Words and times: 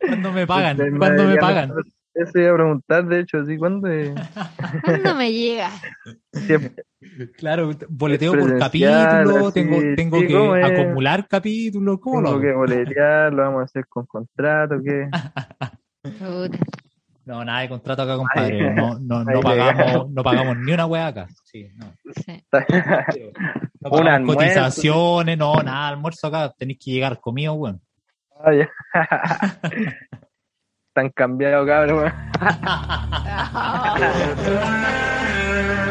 ¿Cuándo 0.00 0.32
me 0.32 0.46
pagan? 0.46 0.76
¿Cuándo 0.98 1.24
me 1.24 1.36
pagan? 1.36 1.72
Eso 2.14 2.38
iba 2.40 2.50
a 2.50 2.54
preguntar, 2.54 3.06
de 3.06 3.20
hecho, 3.20 3.44
¿sí? 3.44 3.56
¿Cuándo? 3.56 3.88
¿Cuándo 4.84 5.14
me 5.14 5.32
llega? 5.32 5.70
Claro, 7.36 7.70
boleteo 7.88 8.32
por 8.32 8.58
capítulo, 8.58 9.52
tengo, 9.52 9.80
tengo 9.94 10.20
que 10.20 10.64
acumular 10.64 11.28
capítulos, 11.28 12.00
¿cómo 12.00 12.22
tengo 12.22 12.36
lo 12.36 12.40
que 12.40 12.52
boletear, 12.52 13.32
lo 13.32 13.42
vamos 13.44 13.60
a 13.60 13.64
hacer 13.64 13.86
con 13.86 14.06
contrato, 14.06 14.76
¿qué? 14.82 15.08
No, 17.24 17.44
nada 17.44 17.60
de 17.60 17.68
contrato 17.68 18.02
acá, 18.02 18.16
compadre. 18.16 18.74
No, 18.74 18.98
no, 18.98 19.22
no, 19.22 19.40
pagamos, 19.40 20.10
no 20.10 20.22
pagamos 20.22 20.56
ni 20.56 20.72
una 20.72 20.86
hueá 20.86 21.08
acá. 21.08 21.28
Sí, 21.44 21.68
no. 21.76 21.92
Sí. 22.24 22.42
no 23.80 23.90
pagamos 23.90 24.34
cotizaciones, 24.34 25.36
no, 25.36 25.62
nada, 25.62 25.88
almuerzo 25.88 26.28
acá. 26.28 26.54
Tenéis 26.56 26.78
que 26.82 26.90
llegar 26.90 27.20
comido, 27.20 27.52
weón. 27.52 27.82
Ah, 28.40 28.52
ya. 28.54 28.70
Están 30.88 31.10
cambiados, 31.10 31.66
cabrón. 31.66 32.12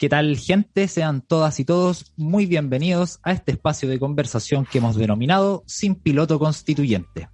¿Qué 0.00 0.08
tal 0.08 0.38
gente? 0.38 0.88
Sean 0.88 1.20
todas 1.20 1.60
y 1.60 1.66
todos 1.66 2.14
muy 2.16 2.46
bienvenidos 2.46 3.20
a 3.22 3.32
este 3.32 3.52
espacio 3.52 3.86
de 3.86 3.98
conversación 3.98 4.64
que 4.64 4.78
hemos 4.78 4.96
denominado 4.96 5.62
Sin 5.66 5.94
Piloto 5.94 6.38
Constituyente. 6.38 7.28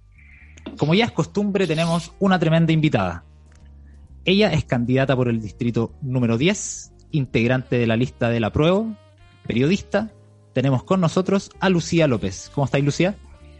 Como 0.77 0.93
ya 0.93 1.05
es 1.05 1.13
costumbre, 1.13 1.65
tenemos 1.65 2.11
una 2.19 2.37
tremenda 2.37 2.73
invitada. 2.73 3.23
Ella 4.25 4.51
es 4.51 4.65
candidata 4.65 5.15
por 5.15 5.29
el 5.29 5.41
distrito 5.41 5.93
número 6.01 6.37
10, 6.37 6.91
integrante 7.11 7.77
de 7.79 7.87
la 7.87 7.95
lista 7.95 8.27
de 8.29 8.41
la 8.41 8.51
prueba, 8.51 8.83
periodista. 9.47 10.11
Tenemos 10.51 10.83
con 10.83 10.99
nosotros 10.99 11.51
a 11.61 11.69
Lucía 11.69 12.05
López. 12.05 12.51
¿Cómo 12.53 12.65
estáis, 12.65 12.83
Lucía? 12.83 13.15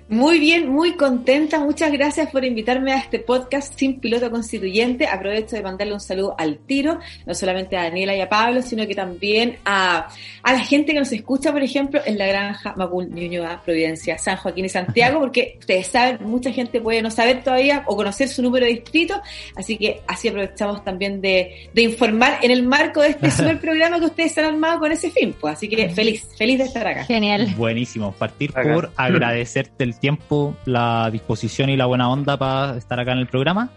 Muy 0.09 0.39
bien, 0.39 0.69
muy 0.69 0.93
contenta. 0.93 1.59
Muchas 1.59 1.91
gracias 1.91 2.29
por 2.31 2.45
invitarme 2.45 2.93
a 2.93 2.97
este 2.97 3.19
podcast 3.19 3.77
sin 3.77 3.99
piloto 3.99 4.31
constituyente. 4.31 5.05
Aprovecho 5.05 5.57
de 5.57 5.61
mandarle 5.61 5.93
un 5.93 5.99
saludo 5.99 6.33
al 6.37 6.59
tiro, 6.59 6.99
no 7.25 7.33
solamente 7.33 7.75
a 7.75 7.83
Daniela 7.83 8.15
y 8.15 8.21
a 8.21 8.29
Pablo, 8.29 8.61
sino 8.61 8.87
que 8.87 8.95
también 8.95 9.57
a, 9.65 10.07
a 10.43 10.53
la 10.53 10.59
gente 10.59 10.93
que 10.93 10.99
nos 10.99 11.11
escucha, 11.11 11.51
por 11.51 11.61
ejemplo, 11.61 11.99
en 12.05 12.17
la 12.17 12.25
granja 12.25 12.73
Macul, 12.77 13.09
Ñuñoa, 13.09 13.61
Providencia, 13.65 14.17
San 14.17 14.37
Joaquín 14.37 14.63
y 14.63 14.69
Santiago, 14.69 15.19
porque 15.19 15.57
ustedes 15.59 15.87
saben, 15.87 16.19
mucha 16.21 16.53
gente 16.53 16.79
puede 16.79 17.01
no 17.01 17.11
saber 17.11 17.43
todavía 17.43 17.83
o 17.85 17.97
conocer 17.97 18.29
su 18.29 18.41
número 18.41 18.65
de 18.65 18.75
distrito, 18.75 19.21
así 19.57 19.75
que 19.75 19.99
así 20.07 20.29
aprovechamos 20.29 20.85
también 20.85 21.19
de, 21.19 21.69
de 21.73 21.81
informar 21.81 22.39
en 22.43 22.51
el 22.51 22.63
marco 22.63 23.01
de 23.01 23.09
este 23.09 23.29
super 23.31 23.59
programa 23.59 23.99
que 23.99 24.05
ustedes 24.05 24.37
han 24.37 24.45
armado 24.45 24.79
con 24.79 24.89
ese 24.89 25.11
fin. 25.11 25.35
Pues, 25.37 25.55
así 25.55 25.67
que 25.67 25.89
feliz, 25.89 26.29
feliz 26.37 26.59
de 26.59 26.63
estar 26.63 26.87
acá. 26.87 27.03
Genial. 27.03 27.53
Buenísimo. 27.57 28.13
Partir 28.13 28.53
por 28.53 28.89
agradecerte 28.95 29.83
el 29.83 29.96
tiempo, 29.99 30.55
la 30.65 31.09
disposición 31.11 31.69
y 31.69 31.77
la 31.77 31.85
buena 31.85 32.09
onda 32.09 32.37
para 32.37 32.77
estar 32.77 32.99
acá 32.99 33.13
en 33.13 33.19
el 33.19 33.27
programa 33.27 33.71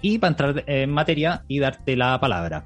y 0.00 0.18
para 0.18 0.30
entrar 0.30 0.64
en 0.66 0.90
materia 0.90 1.44
y 1.48 1.58
darte 1.58 1.96
la 1.96 2.18
palabra. 2.20 2.64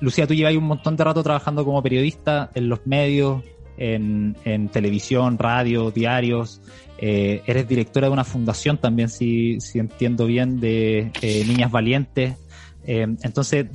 Lucía, 0.00 0.26
tú 0.26 0.34
llevas 0.34 0.54
un 0.54 0.64
montón 0.64 0.96
de 0.96 1.04
rato 1.04 1.22
trabajando 1.22 1.64
como 1.64 1.82
periodista 1.82 2.50
en 2.54 2.68
los 2.68 2.86
medios, 2.86 3.42
en, 3.76 4.68
televisión, 4.72 5.38
radio, 5.38 5.90
diarios. 5.90 6.60
Eh, 6.98 7.42
eres 7.46 7.66
directora 7.66 8.08
de 8.08 8.12
una 8.12 8.24
fundación 8.24 8.78
también, 8.78 9.08
si, 9.08 9.58
entiendo 9.74 10.26
bien, 10.26 10.60
de 10.60 11.12
eh, 11.20 11.44
Niñas 11.46 11.70
Valientes. 11.70 12.36
Eh, 12.86 13.06
entonces, 13.22 13.66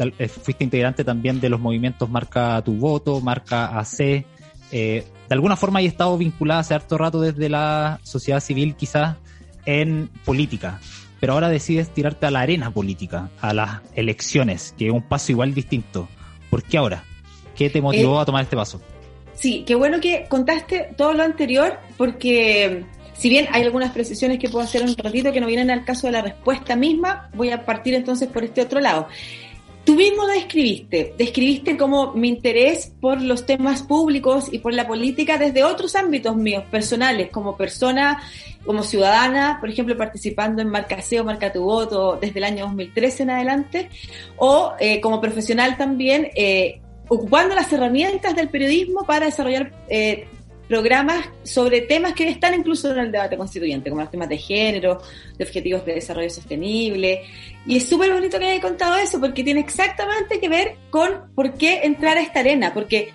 fuiste 0.42 0.64
integrante 0.64 1.04
también 1.04 1.40
de 1.40 1.50
los 1.50 1.60
movimientos 1.60 2.10
Marca 2.10 2.62
Tu 2.64 2.74
Voto, 2.74 3.22
Marca 3.22 3.78
AC 3.78 4.26
de 4.76 5.34
alguna 5.34 5.56
forma 5.56 5.80
hay 5.80 5.86
estado 5.86 6.18
vinculada 6.18 6.60
hace 6.60 6.74
harto 6.74 6.98
rato 6.98 7.22
desde 7.22 7.50
la 7.50 8.00
sociedad 8.04 8.40
civil 8.40 8.76
quizás 8.76 9.16
en 9.66 10.10
política, 10.24 10.80
pero 11.20 11.34
ahora 11.34 11.50
decides 11.50 11.90
tirarte 11.90 12.26
a 12.26 12.32
la 12.32 12.42
arena 12.42 12.72
política, 12.72 13.30
a 13.42 13.54
las 13.54 13.82
elecciones, 13.96 14.74
que 14.78 14.88
es 14.88 14.92
un 14.92 15.02
paso 15.02 15.32
igual 15.32 15.54
distinto. 15.54 16.08
¿Por 16.50 16.64
qué 16.64 16.78
ahora? 16.78 17.04
¿Qué 17.56 17.70
te 17.70 17.82
motivó 17.82 18.20
eh, 18.20 18.22
a 18.22 18.26
tomar 18.26 18.44
este 18.44 18.56
paso? 18.56 18.82
Sí, 19.34 19.64
qué 19.66 19.76
bueno 19.76 20.00
que 20.00 20.26
contaste 20.30 20.90
todo 20.96 21.14
lo 21.14 21.24
anterior, 21.24 21.80
porque 21.98 22.86
si 23.14 23.30
bien 23.30 23.48
hay 23.52 23.64
algunas 23.64 23.92
precisiones 23.92 24.40
que 24.40 24.50
puedo 24.50 24.64
hacer 24.64 24.84
un 24.84 24.96
ratito 24.96 25.32
que 25.32 25.42
no 25.42 25.48
vienen 25.48 25.72
al 25.72 25.86
caso 25.86 26.08
de 26.08 26.14
la 26.14 26.22
respuesta 26.22 26.76
misma, 26.76 27.30
voy 27.34 27.50
a 27.50 27.66
partir 27.66 27.94
entonces 27.94 28.28
por 28.28 28.44
este 28.44 28.62
otro 28.62 28.80
lado. 28.80 29.08
Tú 29.86 29.94
mismo 29.94 30.26
describiste, 30.26 31.14
describiste 31.16 31.78
como 31.78 32.14
mi 32.14 32.28
interés 32.28 32.92
por 33.00 33.22
los 33.22 33.46
temas 33.46 33.84
públicos 33.84 34.48
y 34.52 34.58
por 34.58 34.74
la 34.74 34.88
política 34.88 35.38
desde 35.38 35.64
otros 35.64 35.96
ámbitos 35.96 36.36
míos, 36.36 36.64
personales, 36.72 37.30
como 37.30 37.56
persona, 37.56 38.20
como 38.66 38.82
ciudadana, 38.82 39.58
por 39.60 39.70
ejemplo, 39.70 39.96
participando 39.96 40.64
en 40.64 40.70
Marcaseo, 40.70 41.24
Marca 41.24 41.54
tu 41.54 41.62
Voto 41.64 42.18
desde 42.20 42.40
el 42.40 42.46
año 42.46 42.66
2013 42.66 43.24
en 43.24 43.30
adelante, 43.30 43.90
o 44.38 44.74
eh, 44.80 45.00
como 45.00 45.22
profesional 45.22 45.78
también, 45.78 46.30
eh, 46.36 46.82
ocupando 47.08 47.54
las 47.54 47.72
herramientas 47.72 48.36
del 48.36 48.50
periodismo 48.50 49.06
para 49.06 49.28
desarrollar 49.28 49.72
eh, 49.88 50.28
programas 50.68 51.26
sobre 51.44 51.82
temas 51.82 52.14
que 52.14 52.28
están 52.28 52.54
incluso 52.54 52.92
en 52.92 53.00
el 53.00 53.12
debate 53.12 53.38
constituyente, 53.38 53.90
como 53.90 54.02
los 54.02 54.12
temas 54.12 54.30
de 54.30 54.38
género, 54.38 55.02
de 55.38 55.44
objetivos 55.44 55.86
de 55.86 55.96
desarrollo 55.96 56.30
sostenible. 56.30 57.24
Y 57.66 57.78
es 57.78 57.88
súper 57.88 58.12
bonito 58.12 58.40
que 58.40 58.46
haya 58.46 58.62
contado 58.62 58.96
eso, 58.96 59.20
porque 59.20 59.44
tiene 59.44 59.60
exactamente 59.60 60.40
que 60.40 60.50
ver 60.50 60.76
con 60.90 61.32
por 61.36 61.54
qué 61.54 61.82
entrar 61.84 62.18
a 62.18 62.22
esta 62.22 62.40
arena, 62.40 62.74
porque 62.74 63.12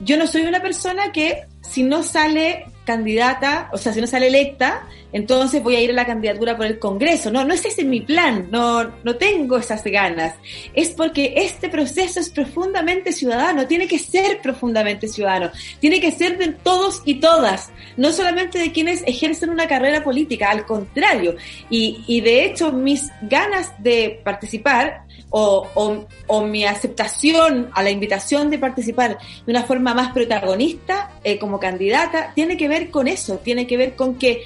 yo 0.00 0.16
no 0.16 0.26
soy 0.26 0.42
una 0.42 0.60
persona 0.60 1.12
que 1.12 1.46
si 1.62 1.82
no 1.82 2.02
sale 2.02 2.66
candidata, 2.86 3.68
o 3.72 3.76
sea, 3.76 3.92
si 3.92 4.00
no 4.00 4.06
sale 4.06 4.28
electa, 4.28 4.88
entonces 5.12 5.62
voy 5.62 5.74
a 5.76 5.80
ir 5.80 5.90
a 5.90 5.94
la 5.94 6.06
candidatura 6.06 6.56
por 6.56 6.66
el 6.66 6.78
Congreso. 6.78 7.30
No, 7.30 7.44
no 7.44 7.52
es 7.52 7.64
ese 7.64 7.84
mi 7.84 8.00
plan, 8.00 8.48
no, 8.50 8.84
no 9.02 9.16
tengo 9.16 9.58
esas 9.58 9.82
ganas. 9.84 10.34
Es 10.72 10.90
porque 10.90 11.34
este 11.36 11.68
proceso 11.68 12.20
es 12.20 12.30
profundamente 12.30 13.12
ciudadano, 13.12 13.66
tiene 13.66 13.88
que 13.88 13.98
ser 13.98 14.40
profundamente 14.40 15.08
ciudadano, 15.08 15.50
tiene 15.80 16.00
que 16.00 16.12
ser 16.12 16.38
de 16.38 16.48
todos 16.48 17.02
y 17.04 17.16
todas, 17.16 17.70
no 17.96 18.12
solamente 18.12 18.58
de 18.58 18.72
quienes 18.72 19.02
ejercen 19.06 19.50
una 19.50 19.66
carrera 19.66 20.04
política, 20.04 20.50
al 20.50 20.64
contrario. 20.64 21.36
Y, 21.68 22.04
y 22.06 22.20
de 22.20 22.44
hecho, 22.44 22.72
mis 22.72 23.10
ganas 23.22 23.72
de 23.82 24.20
participar 24.22 25.05
o, 25.30 25.68
o, 25.74 26.06
o, 26.26 26.42
mi 26.44 26.64
aceptación 26.64 27.70
a 27.74 27.82
la 27.82 27.90
invitación 27.90 28.50
de 28.50 28.58
participar 28.58 29.18
de 29.44 29.50
una 29.50 29.64
forma 29.64 29.92
más 29.92 30.12
protagonista 30.12 31.12
eh, 31.24 31.38
como 31.38 31.58
candidata 31.58 32.32
tiene 32.34 32.56
que 32.56 32.68
ver 32.68 32.90
con 32.90 33.08
eso, 33.08 33.38
tiene 33.38 33.66
que 33.66 33.76
ver 33.76 33.96
con 33.96 34.16
que 34.16 34.44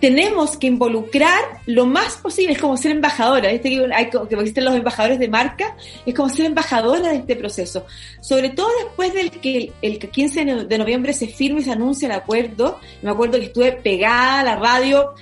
tenemos 0.00 0.58
que 0.58 0.66
involucrar 0.66 1.42
lo 1.66 1.86
más 1.86 2.18
posible, 2.18 2.52
es 2.52 2.60
como 2.60 2.76
ser 2.76 2.92
embajadora, 2.92 3.50
¿viste? 3.50 3.70
que, 3.70 3.88
hay, 3.94 4.10
que 4.10 4.34
existen 4.34 4.64
los 4.64 4.74
embajadores 4.74 5.18
de 5.18 5.28
marca, 5.28 5.76
es 6.04 6.14
como 6.14 6.28
ser 6.28 6.46
embajadora 6.46 7.08
de 7.08 7.16
este 7.16 7.36
proceso, 7.36 7.86
sobre 8.20 8.50
todo 8.50 8.68
después 8.84 9.14
del 9.14 9.30
que 9.30 9.72
el, 9.80 9.98
15 9.98 10.44
de 10.66 10.78
noviembre 10.78 11.12
se 11.12 11.28
firme 11.28 11.60
y 11.60 11.64
se 11.64 11.72
anuncia 11.72 12.06
el 12.06 12.12
acuerdo, 12.12 12.78
me 13.02 13.10
acuerdo 13.10 13.38
que 13.38 13.46
estuve 13.46 13.72
pegada 13.72 14.40
a 14.40 14.44
la 14.44 14.56
radio, 14.56 15.14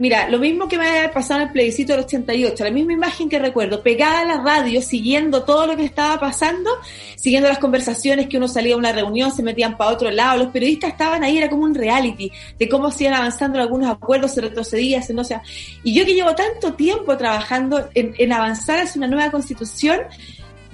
Mira, 0.00 0.30
lo 0.30 0.38
mismo 0.38 0.66
que 0.66 0.78
me 0.78 0.88
había 0.88 1.12
pasado 1.12 1.42
en 1.42 1.48
el 1.48 1.52
plebiscito 1.52 1.92
del 1.92 2.06
88, 2.06 2.64
la 2.64 2.70
misma 2.70 2.94
imagen 2.94 3.28
que 3.28 3.38
recuerdo, 3.38 3.82
pegada 3.82 4.22
a 4.22 4.24
la 4.24 4.42
radio, 4.42 4.80
siguiendo 4.80 5.42
todo 5.44 5.66
lo 5.66 5.76
que 5.76 5.84
estaba 5.84 6.18
pasando, 6.18 6.70
siguiendo 7.16 7.50
las 7.50 7.58
conversaciones 7.58 8.26
que 8.26 8.38
uno 8.38 8.48
salía 8.48 8.76
a 8.76 8.78
una 8.78 8.92
reunión, 8.92 9.30
se 9.30 9.42
metían 9.42 9.76
para 9.76 9.90
otro 9.90 10.10
lado, 10.10 10.38
los 10.38 10.52
periodistas 10.52 10.92
estaban 10.92 11.22
ahí, 11.22 11.36
era 11.36 11.50
como 11.50 11.64
un 11.64 11.74
reality 11.74 12.32
de 12.58 12.66
cómo 12.66 12.90
se 12.90 13.04
iban 13.04 13.16
avanzando 13.16 13.58
en 13.58 13.62
algunos 13.64 13.90
acuerdos, 13.90 14.32
se 14.32 14.40
retrocedía, 14.40 15.02
se 15.02 15.12
no 15.12 15.22
sea. 15.22 15.42
Y 15.84 15.92
yo 15.92 16.06
que 16.06 16.14
llevo 16.14 16.34
tanto 16.34 16.72
tiempo 16.72 17.14
trabajando 17.18 17.90
en 17.92 18.32
avanzar 18.32 18.78
hacia 18.78 19.00
una 19.00 19.06
nueva 19.06 19.30
constitución, 19.30 19.98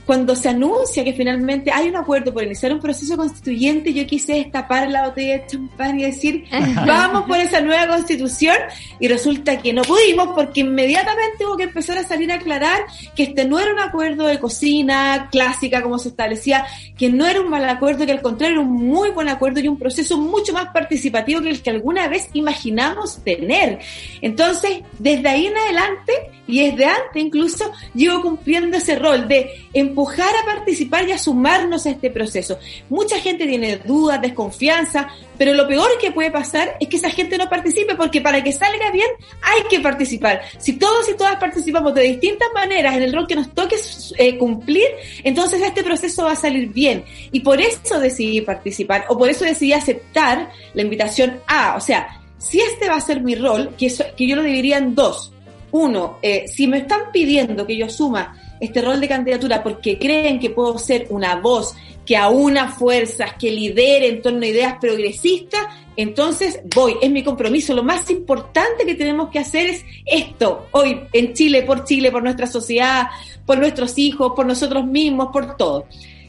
cuando 0.06 0.36
se 0.36 0.48
anuncia 0.48 1.02
que 1.02 1.12
finalmente 1.12 1.72
hay 1.72 1.88
un 1.88 1.96
acuerdo 1.96 2.32
por 2.32 2.44
iniciar 2.44 2.72
un 2.72 2.80
proceso 2.80 3.16
constituyente, 3.16 3.92
yo 3.92 4.06
quise 4.06 4.34
destapar 4.34 4.88
la 4.88 5.08
botella 5.08 5.38
de 5.38 5.46
champán 5.48 5.98
y 5.98 6.04
decir, 6.04 6.44
vamos 6.86 7.24
por 7.24 7.38
esa 7.38 7.60
nueva 7.60 7.88
constitución, 7.88 8.56
y 9.00 9.08
resulta 9.08 9.60
que 9.60 9.72
no 9.72 9.82
pudimos 9.82 10.28
porque 10.28 10.60
inmediatamente 10.60 11.44
hubo 11.44 11.56
que 11.56 11.64
empezar 11.64 11.98
a 11.98 12.04
salir 12.04 12.30
a 12.30 12.36
aclarar 12.36 12.84
que 13.16 13.24
este 13.24 13.44
no 13.44 13.58
era 13.58 13.72
un 13.72 13.80
acuerdo 13.80 14.26
de 14.26 14.38
cocina 14.38 15.28
clásica 15.32 15.82
como 15.82 15.98
se 15.98 16.10
establecía, 16.10 16.64
que 16.96 17.10
no 17.10 17.26
era 17.26 17.40
un 17.40 17.50
mal 17.50 17.68
acuerdo, 17.68 18.06
que 18.06 18.12
al 18.12 18.22
contrario 18.22 18.60
era 18.60 18.66
un 18.66 18.72
muy 18.72 19.10
buen 19.10 19.28
acuerdo 19.28 19.58
y 19.60 19.66
un 19.66 19.78
proceso 19.78 20.16
mucho 20.18 20.52
más 20.52 20.68
participativo 20.68 21.40
que 21.40 21.50
el 21.50 21.62
que 21.62 21.70
alguna 21.70 22.06
vez 22.06 22.28
imaginamos 22.32 23.24
tener. 23.24 23.80
Entonces, 24.22 24.82
desde 24.98 25.28
ahí 25.28 25.46
en 25.46 25.56
adelante, 25.56 26.12
y 26.46 26.70
desde 26.70 26.84
antes 26.84 27.16
incluso, 27.22 27.72
llevo 27.94 28.22
cumpliendo 28.22 28.76
ese 28.76 28.96
rol 28.96 29.26
de 29.26 29.50
empujar 29.96 30.28
a 30.36 30.44
participar 30.44 31.08
y 31.08 31.12
a 31.12 31.18
sumarnos 31.18 31.86
a 31.86 31.90
este 31.90 32.10
proceso. 32.10 32.58
Mucha 32.90 33.18
gente 33.18 33.46
tiene 33.46 33.78
dudas, 33.78 34.20
desconfianza, 34.20 35.08
pero 35.38 35.54
lo 35.54 35.66
peor 35.66 35.88
que 35.98 36.10
puede 36.10 36.30
pasar 36.30 36.76
es 36.78 36.88
que 36.88 36.98
esa 36.98 37.08
gente 37.08 37.38
no 37.38 37.48
participe, 37.48 37.94
porque 37.94 38.20
para 38.20 38.44
que 38.44 38.52
salga 38.52 38.90
bien 38.90 39.08
hay 39.40 39.62
que 39.70 39.80
participar. 39.80 40.42
Si 40.58 40.74
todos 40.74 41.08
y 41.08 41.16
todas 41.16 41.36
participamos 41.36 41.94
de 41.94 42.02
distintas 42.02 42.48
maneras 42.54 42.94
en 42.94 43.04
el 43.04 43.12
rol 43.14 43.26
que 43.26 43.36
nos 43.36 43.54
toque 43.54 43.76
eh, 44.18 44.36
cumplir, 44.36 44.86
entonces 45.24 45.62
este 45.62 45.82
proceso 45.82 46.24
va 46.24 46.32
a 46.32 46.36
salir 46.36 46.68
bien. 46.68 47.02
Y 47.32 47.40
por 47.40 47.58
eso 47.58 47.98
decidí 47.98 48.42
participar, 48.42 49.06
o 49.08 49.16
por 49.16 49.30
eso 49.30 49.46
decidí 49.46 49.72
aceptar 49.72 50.50
la 50.74 50.82
invitación 50.82 51.40
a, 51.46 51.74
o 51.74 51.80
sea, 51.80 52.20
si 52.36 52.60
este 52.60 52.86
va 52.86 52.96
a 52.96 53.00
ser 53.00 53.22
mi 53.22 53.34
rol, 53.34 53.74
que, 53.78 53.90
que 54.14 54.28
yo 54.28 54.36
lo 54.36 54.42
dividiría 54.42 54.76
en 54.76 54.94
dos. 54.94 55.32
Uno, 55.72 56.18
eh, 56.20 56.44
si 56.46 56.66
me 56.66 56.78
están 56.78 57.10
pidiendo 57.12 57.66
que 57.66 57.78
yo 57.78 57.88
suma 57.88 58.42
este 58.60 58.82
rol 58.82 59.00
de 59.00 59.08
candidatura 59.08 59.62
porque 59.62 59.98
creen 59.98 60.38
que 60.38 60.50
puedo 60.50 60.78
ser 60.78 61.06
una 61.10 61.36
voz 61.36 61.74
que 62.04 62.16
aúna 62.16 62.68
fuerzas, 62.68 63.34
que 63.34 63.50
lidere 63.50 64.08
en 64.08 64.22
torno 64.22 64.42
a 64.42 64.46
ideas 64.46 64.76
progresistas, 64.80 65.62
entonces 65.96 66.60
voy, 66.74 66.96
es 67.02 67.10
mi 67.10 67.24
compromiso. 67.24 67.74
Lo 67.74 67.82
más 67.82 68.08
importante 68.10 68.86
que 68.86 68.94
tenemos 68.94 69.28
que 69.30 69.40
hacer 69.40 69.66
es 69.66 69.84
esto, 70.04 70.66
hoy 70.70 71.00
en 71.12 71.34
Chile, 71.34 71.62
por 71.62 71.84
Chile, 71.84 72.12
por 72.12 72.22
nuestra 72.22 72.46
sociedad, 72.46 73.08
por 73.44 73.58
nuestros 73.58 73.98
hijos, 73.98 74.32
por 74.36 74.46
nosotros 74.46 74.86
mismos, 74.86 75.28
por 75.32 75.56
todo. 75.56 75.86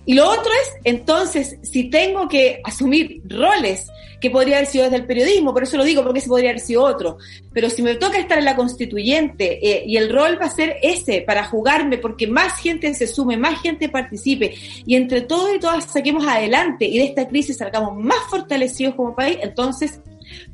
Y 0.07 0.13
lo 0.13 0.25
otro 0.25 0.49
es, 0.63 0.79
entonces, 0.85 1.57
si 1.63 1.89
tengo 1.89 2.29
que 2.29 2.61
asumir 2.63 3.21
roles 3.25 3.87
que 4.21 4.29
podría 4.29 4.55
haber 4.55 4.67
sido 4.69 4.85
desde 4.85 4.95
el 4.95 5.05
periodismo, 5.05 5.53
por 5.53 5.63
eso 5.63 5.75
lo 5.75 5.83
digo, 5.83 6.01
porque 6.01 6.19
ese 6.19 6.29
podría 6.29 6.51
haber 6.51 6.61
sido 6.61 6.83
otro, 6.83 7.17
pero 7.51 7.69
si 7.69 7.83
me 7.83 7.95
toca 7.95 8.17
estar 8.17 8.37
en 8.37 8.45
la 8.45 8.55
constituyente 8.55 9.59
eh, 9.61 9.83
y 9.85 9.97
el 9.97 10.09
rol 10.09 10.39
va 10.41 10.45
a 10.45 10.49
ser 10.49 10.77
ese, 10.81 11.23
para 11.27 11.43
jugarme, 11.43 11.97
porque 11.97 12.25
más 12.25 12.57
gente 12.57 12.93
se 12.93 13.05
sume, 13.05 13.35
más 13.35 13.61
gente 13.61 13.89
participe, 13.89 14.55
y 14.85 14.95
entre 14.95 15.21
todos 15.23 15.53
y 15.53 15.59
todas 15.59 15.83
saquemos 15.83 16.25
adelante 16.25 16.85
y 16.85 16.99
de 16.99 17.03
esta 17.03 17.27
crisis 17.27 17.57
salgamos 17.57 18.01
más 18.01 18.19
fortalecidos 18.29 18.95
como 18.95 19.13
país, 19.13 19.37
entonces, 19.41 19.99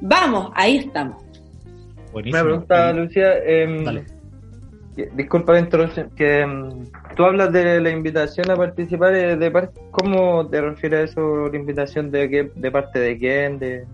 vamos, 0.01 0.51
ahí 0.55 0.77
estamos. 0.77 1.23
Buenísimo. 2.11 2.43
Me 2.43 2.49
pregunta, 2.49 2.91
Lucía, 2.91 3.33
eh, 3.45 4.03
disculpa 4.95 5.53
la 5.53 5.59
introducción, 5.59 6.09
que 6.15 6.45
mm, 6.45 7.15
tú 7.15 7.23
hablas 7.23 7.51
de 7.51 7.81
la 7.81 7.89
invitación 7.89 8.49
a 8.51 8.55
participar, 8.55 9.15
eh, 9.15 9.35
de, 9.35 9.51
parte, 9.51 9.79
¿cómo 9.91 10.47
te 10.47 10.61
refieres 10.61 10.99
a 10.99 11.03
eso, 11.03 11.47
la 11.49 11.57
invitación 11.57 12.11
de, 12.11 12.29
qué, 12.29 12.51
de 12.55 12.71
parte 12.71 12.99
de 12.99 13.17
quién? 13.17 13.59
De, 13.59 13.85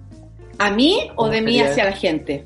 ¿A 0.57 0.71
mí 0.71 1.09
o 1.15 1.29
de 1.29 1.41
mí 1.41 1.59
hacia 1.61 1.85
la 1.85 1.93
gente? 1.93 2.45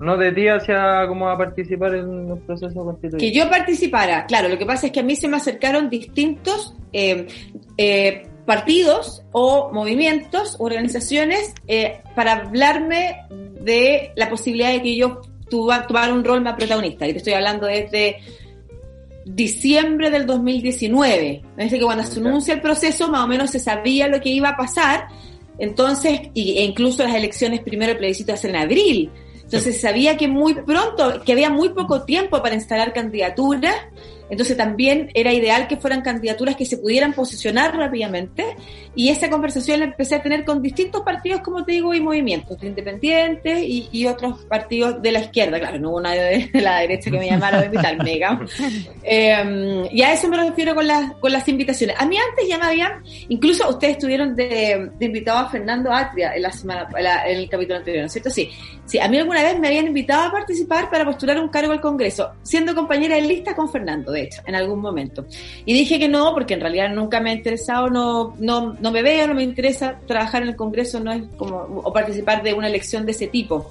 No, 0.00 0.16
de 0.16 0.30
ti 0.30 0.46
hacia 0.46 1.06
cómo 1.08 1.28
a 1.28 1.36
participar 1.36 1.96
en 1.96 2.30
el 2.30 2.38
proceso 2.38 2.84
constituyente. 2.84 3.18
Que 3.18 3.32
yo 3.32 3.50
participara, 3.50 4.26
claro, 4.26 4.48
lo 4.48 4.56
que 4.56 4.64
pasa 4.64 4.86
es 4.86 4.92
que 4.92 5.00
a 5.00 5.02
mí 5.02 5.16
se 5.16 5.26
me 5.26 5.36
acercaron 5.36 5.90
distintos 5.90 6.76
eh, 6.92 7.26
eh, 7.76 8.28
partidos 8.46 9.24
o 9.32 9.72
movimientos, 9.72 10.56
organizaciones, 10.60 11.52
para 12.14 12.34
hablarme 12.34 13.16
de 13.60 14.12
la 14.14 14.30
posibilidad 14.30 14.70
de 14.70 14.82
que 14.82 14.96
yo 14.96 15.20
tomar 15.48 16.12
un 16.12 16.24
rol 16.24 16.40
más 16.42 16.54
protagonista. 16.54 17.06
Y 17.06 17.12
te 17.12 17.18
estoy 17.18 17.32
hablando 17.34 17.66
desde 17.66 18.18
diciembre 19.24 20.10
del 20.10 20.26
2019. 20.26 21.42
Es 21.56 21.72
que 21.72 21.80
cuando 21.80 22.04
se 22.04 22.20
anuncia 22.20 22.54
el 22.54 22.60
proceso, 22.60 23.08
más 23.08 23.24
o 23.24 23.26
menos 23.26 23.50
se 23.50 23.58
sabía 23.58 24.08
lo 24.08 24.20
que 24.20 24.30
iba 24.30 24.50
a 24.50 24.56
pasar. 24.56 25.08
Entonces, 25.58 26.20
y, 26.34 26.58
e 26.58 26.64
incluso 26.64 27.02
las 27.02 27.14
elecciones, 27.14 27.60
primero 27.60 27.92
el 27.92 27.98
plebiscito 27.98 28.32
es 28.32 28.44
en 28.44 28.56
abril. 28.56 29.10
Entonces 29.34 29.76
se 29.76 29.80
sabía 29.80 30.16
que 30.16 30.28
muy 30.28 30.54
pronto, 30.54 31.22
que 31.24 31.32
había 31.32 31.50
muy 31.50 31.70
poco 31.70 32.02
tiempo 32.02 32.42
para 32.42 32.54
instalar 32.54 32.92
candidaturas 32.92 33.74
entonces 34.30 34.56
también 34.56 35.10
era 35.14 35.32
ideal 35.32 35.68
que 35.68 35.76
fueran 35.76 36.02
candidaturas 36.02 36.56
que 36.56 36.66
se 36.66 36.78
pudieran 36.78 37.12
posicionar 37.12 37.76
rápidamente 37.76 38.44
y 38.94 39.08
esa 39.08 39.30
conversación 39.30 39.80
la 39.80 39.86
empecé 39.86 40.16
a 40.16 40.22
tener 40.22 40.44
con 40.44 40.60
distintos 40.60 41.02
partidos, 41.02 41.40
como 41.40 41.64
te 41.64 41.72
digo, 41.72 41.94
y 41.94 42.00
movimientos 42.00 42.62
independientes 42.62 43.60
y, 43.62 43.88
y 43.92 44.06
otros 44.06 44.44
partidos 44.44 45.00
de 45.00 45.12
la 45.12 45.20
izquierda. 45.20 45.58
Claro, 45.58 45.78
no 45.78 45.90
hubo 45.90 46.00
nadie 46.00 46.50
de 46.52 46.60
la 46.60 46.80
derecha 46.80 47.10
que 47.10 47.18
me 47.18 47.26
llamara 47.26 47.60
a 47.60 47.64
invitarme, 47.64 48.10
digamos. 48.10 48.50
Eh, 49.10 49.88
y 49.90 50.02
a 50.02 50.12
eso 50.12 50.28
me 50.28 50.36
refiero 50.36 50.74
con 50.74 50.86
las, 50.86 51.14
con 51.14 51.32
las 51.32 51.48
invitaciones. 51.48 51.96
A 51.98 52.04
mí 52.04 52.16
antes 52.18 52.46
ya 52.46 52.58
me 52.58 52.66
habían, 52.66 53.02
incluso 53.28 53.66
ustedes 53.68 53.94
estuvieron 53.94 54.36
de, 54.36 54.90
invitado 55.00 55.38
a 55.38 55.48
Fernando 55.48 55.90
Atria 55.90 56.34
en 56.34 56.42
la 56.42 56.52
semana, 56.52 56.86
en 57.26 57.38
el 57.38 57.48
capítulo 57.48 57.78
anterior, 57.78 58.02
¿no 58.02 58.06
es 58.06 58.12
cierto? 58.12 58.28
Sí. 58.28 58.50
Sí, 58.84 58.98
a 58.98 59.08
mí 59.08 59.18
alguna 59.18 59.42
vez 59.42 59.58
me 59.58 59.68
habían 59.68 59.86
invitado 59.86 60.28
a 60.28 60.32
participar 60.32 60.90
para 60.90 61.04
postular 61.04 61.38
un 61.38 61.48
cargo 61.48 61.72
al 61.72 61.80
Congreso, 61.80 62.32
siendo 62.42 62.74
compañera 62.74 63.16
de 63.16 63.22
lista 63.22 63.54
con 63.54 63.70
Fernando 63.70 63.97
hecho, 64.14 64.42
en 64.46 64.54
algún 64.54 64.80
momento. 64.80 65.26
Y 65.64 65.72
dije 65.72 65.98
que 65.98 66.08
no, 66.08 66.32
porque 66.34 66.54
en 66.54 66.60
realidad 66.60 66.90
nunca 66.90 67.20
me 67.20 67.30
ha 67.30 67.34
interesado, 67.34 67.88
no, 67.88 68.34
no, 68.38 68.74
no 68.74 68.90
me 68.90 69.02
veo, 69.02 69.26
no 69.26 69.34
me 69.34 69.42
interesa 69.42 69.98
trabajar 70.06 70.42
en 70.42 70.48
el 70.48 70.56
Congreso, 70.56 71.00
no 71.00 71.12
es 71.12 71.22
como, 71.36 71.56
o 71.56 71.92
participar 71.92 72.42
de 72.42 72.54
una 72.54 72.68
elección 72.68 73.04
de 73.06 73.12
ese 73.12 73.28
tipo. 73.28 73.70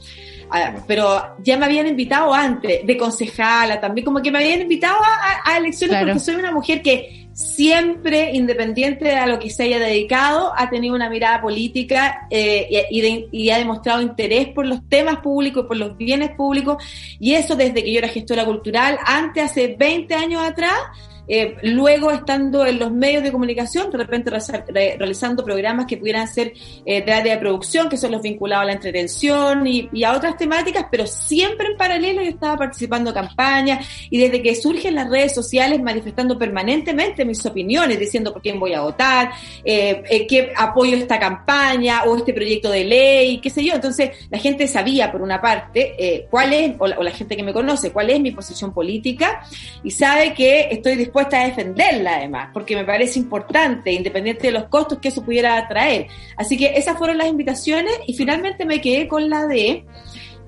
Ah, 0.50 0.76
pero 0.88 1.36
ya 1.44 1.58
me 1.58 1.66
habían 1.66 1.88
invitado 1.88 2.34
antes, 2.34 2.86
de 2.86 2.98
concejala 2.98 3.82
también, 3.82 4.06
como 4.06 4.22
que 4.22 4.32
me 4.32 4.40
habían 4.40 4.62
invitado 4.62 4.98
a, 5.44 5.58
elecciones 5.58 5.98
porque 6.04 6.20
soy 6.20 6.36
una 6.36 6.52
mujer 6.52 6.82
que 6.82 7.27
siempre, 7.38 8.32
independiente 8.34 9.06
de 9.06 9.16
a 9.16 9.28
lo 9.28 9.38
que 9.38 9.52
se 9.52 9.62
haya 9.62 9.78
dedicado, 9.78 10.52
ha 10.58 10.72
tenido 10.72 10.96
una 10.96 11.08
mirada 11.08 11.40
política 11.40 12.28
eh, 12.32 12.88
y, 12.90 13.28
y, 13.32 13.50
ha 13.52 13.60
demostrado 13.60 14.02
interés 14.02 14.48
por 14.48 14.66
los 14.66 14.90
temas 14.90 15.20
públicos, 15.20 15.68
por 15.68 15.78
los 15.78 15.96
bienes 15.96 16.32
públicos, 16.32 16.84
y 17.20 17.36
eso 17.36 17.56
desde 17.56 17.84
que 17.84 17.94
yo 17.94 18.00
era 18.00 18.08
gestora 18.08 18.44
cultural, 18.44 18.98
antes, 19.06 19.44
hace 19.44 19.76
20 19.78 20.16
años 20.16 20.42
atrás, 20.42 20.80
eh, 21.28 21.56
luego 21.64 22.12
estando 22.12 22.66
en 22.66 22.80
los 22.80 22.92
medios 22.92 23.24
de 23.24 23.32
comunicación, 23.32 23.92
de 23.92 23.98
repente 23.98 24.30
realizando 24.30 25.44
programas 25.44 25.86
que 25.86 25.98
pudieran 25.98 26.28
ser 26.28 26.54
eh, 26.86 27.04
de 27.04 27.12
área 27.12 27.34
de 27.34 27.40
producción, 27.40 27.90
que 27.90 27.98
son 27.98 28.12
los 28.12 28.22
vinculados 28.22 28.64
a 28.64 28.66
la 28.68 28.74
entretención 28.74 29.68
y, 29.68 29.90
a 30.04 30.14
otras 30.14 30.38
temáticas, 30.38 30.86
pero 30.90 31.06
siempre 31.06 31.68
en 31.68 31.78
paralelo 31.78 32.22
yo 32.22 32.30
estaba 32.30 32.56
participando 32.56 33.10
en 33.10 33.16
campañas 33.16 33.86
y 34.10 34.18
desde 34.20 34.42
que 34.42 34.56
surgen 34.56 34.96
las 34.96 35.10
redes 35.10 35.34
sociales 35.34 35.82
manifestando 35.82 36.38
permanentemente 36.38 37.26
mis 37.26 37.46
opiniones, 37.46 38.00
diciendo 38.00 38.32
por 38.32 38.42
quién 38.42 38.60
voy 38.60 38.74
a 38.74 38.82
votar, 38.82 39.32
eh, 39.66 40.04
eh 40.10 40.28
qué 40.28 40.54
apoyo 40.56 40.96
esta 40.96 41.20
campaña 41.20 42.04
o 42.06 42.16
este 42.16 42.34
proyecto 42.34 42.70
de 42.70 42.86
ley, 42.86 43.40
qué 43.40 43.50
sé 43.50 43.66
yo. 43.66 43.74
Entonces 43.74 44.12
la 44.30 44.38
gente 44.38 44.68
sabía, 44.68 45.12
por 45.12 45.22
una 45.22 45.42
parte, 45.42 45.96
eh, 45.98 46.28
cuál 46.30 46.54
es, 46.54 46.76
o 46.80 46.88
la, 46.88 46.98
o 46.98 47.04
la 47.04 47.12
gente 47.12 47.36
que 47.36 47.44
me 47.44 47.54
conoce, 47.54 47.92
cuál 47.92 48.10
es 48.10 48.20
mi 48.22 48.32
posición 48.32 48.74
política 48.74 49.42
y 49.84 49.92
sabe 49.92 50.34
que 50.34 50.70
estoy 50.72 50.96
dispuesta 50.96 51.17
a 51.20 51.46
defenderla 51.46 52.18
además, 52.18 52.50
porque 52.54 52.76
me 52.76 52.86
parece 52.86 53.20
importante, 53.20 53.92
independiente 53.92 54.48
de 54.48 54.54
los 54.54 54.66
costos 54.66 55.00
que 55.00 55.10
eso 55.10 55.24
pudiera 55.24 55.68
traer. 55.68 56.08
Así 56.36 56.58
que 56.58 56.78
esas 56.78 56.98
fueron 56.98 57.18
las 57.18 57.28
invitaciones 57.28 57.94
y 58.06 58.14
finalmente 58.14 58.66
me 58.66 58.82
quedé 58.82 59.08
con 59.08 59.30
la 59.30 59.48
de 59.48 59.86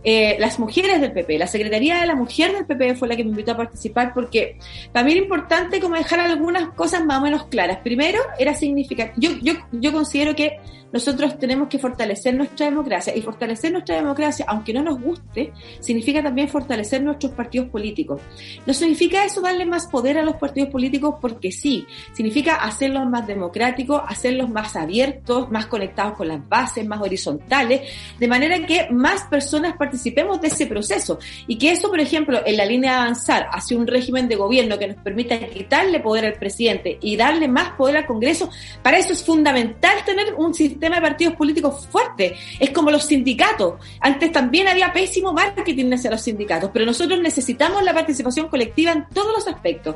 eh, 0.04 0.38
las 0.40 0.60
mujeres 0.60 1.02
del 1.02 1.12
PP. 1.12 1.38
La 1.38 1.48
Secretaría 1.48 2.00
de 2.00 2.08
la 2.08 2.16
Mujer 2.16 2.54
del 2.54 2.66
PP 2.66 2.96
fue 2.96 3.08
la 3.08 3.16
que 3.16 3.24
me 3.24 3.32
invitó 3.32 3.52
a 3.52 3.58
participar 3.58 4.14
porque 4.14 4.58
para 4.92 5.06
mí 5.06 5.12
era 5.12 5.22
importante 5.22 5.80
como 5.80 5.96
dejar 5.96 6.20
algunas 6.20 6.70
cosas 6.70 7.04
más 7.06 7.20
o 7.20 7.22
menos 7.22 7.46
claras. 7.48 7.80
Primero, 7.80 8.20
era 8.38 8.54
significativo. 8.54 9.34
Yo, 9.42 9.54
yo, 9.54 9.60
yo 9.72 9.92
considero 9.92 10.36
que 10.36 10.60
nosotros 10.92 11.38
tenemos 11.38 11.68
que 11.68 11.78
fortalecer 11.78 12.34
nuestra 12.34 12.66
democracia 12.66 13.16
y 13.16 13.22
fortalecer 13.22 13.72
nuestra 13.72 13.96
democracia, 13.96 14.46
aunque 14.48 14.74
no 14.74 14.84
nos 14.84 15.00
guste, 15.00 15.52
significa 15.80 16.24
también 16.24 16.50
fortalecer 16.50 17.04
nuestros 17.04 17.34
partidos 17.34 17.70
políticos. 17.70 18.22
No 18.66 18.74
significa 18.74 19.24
eso 19.24 19.42
darle 19.42 19.66
más 19.66 19.88
poder 19.88 20.18
a 20.18 20.24
los 20.24 20.36
partidos 20.36 20.70
políticos 20.70 21.16
porque 21.22 21.52
sí, 21.52 21.86
significa 22.14 22.56
hacerlos 22.56 23.08
más 23.08 23.28
democráticos, 23.28 24.02
hacerlos 24.08 24.50
más 24.50 24.76
abiertos, 24.76 25.52
más 25.52 25.68
conectados 25.68 26.14
con 26.14 26.28
las 26.28 26.48
bases, 26.48 26.86
más 26.88 27.02
horizontales, 27.02 27.82
de 28.18 28.28
manera 28.28 28.66
que 28.66 28.88
más 28.90 29.24
personas 29.26 29.76
participemos 29.90 30.40
de 30.40 30.50
ese 30.50 30.68
proceso 30.68 31.18
y 31.48 31.58
que 31.58 31.72
eso, 31.72 31.90
por 31.90 32.00
ejemplo, 32.00 32.42
en 32.46 32.58
la 32.58 32.66
línea 32.66 32.92
de 32.92 32.98
avanzar 33.00 33.48
hacia 33.52 33.76
un 33.76 33.88
régimen 33.88 34.28
de 34.28 34.36
gobierno 34.36 34.78
que 34.78 34.88
nos 34.88 34.98
permita 34.98 35.40
quitarle 35.40 36.00
poder 36.00 36.26
al 36.26 36.34
presidente 36.34 37.00
y 37.02 37.18
darle 37.18 37.48
más 37.48 37.72
poder 37.72 37.98
al 37.98 38.06
Congreso, 38.06 38.52
para 38.84 39.00
eso 39.00 39.14
es 39.14 39.24
fundamental 39.24 39.98
tener 40.06 40.36
un 40.36 40.54
sistema 40.54 40.98
de 40.98 41.02
partidos 41.02 41.34
políticos 41.36 41.88
fuerte. 41.88 42.36
Es 42.60 42.70
como 42.70 42.92
los 42.92 43.06
sindicatos. 43.06 43.76
Antes 44.00 44.32
también 44.32 44.68
había 44.68 44.94
pésimo 44.94 45.34
marketing 45.34 45.92
hacia 45.94 46.12
los 46.12 46.22
sindicatos, 46.22 46.70
pero 46.72 46.86
nosotros 46.86 47.20
necesitamos 47.20 47.84
la 47.84 47.94
participación 47.94 48.48
colectiva 48.48 48.92
en 48.92 49.08
todos 49.12 49.34
los 49.34 49.48
aspectos 49.48 49.96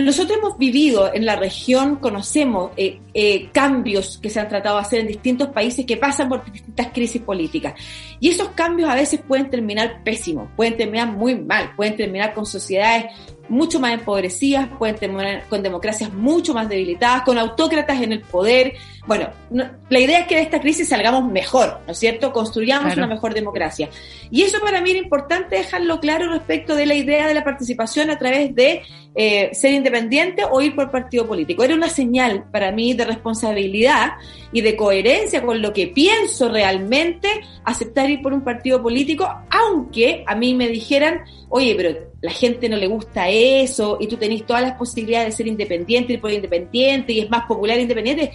nosotros 0.00 0.38
hemos 0.38 0.58
vivido 0.58 1.12
en 1.12 1.26
la 1.26 1.36
región, 1.36 1.96
conocemos 1.96 2.72
eh, 2.76 3.00
eh, 3.14 3.48
cambios 3.52 4.18
que 4.18 4.30
se 4.30 4.40
han 4.40 4.48
tratado 4.48 4.76
de 4.76 4.82
hacer 4.82 5.00
en 5.00 5.08
distintos 5.08 5.48
países 5.48 5.84
que 5.86 5.96
pasan 5.96 6.28
por 6.28 6.44
distintas 6.50 6.88
crisis 6.88 7.20
políticas. 7.22 7.74
Y 8.20 8.28
esos 8.28 8.50
cambios 8.50 8.88
a 8.88 8.94
veces 8.94 9.20
pueden 9.26 9.50
terminar 9.50 10.02
pésimos, 10.04 10.48
pueden 10.56 10.76
terminar 10.76 11.12
muy 11.12 11.34
mal, 11.34 11.72
pueden 11.76 11.96
terminar 11.96 12.32
con 12.34 12.46
sociedades 12.46 13.06
mucho 13.50 13.80
más 13.80 13.92
empobrecidas, 13.92 14.68
pueden 14.78 14.96
terminar 14.96 15.44
con 15.48 15.62
democracias 15.62 16.12
mucho 16.12 16.54
más 16.54 16.68
debilitadas, 16.68 17.22
con 17.22 17.36
autócratas 17.36 18.00
en 18.00 18.12
el 18.12 18.20
poder, 18.20 18.74
Bueno, 19.06 19.28
la 19.88 19.98
idea 19.98 20.20
es 20.20 20.26
que 20.28 20.36
de 20.36 20.42
esta 20.42 20.60
crisis 20.60 20.88
salgamos 20.88 21.30
mejor, 21.30 21.80
¿no 21.84 21.92
es 21.92 21.98
cierto? 21.98 22.32
Construyamos 22.32 22.96
una 22.96 23.08
mejor 23.08 23.34
democracia. 23.34 23.88
Y 24.30 24.42
eso 24.42 24.60
para 24.60 24.80
mí 24.80 24.90
era 24.90 25.00
importante 25.00 25.56
dejarlo 25.56 25.98
claro 25.98 26.30
respecto 26.30 26.76
de 26.76 26.86
la 26.86 26.94
idea 26.94 27.26
de 27.26 27.34
la 27.34 27.42
participación 27.42 28.10
a 28.10 28.18
través 28.18 28.54
de 28.54 28.82
eh, 29.16 29.50
ser 29.52 29.72
independiente 29.72 30.44
o 30.48 30.60
ir 30.60 30.76
por 30.76 30.92
partido 30.92 31.26
político. 31.26 31.64
Era 31.64 31.74
una 31.74 31.88
señal 31.88 32.44
para 32.52 32.70
mí 32.70 32.94
de 32.94 33.04
responsabilidad 33.04 34.12
y 34.52 34.60
de 34.60 34.76
coherencia 34.76 35.42
con 35.42 35.60
lo 35.60 35.72
que 35.72 35.88
pienso 35.88 36.48
realmente, 36.48 37.28
aceptar 37.64 38.08
ir 38.08 38.22
por 38.22 38.32
un 38.32 38.44
partido 38.44 38.80
político, 38.80 39.28
aunque 39.50 40.22
a 40.26 40.36
mí 40.36 40.54
me 40.54 40.68
dijeran, 40.68 41.22
oye, 41.48 41.74
pero 41.74 42.09
la 42.20 42.30
gente 42.30 42.68
no 42.68 42.76
le 42.76 42.86
gusta 42.86 43.28
eso 43.28 43.96
y 44.00 44.06
tú 44.06 44.16
tenés 44.16 44.44
todas 44.44 44.62
las 44.62 44.72
posibilidades 44.72 45.28
de 45.28 45.36
ser 45.36 45.46
independiente, 45.46 46.12
ir 46.12 46.20
por 46.20 46.30
independiente 46.30 47.12
y 47.12 47.20
es 47.20 47.30
más 47.30 47.46
popular 47.46 47.78
independiente. 47.78 48.32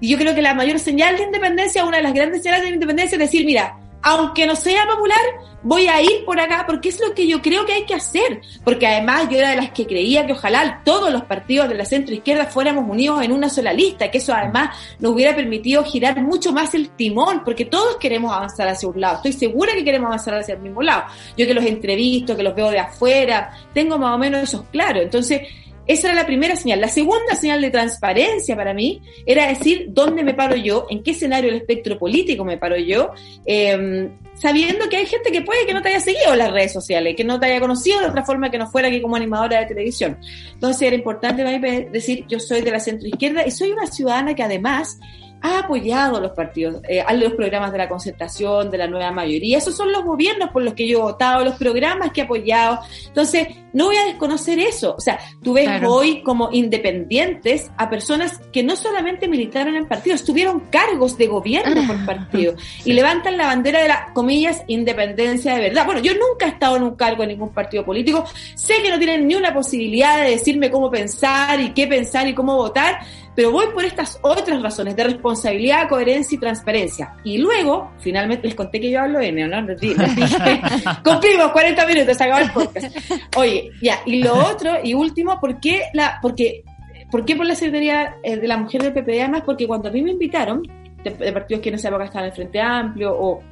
Y 0.00 0.08
yo 0.08 0.18
creo 0.18 0.34
que 0.34 0.42
la 0.42 0.54
mayor 0.54 0.78
señal 0.78 1.16
de 1.16 1.24
independencia, 1.24 1.84
una 1.84 1.98
de 1.98 2.02
las 2.02 2.14
grandes 2.14 2.42
señales 2.42 2.64
de 2.64 2.74
independencia 2.74 3.16
es 3.16 3.20
decir, 3.20 3.46
mira, 3.46 3.78
aunque 4.08 4.46
no 4.46 4.54
sea 4.54 4.86
popular, 4.86 5.18
voy 5.64 5.88
a 5.88 6.00
ir 6.00 6.24
por 6.24 6.38
acá 6.38 6.62
porque 6.64 6.90
es 6.90 7.00
lo 7.00 7.12
que 7.12 7.26
yo 7.26 7.42
creo 7.42 7.66
que 7.66 7.72
hay 7.72 7.86
que 7.86 7.94
hacer. 7.94 8.40
Porque 8.62 8.86
además 8.86 9.26
yo 9.28 9.36
era 9.36 9.50
de 9.50 9.56
las 9.56 9.70
que 9.70 9.84
creía 9.84 10.24
que 10.24 10.32
ojalá 10.32 10.80
todos 10.84 11.12
los 11.12 11.24
partidos 11.24 11.68
de 11.68 11.74
la 11.74 11.84
centro 11.84 12.14
izquierda 12.14 12.46
fuéramos 12.46 12.88
unidos 12.88 13.20
en 13.24 13.32
una 13.32 13.48
sola 13.48 13.72
lista, 13.72 14.08
que 14.08 14.18
eso 14.18 14.32
además 14.32 14.76
nos 15.00 15.10
hubiera 15.10 15.34
permitido 15.34 15.82
girar 15.82 16.22
mucho 16.22 16.52
más 16.52 16.72
el 16.74 16.90
timón, 16.90 17.42
porque 17.44 17.64
todos 17.64 17.96
queremos 17.96 18.32
avanzar 18.32 18.68
hacia 18.68 18.88
un 18.88 19.00
lado. 19.00 19.16
Estoy 19.16 19.32
segura 19.32 19.72
que 19.74 19.82
queremos 19.82 20.06
avanzar 20.06 20.34
hacia 20.34 20.54
el 20.54 20.60
mismo 20.60 20.82
lado. 20.82 21.06
Yo 21.36 21.44
que 21.44 21.54
los 21.54 21.64
entrevisto, 21.64 22.36
que 22.36 22.44
los 22.44 22.54
veo 22.54 22.70
de 22.70 22.78
afuera, 22.78 23.50
tengo 23.74 23.98
más 23.98 24.14
o 24.14 24.18
menos 24.18 24.40
eso 24.40 24.66
claro. 24.70 25.00
Entonces, 25.00 25.40
esa 25.86 26.08
era 26.08 26.16
la 26.16 26.26
primera 26.26 26.56
señal. 26.56 26.80
La 26.80 26.88
segunda 26.88 27.34
señal 27.34 27.60
de 27.60 27.70
transparencia 27.70 28.56
para 28.56 28.74
mí 28.74 29.00
era 29.24 29.46
decir 29.46 29.86
dónde 29.88 30.24
me 30.24 30.34
paro 30.34 30.56
yo, 30.56 30.86
en 30.90 31.02
qué 31.02 31.12
escenario 31.12 31.50
del 31.50 31.60
espectro 31.60 31.98
político 31.98 32.44
me 32.44 32.58
paro 32.58 32.76
yo, 32.76 33.12
em, 33.44 34.10
sabiendo 34.34 34.88
que 34.88 34.96
hay 34.96 35.06
gente 35.06 35.30
que 35.30 35.42
puede 35.42 35.66
que 35.66 35.72
no 35.72 35.82
te 35.82 35.90
haya 35.90 36.00
seguido 36.00 36.32
en 36.32 36.38
las 36.38 36.52
redes 36.52 36.72
sociales, 36.72 37.14
que 37.16 37.24
no 37.24 37.38
te 37.38 37.46
haya 37.46 37.60
conocido 37.60 38.00
de 38.00 38.06
otra 38.06 38.24
forma 38.24 38.50
que 38.50 38.58
no 38.58 38.68
fuera 38.68 38.88
aquí 38.88 39.00
como 39.00 39.16
animadora 39.16 39.60
de 39.60 39.66
televisión. 39.66 40.18
Entonces 40.52 40.82
era 40.82 40.96
importante 40.96 41.44
para 41.44 41.58
mí 41.58 41.84
decir 41.92 42.24
yo 42.28 42.40
soy 42.40 42.62
de 42.62 42.70
la 42.70 42.80
centro 42.80 43.08
izquierda 43.08 43.46
y 43.46 43.50
soy 43.50 43.72
una 43.72 43.86
ciudadana 43.86 44.34
que 44.34 44.42
además 44.42 44.98
ha 45.42 45.60
apoyado 45.60 46.20
los 46.20 46.32
partidos, 46.32 46.80
eh, 46.88 47.00
a 47.00 47.12
los 47.14 47.34
programas 47.34 47.72
de 47.72 47.78
la 47.78 47.88
concertación, 47.88 48.70
de 48.70 48.78
la 48.78 48.86
nueva 48.86 49.10
mayoría. 49.10 49.58
Esos 49.58 49.76
son 49.76 49.92
los 49.92 50.04
gobiernos 50.04 50.50
por 50.50 50.62
los 50.62 50.74
que 50.74 50.88
yo 50.88 50.98
he 50.98 51.02
votado, 51.02 51.44
los 51.44 51.56
programas 51.56 52.10
que 52.12 52.22
he 52.22 52.24
apoyado. 52.24 52.80
Entonces, 53.06 53.48
no 53.72 53.86
voy 53.86 53.96
a 53.96 54.06
desconocer 54.06 54.58
eso. 54.58 54.94
O 54.96 55.00
sea, 55.00 55.18
tú 55.42 55.52
ves 55.52 55.68
hoy 55.86 56.22
como 56.22 56.50
independientes 56.50 57.70
a 57.76 57.90
personas 57.90 58.40
que 58.52 58.62
no 58.62 58.74
solamente 58.76 59.28
militaron 59.28 59.76
en 59.76 59.86
partidos, 59.86 60.24
tuvieron 60.24 60.60
cargos 60.70 61.18
de 61.18 61.26
gobierno 61.26 61.86
por 61.86 62.06
partido 62.06 62.54
y 62.84 62.92
levantan 62.92 63.36
la 63.36 63.46
bandera 63.46 63.82
de 63.82 63.88
la, 63.88 64.12
comillas, 64.14 64.62
independencia 64.66 65.54
de 65.54 65.60
verdad. 65.60 65.84
Bueno, 65.84 66.00
yo 66.00 66.12
nunca 66.14 66.46
he 66.46 66.50
estado 66.50 66.76
en 66.76 66.84
un 66.84 66.96
cargo 66.96 67.22
en 67.22 67.30
ningún 67.30 67.52
partido 67.52 67.84
político. 67.84 68.24
Sé 68.54 68.82
que 68.82 68.90
no 68.90 68.98
tienen 68.98 69.26
ni 69.26 69.34
una 69.34 69.52
posibilidad 69.52 70.22
de 70.22 70.30
decirme 70.30 70.70
cómo 70.70 70.90
pensar 70.90 71.60
y 71.60 71.74
qué 71.74 71.86
pensar 71.86 72.26
y 72.26 72.34
cómo 72.34 72.56
votar 72.56 73.00
pero 73.36 73.52
voy 73.52 73.66
por 73.74 73.84
estas 73.84 74.18
otras 74.22 74.62
razones 74.62 74.96
de 74.96 75.04
responsabilidad, 75.04 75.88
coherencia 75.90 76.36
y 76.36 76.38
transparencia. 76.38 77.14
Y 77.22 77.36
luego, 77.36 77.92
finalmente, 77.98 78.48
les 78.48 78.56
conté 78.56 78.80
que 78.80 78.90
yo 78.90 79.02
hablo 79.02 79.20
N, 79.20 79.46
¿no? 79.46 79.60
Les 79.60 79.78
dije, 79.78 79.94
cumplimos 81.04 81.52
40 81.52 81.86
minutos, 81.86 82.18
acabó 82.18 82.38
el 82.38 82.50
podcast. 82.50 82.96
Oye, 83.36 83.70
ya, 83.82 84.00
y 84.06 84.22
lo 84.22 84.34
otro, 84.34 84.78
y 84.82 84.94
último, 84.94 85.38
¿por 85.38 85.60
qué 85.60 85.82
la, 85.92 86.18
porque, 86.22 86.64
¿por 87.10 87.26
qué 87.26 87.36
por 87.36 87.44
la 87.44 87.54
Secretaría 87.54 88.16
eh, 88.22 88.36
de 88.36 88.48
la 88.48 88.56
Mujer 88.56 88.82
del 88.82 88.94
PPD? 88.94 89.20
Además, 89.20 89.42
porque 89.44 89.66
cuando 89.66 89.90
a 89.90 89.92
mí 89.92 90.00
me 90.00 90.12
invitaron, 90.12 90.62
de, 91.04 91.10
partidos 91.32 91.62
que 91.62 91.68
en 91.68 91.74
esa 91.74 91.88
época 91.88 92.04
estaban 92.04 92.24
en 92.24 92.30
el 92.30 92.36
Frente 92.36 92.58
Amplio, 92.58 93.14
o 93.14 93.42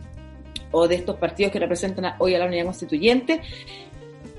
o 0.74 0.88
de 0.88 0.96
estos 0.96 1.16
partidos 1.16 1.52
que 1.52 1.60
representan 1.60 2.14
hoy 2.18 2.34
a 2.34 2.38
la 2.40 2.46
unidad 2.46 2.64
constituyente, 2.64 3.40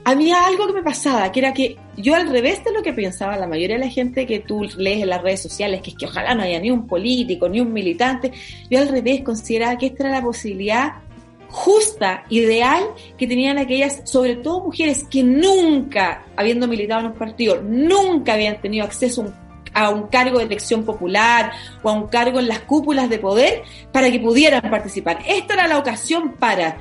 había 0.06 0.46
algo 0.46 0.68
que 0.68 0.74
me 0.74 0.84
pasaba, 0.84 1.32
que 1.32 1.40
era 1.40 1.52
que 1.52 1.78
yo 1.98 2.14
al 2.16 2.30
revés 2.30 2.64
de 2.64 2.72
lo 2.72 2.84
que 2.84 2.94
pensaba 2.94 3.36
la 3.38 3.48
mayoría 3.48 3.78
de 3.78 3.86
la 3.86 3.92
gente 3.92 4.28
que 4.28 4.40
tú 4.40 4.64
lees 4.78 5.02
en 5.02 5.10
las 5.10 5.22
redes 5.24 5.42
sociales, 5.42 5.82
que 5.82 5.90
es 5.90 5.98
que 5.98 6.06
ojalá 6.06 6.36
no 6.36 6.44
haya 6.44 6.60
ni 6.60 6.70
un 6.70 6.86
político, 6.86 7.50
ni 7.50 7.60
un 7.60 7.74
militante, 7.74 8.32
yo 8.70 8.80
al 8.80 8.88
revés 8.88 9.24
consideraba 9.24 9.78
que 9.80 9.88
esta 9.88 10.04
era 10.04 10.20
la 10.20 10.22
posibilidad 10.22 10.94
justa, 11.50 12.24
ideal, 12.30 12.84
que 13.18 13.26
tenían 13.26 13.58
aquellas, 13.58 14.02
sobre 14.04 14.36
todo 14.36 14.66
mujeres 14.66 15.06
que 15.10 15.24
nunca, 15.24 16.24
habiendo 16.36 16.68
militado 16.68 17.02
en 17.02 17.08
un 17.08 17.14
partido, 17.14 17.62
nunca 17.64 18.34
habían 18.34 18.62
tenido 18.62 18.86
acceso 18.86 19.34
a 19.74 19.90
un 19.90 20.08
cargo 20.08 20.38
de 20.38 20.46
elección 20.46 20.86
popular 20.86 21.52
o 21.82 21.90
a 21.90 21.94
un 21.94 22.08
cargo 22.08 22.40
en 22.40 22.48
las 22.48 22.60
cúpulas 22.60 23.10
de 23.10 23.18
poder 23.18 23.64
para 23.92 24.12
que 24.12 24.20
pudieran 24.20 24.62
participar. 24.70 25.20
Esta 25.28 25.56
era 25.56 25.68
la 25.68 25.80
ocasión 25.80 26.34
para 26.34 26.78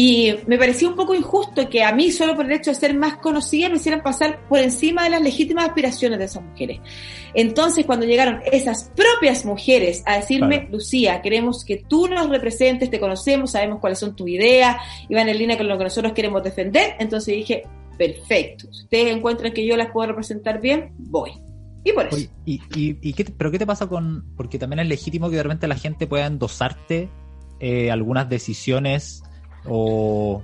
y 0.00 0.32
me 0.46 0.58
parecía 0.58 0.88
un 0.88 0.94
poco 0.94 1.12
injusto 1.12 1.68
que 1.68 1.82
a 1.82 1.90
mí, 1.90 2.12
solo 2.12 2.36
por 2.36 2.46
el 2.46 2.52
hecho 2.52 2.70
de 2.70 2.76
ser 2.76 2.96
más 2.96 3.16
conocida, 3.16 3.68
me 3.68 3.78
hicieran 3.78 4.00
pasar 4.00 4.46
por 4.48 4.60
encima 4.60 5.02
de 5.02 5.10
las 5.10 5.20
legítimas 5.20 5.66
aspiraciones 5.66 6.20
de 6.20 6.26
esas 6.26 6.44
mujeres. 6.44 6.78
Entonces, 7.34 7.84
cuando 7.84 8.06
llegaron 8.06 8.40
esas 8.52 8.92
propias 8.94 9.44
mujeres 9.44 10.04
a 10.06 10.18
decirme, 10.18 10.68
Lucía, 10.70 11.20
queremos 11.20 11.64
que 11.64 11.78
tú 11.78 12.06
nos 12.06 12.28
representes, 12.28 12.90
te 12.90 13.00
conocemos, 13.00 13.50
sabemos 13.50 13.80
cuáles 13.80 13.98
son 13.98 14.14
tus 14.14 14.28
ideas, 14.28 14.76
y 15.08 15.16
van 15.16 15.28
en 15.28 15.36
línea 15.36 15.56
con 15.56 15.66
lo 15.66 15.76
que 15.76 15.82
nosotros 15.82 16.12
queremos 16.12 16.44
defender, 16.44 16.94
entonces 17.00 17.34
dije, 17.34 17.64
perfecto, 17.98 18.72
si 18.72 18.84
ustedes 18.84 19.16
encuentran 19.16 19.52
que 19.52 19.66
yo 19.66 19.76
las 19.76 19.90
puedo 19.90 20.06
representar 20.10 20.60
bien, 20.60 20.92
voy. 20.96 21.32
Y 21.82 21.90
por 21.90 22.06
eso. 22.06 22.30
y, 22.44 22.60
y, 22.72 23.12
qué, 23.14 23.24
¿Pero 23.24 23.50
qué 23.50 23.58
te 23.58 23.66
pasa 23.66 23.88
con...? 23.88 24.26
Porque 24.36 24.60
también 24.60 24.78
es 24.78 24.86
legítimo 24.86 25.28
que 25.28 25.34
de 25.38 25.42
repente 25.42 25.66
la 25.66 25.74
gente 25.74 26.06
pueda 26.06 26.26
endosarte 26.26 27.08
eh, 27.58 27.90
algunas 27.90 28.28
decisiones 28.28 29.24
o, 29.68 30.42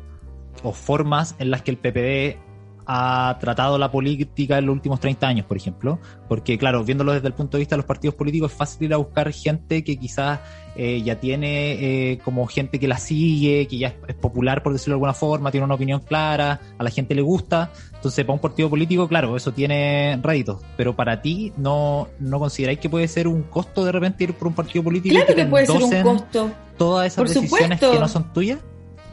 formas 0.73 1.35
en 1.38 1.50
las 1.50 1.62
que 1.62 1.71
el 1.73 1.76
PPD 1.76 2.38
ha 2.87 3.38
tratado 3.40 3.78
la 3.78 3.90
política 3.90 4.59
en 4.59 4.66
los 4.66 4.75
últimos 4.75 5.00
30 5.00 5.26
años, 5.26 5.47
por 5.47 5.57
ejemplo. 5.57 5.99
Porque, 6.28 6.59
claro, 6.59 6.85
viéndolo 6.85 7.12
desde 7.12 7.28
el 7.28 7.35
punto 7.35 7.57
de 7.57 7.61
vista 7.61 7.76
de 7.76 7.78
los 7.78 7.87
partidos 7.87 8.14
políticos, 8.14 8.52
es 8.52 8.59
fácil 8.59 8.87
ir 8.87 8.95
a 8.95 8.99
buscar 8.99 9.33
gente 9.33 9.85
que 9.85 9.97
quizás 9.97 10.40
eh, 10.76 11.02
ya 11.02 11.21
tiene 11.21 12.12
eh, 12.12 12.19
como 12.25 12.47
gente 12.47 12.78
que 12.78 12.88
la 12.88 12.99
sigue, 12.99 13.66
que 13.66 13.78
ya 13.78 13.95
es, 14.07 14.14
popular, 14.14 14.62
por 14.62 14.73
decirlo 14.73 14.93
de 14.93 14.97
alguna 14.97 15.14
forma, 15.14 15.50
tiene 15.50 15.64
una 15.64 15.75
opinión 15.75 16.00
clara, 16.00 16.61
a 16.78 16.83
la 16.83 16.90
gente 16.90 17.14
le 17.14 17.23
gusta. 17.23 17.71
Entonces, 17.95 18.25
para 18.25 18.35
un 18.35 18.40
partido 18.40 18.69
político, 18.69 19.09
claro, 19.09 19.37
eso 19.37 19.52
tiene 19.52 20.19
réditos. 20.23 20.61
Pero 20.76 20.95
para 20.95 21.23
ti, 21.23 21.52
¿no, 21.57 22.09
no 22.19 22.38
consideráis 22.38 22.78
que 22.78 22.90
puede 22.90 23.09
ser 23.09 23.28
un 23.28 23.43
costo 23.45 23.85
de 23.85 23.93
repente 23.93 24.25
ir 24.25 24.35
por 24.35 24.49
un 24.49 24.54
partido 24.54 24.83
político? 24.85 25.14
Claro 25.14 25.35
que, 25.35 25.45
puede 25.47 25.66
ser 25.66 25.83
un 25.83 26.02
costo. 26.02 26.50
Todas 26.76 27.07
esas 27.07 27.33
decisiones 27.33 27.81
que 27.81 27.99
no 27.99 28.09
son 28.09 28.33
tuyas. 28.33 28.59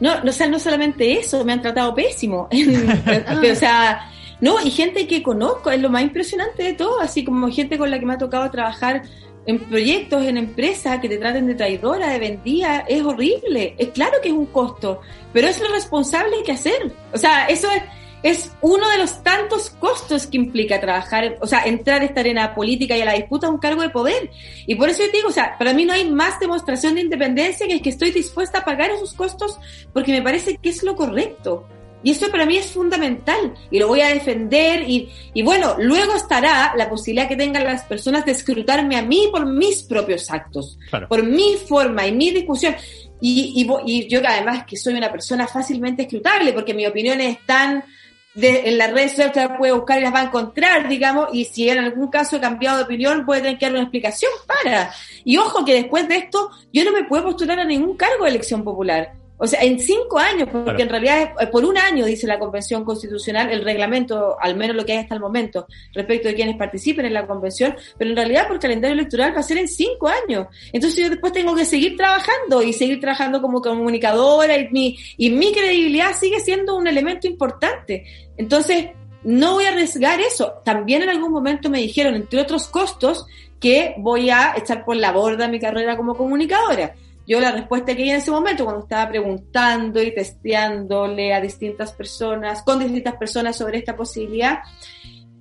No, 0.02 0.20
no, 0.24 0.32
o 0.32 0.48
no 0.48 0.58
solamente 0.58 1.12
eso, 1.12 1.44
me 1.44 1.52
han 1.52 1.62
tratado 1.62 1.94
pésimo. 1.94 2.48
o 3.52 3.54
sea, 3.54 4.10
no, 4.40 4.60
y 4.60 4.72
gente 4.72 5.06
que 5.06 5.22
conozco, 5.22 5.70
es 5.70 5.80
lo 5.80 5.90
más 5.90 6.02
impresionante 6.02 6.64
de 6.64 6.72
todo, 6.72 7.00
así 7.00 7.22
como 7.22 7.48
gente 7.52 7.78
con 7.78 7.88
la 7.88 8.00
que 8.00 8.06
me 8.06 8.14
ha 8.14 8.18
tocado 8.18 8.50
trabajar 8.50 9.04
en 9.46 9.60
proyectos, 9.60 10.24
en 10.24 10.38
empresas, 10.38 10.98
que 10.98 11.08
te 11.08 11.18
traten 11.18 11.46
de 11.46 11.54
traidora, 11.54 12.10
de 12.10 12.18
vendida, 12.18 12.84
es 12.88 13.00
horrible. 13.00 13.76
Es 13.78 13.90
claro 13.90 14.14
que 14.20 14.30
es 14.30 14.34
un 14.34 14.46
costo, 14.46 15.02
pero 15.32 15.46
es 15.46 15.60
lo 15.60 15.68
responsable 15.68 16.42
que 16.44 16.50
hacer. 16.50 16.92
O 17.12 17.16
sea, 17.16 17.46
eso 17.46 17.70
es 17.70 17.82
es 18.22 18.52
uno 18.60 18.88
de 18.88 18.98
los 18.98 19.22
tantos 19.22 19.70
costos 19.70 20.26
que 20.26 20.36
implica 20.36 20.80
trabajar, 20.80 21.38
o 21.40 21.46
sea, 21.46 21.64
entrar 21.64 22.02
a 22.02 22.04
esta 22.04 22.20
arena 22.20 22.54
política 22.54 22.96
y 22.96 23.02
a 23.02 23.04
la 23.04 23.14
disputa 23.14 23.46
de 23.46 23.54
un 23.54 23.58
cargo 23.58 23.82
de 23.82 23.90
poder. 23.90 24.30
Y 24.66 24.74
por 24.76 24.88
eso 24.88 25.02
yo 25.02 25.10
te 25.10 25.16
digo, 25.16 25.28
o 25.28 25.32
sea, 25.32 25.56
para 25.58 25.74
mí 25.74 25.84
no 25.84 25.92
hay 25.92 26.08
más 26.10 26.38
demostración 26.38 26.94
de 26.94 27.02
independencia 27.02 27.66
que 27.66 27.74
es 27.74 27.82
que 27.82 27.90
estoy 27.90 28.10
dispuesta 28.12 28.58
a 28.58 28.64
pagar 28.64 28.90
esos 28.90 29.12
costos 29.14 29.58
porque 29.92 30.12
me 30.12 30.22
parece 30.22 30.56
que 30.56 30.68
es 30.68 30.82
lo 30.82 30.94
correcto. 30.94 31.66
Y 32.04 32.10
eso 32.10 32.30
para 32.30 32.46
mí 32.46 32.56
es 32.56 32.66
fundamental 32.66 33.54
y 33.70 33.78
lo 33.78 33.86
voy 33.86 34.00
a 34.00 34.08
defender 34.08 34.88
y, 34.88 35.08
y 35.34 35.42
bueno, 35.42 35.76
luego 35.78 36.14
estará 36.14 36.74
la 36.76 36.90
posibilidad 36.90 37.28
que 37.28 37.36
tengan 37.36 37.64
las 37.64 37.84
personas 37.84 38.24
de 38.24 38.32
escrutarme 38.32 38.96
a 38.96 39.02
mí 39.02 39.28
por 39.30 39.46
mis 39.46 39.84
propios 39.84 40.28
actos, 40.30 40.78
por 41.08 41.22
mi 41.22 41.56
forma 41.56 42.06
y 42.06 42.12
mi 42.12 42.30
discusión. 42.32 42.74
Y, 43.20 43.52
y, 43.54 43.70
y 43.86 44.08
yo 44.08 44.20
además 44.26 44.64
que 44.66 44.76
soy 44.76 44.94
una 44.94 45.12
persona 45.12 45.46
fácilmente 45.46 46.02
escrutable 46.02 46.52
porque 46.52 46.74
mi 46.74 46.86
opinión 46.86 47.20
es 47.20 47.38
tan 47.46 47.84
de, 48.34 48.68
en 48.68 48.78
las 48.78 48.92
redes 48.92 49.12
sociales 49.12 49.56
puede 49.58 49.72
buscar 49.72 49.98
y 49.98 50.02
las 50.02 50.14
va 50.14 50.20
a 50.20 50.24
encontrar, 50.24 50.88
digamos, 50.88 51.28
y 51.32 51.44
si 51.44 51.68
en 51.68 51.78
algún 51.78 52.08
caso 52.08 52.36
he 52.36 52.40
cambiado 52.40 52.78
de 52.78 52.84
opinión, 52.84 53.26
puede 53.26 53.42
tener 53.42 53.58
que 53.58 53.66
dar 53.66 53.72
una 53.74 53.82
explicación 53.82 54.30
para. 54.46 54.92
Y 55.24 55.36
ojo 55.36 55.64
que 55.64 55.74
después 55.74 56.08
de 56.08 56.16
esto, 56.16 56.50
yo 56.72 56.84
no 56.84 56.92
me 56.92 57.04
puedo 57.04 57.24
postular 57.24 57.60
a 57.60 57.64
ningún 57.64 57.96
cargo 57.96 58.24
de 58.24 58.30
elección 58.30 58.64
popular. 58.64 59.21
O 59.42 59.46
sea, 59.48 59.60
en 59.60 59.80
cinco 59.80 60.20
años, 60.20 60.48
porque 60.52 60.82
en 60.82 60.88
realidad 60.88 61.32
es 61.40 61.48
por 61.48 61.64
un 61.64 61.76
año, 61.76 62.06
dice 62.06 62.28
la 62.28 62.38
Convención 62.38 62.84
Constitucional, 62.84 63.50
el 63.50 63.64
reglamento, 63.64 64.36
al 64.40 64.54
menos 64.54 64.76
lo 64.76 64.86
que 64.86 64.92
hay 64.92 64.98
hasta 64.98 65.16
el 65.16 65.20
momento, 65.20 65.66
respecto 65.92 66.28
de 66.28 66.36
quienes 66.36 66.56
participen 66.56 67.06
en 67.06 67.14
la 67.14 67.26
Convención, 67.26 67.74
pero 67.98 68.10
en 68.10 68.16
realidad 68.16 68.46
por 68.46 68.60
calendario 68.60 68.94
electoral 68.94 69.34
va 69.34 69.40
a 69.40 69.42
ser 69.42 69.58
en 69.58 69.66
cinco 69.66 70.06
años. 70.06 70.46
Entonces 70.72 71.02
yo 71.02 71.10
después 71.10 71.32
tengo 71.32 71.56
que 71.56 71.64
seguir 71.64 71.96
trabajando 71.96 72.62
y 72.62 72.72
seguir 72.72 73.00
trabajando 73.00 73.42
como 73.42 73.60
comunicadora 73.60 74.56
y 74.56 74.68
mi, 74.68 74.96
y 75.16 75.30
mi 75.30 75.52
credibilidad 75.52 76.12
sigue 76.16 76.38
siendo 76.38 76.76
un 76.76 76.86
elemento 76.86 77.26
importante. 77.26 78.04
Entonces, 78.36 78.90
no 79.24 79.54
voy 79.54 79.64
a 79.64 79.70
arriesgar 79.70 80.20
eso. 80.20 80.60
También 80.64 81.02
en 81.02 81.08
algún 81.08 81.32
momento 81.32 81.68
me 81.68 81.80
dijeron, 81.80 82.14
entre 82.14 82.40
otros 82.40 82.68
costos, 82.68 83.26
que 83.58 83.96
voy 83.98 84.30
a 84.30 84.54
echar 84.56 84.84
por 84.84 84.94
la 84.94 85.10
borda 85.10 85.48
mi 85.48 85.58
carrera 85.58 85.96
como 85.96 86.14
comunicadora. 86.14 86.94
Yo 87.26 87.40
la 87.40 87.52
respuesta 87.52 87.94
que 87.94 88.02
di 88.02 88.10
en 88.10 88.16
ese 88.16 88.30
momento, 88.30 88.64
cuando 88.64 88.82
estaba 88.82 89.08
preguntando 89.10 90.02
y 90.02 90.14
testeándole 90.14 91.32
a 91.32 91.40
distintas 91.40 91.92
personas, 91.92 92.62
con 92.62 92.78
distintas 92.80 93.16
personas 93.16 93.56
sobre 93.56 93.78
esta 93.78 93.96
posibilidad, 93.96 94.58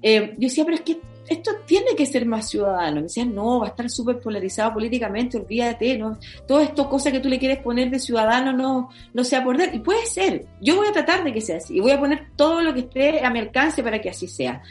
eh, 0.01 0.33
yo 0.37 0.47
decía, 0.47 0.63
pero 0.65 0.75
es 0.75 0.81
que 0.81 0.99
esto 1.27 1.51
tiene 1.65 1.95
que 1.95 2.05
ser 2.05 2.25
más 2.25 2.49
ciudadano. 2.49 2.97
Me 2.97 3.03
decían, 3.03 3.33
no, 3.33 3.59
va 3.59 3.67
a 3.67 3.69
estar 3.69 3.89
súper 3.89 4.19
polarizado 4.19 4.73
políticamente, 4.73 5.37
olvídate, 5.37 5.97
¿no? 5.97 6.17
Todo 6.47 6.59
esto, 6.59 6.89
cosa 6.89 7.11
que 7.11 7.19
tú 7.19 7.29
le 7.29 7.39
quieres 7.39 7.59
poner 7.59 7.89
de 7.89 7.99
ciudadano, 7.99 8.51
no, 8.51 8.89
no 9.13 9.23
sea 9.23 9.43
por 9.43 9.57
Y 9.61 9.79
puede 9.79 10.05
ser. 10.05 10.45
Yo 10.59 10.75
voy 10.75 10.87
a 10.87 10.91
tratar 10.91 11.23
de 11.23 11.33
que 11.33 11.41
sea 11.41 11.57
así. 11.57 11.77
Y 11.77 11.79
voy 11.79 11.91
a 11.91 11.99
poner 11.99 12.31
todo 12.35 12.61
lo 12.61 12.73
que 12.73 12.81
esté 12.81 13.23
a 13.23 13.29
mi 13.29 13.39
alcance 13.39 13.81
para 13.81 14.01
que 14.01 14.09
así 14.09 14.27
sea. 14.27 14.61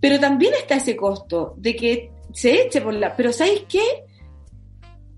Pero 0.00 0.18
también 0.18 0.52
está 0.54 0.76
ese 0.76 0.96
costo 0.96 1.54
de 1.56 1.76
que 1.76 2.10
se 2.32 2.62
eche 2.62 2.80
por 2.80 2.94
la... 2.94 3.14
Pero 3.14 3.32
¿sabéis 3.32 3.64
qué? 3.68 4.07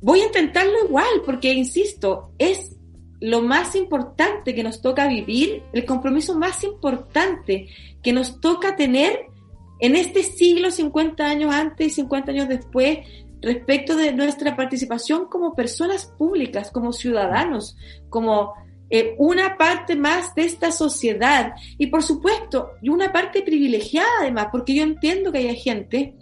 Voy 0.01 0.21
a 0.21 0.27
intentarlo 0.27 0.85
igual, 0.85 1.23
porque, 1.25 1.53
insisto, 1.53 2.33
es 2.39 2.77
lo 3.21 3.43
más 3.43 3.75
importante 3.75 4.55
que 4.55 4.63
nos 4.63 4.81
toca 4.81 5.07
vivir, 5.07 5.63
el 5.73 5.85
compromiso 5.85 6.39
más 6.39 6.65
importante 6.65 7.69
que 8.03 8.13
nos 8.13 8.41
toca 8.41 8.77
tener 8.77 9.27
en 9.79 9.97
este 9.97 10.23
siglo, 10.23 10.71
50 10.71 11.25
años 11.27 11.55
antes 11.55 11.87
y 11.87 11.91
50 11.91 12.33
años 12.33 12.49
después, 12.49 12.99
respecto 13.43 13.97
de 13.97 14.13
nuestra 14.13 14.57
participación 14.57 15.27
como 15.27 15.55
personas 15.55 16.07
públicas, 16.07 16.71
como 16.71 16.93
ciudadanos, 16.93 17.77
como 18.11 18.55
eh, 18.91 19.15
una 19.19 19.57
parte 19.57 19.97
más 19.97 20.35
de 20.35 20.45
esta 20.45 20.73
sociedad. 20.73 21.55
Y 21.79 21.87
por 21.87 22.03
supuesto, 22.03 22.73
una 22.83 23.13
parte 23.13 23.43
privilegiada 23.43 24.09
además, 24.21 24.49
porque 24.51 24.75
yo 24.75 24.83
entiendo 24.83 25.33
que 25.33 25.39
hay 25.39 25.57
gente 25.57 26.15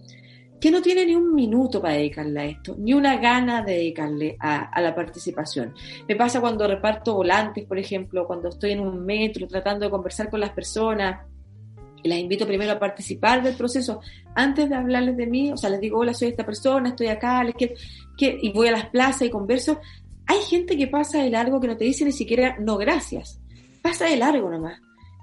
que 0.60 0.70
no 0.70 0.82
tiene 0.82 1.06
ni 1.06 1.14
un 1.14 1.34
minuto 1.34 1.80
para 1.80 1.94
dedicarle 1.94 2.40
a 2.40 2.44
esto, 2.46 2.74
ni 2.78 2.92
una 2.92 3.16
gana 3.18 3.62
de 3.62 3.74
dedicarle 3.74 4.36
a, 4.40 4.70
a, 4.70 4.80
la 4.80 4.94
participación. 4.94 5.74
Me 6.08 6.16
pasa 6.16 6.40
cuando 6.40 6.66
reparto 6.66 7.14
volantes, 7.14 7.64
por 7.64 7.78
ejemplo, 7.78 8.26
cuando 8.26 8.48
estoy 8.48 8.72
en 8.72 8.80
un 8.80 9.04
metro 9.04 9.46
tratando 9.46 9.84
de 9.84 9.90
conversar 9.90 10.28
con 10.30 10.40
las 10.40 10.50
personas, 10.50 11.20
y 12.02 12.08
las 12.08 12.18
invito 12.18 12.46
primero 12.46 12.72
a 12.72 12.78
participar 12.78 13.42
del 13.42 13.54
proceso 13.54 14.00
antes 14.34 14.68
de 14.68 14.76
hablarles 14.76 15.16
de 15.16 15.26
mí, 15.26 15.52
o 15.52 15.56
sea, 15.56 15.70
les 15.70 15.80
digo, 15.80 15.98
hola, 15.98 16.14
soy 16.14 16.28
esta 16.28 16.46
persona, 16.46 16.90
estoy 16.90 17.08
acá, 17.08 17.42
les 17.42 17.54
quiero, 17.54 17.74
y 18.18 18.52
voy 18.52 18.68
a 18.68 18.72
las 18.72 18.86
plazas 18.90 19.22
y 19.22 19.30
converso. 19.30 19.80
Hay 20.26 20.38
gente 20.42 20.76
que 20.76 20.86
pasa 20.86 21.22
de 21.22 21.30
largo 21.30 21.60
que 21.60 21.68
no 21.68 21.76
te 21.76 21.84
dice 21.84 22.04
ni 22.04 22.12
siquiera 22.12 22.56
no 22.60 22.76
gracias, 22.76 23.40
pasa 23.82 24.06
de 24.06 24.16
largo 24.16 24.50
nomás. 24.50 24.80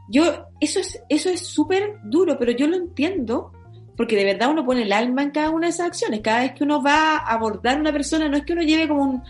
Yo, 0.10 0.24
eso 0.60 0.80
es 0.80 1.02
eso 1.10 1.30
es 1.30 1.42
súper 1.42 1.96
duro, 2.04 2.38
pero 2.38 2.52
yo 2.52 2.68
lo 2.68 2.76
entiendo 2.76 3.52
porque 3.98 4.16
de 4.16 4.26
verdad 4.26 4.52
uno 4.52 4.66
pone 4.66 4.84
el 4.84 4.94
alma 4.94 5.24
en 5.24 5.32
cada 5.32 5.50
una 5.50 5.68
de 5.68 5.72
esas 5.72 5.88
acciones. 5.88 6.22
Cada 6.22 6.42
vez 6.42 6.54
que 6.54 6.64
uno 6.64 6.82
va 6.82 7.18
a 7.18 7.34
abordar 7.34 7.78
a 7.78 7.80
una 7.80 7.92
persona, 7.92 8.28
no 8.28 8.38
es 8.38 8.44
que 8.44 8.54
uno 8.54 8.62
lleve 8.62 8.88
como 8.88 9.04
un, 9.04 9.24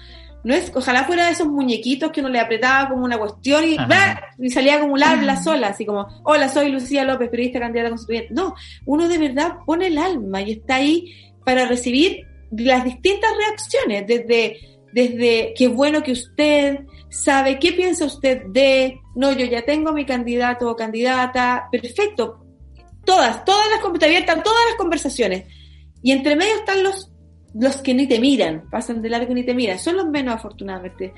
no 0.46 0.54
es, 0.54 0.72
ojalá 0.76 1.06
fuera 1.06 1.26
de 1.26 1.32
esos 1.32 1.48
muñequitos 1.48 2.12
que 2.12 2.20
uno 2.20 2.30
le 2.30 2.40
apretaba 2.40 2.90
como 2.90 3.04
una 3.04 3.18
cuestión 3.18 3.64
y, 3.64 3.78
y 4.38 4.50
salía 4.52 4.80
como 4.80 4.94
un 4.94 5.04
habla 5.04 5.42
sola, 5.42 5.70
así 5.70 5.88
como, 5.88 6.08
hola, 6.24 6.50
soy 6.50 6.70
Lucía 6.70 7.04
López, 7.04 7.30
periodista 7.30 7.60
candidata 7.60 7.90
constituyente. 7.90 8.32
No, 8.32 8.54
uno 8.86 9.08
de 9.08 9.18
verdad 9.18 9.56
pone 9.66 9.88
el 9.88 9.98
alma 9.98 10.44
y 10.44 10.52
está 10.52 10.76
ahí 10.76 11.16
para 11.44 11.66
recibir 11.66 12.28
las 12.52 12.84
distintas 12.84 13.32
reacciones, 13.36 14.06
desde, 14.06 14.60
desde 14.94 15.54
qué 15.58 15.68
bueno 15.68 16.04
que 16.04 16.12
usted 16.12 16.82
sabe, 17.10 17.58
qué 17.58 17.72
piensa 17.72 18.06
usted 18.06 18.44
de, 18.50 19.00
no, 19.16 19.32
yo 19.32 19.48
ya 19.48 19.64
tengo 19.64 19.94
mi 19.94 20.06
candidato 20.06 20.70
o 20.70 20.76
candidata, 20.76 21.70
perfecto, 21.72 22.45
todas, 23.06 23.46
todas 23.46 23.66
las, 23.70 23.82
todas 23.82 24.66
las 24.68 24.76
conversaciones. 24.78 25.46
Y 26.02 26.12
entre 26.12 26.36
medio 26.36 26.56
están 26.56 26.84
los 26.84 27.12
los 27.58 27.78
que 27.78 27.94
ni 27.94 28.06
te 28.06 28.20
miran, 28.20 28.70
pasan 28.70 29.02
de 29.02 29.10
largo 29.10 29.34
ni 29.34 29.44
te 29.44 29.54
miran, 29.54 29.80
son 29.80 29.96
los 29.96 30.08
menos 30.08 30.36
afortunadamente. 30.36 31.14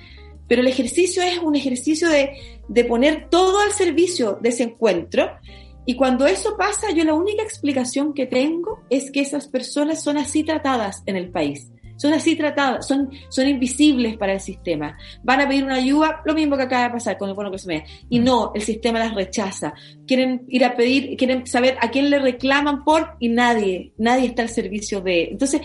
Pero 0.48 0.62
el 0.62 0.68
ejercicio 0.68 1.24
es 1.24 1.40
un 1.40 1.56
ejercicio 1.56 2.10
de, 2.10 2.62
de 2.68 2.86
poner 2.86 3.28
todo 3.30 3.60
al 3.60 3.72
servicio 3.72 4.38
de 4.40 4.50
ese 4.50 4.64
encuentro. 4.64 5.30
Y 5.86 5.96
cuando 5.96 6.28
eso 6.28 6.56
pasa, 6.56 6.92
yo 6.92 7.04
la 7.04 7.16
única 7.16 7.42
explicación 7.42 8.14
que 8.14 8.28
tengo 8.28 8.84
es 8.90 9.10
que 9.10 9.22
esas 9.22 9.48
personas 9.48 10.04
son 10.04 10.18
así 10.18 10.44
tratadas 10.44 11.02
en 11.06 11.16
el 11.16 11.32
país 11.32 11.72
son 11.98 12.14
así 12.14 12.36
tratadas, 12.36 12.88
son, 12.88 13.10
son 13.30 13.48
invisibles 13.48 14.18
para 14.18 14.34
el 14.34 14.40
sistema. 14.40 14.98
Van 15.24 15.42
a 15.42 15.48
pedir 15.48 15.64
una 15.64 15.76
ayuda, 15.76 16.22
lo 16.26 16.34
mismo 16.34 16.56
que 16.56 16.64
acaba 16.64 16.84
de 16.84 16.90
pasar 16.92 17.18
con 17.18 17.30
el 17.30 17.36
bono 17.36 17.52
que 17.52 17.58
se 17.58 17.68
me 17.68 17.86
Y 18.10 18.20
no, 18.20 18.52
el 18.56 18.62
sistema 18.62 19.00
las 19.00 19.14
rechaza. 19.14 19.74
Quieren 20.08 20.46
ir 20.48 20.64
a 20.64 20.76
pedir, 20.76 21.18
quieren 21.18 21.46
saber 21.46 21.78
a 21.82 21.90
quién 21.90 22.10
le 22.10 22.20
reclaman 22.20 22.84
por 22.84 23.16
y 23.20 23.30
nadie, 23.30 23.94
nadie 23.98 24.28
está 24.28 24.44
al 24.44 24.50
servicio 24.50 25.02
de. 25.02 25.26
Entonces, 25.32 25.62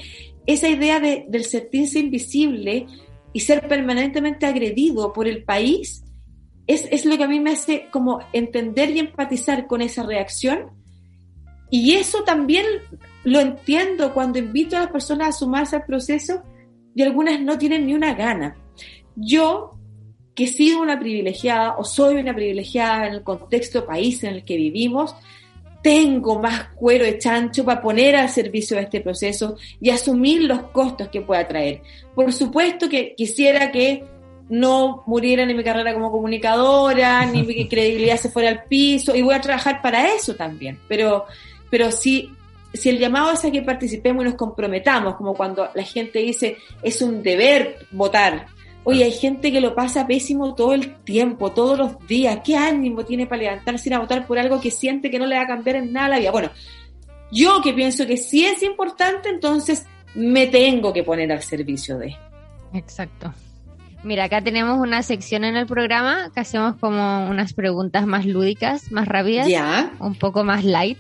esa 0.47 0.69
idea 0.69 0.99
de, 0.99 1.27
del 1.29 1.45
sentirse 1.45 2.01
invisible 2.01 2.87
y 3.33 3.41
ser 3.41 3.69
permanentemente 3.69 4.47
agredido 4.47 5.13
por 5.13 5.29
el 5.29 5.45
país 5.45 6.03
es, 6.67 6.87
es 6.91 7.05
lo 7.05 7.17
que 7.17 7.25
a 7.25 7.29
mí 7.29 7.41
me 7.41 7.53
hace 7.53 7.89
como 7.91 8.21
entender 8.33 8.91
y 8.91 9.01
empatizar 9.01 9.67
con 9.67 9.83
esa 9.83 10.03
reacción. 10.03 10.82
Y 11.75 11.95
eso 11.95 12.23
también 12.23 12.67
lo 13.25 13.41
entiendo 13.41 14.13
cuando 14.13 14.39
invito 14.39 14.77
a 14.77 14.81
las 14.81 14.91
personas 14.91 15.29
a 15.29 15.33
sumarse 15.33 15.77
al 15.77 15.87
proceso 15.87 16.43
y 16.95 17.01
algunas 17.01 17.41
no 17.41 17.57
tienen 17.57 17.87
ni 17.87 17.95
una 17.95 18.13
gana. 18.13 18.55
Yo, 19.17 19.79
que 20.35 20.45
he 20.45 20.49
sido 20.49 20.83
una 20.83 21.01
privilegiada 21.01 21.77
o 21.79 21.85
soy 21.85 22.17
una 22.17 22.35
privilegiada 22.35 23.07
en 23.07 23.15
el 23.15 23.23
contexto 23.23 23.87
país 23.87 24.23
en 24.23 24.35
el 24.35 24.45
que 24.45 24.59
vivimos, 24.59 25.17
tengo 25.83 26.39
más 26.39 26.69
cuero 26.75 27.07
de 27.07 27.17
chancho 27.19 27.65
para 27.65 27.81
poner 27.81 28.17
al 28.17 28.29
servicio 28.29 28.77
de 28.77 28.83
este 28.83 29.01
proceso 29.01 29.57
y 29.81 29.89
asumir 29.89 30.43
los 30.43 30.65
costos 30.65 31.09
que 31.09 31.23
pueda 31.23 31.49
traer. 31.49 31.81
Por 32.15 32.35
supuesto 32.35 32.87
que 32.87 33.15
quisiera 33.17 33.73
que 33.73 34.05
no 34.51 35.03
muriera 35.07 35.47
ni 35.47 35.55
mi 35.55 35.65
carrera 35.65 35.95
como 35.95 36.13
comunicadora, 36.13 37.25
ni 37.25 37.43
mi 37.43 37.67
credibilidad 37.67 38.19
se 38.19 38.29
fuera 38.29 38.51
al 38.51 38.65
piso, 38.65 39.17
y 39.17 39.23
voy 39.23 39.35
a 39.35 39.41
trabajar 39.41 39.81
para 39.81 40.15
eso 40.15 40.35
también. 40.35 40.79
Pero, 40.89 41.25
pero 41.73 41.91
si, 41.91 42.31
si 42.75 42.91
el 42.91 42.99
llamado 42.99 43.33
es 43.33 43.43
a 43.47 43.51
que 43.51 43.63
participemos 43.63 44.23
y 44.23 44.29
nos 44.29 44.35
comprometamos, 44.35 45.17
como 45.17 45.33
cuando 45.33 45.71
la 45.75 45.83
gente 45.85 46.19
dice 46.19 46.59
es 46.83 47.01
un 47.01 47.23
deber 47.23 47.87
votar, 47.91 48.47
Oye, 48.85 49.05
hay 49.05 49.13
gente 49.13 49.53
que 49.53 49.61
lo 49.61 49.77
pasa 49.77 50.09
pésimo 50.09 50.57
todo 50.57 50.73
el 50.73 50.97
tiempo, 51.05 51.53
todos 51.53 51.79
los 51.79 52.07
días. 52.09 52.41
¿Qué 52.45 52.57
ánimo 52.57 53.05
tiene 53.05 53.29
para 53.29 53.43
levantarse 53.43 53.95
a 53.95 54.01
votar 54.01 54.27
por 54.27 54.41
algo 54.41 54.61
que 54.61 54.73
siente 54.73 55.09
que 55.09 55.21
no 55.21 55.27
le 55.27 55.37
va 55.37 55.43
a 55.43 55.47
cambiar 55.47 55.77
en 55.77 55.93
nada 55.93 56.09
la 56.09 56.19
vida? 56.19 56.33
Bueno, 56.33 56.51
yo 57.31 57.63
que 57.63 57.73
pienso 57.75 58.05
que 58.09 58.17
sí 58.17 58.45
es 58.45 58.61
importante, 58.65 59.29
entonces 59.29 59.87
me 60.17 60.49
tengo 60.49 60.93
que 60.93 61.05
poner 61.05 61.31
al 61.31 61.43
servicio 61.43 61.97
de. 61.97 62.17
Exacto. 62.75 63.33
Mira, 64.03 64.25
acá 64.25 64.43
tenemos 64.43 64.81
una 64.81 65.05
sección 65.05 65.45
en 65.45 65.55
el 65.55 65.67
programa 65.67 66.33
que 66.35 66.41
hacemos 66.41 66.75
como 66.81 67.31
unas 67.31 67.53
preguntas 67.53 68.05
más 68.05 68.27
lúdicas, 68.27 68.91
más 68.91 69.07
rápidas, 69.07 69.47
ya. 69.47 69.93
un 70.01 70.17
poco 70.17 70.43
más 70.43 70.65
light. 70.65 70.99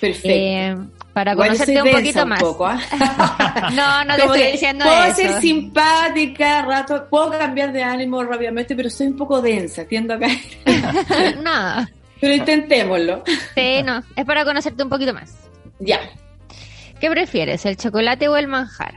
Perfecto. 0.00 0.28
Eh, 0.28 0.76
para 1.12 1.36
conocerte 1.36 1.82
un 1.82 1.90
poquito 1.90 2.26
más. 2.26 2.42
¿ah? 2.60 3.70
no, 3.74 4.04
no 4.04 4.16
te 4.16 4.22
estoy 4.22 4.52
diciendo 4.52 4.84
puedo 4.84 5.04
eso. 5.04 5.16
ser 5.16 5.40
simpática, 5.40 6.62
rato, 6.62 7.06
puedo 7.08 7.30
cambiar 7.32 7.72
de 7.72 7.82
ánimo 7.82 8.22
rápidamente, 8.24 8.74
pero 8.74 8.88
soy 8.88 9.08
un 9.08 9.16
poco 9.16 9.42
densa, 9.42 9.84
tiendo 9.84 10.14
a 10.14 10.18
caer. 10.18 10.38
no. 11.42 11.86
Pero 12.20 12.34
intentémoslo. 12.34 13.24
Sí, 13.54 13.82
no, 13.84 14.02
es 14.16 14.24
para 14.24 14.44
conocerte 14.44 14.82
un 14.82 14.88
poquito 14.88 15.12
más. 15.12 15.34
Ya. 15.80 16.00
¿Qué 17.00 17.10
prefieres, 17.10 17.66
el 17.66 17.76
chocolate 17.76 18.28
o 18.28 18.36
el 18.36 18.46
manjar? 18.46 18.94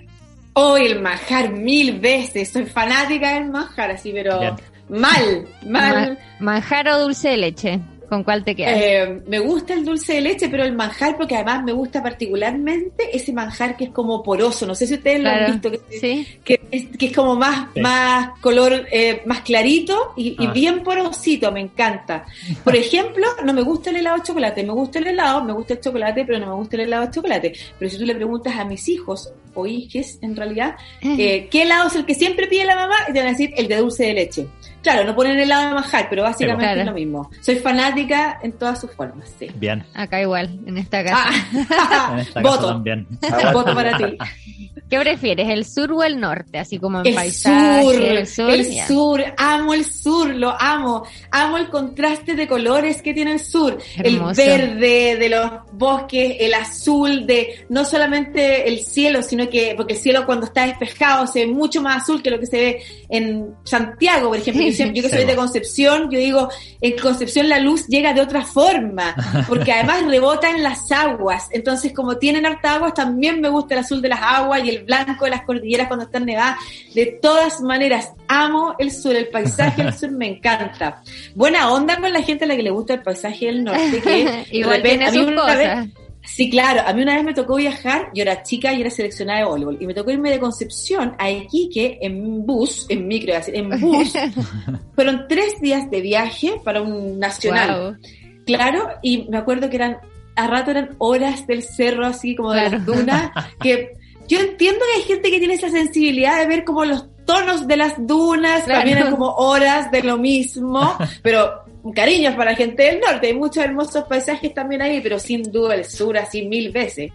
Oh, 0.53 0.77
el 0.77 1.01
manjar 1.01 1.49
mil 1.51 1.99
veces. 1.99 2.51
Soy 2.51 2.65
fanática 2.65 3.33
del 3.33 3.49
manjar, 3.49 3.91
así, 3.91 4.11
pero 4.13 4.55
mal, 4.87 5.47
mal. 5.65 6.17
¿Manjar 6.39 6.87
o 6.87 6.99
dulce 6.99 7.29
de 7.29 7.37
leche? 7.37 7.79
¿Con 8.09 8.23
cuál 8.23 8.43
te 8.43 8.55
quedas? 8.55 8.73
Eh, 8.75 9.21
me 9.27 9.39
gusta 9.39 9.73
el 9.73 9.83
dulce 9.83 10.13
de 10.13 10.21
leche, 10.21 10.49
pero 10.49 10.63
el 10.63 10.73
manjar, 10.73 11.17
porque 11.17 11.35
además 11.35 11.63
me 11.63 11.71
gusta 11.71 12.01
particularmente 12.01 13.15
ese 13.15 13.33
manjar 13.33 13.75
que 13.75 13.85
es 13.85 13.89
como 13.89 14.21
poroso. 14.21 14.65
No 14.65 14.75
sé 14.75 14.87
si 14.87 14.95
ustedes 14.95 15.21
lo 15.21 15.29
han 15.29 15.51
visto, 15.51 15.71
que, 15.71 16.25
que, 16.43 16.61
es, 16.71 16.85
que 16.97 17.05
es 17.07 17.15
como 17.15 17.35
más, 17.35 17.69
más 17.81 18.39
color, 18.39 18.87
eh, 18.91 19.21
más 19.25 19.41
clarito 19.41 20.13
y, 20.15 20.35
y, 20.39 20.47
ah. 20.47 20.51
bien 20.51 20.83
porosito, 20.83 21.51
me 21.51 21.61
encanta. 21.61 22.25
Por 22.63 22.75
ejemplo, 22.75 23.25
no 23.43 23.53
me 23.53 23.61
gusta 23.61 23.89
el 23.89 23.97
helado 23.97 24.17
de 24.17 24.23
chocolate, 24.23 24.63
me 24.63 24.73
gusta 24.73 24.99
el 24.99 25.07
helado, 25.07 25.43
me 25.43 25.53
gusta 25.53 25.73
el 25.73 25.81
chocolate, 25.81 26.25
pero 26.25 26.39
no 26.39 26.47
me 26.47 26.55
gusta 26.55 26.75
el 26.75 26.81
helado 26.83 27.05
de 27.07 27.11
chocolate. 27.11 27.53
Pero 27.79 27.91
si 27.91 27.97
tú 27.97 28.05
le 28.05 28.15
preguntas 28.15 28.55
a 28.55 28.65
mis 28.65 28.87
hijos 28.87 29.31
o 29.53 29.65
hijes, 29.65 30.19
en 30.21 30.35
realidad, 30.35 30.75
eh, 31.01 31.47
¿qué 31.49 31.63
helado 31.63 31.87
es 31.87 31.95
el 31.95 32.05
que 32.05 32.15
siempre 32.15 32.47
pide 32.47 32.65
la 32.65 32.75
mamá? 32.75 32.95
Y 33.09 33.13
te 33.13 33.19
van 33.19 33.29
a 33.29 33.31
decir 33.31 33.53
el 33.57 33.67
de 33.67 33.77
dulce 33.77 34.03
de 34.05 34.13
leche 34.13 34.47
Claro, 34.85 35.03
no 35.03 35.15
ponen 35.15 35.39
helado 35.39 35.69
de 35.69 35.73
manjar, 35.73 36.05
pero 36.11 36.21
básicamente 36.21 36.81
es 36.81 36.85
lo 36.85 36.93
mismo. 36.93 37.31
Soy 37.41 37.55
fanática 37.55 38.37
en 38.43 38.51
todas 38.51 38.79
sus 38.79 38.91
formas, 38.91 39.33
sí. 39.39 39.47
Bien. 39.55 39.83
Acá 39.95 40.21
igual, 40.21 40.59
en 40.67 40.77
esta 40.77 41.03
casa. 41.03 41.25
Ah. 41.71 42.09
en 42.13 42.19
esta 42.19 42.39
Voto. 42.39 42.67
también. 42.67 43.07
Voto 43.51 43.73
para 43.73 43.97
ti. 43.97 44.15
¿Qué 44.87 44.99
prefieres, 44.99 45.49
el 45.49 45.65
sur 45.65 45.91
o 45.93 46.03
el 46.03 46.19
norte? 46.19 46.59
Así 46.59 46.77
como 46.77 46.99
en 46.99 47.07
el 47.07 47.15
paisaje, 47.15 47.81
sur, 47.81 47.95
el 47.95 48.27
sur. 48.27 48.49
El 48.51 48.65
sur, 48.87 49.23
amo 49.35 49.73
el 49.73 49.83
sur, 49.83 50.35
lo 50.35 50.55
amo. 50.61 51.03
Amo 51.31 51.57
el 51.57 51.69
contraste 51.69 52.35
de 52.35 52.47
colores 52.47 53.01
que 53.01 53.15
tiene 53.15 53.31
el 53.31 53.39
sur. 53.39 53.79
El 53.97 54.19
verde 54.19 55.17
de 55.17 55.29
los 55.29 55.49
bosques, 55.71 56.37
el 56.39 56.53
azul 56.53 57.25
de 57.25 57.65
no 57.69 57.83
solamente 57.83 58.69
el 58.69 58.81
cielo, 58.81 59.23
sino 59.23 59.49
que, 59.49 59.73
porque 59.75 59.93
el 59.93 59.99
cielo 59.99 60.27
cuando 60.27 60.45
está 60.45 60.67
despejado 60.67 61.25
se 61.25 61.47
ve 61.47 61.51
mucho 61.51 61.81
más 61.81 62.03
azul 62.03 62.21
que 62.21 62.29
lo 62.29 62.39
que 62.39 62.45
se 62.45 62.57
ve 62.57 62.83
en 63.09 63.55
Santiago, 63.63 64.29
por 64.29 64.37
ejemplo. 64.37 64.63
Yo, 64.77 65.03
que 65.03 65.09
soy 65.09 65.25
de 65.25 65.35
Concepción, 65.35 66.09
yo 66.09 66.19
digo, 66.19 66.49
en 66.81 66.97
Concepción 66.97 67.49
la 67.49 67.59
luz 67.59 67.87
llega 67.87 68.13
de 68.13 68.21
otra 68.21 68.43
forma, 68.43 69.15
porque 69.47 69.71
además 69.73 70.05
rebota 70.05 70.49
en 70.49 70.63
las 70.63 70.91
aguas. 70.91 71.47
Entonces, 71.51 71.93
como 71.93 72.17
tienen 72.17 72.45
harta 72.45 72.75
aguas, 72.75 72.93
también 72.93 73.41
me 73.41 73.49
gusta 73.49 73.75
el 73.75 73.81
azul 73.81 74.01
de 74.01 74.09
las 74.09 74.21
aguas 74.21 74.63
y 74.63 74.69
el 74.69 74.83
blanco 74.83 75.25
de 75.25 75.31
las 75.31 75.43
cordilleras 75.43 75.87
cuando 75.87 76.05
están 76.05 76.25
nevadas. 76.25 76.57
De 76.93 77.05
todas 77.21 77.61
maneras, 77.61 78.11
amo 78.27 78.75
el 78.79 78.91
sur, 78.91 79.15
el 79.15 79.27
paisaje 79.27 79.83
del 79.83 79.93
sur 79.93 80.11
me 80.11 80.27
encanta. 80.27 81.01
Buena 81.33 81.71
onda 81.71 81.97
con 81.97 82.11
la 82.11 82.21
gente 82.21 82.45
a 82.45 82.47
la 82.47 82.55
que 82.55 82.63
le 82.63 82.71
gusta 82.71 82.93
el 82.95 83.01
paisaje 83.03 83.47
del 83.47 83.63
norte, 83.63 84.01
que 84.01 84.45
Igual 84.51 84.81
tiene 84.81 85.11
sus 85.11 85.31
cosas. 85.31 85.87
Sí, 86.25 86.49
claro. 86.49 86.81
A 86.85 86.93
mí 86.93 87.01
una 87.01 87.15
vez 87.15 87.23
me 87.23 87.33
tocó 87.33 87.55
viajar, 87.55 88.09
yo 88.13 88.23
era 88.23 88.43
chica 88.43 88.73
y 88.73 88.81
era 88.81 88.89
seleccionada 88.89 89.39
de 89.39 89.45
voleibol, 89.45 89.77
y 89.79 89.87
me 89.87 89.93
tocó 89.93 90.11
irme 90.11 90.31
de 90.31 90.39
Concepción 90.39 91.15
a 91.17 91.29
Iquique 91.29 91.99
en 92.01 92.45
bus, 92.45 92.85
en 92.89 93.07
micro, 93.07 93.33
en 93.47 93.69
bus. 93.79 94.13
Fueron 94.95 95.25
tres 95.27 95.59
días 95.61 95.89
de 95.89 96.01
viaje 96.01 96.59
para 96.63 96.81
un 96.81 97.19
nacional. 97.19 97.99
Claro, 98.45 98.89
y 99.01 99.27
me 99.29 99.37
acuerdo 99.37 99.69
que 99.69 99.77
eran, 99.77 99.97
a 100.35 100.47
rato 100.47 100.71
eran 100.71 100.95
horas 100.99 101.47
del 101.47 101.63
cerro, 101.63 102.05
así 102.05 102.35
como 102.35 102.51
de 102.51 102.69
las 102.69 102.85
dunas, 102.85 103.31
que 103.61 103.93
yo 104.27 104.39
entiendo 104.39 104.79
que 104.79 105.01
hay 105.01 105.07
gente 105.07 105.31
que 105.31 105.39
tiene 105.39 105.55
esa 105.55 105.69
sensibilidad 105.69 106.39
de 106.39 106.47
ver 106.47 106.63
como 106.63 106.85
los 106.85 107.07
tonos 107.25 107.67
de 107.67 107.77
las 107.77 107.95
dunas, 108.05 108.65
también 108.65 108.99
es 108.99 109.05
como 109.05 109.31
horas 109.35 109.91
de 109.91 110.03
lo 110.03 110.17
mismo, 110.17 110.95
pero 111.23 111.64
cariños 111.93 112.35
para 112.35 112.51
la 112.51 112.57
gente 112.57 112.83
del 112.83 112.99
norte, 112.99 113.27
hay 113.27 113.33
muchos 113.33 113.63
hermosos 113.63 114.05
paisajes 114.05 114.53
también 114.53 114.81
ahí, 114.81 115.01
pero 115.01 115.19
sin 115.19 115.43
duda 115.51 115.75
el 115.75 115.85
sur 115.85 116.17
así 116.17 116.45
mil 116.45 116.71
veces. 116.71 117.11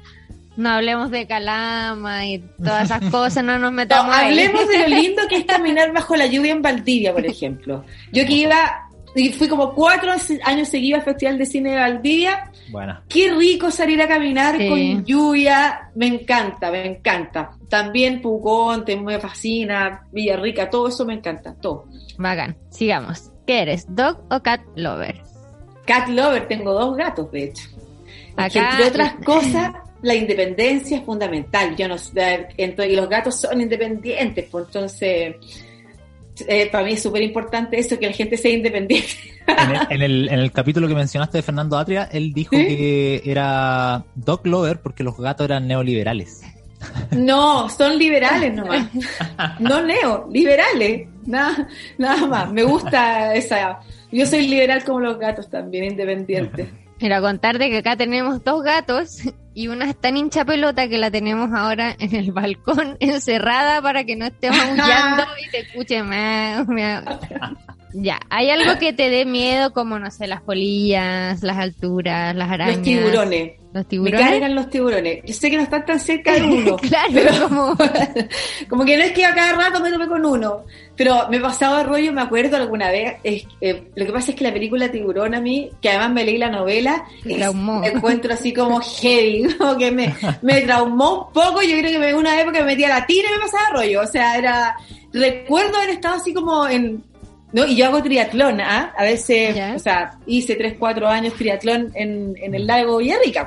No 0.56 0.68
hablemos 0.70 1.10
de 1.10 1.26
Calama 1.26 2.26
y 2.26 2.38
todas 2.58 2.84
esas 2.84 3.02
cosas, 3.10 3.42
no 3.44 3.58
nos 3.58 3.72
metamos 3.72 4.14
Hablemos 4.14 4.68
de 4.68 4.78
lo 4.78 4.86
lindo 5.00 5.22
que 5.28 5.36
es 5.38 5.44
caminar 5.44 5.92
bajo 5.92 6.16
la 6.16 6.26
lluvia 6.26 6.52
en 6.52 6.62
Valdivia, 6.62 7.12
por 7.12 7.24
ejemplo. 7.24 7.84
Yo 8.12 8.26
que 8.26 8.32
iba, 8.32 8.88
y 9.14 9.30
fui 9.30 9.48
como 9.48 9.74
cuatro 9.74 10.12
años 10.44 10.68
seguidos 10.68 11.00
al 11.00 11.04
Festival 11.04 11.38
de 11.38 11.46
Cine 11.46 11.70
de 11.70 11.76
Valdivia. 11.76 12.50
Bueno. 12.70 13.00
Qué 13.08 13.32
rico 13.32 13.70
salir 13.70 14.00
a 14.02 14.08
caminar 14.08 14.56
con 14.68 15.04
lluvia, 15.04 15.90
me 15.94 16.06
encanta, 16.06 16.70
me 16.70 16.86
encanta. 16.86 17.52
También 17.68 18.20
Pucón, 18.20 18.84
me 19.02 19.18
fascina, 19.18 20.06
Villarrica, 20.12 20.68
todo 20.68 20.88
eso 20.88 21.04
me 21.04 21.14
encanta, 21.14 21.54
todo. 21.54 21.86
Bacán, 22.18 22.56
sigamos. 22.70 23.29
¿Qué 23.46 23.62
eres, 23.62 23.86
dog 23.88 24.22
o 24.30 24.40
cat 24.40 24.60
lover? 24.76 25.20
Cat 25.86 26.08
lover, 26.08 26.46
tengo 26.48 26.72
dos 26.72 26.96
gatos, 26.96 27.30
de 27.32 27.44
hecho. 27.44 27.68
entre 28.36 28.84
otras 28.84 29.14
cosas, 29.24 29.72
la 30.02 30.14
independencia 30.14 30.98
es 30.98 31.04
fundamental. 31.04 31.74
Yo 31.76 31.88
no 31.88 31.96
y 32.84 32.96
los 32.96 33.08
gatos 33.08 33.40
son 33.40 33.60
independientes, 33.60 34.46
pues 34.50 34.66
entonces 34.66 35.36
eh, 36.46 36.68
para 36.70 36.84
mí 36.84 36.92
es 36.92 37.02
súper 37.02 37.22
importante 37.22 37.78
eso, 37.78 37.98
que 37.98 38.06
la 38.06 38.12
gente 38.12 38.36
sea 38.36 38.50
independiente. 38.50 39.08
En 39.90 40.00
el, 40.00 40.28
en, 40.28 40.38
el, 40.38 40.52
capítulo 40.52 40.86
que 40.86 40.94
mencionaste 40.94 41.38
de 41.38 41.42
Fernando 41.42 41.76
Atria, 41.76 42.04
él 42.12 42.32
dijo 42.32 42.52
que 42.52 43.20
era 43.24 44.04
dog 44.14 44.46
lover 44.46 44.80
porque 44.80 45.02
los 45.02 45.18
gatos 45.18 45.44
eran 45.46 45.66
neoliberales. 45.66 46.42
No, 47.10 47.68
son 47.68 47.98
liberales 47.98 48.54
nomás. 48.54 48.86
No 49.58 49.82
neo, 49.82 50.28
liberales. 50.32 51.08
Nada, 51.30 51.68
nada 51.96 52.26
más. 52.26 52.52
Me 52.52 52.64
gusta 52.64 53.34
esa. 53.34 53.80
Yo 54.10 54.26
soy 54.26 54.48
liberal 54.48 54.82
como 54.84 55.00
los 55.00 55.18
gatos 55.18 55.48
también, 55.48 55.84
independiente. 55.84 56.68
Mira, 57.00 57.20
contarte 57.20 57.70
que 57.70 57.78
acá 57.78 57.96
tenemos 57.96 58.44
dos 58.44 58.62
gatos 58.62 59.22
y 59.54 59.68
una 59.68 59.88
es 59.88 59.96
tan 59.96 60.16
hincha 60.16 60.44
pelota 60.44 60.88
que 60.88 60.98
la 60.98 61.10
tenemos 61.10 61.50
ahora 61.52 61.96
en 61.98 62.14
el 62.14 62.32
balcón 62.32 62.96
encerrada 63.00 63.80
para 63.80 64.04
que 64.04 64.16
no 64.16 64.26
esté 64.26 64.50
maullando 64.50 65.24
y 65.46 65.50
te 65.50 65.60
escuche 65.60 66.02
más. 66.02 66.66
Ya, 67.92 68.20
¿hay 68.30 68.50
algo 68.50 68.78
que 68.78 68.92
te 68.92 69.10
dé 69.10 69.24
miedo 69.24 69.72
como, 69.72 69.98
no 69.98 70.10
sé, 70.10 70.26
las 70.26 70.42
polillas, 70.42 71.42
las 71.42 71.56
alturas, 71.56 72.34
las 72.34 72.50
arañas? 72.50 72.76
Los 72.76 72.84
tiburones. 72.84 73.52
Los 73.72 73.86
tiburones. 73.86 74.20
Me 74.20 74.30
cargan 74.30 74.54
los 74.54 74.70
tiburones. 74.70 75.22
Yo 75.24 75.34
sé 75.34 75.50
que 75.50 75.56
no 75.56 75.62
están 75.62 75.86
tan 75.86 76.00
cerca 76.00 76.34
de 76.34 76.42
uno. 76.42 76.76
claro, 76.78 77.10
pero 77.12 77.48
como... 77.48 77.76
como 78.68 78.84
que 78.84 78.96
no 78.96 79.04
es 79.04 79.12
que 79.12 79.24
a 79.24 79.34
cada 79.34 79.52
rato 79.54 79.80
me 79.80 79.90
tope 79.90 80.08
con 80.08 80.24
uno. 80.24 80.64
Pero 80.96 81.28
me 81.28 81.40
pasaba 81.40 81.82
rollo, 81.82 82.12
me 82.12 82.22
acuerdo 82.22 82.56
alguna 82.56 82.90
vez. 82.90 83.16
Eh, 83.24 83.44
lo 83.94 84.06
que 84.06 84.12
pasa 84.12 84.32
es 84.32 84.36
que 84.36 84.44
la 84.44 84.52
película 84.52 84.90
Tiburón 84.90 85.34
a 85.34 85.40
mí, 85.40 85.70
que 85.80 85.90
además 85.90 86.12
me 86.12 86.24
leí 86.24 86.38
la 86.38 86.50
novela, 86.50 87.04
me 87.24 87.88
encuentro 87.88 88.34
así 88.34 88.52
como 88.52 88.80
heavy, 88.80 89.54
como 89.58 89.76
que 89.76 89.90
me, 89.90 90.14
me 90.42 90.60
traumó 90.62 91.26
un 91.26 91.32
poco. 91.32 91.62
Yo 91.62 91.78
creo 91.78 91.92
que 91.92 91.98
me, 91.98 92.14
una 92.14 92.40
época 92.40 92.60
me 92.60 92.66
metía 92.66 92.88
la 92.88 93.06
tira 93.06 93.28
y 93.30 93.34
me 93.34 93.40
pasaba 93.40 93.80
rollo. 93.80 94.02
O 94.02 94.06
sea, 94.06 94.36
era. 94.36 94.76
Recuerdo 95.12 95.76
haber 95.76 95.90
estado 95.90 96.16
así 96.16 96.32
como 96.32 96.68
en 96.68 97.02
no, 97.52 97.66
y 97.66 97.76
yo 97.76 97.86
hago 97.86 98.02
triatlón, 98.02 98.60
¿ah? 98.60 98.94
A 98.96 99.02
veces, 99.02 99.56
o 99.74 99.78
sea, 99.78 100.12
hice 100.26 100.54
3, 100.54 100.76
4 100.78 101.08
años 101.08 101.34
triatlón 101.34 101.90
en, 101.94 102.34
en 102.40 102.54
el 102.54 102.66
lago 102.66 102.98
Villarrica, 102.98 103.46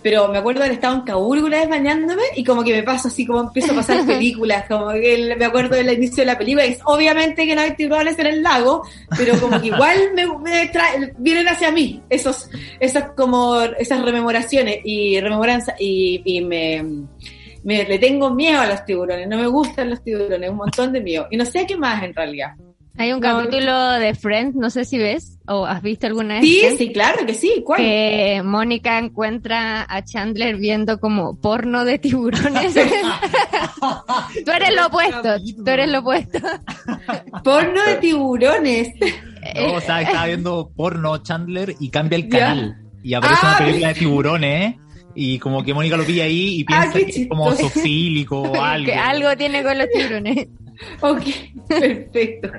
Pero 0.00 0.28
me 0.28 0.38
acuerdo 0.38 0.60
haber 0.60 0.74
estado 0.74 0.94
en 0.94 1.00
Caburgo 1.00 1.46
una 1.46 1.58
vez 1.58 1.68
bañándome 1.68 2.22
y 2.36 2.44
como 2.44 2.62
que 2.62 2.72
me 2.72 2.84
paso 2.84 3.08
así, 3.08 3.26
como 3.26 3.40
empiezo 3.40 3.72
a 3.72 3.76
pasar 3.76 4.06
películas, 4.06 4.66
como 4.68 4.92
que 4.92 5.34
me 5.36 5.44
acuerdo 5.44 5.74
del 5.74 5.92
inicio 5.92 6.18
de 6.18 6.26
la 6.26 6.38
película. 6.38 6.66
Y 6.66 6.76
obviamente 6.84 7.46
que 7.46 7.54
no 7.56 7.62
hay 7.62 7.74
tiburones 7.74 8.16
en 8.18 8.26
el 8.26 8.42
lago, 8.42 8.82
pero 9.16 9.38
como 9.40 9.60
que 9.60 9.68
igual 9.68 9.98
me, 10.14 10.24
vienen 11.18 11.48
hacia 11.48 11.72
mí 11.72 12.02
esos, 12.08 12.48
esas 12.78 13.10
como, 13.16 13.60
esas 13.60 14.02
rememoraciones 14.02 14.78
y 14.84 15.18
rememoranza 15.20 15.74
y, 15.80 16.22
y 16.24 16.42
me, 16.42 16.84
me, 17.64 17.84
le 17.84 17.98
tengo 17.98 18.30
miedo 18.30 18.60
a 18.60 18.66
los 18.66 18.84
tiburones, 18.84 19.26
no 19.26 19.36
me 19.36 19.48
gustan 19.48 19.90
los 19.90 20.04
tiburones, 20.04 20.48
un 20.48 20.56
montón 20.56 20.92
de 20.92 21.00
miedo. 21.00 21.26
Y 21.32 21.36
no 21.36 21.44
sé 21.44 21.66
qué 21.66 21.76
más 21.76 22.04
en 22.04 22.14
realidad. 22.14 22.52
Hay 22.98 23.12
un 23.12 23.20
capítulo 23.20 23.92
de 23.92 24.14
Friends, 24.14 24.56
no 24.56 24.70
sé 24.70 24.84
si 24.84 24.96
ves 24.96 25.38
o 25.46 25.66
has 25.66 25.82
visto 25.82 26.06
alguna 26.06 26.34
vez. 26.34 26.44
Sí, 26.44 26.62
sí, 26.78 26.92
claro 26.92 27.26
que 27.26 27.34
sí. 27.34 27.62
¿Cuál? 27.64 27.80
Que 27.80 28.42
Mónica 28.44 28.98
encuentra 28.98 29.86
a 29.88 30.02
Chandler 30.02 30.56
viendo 30.56 30.98
como 30.98 31.38
porno 31.38 31.84
de 31.84 31.98
tiburones. 31.98 32.74
tú 34.44 34.50
eres 34.50 34.74
lo 34.74 34.86
opuesto, 34.86 35.36
tú 35.64 35.70
eres 35.70 35.90
lo 35.90 35.98
opuesto. 36.00 36.38
porno 37.44 37.82
de 37.84 37.96
tiburones. 37.96 38.88
No, 39.54 39.74
o 39.74 39.80
sea, 39.80 40.02
estaba 40.02 40.26
viendo 40.26 40.72
porno 40.74 41.18
Chandler 41.18 41.76
y 41.78 41.90
cambia 41.90 42.16
el 42.16 42.28
canal. 42.28 42.78
Y 43.04 43.14
aparece 43.14 43.46
una 43.46 43.54
ah, 43.54 43.58
película 43.58 43.88
de 43.88 43.94
tiburones, 43.94 44.74
y 45.16 45.38
como 45.38 45.64
que 45.64 45.72
Mónica 45.72 45.96
lo 45.96 46.04
pilla 46.04 46.24
ahí 46.24 46.60
y 46.60 46.66
ah, 46.68 46.90
piensa 46.92 46.98
que 46.98 47.22
es 47.22 47.28
como 47.28 47.50
sofílico 47.52 48.42
o 48.42 48.54
algo. 48.62 48.86
que 48.86 48.94
algo 48.94 49.36
tiene 49.36 49.62
con 49.62 49.78
los 49.78 49.88
tiburones. 49.90 50.46
ok, 51.00 51.22
perfecto. 51.66 52.50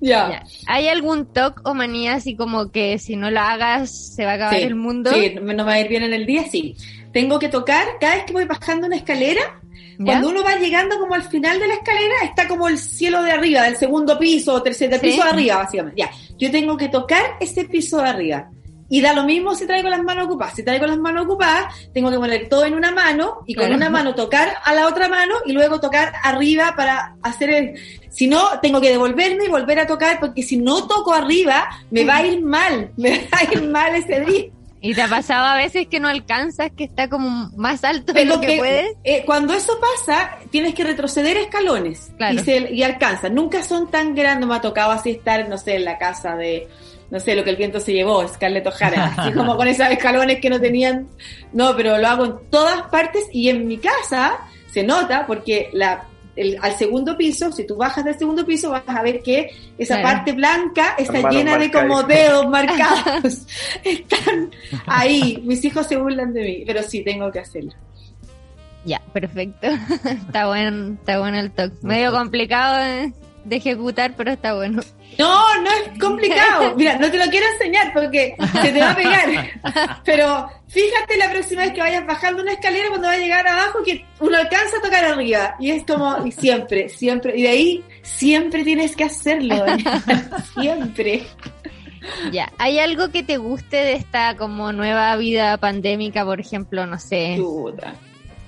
Ya. 0.00 0.44
¿Hay 0.68 0.86
algún 0.86 1.32
toque 1.32 1.60
o 1.64 1.74
manía 1.74 2.14
así 2.14 2.36
como 2.36 2.70
que 2.70 2.98
si 2.98 3.16
no 3.16 3.30
lo 3.30 3.40
hagas 3.40 4.14
se 4.14 4.24
va 4.24 4.32
a 4.32 4.34
acabar 4.34 4.54
el 4.54 4.76
mundo? 4.76 5.10
Sí, 5.12 5.34
no 5.34 5.64
va 5.64 5.72
a 5.72 5.80
ir 5.80 5.88
bien 5.88 6.04
en 6.04 6.14
el 6.14 6.24
día, 6.24 6.44
sí. 6.48 6.76
Tengo 7.12 7.38
que 7.38 7.48
tocar, 7.48 7.86
cada 8.00 8.14
vez 8.14 8.24
que 8.24 8.32
voy 8.32 8.44
bajando 8.44 8.86
una 8.86 8.96
escalera, 8.96 9.60
cuando 10.04 10.28
uno 10.28 10.44
va 10.44 10.56
llegando 10.56 10.98
como 11.00 11.14
al 11.14 11.22
final 11.22 11.58
de 11.58 11.68
la 11.68 11.74
escalera, 11.74 12.14
está 12.22 12.46
como 12.46 12.68
el 12.68 12.78
cielo 12.78 13.22
de 13.22 13.32
arriba, 13.32 13.62
del 13.62 13.76
segundo 13.76 14.18
piso 14.18 14.52
o 14.52 14.62
tercer 14.62 15.00
piso 15.00 15.24
de 15.24 15.30
arriba, 15.30 15.56
básicamente. 15.56 16.02
Ya, 16.02 16.10
yo 16.36 16.50
tengo 16.50 16.76
que 16.76 16.88
tocar 16.88 17.38
ese 17.40 17.64
piso 17.64 17.96
de 17.96 18.08
arriba. 18.08 18.50
Y 18.88 19.00
da 19.00 19.12
lo 19.12 19.24
mismo 19.24 19.54
si 19.54 19.66
traigo 19.66 19.88
las 19.88 20.02
manos 20.02 20.26
ocupadas. 20.26 20.54
Si 20.54 20.62
traigo 20.62 20.86
las 20.86 20.98
manos 20.98 21.24
ocupadas, 21.24 21.74
tengo 21.92 22.10
que 22.10 22.18
poner 22.18 22.48
todo 22.48 22.64
en 22.64 22.74
una 22.74 22.92
mano 22.92 23.42
y 23.46 23.54
con 23.54 23.72
una 23.72 23.90
mano 23.90 24.14
tocar 24.14 24.56
a 24.64 24.74
la 24.74 24.86
otra 24.86 25.08
mano 25.08 25.34
y 25.44 25.52
luego 25.52 25.80
tocar 25.80 26.12
arriba 26.22 26.74
para 26.76 27.16
hacer 27.22 27.50
el... 27.50 27.74
Si 28.10 28.26
no, 28.28 28.60
tengo 28.62 28.80
que 28.80 28.90
devolverme 28.90 29.44
y 29.44 29.48
volver 29.48 29.80
a 29.80 29.86
tocar 29.86 30.20
porque 30.20 30.42
si 30.42 30.56
no 30.56 30.86
toco 30.86 31.12
arriba, 31.12 31.68
me 31.90 32.04
va 32.04 32.16
a 32.16 32.26
ir 32.26 32.42
mal. 32.42 32.90
Me 32.96 33.10
va 33.10 33.38
a 33.38 33.52
ir 33.52 33.62
mal 33.68 33.94
ese 33.94 34.20
día. 34.20 34.44
¿Y 34.80 34.94
te 34.94 35.02
ha 35.02 35.08
pasado 35.08 35.46
a 35.46 35.56
veces 35.56 35.88
que 35.88 35.98
no 35.98 36.06
alcanzas, 36.06 36.70
que 36.70 36.84
está 36.84 37.08
como 37.08 37.50
más 37.56 37.82
alto 37.82 38.12
de 38.12 38.24
lo 38.24 38.40
que, 38.40 38.58
puedes? 38.58 38.92
Eh, 39.04 39.24
cuando 39.26 39.52
eso 39.52 39.72
pasa, 39.80 40.38
tienes 40.50 40.74
que 40.74 40.84
retroceder 40.84 41.36
escalones 41.38 42.12
y, 42.30 42.38
se, 42.38 42.72
y 42.72 42.82
alcanzas. 42.82 43.32
Nunca 43.32 43.62
son 43.62 43.90
tan 43.90 44.14
grandes, 44.14 44.48
me 44.48 44.54
ha 44.54 44.60
tocado 44.60 44.92
así 44.92 45.10
estar, 45.10 45.48
no 45.48 45.58
sé, 45.58 45.76
en 45.76 45.84
la 45.86 45.98
casa 45.98 46.36
de 46.36 46.68
no 47.10 47.20
sé, 47.20 47.34
lo 47.36 47.44
que 47.44 47.50
el 47.50 47.56
viento 47.56 47.80
se 47.80 47.92
llevó, 47.92 48.26
Scarlett 48.26 48.66
O'Hara, 48.66 49.14
así 49.16 49.32
como 49.32 49.56
con 49.56 49.68
esos 49.68 49.88
escalones 49.88 50.40
que 50.40 50.50
no 50.50 50.60
tenían, 50.60 51.08
no, 51.52 51.76
pero 51.76 51.98
lo 51.98 52.06
hago 52.06 52.24
en 52.24 52.34
todas 52.50 52.82
partes 52.88 53.24
y 53.32 53.48
en 53.48 53.66
mi 53.66 53.78
casa 53.78 54.38
se 54.72 54.82
nota 54.82 55.26
porque 55.26 55.70
la 55.72 56.06
al 56.60 56.76
segundo 56.76 57.16
piso, 57.16 57.50
si 57.50 57.66
tú 57.66 57.76
bajas 57.76 58.04
del 58.04 58.18
segundo 58.18 58.44
piso, 58.44 58.70
vas 58.70 58.82
a 58.86 59.02
ver 59.02 59.22
que 59.22 59.50
esa 59.78 60.02
parte 60.02 60.32
blanca 60.32 60.94
está 60.98 61.30
llena 61.30 61.56
de 61.56 61.70
como 61.70 62.02
dedos 62.02 62.46
marcados. 62.50 63.46
Están 63.82 64.50
ahí. 64.86 65.42
Mis 65.44 65.64
hijos 65.64 65.86
se 65.86 65.96
burlan 65.96 66.34
de 66.34 66.42
mí, 66.42 66.64
pero 66.66 66.82
sí, 66.82 67.02
tengo 67.02 67.30
que 67.32 67.40
hacerlo. 67.40 67.72
Ya, 68.84 69.00
perfecto. 69.12 69.66
está 70.04 70.46
bueno, 70.46 70.94
está 70.94 71.18
bueno 71.18 71.38
el 71.38 71.50
talk. 71.52 71.72
Medio 71.82 72.12
complicado 72.12 73.12
de 73.46 73.56
ejecutar, 73.56 74.14
pero 74.16 74.32
está 74.32 74.54
bueno. 74.54 74.82
No, 75.18 75.62
no 75.62 75.70
es 75.70 75.98
complicado. 76.00 76.74
Mira, 76.76 76.98
no 76.98 77.10
te 77.10 77.16
lo 77.16 77.30
quiero 77.30 77.46
enseñar 77.52 77.92
porque 77.94 78.36
se 78.60 78.72
te 78.72 78.80
va 78.80 78.90
a 78.90 78.96
pegar. 78.96 80.00
Pero 80.04 80.48
fíjate 80.68 81.16
la 81.16 81.30
próxima 81.30 81.62
vez 81.62 81.72
que 81.72 81.80
vayas 81.80 82.06
bajando 82.06 82.42
una 82.42 82.52
escalera 82.52 82.88
cuando 82.88 83.06
va 83.06 83.14
a 83.14 83.18
llegar 83.18 83.46
abajo 83.46 83.82
que 83.84 84.04
uno 84.20 84.36
alcanza 84.36 84.78
a 84.78 84.82
tocar 84.82 85.04
arriba. 85.04 85.54
Y 85.60 85.70
es 85.70 85.84
como, 85.84 86.26
y 86.26 86.32
siempre, 86.32 86.88
siempre. 86.88 87.38
Y 87.38 87.42
de 87.42 87.48
ahí 87.48 87.84
siempre 88.02 88.64
tienes 88.64 88.96
que 88.96 89.04
hacerlo. 89.04 89.64
siempre. 90.60 91.26
Ya, 92.32 92.52
¿hay 92.58 92.78
algo 92.78 93.10
que 93.10 93.22
te 93.22 93.36
guste 93.36 93.76
de 93.76 93.94
esta 93.94 94.36
como 94.36 94.72
nueva 94.72 95.16
vida 95.16 95.56
pandémica, 95.58 96.24
por 96.24 96.40
ejemplo, 96.40 96.86
no 96.86 96.98
sé? 96.98 97.38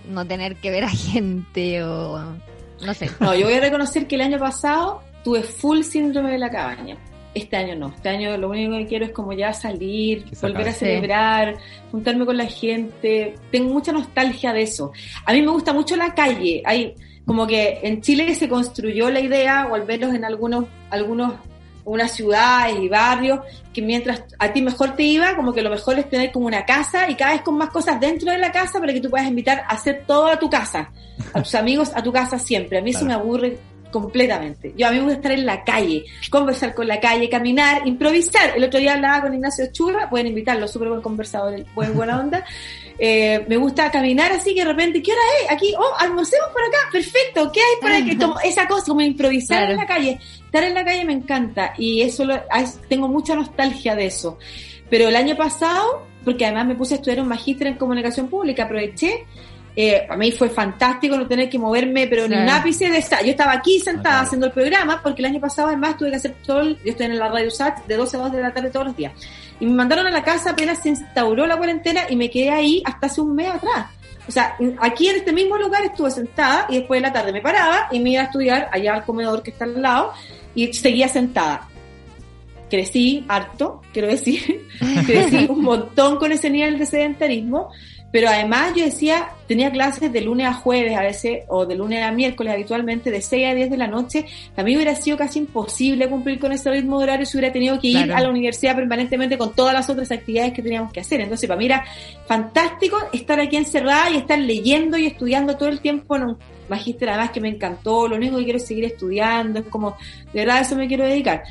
No 0.08 0.26
tener 0.26 0.56
que 0.56 0.70
ver 0.70 0.84
a 0.84 0.90
gente 0.90 1.82
o 1.82 2.36
no 2.84 2.94
sé. 2.94 3.10
No, 3.20 3.34
yo 3.34 3.46
voy 3.46 3.54
a 3.54 3.60
reconocer 3.60 4.06
que 4.06 4.14
el 4.14 4.22
año 4.22 4.38
pasado 4.38 5.02
tuve 5.24 5.42
full 5.42 5.82
síndrome 5.82 6.30
de 6.32 6.38
la 6.38 6.50
cabaña. 6.50 6.96
Este 7.34 7.56
año 7.56 7.76
no. 7.76 7.88
Este 7.88 8.08
año 8.08 8.36
lo 8.36 8.48
único 8.48 8.76
que 8.78 8.86
quiero 8.86 9.04
es 9.04 9.12
como 9.12 9.32
ya 9.32 9.52
salir, 9.52 10.24
volver 10.40 10.68
a 10.68 10.72
celebrar, 10.72 11.56
juntarme 11.90 12.24
con 12.24 12.36
la 12.36 12.46
gente. 12.46 13.34
Tengo 13.50 13.72
mucha 13.72 13.92
nostalgia 13.92 14.52
de 14.52 14.62
eso. 14.62 14.92
A 15.24 15.32
mí 15.32 15.42
me 15.42 15.50
gusta 15.50 15.72
mucho 15.72 15.94
la 15.96 16.14
calle. 16.14 16.62
Hay 16.64 16.94
como 17.26 17.46
que 17.46 17.80
en 17.82 18.00
Chile 18.00 18.34
se 18.34 18.48
construyó 18.48 19.10
la 19.10 19.20
idea, 19.20 19.68
o 19.70 19.74
al 19.74 19.86
menos 19.86 20.14
en 20.14 20.24
algunos, 20.24 20.64
algunos 20.88 21.34
unas 21.90 22.12
ciudades 22.12 22.76
y 22.80 22.88
barrios, 22.88 23.40
que 23.72 23.82
mientras 23.82 24.22
a 24.38 24.52
ti 24.52 24.62
mejor 24.62 24.96
te 24.96 25.02
iba, 25.02 25.34
como 25.36 25.52
que 25.52 25.62
lo 25.62 25.70
mejor 25.70 25.98
es 25.98 26.08
tener 26.08 26.32
como 26.32 26.46
una 26.46 26.64
casa 26.64 27.08
y 27.10 27.14
cada 27.14 27.32
vez 27.32 27.42
con 27.42 27.56
más 27.56 27.70
cosas 27.70 28.00
dentro 28.00 28.30
de 28.30 28.38
la 28.38 28.52
casa 28.52 28.80
para 28.80 28.92
que 28.92 29.00
tú 29.00 29.10
puedas 29.10 29.26
invitar 29.26 29.60
a 29.60 29.74
hacer 29.74 30.04
toda 30.06 30.38
tu 30.38 30.48
casa, 30.50 30.90
a 31.32 31.42
tus 31.42 31.54
amigos 31.56 31.90
a 31.94 32.02
tu 32.02 32.12
casa 32.12 32.38
siempre. 32.38 32.78
A 32.78 32.82
mí 32.82 32.90
eso 32.90 33.04
me 33.04 33.14
aburre 33.14 33.58
completamente. 33.90 34.74
Yo 34.76 34.86
a 34.86 34.90
mí 34.90 34.98
me 34.98 35.04
gusta 35.04 35.16
estar 35.16 35.32
en 35.32 35.46
la 35.46 35.64
calle, 35.64 36.04
conversar 36.30 36.74
con 36.74 36.86
la 36.86 37.00
calle, 37.00 37.28
caminar, 37.28 37.86
improvisar. 37.86 38.56
El 38.56 38.64
otro 38.64 38.78
día 38.80 38.94
hablaba 38.94 39.22
con 39.22 39.34
Ignacio 39.34 39.66
Churra, 39.72 40.08
pueden 40.08 40.28
invitarlo, 40.28 40.68
súper 40.68 40.88
buen 40.88 41.00
conversador, 41.00 41.64
buen, 41.74 41.94
buena 41.94 42.20
onda. 42.20 42.44
Eh, 43.00 43.44
me 43.48 43.56
gusta 43.56 43.90
caminar 43.92 44.32
así 44.32 44.54
que 44.54 44.62
de 44.62 44.66
repente, 44.66 45.00
¿qué 45.00 45.12
hora 45.12 45.20
es? 45.42 45.52
Aquí, 45.52 45.72
oh, 45.78 45.94
almorcemos 45.98 46.48
por 46.48 46.62
acá, 46.62 46.78
perfecto, 46.90 47.52
¿qué 47.52 47.60
hay 47.60 47.80
por 47.80 47.92
aquí? 47.92 48.48
esa 48.48 48.66
cosa, 48.66 48.86
como 48.86 49.02
improvisar 49.02 49.70
en 49.70 49.76
la 49.76 49.86
calle. 49.86 50.18
Estar 50.44 50.64
en 50.64 50.74
la 50.74 50.84
calle 50.84 51.04
me 51.04 51.12
encanta 51.12 51.74
y 51.78 52.02
eso 52.02 52.24
lo, 52.24 52.40
tengo 52.88 53.06
mucha 53.06 53.34
nostalgia 53.36 53.94
de 53.94 54.06
eso. 54.06 54.38
Pero 54.90 55.08
el 55.08 55.16
año 55.16 55.36
pasado, 55.36 56.06
porque 56.24 56.46
además 56.46 56.66
me 56.66 56.74
puse 56.74 56.94
a 56.94 56.96
estudiar 56.96 57.20
un 57.20 57.28
magíster 57.28 57.68
en 57.68 57.74
comunicación 57.74 58.28
pública, 58.28 58.64
aproveché 58.64 59.26
eh, 59.80 60.08
a 60.10 60.16
mí 60.16 60.32
fue 60.32 60.50
fantástico 60.50 61.16
no 61.16 61.28
tener 61.28 61.48
que 61.48 61.56
moverme, 61.56 62.08
pero 62.08 62.26
ni 62.26 62.34
un 62.34 62.48
ápice 62.48 62.90
de 62.90 62.98
estar. 62.98 63.24
Yo 63.24 63.30
estaba 63.30 63.52
aquí 63.52 63.78
sentada 63.78 64.22
haciendo 64.22 64.46
el 64.46 64.52
programa, 64.52 65.00
porque 65.00 65.22
el 65.22 65.26
año 65.26 65.40
pasado 65.40 65.68
además 65.68 65.96
tuve 65.96 66.10
que 66.10 66.16
hacer 66.16 66.34
todo, 66.44 66.64
yo 66.64 66.76
estoy 66.84 67.06
en 67.06 67.16
la 67.16 67.28
radio 67.28 67.48
SAT 67.48 67.86
de 67.86 67.94
12 67.94 68.16
a 68.16 68.20
2 68.22 68.32
de 68.32 68.42
la 68.42 68.52
tarde 68.52 68.70
todos 68.70 68.86
los 68.86 68.96
días. 68.96 69.12
Y 69.60 69.66
me 69.66 69.74
mandaron 69.74 70.04
a 70.08 70.10
la 70.10 70.24
casa 70.24 70.50
apenas 70.50 70.82
se 70.82 70.88
instauró 70.88 71.46
la 71.46 71.56
cuarentena 71.56 72.00
y 72.10 72.16
me 72.16 72.28
quedé 72.28 72.50
ahí 72.50 72.82
hasta 72.84 73.06
hace 73.06 73.20
un 73.20 73.36
mes 73.36 73.50
atrás. 73.50 73.86
O 74.26 74.32
sea, 74.32 74.56
aquí 74.80 75.10
en 75.10 75.14
este 75.14 75.32
mismo 75.32 75.56
lugar 75.56 75.84
estuve 75.84 76.10
sentada 76.10 76.66
y 76.68 76.78
después 76.78 77.00
de 77.00 77.06
la 77.06 77.12
tarde 77.12 77.32
me 77.32 77.40
paraba 77.40 77.86
y 77.92 78.00
me 78.00 78.10
iba 78.10 78.22
a 78.22 78.24
estudiar 78.24 78.68
allá 78.72 78.94
al 78.94 79.04
comedor 79.04 79.44
que 79.44 79.50
está 79.50 79.64
al 79.64 79.80
lado 79.80 80.12
y 80.56 80.72
seguía 80.72 81.06
sentada. 81.06 81.68
Crecí 82.68 83.24
harto, 83.28 83.80
quiero 83.92 84.08
decir, 84.08 84.66
crecí 85.06 85.46
un 85.48 85.62
montón 85.62 86.16
con 86.16 86.32
ese 86.32 86.50
nivel 86.50 86.80
de 86.80 86.84
sedentarismo, 86.84 87.70
pero 88.10 88.28
además 88.28 88.72
yo 88.74 88.84
decía, 88.84 89.30
tenía 89.46 89.70
clases 89.70 90.12
de 90.12 90.20
lunes 90.22 90.46
a 90.46 90.54
jueves 90.54 90.96
a 90.96 91.02
veces, 91.02 91.44
o 91.48 91.66
de 91.66 91.76
lunes 91.76 92.02
a 92.02 92.10
miércoles 92.10 92.54
habitualmente, 92.54 93.10
de 93.10 93.20
6 93.20 93.46
a 93.48 93.54
10 93.54 93.70
de 93.70 93.76
la 93.76 93.86
noche. 93.86 94.24
A 94.56 94.62
mí 94.62 94.74
hubiera 94.74 94.94
sido 94.94 95.16
casi 95.16 95.40
imposible 95.40 96.08
cumplir 96.08 96.38
con 96.38 96.52
ese 96.52 96.70
ritmo 96.70 96.98
de 96.98 97.04
horario 97.04 97.26
si 97.26 97.36
hubiera 97.36 97.52
tenido 97.52 97.78
que 97.78 97.88
ir 97.88 98.12
a 98.12 98.20
la 98.20 98.30
universidad 98.30 98.74
permanentemente 98.74 99.36
con 99.36 99.52
todas 99.52 99.74
las 99.74 99.90
otras 99.90 100.10
actividades 100.10 100.52
que 100.52 100.62
teníamos 100.62 100.92
que 100.92 101.00
hacer. 101.00 101.20
Entonces, 101.20 101.46
para 101.46 101.58
mí 101.58 101.66
era 101.66 101.84
fantástico 102.26 102.96
estar 103.12 103.38
aquí 103.40 103.56
encerrada 103.56 104.10
y 104.10 104.16
estar 104.16 104.38
leyendo 104.38 104.96
y 104.96 105.06
estudiando 105.06 105.56
todo 105.56 105.68
el 105.68 105.80
tiempo 105.80 106.16
en 106.16 106.22
un 106.24 106.38
magíster 106.68 107.08
además 107.08 107.30
que 107.30 107.40
me 107.40 107.48
encantó, 107.48 108.08
lo 108.08 108.16
único 108.16 108.36
que 108.38 108.44
quiero 108.44 108.58
es 108.58 108.66
seguir 108.66 108.84
estudiando, 108.84 109.60
es 109.60 109.66
como, 109.66 109.96
de 110.32 110.40
verdad 110.40 110.60
eso 110.60 110.76
me 110.76 110.86
quiero 110.86 111.04
dedicar. 111.04 111.42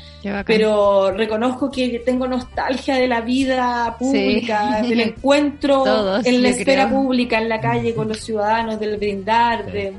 Pero 0.46 1.10
reconozco 1.10 1.70
que 1.70 2.02
tengo 2.04 2.26
nostalgia 2.26 2.96
de 2.96 3.08
la 3.08 3.20
vida 3.20 3.96
pública, 3.98 4.82
del 4.88 5.00
encuentro 5.00 6.18
en 6.24 6.42
la 6.42 6.48
esfera 6.48 6.88
pública, 6.88 7.38
en 7.38 7.48
la 7.48 7.60
calle 7.60 7.94
con 7.94 8.08
los 8.08 8.18
ciudadanos, 8.18 8.78
del 8.78 8.96
brindar, 8.96 9.70
de, 9.70 9.94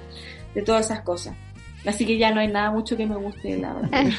todas 0.65 0.85
esas 0.85 1.01
cosas. 1.01 1.35
Así 1.85 2.05
que 2.05 2.17
ya 2.17 2.31
no 2.31 2.41
hay 2.41 2.49
nada 2.49 2.71
mucho 2.71 2.97
que 2.97 3.05
me 3.05 3.15
guste 3.15 3.57
la 3.57 3.73
verdad. 3.91 4.11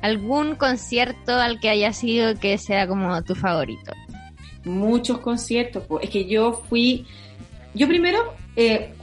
¿Algún 0.00 0.56
concierto 0.56 1.34
al 1.38 1.60
que 1.60 1.68
haya 1.68 1.92
sido 1.92 2.34
que 2.34 2.58
sea 2.58 2.88
como 2.88 3.22
tu 3.22 3.34
favorito? 3.34 3.92
Muchos 4.64 5.18
conciertos, 5.18 5.84
es 6.00 6.10
que 6.10 6.24
yo 6.24 6.52
fui, 6.68 7.06
yo 7.74 7.86
primero 7.86 8.34
eh, 8.56 8.94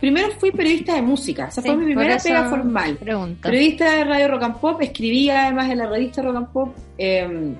Primero 0.00 0.30
fui 0.38 0.50
periodista 0.50 0.94
de 0.94 1.02
música, 1.02 1.46
esa 1.46 1.62
fue 1.62 1.76
mi 1.76 1.86
primera 1.86 2.18
pega 2.18 2.50
formal. 2.50 2.98
Periodista 3.40 3.96
de 3.96 4.04
Radio 4.04 4.28
Rock 4.28 4.42
and 4.42 4.60
Pop, 4.60 4.82
escribía 4.82 5.44
además 5.44 5.70
en 5.70 5.78
la 5.78 5.86
revista 5.86 6.22
Rock 6.22 6.36
and 6.36 6.48
Pop. 6.52 6.76
Em, 6.98 7.56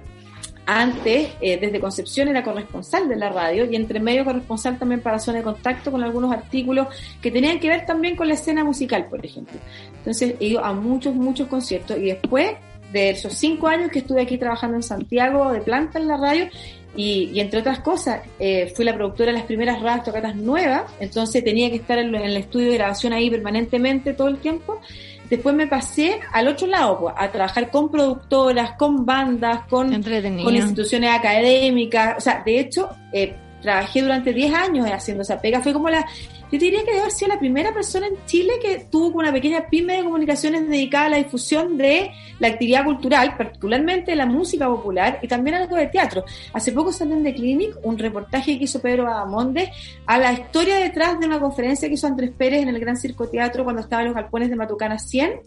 antes, 0.66 1.29
eh, 1.40 1.59
desde 1.59 1.81
Concepción, 1.81 2.29
era 2.29 2.42
corresponsal 2.42 3.09
de 3.09 3.16
la 3.16 3.31
radio 3.31 3.64
y 3.70 3.77
entre 3.77 4.01
medio 4.01 4.25
corresponsal 4.25 4.79
también 4.79 5.01
para 5.01 5.18
Zona 5.18 5.38
de 5.38 5.44
Contacto 5.44 5.92
con 5.92 6.03
algunos 6.03 6.33
artículos 6.33 6.88
que 7.22 7.31
tenían 7.31 7.61
que 7.61 7.68
ver 7.68 7.87
también 7.87 8.16
con 8.16 8.27
la 8.27 8.35
escena 8.35 8.64
musical, 8.64 9.07
por 9.07 9.25
ejemplo. 9.25 9.59
Entonces 9.99 10.35
he 10.40 10.46
ido 10.46 10.64
a 10.64 10.72
muchos, 10.72 11.14
muchos 11.14 11.46
conciertos 11.46 11.96
y 11.99 12.07
después 12.07 12.57
de 12.92 13.11
esos 13.11 13.33
cinco 13.35 13.68
años 13.68 13.90
que 13.90 14.01
estuve 14.01 14.22
aquí 14.22 14.38
trabajando 14.38 14.77
en 14.77 14.83
Santiago 14.83 15.53
de 15.53 15.61
planta 15.61 15.99
en 15.99 16.09
la 16.09 16.16
radio, 16.16 16.49
y, 16.96 17.38
entre 17.38 17.61
otras 17.61 17.80
cosas, 17.80 18.20
eh, 18.38 18.72
fui 18.74 18.85
la 18.85 18.94
productora 18.94 19.32
de 19.32 19.38
las 19.38 19.46
primeras 19.46 19.80
radios 19.80 20.04
tocatas 20.04 20.35
nuevas, 20.35 20.85
entonces 20.98 21.44
tenía 21.44 21.70
que 21.70 21.76
estar 21.76 21.98
en, 21.98 22.14
el 22.14 22.37
estudio 22.37 22.70
de 22.70 22.78
grabación 22.78 23.12
ahí 23.12 23.30
permanentemente 23.30 24.14
todo 24.14 24.28
el 24.28 24.38
tiempo. 24.38 24.80
Después 25.28 25.54
me 25.54 25.66
pasé 25.66 26.20
al 26.32 26.48
otro 26.48 26.68
lado, 26.68 27.00
pues, 27.00 27.14
a 27.18 27.30
trabajar 27.30 27.70
con 27.70 27.90
productoras, 27.90 28.72
con 28.72 29.04
bandas, 29.04 29.66
con, 29.68 29.90
con 29.90 30.54
instituciones 30.54 31.11
académicas. 31.11 32.14
O 32.16 32.20
sea, 32.20 32.42
de 32.46 32.61
hecho, 32.61 32.90
eh, 33.12 33.35
trabajé 33.61 34.02
durante 34.02 34.32
10 34.32 34.54
años 34.54 34.88
haciendo 34.90 35.22
esa 35.22 35.40
pega. 35.40 35.61
Fue 35.61 35.72
como 35.72 35.90
la, 35.90 36.06
yo 36.50 36.59
diría 36.59 36.80
que 36.80 36.92
debe 36.92 37.00
haber 37.00 37.12
sido 37.12 37.28
la 37.28 37.38
primera 37.38 37.74
persona 37.74 38.06
en 38.06 38.14
Chile 38.26 38.54
que 38.62 38.87
tuvo 38.90 39.18
una 39.18 39.32
pequeña 39.32 39.66
pyme 39.68 39.96
de 39.96 40.04
comunicaciones 40.04 40.68
dedicada 40.68 41.06
a 41.06 41.09
la 41.11 41.16
difusión 41.16 41.76
de 41.76 42.11
la 42.38 42.48
actividad 42.48 42.85
cultural, 42.85 43.37
particularmente 43.37 44.14
la 44.14 44.26
música 44.26 44.66
popular 44.66 45.18
y 45.22 45.28
también 45.28 45.56
algo 45.56 45.76
de 45.76 45.88
teatro. 45.88 46.24
Hace 46.52 46.72
poco 46.72 46.92
salió 46.92 47.16
en 47.16 47.24
The 47.24 47.35
Clinic 47.35 47.76
un 47.82 47.98
reportaje 47.98 48.59
que 48.59 48.64
hizo 48.64 48.80
Pedro 48.80 49.06
Adamonde 49.06 49.72
a 50.06 50.18
la 50.18 50.32
historia 50.32 50.76
detrás 50.76 51.18
de 51.18 51.26
una 51.26 51.40
conferencia 51.40 51.88
que 51.88 51.94
hizo 51.94 52.06
Andrés 52.06 52.30
Pérez 52.37 52.62
en 52.62 52.68
el 52.68 52.78
Gran 52.78 52.96
Circo 52.96 53.28
Teatro 53.28 53.64
cuando 53.64 53.82
estaba 53.82 54.02
en 54.02 54.09
los 54.09 54.14
galpones 54.14 54.48
de 54.48 54.56
Matucana 54.56 54.98
100 54.98 55.40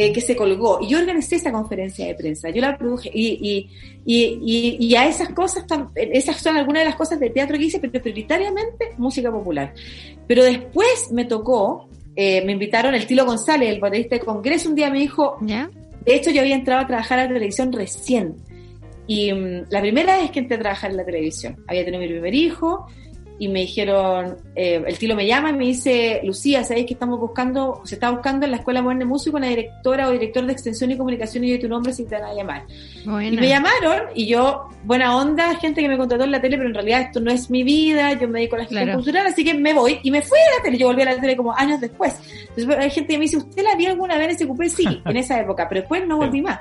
eh, 0.00 0.12
que 0.12 0.20
se 0.20 0.36
colgó. 0.36 0.78
Y 0.80 0.86
yo 0.90 0.98
organicé 0.98 1.34
esa 1.36 1.50
conferencia 1.50 2.06
de 2.06 2.14
prensa, 2.14 2.50
yo 2.50 2.60
la 2.60 2.78
produje. 2.78 3.10
Y, 3.12 3.68
y, 4.04 4.78
y, 4.78 4.94
a 4.94 5.08
esas 5.08 5.30
cosas, 5.30 5.64
esas 5.96 6.36
son 6.40 6.56
algunas 6.56 6.82
de 6.82 6.86
las 6.86 6.94
cosas 6.94 7.18
de 7.18 7.30
teatro 7.30 7.58
que 7.58 7.64
hice, 7.64 7.80
pero 7.80 8.00
prioritariamente 8.00 8.92
música 8.96 9.30
popular. 9.30 9.74
Pero 10.28 10.37
después 10.44 11.10
me 11.12 11.24
tocó, 11.24 11.88
eh, 12.16 12.44
me 12.44 12.52
invitaron 12.52 12.94
el 12.94 13.06
Tilo 13.06 13.24
González, 13.24 13.70
el 13.70 13.80
baterista 13.80 14.16
de 14.16 14.24
Congreso, 14.24 14.68
un 14.68 14.74
día 14.74 14.90
me 14.90 14.98
dijo, 14.98 15.36
de 15.40 16.14
hecho 16.14 16.30
yo 16.30 16.40
había 16.40 16.54
entrado 16.54 16.82
a 16.82 16.86
trabajar 16.86 17.18
a 17.18 17.24
la 17.24 17.28
televisión 17.28 17.72
recién. 17.72 18.36
Y 19.06 19.32
mm, 19.32 19.66
la 19.70 19.80
primera 19.80 20.18
vez 20.18 20.30
que 20.30 20.40
entré 20.40 20.56
a 20.56 20.60
trabajar 20.60 20.90
en 20.90 20.96
la 20.98 21.04
televisión, 21.04 21.56
había 21.66 21.84
tenido 21.84 22.02
mi 22.02 22.08
primer 22.08 22.34
hijo, 22.34 22.86
y 23.40 23.48
me 23.48 23.60
dijeron, 23.60 24.36
eh, 24.56 24.82
el 24.84 24.98
tilo 24.98 25.14
me 25.14 25.26
llama 25.26 25.50
y 25.50 25.52
me 25.52 25.64
dice, 25.66 26.20
Lucía, 26.24 26.64
¿sabéis 26.64 26.86
que 26.86 26.94
estamos 26.94 27.20
buscando, 27.20 27.80
se 27.84 27.94
está 27.94 28.10
buscando 28.10 28.46
en 28.46 28.50
la 28.50 28.56
Escuela 28.58 28.82
Moderna 28.82 29.00
de 29.00 29.06
Música 29.06 29.36
una 29.36 29.46
directora 29.46 30.08
o 30.08 30.10
director 30.10 30.44
de 30.44 30.52
extensión 30.52 30.90
y 30.90 30.96
comunicación 30.96 31.44
y 31.44 31.52
de 31.52 31.58
tu 31.58 31.68
nombre 31.68 31.92
si 31.92 32.04
te 32.04 32.16
van 32.16 32.24
a 32.24 32.34
llamar? 32.34 32.66
Y 33.04 33.30
me 33.30 33.48
llamaron 33.48 34.08
y 34.14 34.26
yo, 34.26 34.68
buena 34.82 35.16
onda, 35.16 35.54
gente 35.56 35.80
que 35.80 35.88
me 35.88 35.96
contrató 35.96 36.24
en 36.24 36.32
la 36.32 36.40
tele, 36.40 36.56
pero 36.56 36.68
en 36.68 36.74
realidad 36.74 37.02
esto 37.02 37.20
no 37.20 37.30
es 37.30 37.48
mi 37.48 37.62
vida, 37.62 38.12
yo 38.14 38.26
me 38.26 38.40
dedico 38.40 38.56
a 38.56 38.60
la 38.60 38.64
gestión 38.64 38.94
cultural, 38.94 39.26
así 39.28 39.44
que 39.44 39.54
me 39.54 39.72
voy 39.72 40.00
y 40.02 40.10
me 40.10 40.20
fui 40.20 40.38
a 40.38 40.56
la 40.56 40.62
tele, 40.64 40.76
yo 40.76 40.88
volví 40.88 41.02
a 41.02 41.06
la 41.06 41.20
tele 41.20 41.36
como 41.36 41.54
años 41.54 41.80
después. 41.80 42.16
Entonces 42.48 42.76
hay 42.76 42.90
gente 42.90 43.12
que 43.12 43.18
me 43.18 43.24
dice, 43.24 43.36
¿usted 43.36 43.62
la 43.62 43.76
vio 43.76 43.90
alguna 43.90 44.18
vez 44.18 44.40
en 44.40 44.48
SQP? 44.48 44.62
Sí, 44.64 45.02
en 45.04 45.16
esa 45.16 45.40
época, 45.40 45.68
pero 45.68 45.82
después 45.82 46.04
no 46.08 46.16
volví 46.16 46.42
más. 46.42 46.58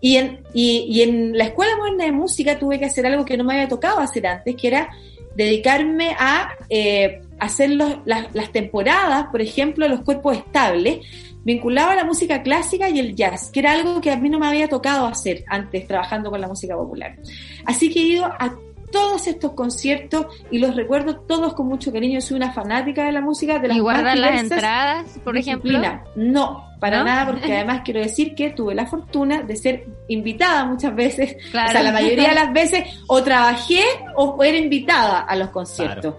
Y 0.00 0.18
en, 0.18 0.42
y, 0.54 0.86
y 0.88 1.02
en 1.02 1.36
la 1.36 1.46
Escuela 1.46 1.76
Moderna 1.76 2.04
de 2.04 2.12
Música 2.12 2.58
tuve 2.58 2.78
que 2.78 2.84
hacer 2.84 3.06
algo 3.06 3.24
que 3.24 3.36
no 3.36 3.42
me 3.42 3.54
había 3.54 3.68
tocado 3.68 3.98
hacer 3.98 4.26
antes, 4.26 4.54
que 4.54 4.68
era 4.68 4.90
dedicarme 5.36 6.16
a 6.18 6.50
eh, 6.68 7.20
hacer 7.38 7.70
las, 7.70 8.52
temporadas, 8.52 9.26
por 9.26 9.40
ejemplo, 9.40 9.86
los 9.88 10.00
cuerpos 10.00 10.36
estables, 10.36 11.00
vinculado 11.44 11.90
a 11.90 11.94
la 11.94 12.04
música 12.04 12.42
clásica 12.42 12.88
y 12.88 12.98
el 12.98 13.14
jazz, 13.14 13.50
que 13.52 13.60
era 13.60 13.72
algo 13.72 14.00
que 14.00 14.10
a 14.10 14.16
mí 14.16 14.28
no 14.28 14.38
me 14.38 14.46
había 14.46 14.68
tocado 14.68 15.06
hacer 15.06 15.44
antes 15.48 15.86
trabajando 15.86 16.30
con 16.30 16.40
la 16.40 16.48
música 16.48 16.74
popular. 16.74 17.16
Así 17.64 17.92
que 17.92 18.00
he 18.00 18.04
ido 18.04 18.24
a 18.24 18.56
todos 18.90 19.26
estos 19.26 19.52
conciertos 19.52 20.26
y 20.50 20.58
los 20.58 20.74
recuerdo 20.74 21.16
todos 21.16 21.54
con 21.54 21.66
mucho 21.66 21.92
cariño. 21.92 22.20
Soy 22.20 22.36
una 22.36 22.52
fanática 22.52 23.04
de 23.04 23.12
la 23.12 23.20
música. 23.20 23.58
De 23.58 23.68
las 23.68 23.76
¿Y 23.76 23.80
guardar 23.80 24.16
las 24.16 24.40
entradas, 24.40 25.18
por 25.22 25.36
ejemplo? 25.36 25.78
No, 26.16 26.65
para 26.78 27.02
nada, 27.02 27.26
porque 27.32 27.52
además 27.54 27.82
quiero 27.84 28.00
decir 28.00 28.34
que 28.34 28.50
tuve 28.50 28.74
la 28.74 28.86
fortuna 28.86 29.42
de 29.42 29.56
ser 29.56 29.86
invitada 30.08 30.64
muchas 30.64 30.94
veces, 30.94 31.36
o 31.48 31.50
sea, 31.50 31.82
la 31.82 31.92
mayoría 31.92 32.30
de 32.30 32.34
las 32.34 32.52
veces, 32.54 32.84
o 33.06 33.22
trabajé 33.22 33.82
o 34.14 34.42
era 34.42 34.58
invitada 34.58 35.20
a 35.20 35.36
los 35.36 35.50
conciertos. 35.50 36.14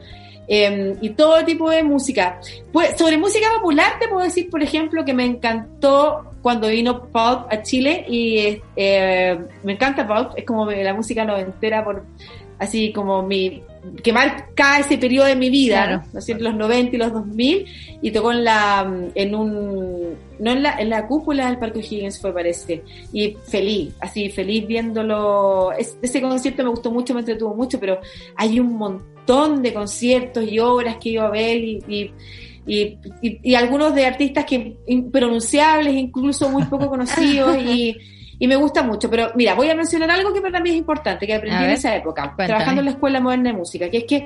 Em, 0.50 0.96
y 1.02 1.10
todo 1.10 1.44
tipo 1.44 1.70
de 1.70 1.84
música. 1.84 2.40
Pues, 2.72 2.98
sobre 2.98 3.18
música 3.18 3.48
popular 3.56 4.00
te 4.00 4.08
puedo 4.08 4.24
decir, 4.24 4.50
por 4.50 4.64
ejemplo, 4.64 5.04
que 5.04 5.14
me 5.14 5.26
encantó 5.26 6.32
cuando 6.42 6.70
vino 6.70 7.02
Pulp 7.02 7.52
a 7.52 7.62
Chile 7.64 8.06
y 8.08 8.62
eh, 8.78 9.38
me 9.64 9.74
encanta 9.74 10.08
Pulp, 10.08 10.38
es 10.38 10.46
como 10.46 10.72
la 10.72 10.94
música 10.94 11.26
noventera 11.26 11.84
por 11.84 12.06
así 12.60 12.92
como 12.92 13.24
mi 13.24 13.64
que 14.04 14.12
marca 14.12 14.80
ese 14.80 14.98
periodo 14.98 15.28
de 15.28 15.36
mi 15.36 15.50
vida, 15.50 15.88
¿no? 15.88 16.20
los 16.40 16.56
90 16.56 16.96
y 16.96 17.00
los 17.00 17.14
2000 17.14 17.66
y 18.02 18.12
tocó 18.12 18.32
en 18.32 18.44
la 18.44 19.10
en 19.16 19.36
un 19.36 20.16
no 20.40 20.52
en 20.52 20.64
la, 20.64 20.78
en 20.78 20.90
la 20.90 21.08
cúpula 21.08 21.48
del 21.48 21.58
Parque 21.58 21.80
Higgins 21.80 22.20
fue 22.20 22.34
parece. 22.34 22.84
Y 23.14 23.38
feliz, 23.48 23.94
así 24.00 24.30
feliz 24.30 24.68
viéndolo, 24.68 25.72
ese 25.74 26.22
concierto 26.22 26.64
me 26.64 26.70
gustó 26.70 26.92
mucho, 26.92 27.14
me 27.14 27.22
entretuvo 27.22 27.56
mucho, 27.56 27.80
pero 27.80 28.00
hay 28.36 28.60
un 28.60 28.74
montón 28.78 29.62
de 29.62 29.74
conciertos 29.74 30.44
y 30.48 30.60
obras 30.60 30.98
que 30.98 31.10
iba 31.10 31.26
a 31.26 31.32
ver 31.32 31.58
y, 31.58 32.12
y, 32.68 32.98
y 33.44 33.56
algunos 33.56 33.96
de 33.96 34.06
artistas 34.06 34.46
que 34.46 34.78
impronunciables, 34.88 35.96
incluso 35.96 36.50
muy 36.50 36.66
poco 36.66 36.90
conocidos 36.90 37.58
y 37.58 37.96
y 38.40 38.48
me 38.48 38.56
gusta 38.56 38.84
mucho. 38.84 39.10
Pero 39.10 39.32
mira, 39.36 39.56
voy 39.56 39.70
a 39.70 39.76
mencionar 39.76 40.12
algo 40.12 40.34
que 40.34 40.42
para 40.42 40.60
mí 40.60 40.70
es 40.70 40.76
importante, 40.76 41.26
que 41.26 41.36
aprendí 41.36 41.64
en 41.64 41.72
esa 41.72 41.96
época, 41.96 42.34
trabajando 42.36 42.82
en 42.82 42.86
la 42.86 42.92
Escuela 42.92 43.20
Moderna 43.20 43.52
de 43.52 43.58
Música, 43.58 43.90
que 43.90 43.98
es 44.00 44.04
que 44.06 44.26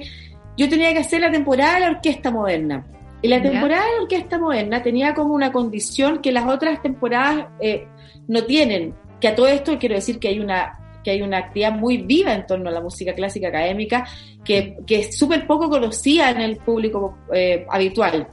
yo 0.58 0.70
tenía 0.70 0.92
que 0.94 1.00
hacer 1.00 1.22
la 1.22 1.32
temporada 1.32 1.76
de 1.76 1.80
la 1.82 1.90
Orquesta 1.92 2.32
Moderna. 2.32 2.86
Y 3.22 3.28
la 3.28 3.42
temporada 3.42 3.86
de 3.86 3.96
la 3.98 4.02
Orquesta 4.04 4.40
Moderna 4.40 4.82
tenía 4.82 5.14
como 5.14 5.34
una 5.34 5.52
condición 5.52 6.22
que 6.22 6.32
las 6.32 6.46
otras 6.48 6.82
temporadas 6.82 7.48
eh, 7.60 7.88
no 8.28 8.44
tienen. 8.46 8.96
Que 9.20 9.28
a 9.28 9.36
todo 9.36 9.48
esto 9.48 9.78
quiero 9.78 9.96
decir 9.96 10.20
que 10.20 10.30
hay 10.30 10.40
una 10.40 10.78
que 11.04 11.10
hay 11.10 11.24
una 11.24 11.40
actividad 11.40 11.72
muy 11.72 11.98
viva 11.98 12.32
en 12.32 12.46
torno 12.46 12.70
a 12.70 12.72
la 12.72 12.80
música 12.80 13.16
clásica 13.16 13.48
académica 13.48 14.06
que, 14.46 14.78
que 14.86 15.00
es 15.00 15.18
súper 15.18 15.48
poco 15.48 15.68
conocida 15.68 16.30
en 16.30 16.42
el 16.42 16.58
público 16.58 17.18
eh, 17.34 17.66
habitual 17.72 18.28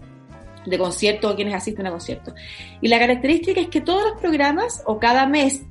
de 0.67 0.79
conciertos 0.79 1.33
o 1.33 1.37
quienes 1.37 1.55
asisten 1.55 1.87
a 1.87 1.91
conciertos. 1.91 2.35
Y 2.81 2.89
la 2.89 2.99
característica 2.99 3.61
es 3.61 3.69
que 3.69 3.81
todos 3.81 4.03
los 4.05 4.21
programas 4.21 4.83
o 4.87 4.99
cada 4.99 5.27
mes 5.27 5.63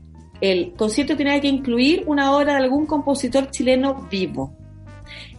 el 0.41 0.73
concierto 0.73 1.17
tenía 1.17 1.39
que 1.41 1.47
incluir 1.47 2.04
una 2.06 2.36
obra 2.36 2.54
de 2.54 2.63
algún 2.63 2.86
compositor 2.86 3.50
chileno 3.50 4.08
vivo. 4.10 4.56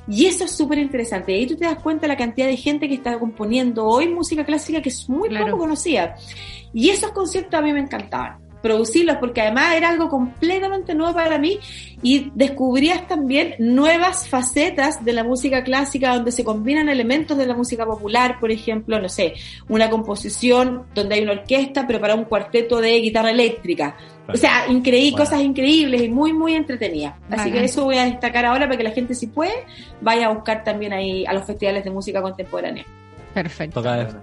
Y 0.09 0.27
eso 0.27 0.45
es 0.45 0.53
súper 0.53 0.79
interesante. 0.79 1.33
Y 1.33 1.41
ahí 1.41 1.47
tú 1.47 1.57
te 1.57 1.67
das 1.67 1.79
cuenta 1.79 2.03
de 2.03 2.09
la 2.09 2.17
cantidad 2.17 2.47
de 2.47 2.57
gente 2.57 2.89
que 2.89 2.95
está 2.95 3.19
componiendo 3.19 3.85
hoy 3.85 4.09
música 4.09 4.45
clásica 4.45 4.81
que 4.81 4.89
es 4.89 5.09
muy 5.09 5.29
poco 5.29 5.59
conocida. 5.59 6.17
Y 6.73 6.89
esos 6.89 7.13
conciertos 7.13 7.55
a 7.55 7.63
mí 7.63 7.73
me 7.73 7.81
encantaban 7.81 8.48
producirlos, 8.63 9.17
porque 9.19 9.41
además 9.41 9.75
era 9.75 9.89
algo 9.89 10.09
completamente 10.09 10.95
nuevo 10.95 11.15
para 11.15 11.39
mí 11.39 11.59
y 12.03 12.31
descubrías 12.35 13.07
también 13.07 13.55
nuevas 13.59 14.29
facetas 14.29 15.05
de 15.05 15.13
la 15.13 15.25
música 15.25 15.63
clásica 15.65 16.15
donde 16.15 16.33
se 16.33 16.45
combinan 16.45 16.89
elementos 16.89 17.37
de 17.37 17.47
la 17.47 17.55
música 17.55 17.85
popular, 17.85 18.39
por 18.41 18.51
ejemplo, 18.51 19.01
no 19.01 19.09
sé, 19.09 19.35
una 19.69 19.91
composición 19.91 20.85
donde 20.95 21.17
hay 21.17 21.23
una 21.23 21.33
orquesta, 21.33 21.87
pero 21.87 22.01
para 22.01 22.15
un 22.15 22.25
cuarteto 22.25 22.81
de 22.81 23.01
guitarra 23.01 23.31
eléctrica. 23.31 23.97
O 24.33 24.37
sea, 24.37 24.67
increíble, 24.69 25.17
cosas 25.17 25.41
increíbles 25.41 26.03
y 26.03 26.09
muy, 26.11 26.35
muy 26.35 26.55
entretenidas. 26.55 27.15
Así 27.31 27.51
que 27.51 27.65
eso 27.65 27.85
voy 27.85 27.97
a 27.97 28.05
destacar 28.05 28.45
ahora 28.45 28.67
para 28.67 28.77
que 28.77 28.85
la 28.85 28.91
gente, 28.91 29.15
si 29.15 29.27
puede, 29.29 29.65
vaya 30.03 30.27
a 30.27 30.35
buscar 30.35 30.65
también 30.65 30.93
ahí 30.93 31.25
a 31.25 31.33
los 31.33 31.45
festivales 31.45 31.83
de 31.83 31.91
música 31.91 32.21
contemporánea. 32.21 32.85
Perfecto. 33.43 33.81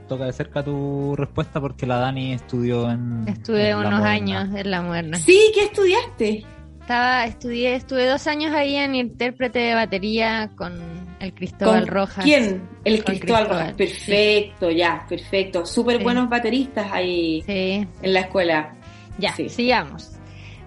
Toca 0.10 0.25
de, 0.25 0.34
cerca 0.34 0.62
tu 0.62 1.15
respuesta 1.15 1.62
porque 1.62 1.86
la 1.86 1.99
Dani 1.99 2.34
estudió 2.34 2.91
en. 2.91 3.25
Estuve 3.30 3.73
unos 3.73 4.01
años 4.01 4.54
en 4.54 4.69
la 4.69 4.82
moderna. 4.82 5.17
Sí, 5.17 5.51
¿qué 5.54 5.63
estudiaste? 5.63 6.45
Estaba, 6.82 7.23
estudié, 7.23 7.75
estuve 7.75 8.08
dos 8.08 8.28
años 8.28 8.54
ahí 8.54 8.75
en 8.75 8.93
intérprete 8.93 9.60
de 9.60 9.73
batería 9.73 10.51
con 10.58 10.78
el 11.21 11.34
Cristóbal 11.34 11.88
Rojas. 11.88 12.25
¿Quién? 12.25 12.67
El 12.84 13.06
Cristóbal, 13.06 13.47
Rojas. 13.47 13.73
Perfecto, 13.73 14.69
ya, 14.69 15.06
perfecto. 15.08 15.65
Súper 15.65 16.04
buenos 16.04 16.28
bateristas 16.28 16.91
ahí 16.91 17.41
en 17.47 17.88
la 18.01 18.19
escuela. 18.19 18.75
Ya, 19.17 19.34
sigamos. 19.34 20.12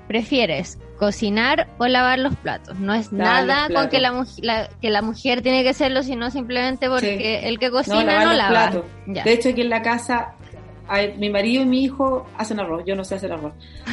¿Prefieres 0.09 0.79
cocinar 0.99 1.69
o 1.79 1.87
lavar 1.87 2.19
los 2.19 2.35
platos. 2.37 2.79
No 2.79 2.93
es 2.95 3.13
nada 3.13 3.69
con 3.73 3.89
que 3.89 4.01
la, 4.01 4.69
que 4.81 4.91
la 4.91 5.03
mujer 5.03 5.43
tiene 5.43 5.63
que 5.63 5.71
hacerlo, 5.71 6.03
sino 6.03 6.31
simplemente 6.31 6.89
porque 6.89 7.49
el 7.49 7.59
que 7.59 7.71
cocina 7.71 8.25
no, 8.25 8.33
lava. 8.33 8.83
De 9.07 9.33
hecho, 9.33 9.51
aquí 9.51 9.63
en 9.63 9.71
la 9.71 9.83
casa 9.83 10.35
mi 11.19 11.29
marido 11.29 11.63
y 11.63 11.67
mi 11.67 11.85
hijo 11.85 12.27
hacen 12.37 12.61
arroz, 12.61 12.83
yo 12.87 12.97
no 12.97 13.05
sé 13.05 13.17
hacer 13.17 13.33
arroz. 13.33 13.53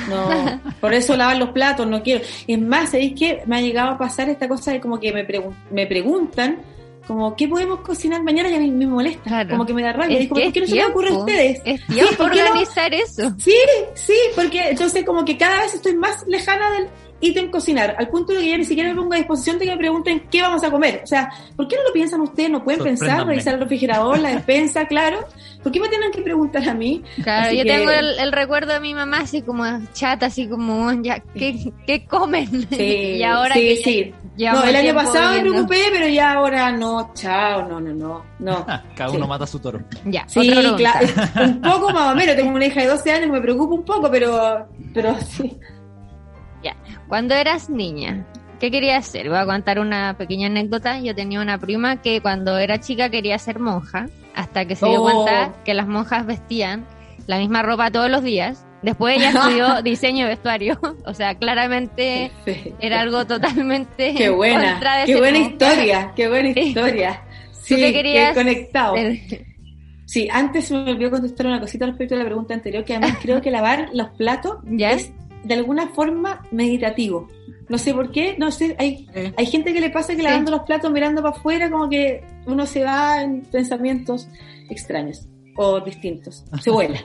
No, 0.10 0.62
por 0.82 0.94
eso 0.94 1.16
lavar 1.16 1.38
los 1.38 1.50
platos, 1.50 1.86
no 1.88 2.02
quiero. 2.02 2.24
Es 2.48 2.62
más, 2.62 2.92
¿sabéis 2.92 3.20
que 3.20 3.44
me 3.46 3.58
ha 3.58 3.62
llegado 3.62 3.92
a 3.92 3.98
pasar 3.98 4.30
esta 4.30 4.48
cosa 4.48 4.72
de 4.72 4.80
como 4.80 5.00
que 5.00 5.12
me, 5.12 5.28
me 5.72 5.88
preguntan 5.88 6.60
como, 7.08 7.36
¿qué 7.36 7.48
podemos 7.48 7.82
cocinar 7.82 8.24
mañana? 8.24 8.50
Y 8.50 8.56
a 8.56 8.60
mí 8.60 8.72
me 8.72 8.88
molesta, 8.88 9.48
como 9.48 9.66
que 9.66 9.74
me 9.74 9.84
da 9.84 9.94
rabia. 9.94 10.20
Es, 10.20 10.28
¿por 10.28 10.52
qué 10.52 10.62
no 10.62 10.68
se 10.68 10.76
me 10.76 10.86
ocurre 10.86 11.10
a 11.10 11.18
ustedes? 11.18 11.62
Es 11.66 11.86
tiempo 11.88 12.24
organizar 12.24 12.94
eso. 12.94 13.34
Sí, 13.38 13.56
sí, 13.94 14.18
porque 14.36 14.70
entonces 14.70 15.06
como 15.06 15.24
que 15.24 15.38
cada 15.38 15.62
vez 15.62 15.74
estoy 15.74 15.96
más 15.96 16.26
lejana 16.28 16.72
del 16.72 16.90
ítem 17.22 17.50
cocinar, 17.50 17.96
al 17.98 18.10
punto 18.10 18.34
de 18.34 18.40
que 18.40 18.50
ya 18.50 18.58
ni 18.58 18.66
siquiera 18.66 18.90
me 18.90 18.96
pongo 18.96 19.14
a 19.14 19.18
disposición 19.18 19.58
de 19.58 19.66
que 19.66 19.72
me 19.72 19.78
pregunten 19.78 20.24
qué 20.30 20.42
vamos 20.42 20.64
a 20.64 20.72
comer. 20.72 21.02
O 21.04 21.08
sea, 21.08 21.30
¿por 21.56 21.68
qué 21.68 21.76
no 21.76 21.84
lo 21.84 21.94
piensan 21.94 22.22
ustedes? 22.22 22.50
¿No 22.50 22.64
pueden 22.64 22.84
pensar? 22.84 23.26
Revisar 23.26 23.56
el 23.56 23.62
refrigerador, 23.62 24.20
la 24.20 24.30
despensa, 24.30 24.86
claro. 24.86 25.26
¿Por 25.64 25.72
qué 25.72 25.80
me 25.80 25.90
tienen 25.90 26.12
que 26.12 26.22
preguntar 26.22 26.68
a 26.68 26.74
mí? 26.74 27.04
Claro, 27.24 27.54
yo 27.54 27.64
tengo 27.64 27.92
el, 27.92 28.32
recuerdo 28.32 28.74
de 28.74 28.80
mi 28.80 28.94
mamá 28.94 29.20
así 29.22 29.42
como 29.42 29.66
chata, 29.94 30.28
así 30.28 30.48
como, 30.48 30.92
ya, 31.02 31.20
¿qué, 31.34 31.72
qué 31.88 32.06
comen? 32.06 32.68
Sí, 32.70 32.84
y 33.18 33.24
ahora 33.24 33.56
sí, 33.56 33.78
sí. 33.78 34.14
No, 34.38 34.64
el 34.64 34.76
año 34.76 34.94
pasado 34.94 35.34
me 35.34 35.40
preocupé, 35.42 35.84
pero 35.92 36.08
ya 36.08 36.34
ahora 36.34 36.72
no, 36.72 37.12
chao, 37.14 37.68
no, 37.68 37.80
no, 37.80 37.94
no. 37.94 38.26
no. 38.40 38.66
Cada 38.96 39.12
uno 39.12 39.28
mata 39.28 39.48
su 39.48 39.60
toro. 39.60 39.80
Ya, 40.06 40.26
sí, 40.28 40.52
claro. 40.78 41.08
un 41.46 41.62
poco 41.62 41.92
más 41.92 42.14
o 42.14 42.16
menos. 42.16 42.36
Tengo 42.36 42.52
una 42.52 42.66
hija 42.66 42.82
de 42.82 42.88
12 42.88 43.12
años, 43.12 43.30
me 43.30 43.42
preocupa 43.42 43.76
un 43.76 43.86
poco, 43.86 44.12
pero, 44.12 44.68
pero 44.94 45.16
sí. 45.22 45.58
Cuando 47.08 47.36
eras 47.36 47.70
niña, 47.70 48.26
¿qué 48.60 48.72
querías 48.72 49.08
hacer? 49.08 49.30
Voy 49.30 49.38
a 49.38 49.46
contar 49.46 49.80
una 49.80 50.16
pequeña 50.18 50.48
anécdota. 50.48 51.00
Yo 51.00 51.14
tenía 51.14 51.40
una 51.40 51.60
prima 51.60 52.02
que 52.02 52.22
cuando 52.22 52.58
era 52.58 52.80
chica 52.80 53.10
quería 53.10 53.38
ser 53.38 53.60
monja, 53.60 54.08
hasta 54.34 54.66
que 54.66 54.76
se 54.76 54.88
dio 54.88 55.02
cuenta 55.02 55.54
oh. 55.54 55.64
que 55.64 55.74
las 55.74 55.88
monjas 55.88 56.26
vestían 56.26 56.86
la 57.28 57.38
misma 57.38 57.62
ropa 57.62 57.92
todos 57.92 58.10
los 58.10 58.24
días. 58.24 58.66
Después 58.86 59.18
ella 59.18 59.30
estudió 59.36 59.82
diseño 59.82 60.26
de 60.26 60.30
vestuario, 60.36 60.80
o 61.06 61.14
sea, 61.14 61.34
claramente 61.36 62.32
era 62.80 63.02
algo 63.02 63.26
totalmente 63.26 64.14
qué 64.18 64.30
buena, 64.30 64.80
qué 65.08 65.18
buena 65.18 65.40
historia, 65.40 66.14
qué 66.16 66.30
buena 66.30 66.50
historia. 66.50 67.24
Sí, 67.52 67.78
qué 67.78 67.92
querías 67.92 68.36
conectado. 68.36 68.96
Sí, 70.06 70.28
antes 70.32 70.70
me 70.70 70.92
olvidó 70.92 71.10
contestar 71.10 71.48
una 71.48 71.60
cosita 71.60 71.88
respecto 71.88 72.14
a 72.14 72.20
la 72.20 72.26
pregunta 72.26 72.54
anterior, 72.54 72.86
que 72.86 72.96
además 72.96 73.18
creo 73.20 73.42
que 73.42 73.50
lavar 73.50 73.90
los 73.92 74.10
platos 74.10 74.58
¿Ya? 74.66 74.92
es 74.92 75.12
de 75.44 75.54
alguna 75.56 75.88
forma 75.90 76.44
meditativo. 76.52 77.28
No 77.68 77.80
sé 77.80 77.92
por 77.92 78.12
qué, 78.12 78.36
no 78.38 78.52
sé, 78.52 78.76
hay, 78.78 79.08
hay 79.36 79.46
gente 79.48 79.74
que 79.74 79.82
le 79.82 79.90
pasa 79.90 80.16
que 80.16 80.22
lavando 80.22 80.52
los 80.52 80.62
platos 80.62 80.92
mirando 80.92 81.24
para 81.24 81.36
afuera 81.36 81.72
como 81.72 81.90
que 81.90 82.24
uno 82.46 82.68
se 82.68 82.84
va 82.84 83.24
en 83.24 83.42
pensamientos 83.42 84.30
extraños 84.70 85.28
o 85.56 85.80
distintos, 85.80 86.46
se 86.62 86.70
vuela. 86.70 87.00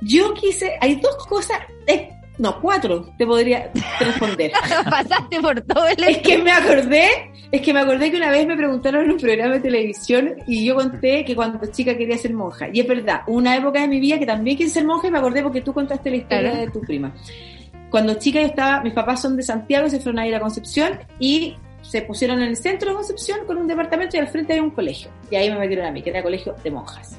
Yo 0.00 0.34
quise, 0.34 0.76
hay 0.80 0.96
dos 0.96 1.16
cosas, 1.26 1.58
eh, 1.86 2.10
no, 2.38 2.60
cuatro 2.60 3.08
te 3.16 3.26
podría 3.26 3.70
responder. 3.98 4.52
Pasaste 4.90 5.40
por 5.40 5.60
todo 5.62 5.86
el... 5.86 6.02
Es 6.04 6.18
que 6.18 6.38
me 6.38 6.50
acordé, 6.52 7.08
es 7.50 7.60
que 7.62 7.72
me 7.72 7.80
acordé 7.80 8.10
que 8.10 8.18
una 8.18 8.30
vez 8.30 8.46
me 8.46 8.56
preguntaron 8.56 9.04
en 9.04 9.12
un 9.12 9.18
programa 9.18 9.54
de 9.54 9.60
televisión 9.60 10.34
y 10.46 10.64
yo 10.64 10.74
conté 10.74 11.24
que 11.24 11.34
cuando 11.34 11.64
chica 11.66 11.96
quería 11.96 12.18
ser 12.18 12.34
monja. 12.34 12.68
Y 12.72 12.80
es 12.80 12.86
verdad, 12.86 13.22
una 13.26 13.56
época 13.56 13.80
de 13.80 13.88
mi 13.88 14.00
vida 14.00 14.18
que 14.18 14.26
también 14.26 14.56
quise 14.56 14.70
ser 14.70 14.84
monja 14.84 15.08
y 15.08 15.10
me 15.10 15.18
acordé 15.18 15.42
porque 15.42 15.62
tú 15.62 15.72
contaste 15.72 16.10
la 16.10 16.16
historia 16.16 16.54
de 16.54 16.70
tu 16.70 16.80
prima. 16.80 17.14
Cuando 17.90 18.14
chica 18.14 18.40
yo 18.40 18.46
estaba, 18.46 18.82
mis 18.82 18.92
papás 18.92 19.22
son 19.22 19.36
de 19.36 19.42
Santiago 19.42 19.88
se 19.88 20.00
fueron 20.00 20.18
a 20.18 20.26
ir 20.26 20.34
a 20.34 20.40
Concepción 20.40 20.98
y 21.18 21.56
se 21.80 22.02
pusieron 22.02 22.42
en 22.42 22.48
el 22.48 22.56
centro 22.56 22.90
de 22.90 22.96
Concepción 22.96 23.46
con 23.46 23.56
un 23.56 23.66
departamento 23.66 24.16
y 24.16 24.20
al 24.20 24.28
frente 24.28 24.52
había 24.52 24.62
un 24.62 24.70
colegio. 24.70 25.10
Y 25.30 25.36
ahí 25.36 25.50
me 25.50 25.58
metieron 25.58 25.86
a 25.86 25.90
mí, 25.90 26.02
que 26.02 26.10
era 26.10 26.22
colegio 26.22 26.54
de 26.62 26.70
monjas. 26.70 27.18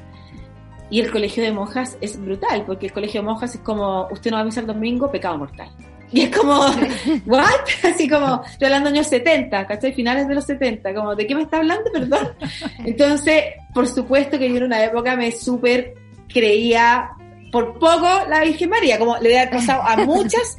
Y 0.90 1.02
el 1.02 1.12
colegio 1.12 1.44
de 1.44 1.52
monjas 1.52 1.98
es 2.02 2.20
brutal, 2.20 2.64
porque 2.66 2.88
el 2.88 2.94
colegio 2.94 3.22
de 3.22 3.28
monjas 3.28 3.56
es 3.56 3.62
como, 3.62 4.08
usted 4.12 4.32
no 4.32 4.38
va 4.38 4.42
a 4.42 4.46
misa 4.46 4.62
el 4.62 4.68
domingo, 4.68 5.12
pecado 5.12 5.38
mortal. 5.38 5.70
Y 6.12 6.22
es 6.22 6.38
como, 6.38 6.54
¿what? 7.26 7.46
Así 7.84 8.08
como, 8.08 8.42
estoy 8.44 8.68
hablando 8.68 8.90
años 8.90 9.08
70, 9.08 9.68
¿cachai? 9.68 9.94
Finales 9.94 10.28
de 10.28 10.36
los 10.36 10.46
70, 10.46 10.94
como, 10.94 11.16
¿de 11.16 11.28
qué 11.28 11.36
me 11.36 11.44
está 11.44 11.58
hablando? 11.58 11.92
Perdón. 11.92 12.30
Entonces, 12.86 13.44
por 13.74 13.88
supuesto 13.88 14.40
que 14.40 14.50
yo 14.50 14.58
en 14.58 14.64
una 14.64 14.84
época 14.84 15.16
me 15.16 15.32
súper 15.32 15.94
creía 16.28 17.12
por 17.52 17.74
poco 17.80 18.08
la 18.30 18.42
Virgen 18.44 18.70
María, 18.70 19.00
como 19.00 19.18
le 19.18 19.38
había 19.38 19.52
pasado 19.52 19.82
a 19.82 19.98
muchas 19.98 20.58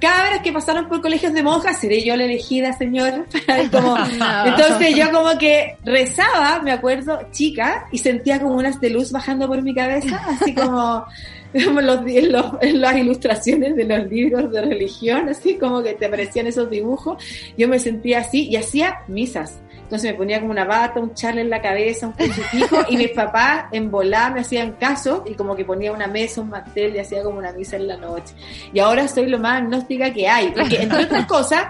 cabras 0.00 0.40
que 0.42 0.52
pasaron 0.52 0.88
por 0.88 1.00
colegios 1.00 1.32
de 1.32 1.42
monjas, 1.42 1.80
seré 1.80 2.02
yo 2.02 2.16
la 2.16 2.24
elegida, 2.24 2.72
señor. 2.72 3.26
Como, 3.72 3.96
Entonces 4.46 4.96
yo 4.96 5.10
como 5.10 5.36
que 5.38 5.76
rezaba, 5.84 6.60
me 6.62 6.72
acuerdo, 6.72 7.18
chica, 7.32 7.86
y 7.92 7.98
sentía 7.98 8.40
como 8.40 8.54
unas 8.54 8.80
de 8.80 8.90
luz 8.90 9.10
bajando 9.12 9.46
por 9.48 9.62
mi 9.62 9.74
cabeza, 9.74 10.20
así 10.28 10.54
como, 10.54 11.04
como 11.64 11.80
los, 11.80 12.00
en, 12.06 12.80
las 12.80 12.96
ilustraciones 12.96 13.76
de 13.76 13.84
los 13.84 14.08
libros 14.08 14.50
de 14.52 14.62
religión, 14.62 15.28
así 15.28 15.56
como 15.56 15.82
que 15.82 15.94
te 15.94 16.06
aparecían 16.06 16.46
esos 16.46 16.70
dibujos. 16.70 17.22
Yo 17.56 17.68
me 17.68 17.78
sentía 17.78 18.20
así 18.20 18.48
y 18.48 18.56
hacía 18.56 18.98
misas. 19.08 19.60
Entonces 19.88 20.12
me 20.12 20.18
ponía 20.18 20.38
como 20.38 20.52
una 20.52 20.66
bata, 20.66 21.00
un 21.00 21.14
charle 21.14 21.40
en 21.40 21.48
la 21.48 21.62
cabeza, 21.62 22.08
un 22.08 22.12
crucifijo, 22.12 22.76
y 22.90 22.98
mis 22.98 23.08
papás 23.08 23.64
en 23.72 23.90
volar 23.90 24.34
me 24.34 24.40
hacían 24.40 24.72
caso 24.72 25.24
y 25.26 25.32
como 25.32 25.56
que 25.56 25.64
ponía 25.64 25.92
una 25.92 26.06
mesa, 26.06 26.42
un 26.42 26.50
mantel 26.50 26.94
y 26.94 26.98
hacía 26.98 27.22
como 27.22 27.38
una 27.38 27.52
misa 27.52 27.76
en 27.76 27.88
la 27.88 27.96
noche. 27.96 28.34
Y 28.74 28.80
ahora 28.80 29.08
soy 29.08 29.30
lo 29.30 29.38
más 29.38 29.62
agnóstica 29.62 30.12
que 30.12 30.28
hay, 30.28 30.50
porque 30.50 30.82
entre 30.82 31.04
otras 31.04 31.24
cosas, 31.26 31.68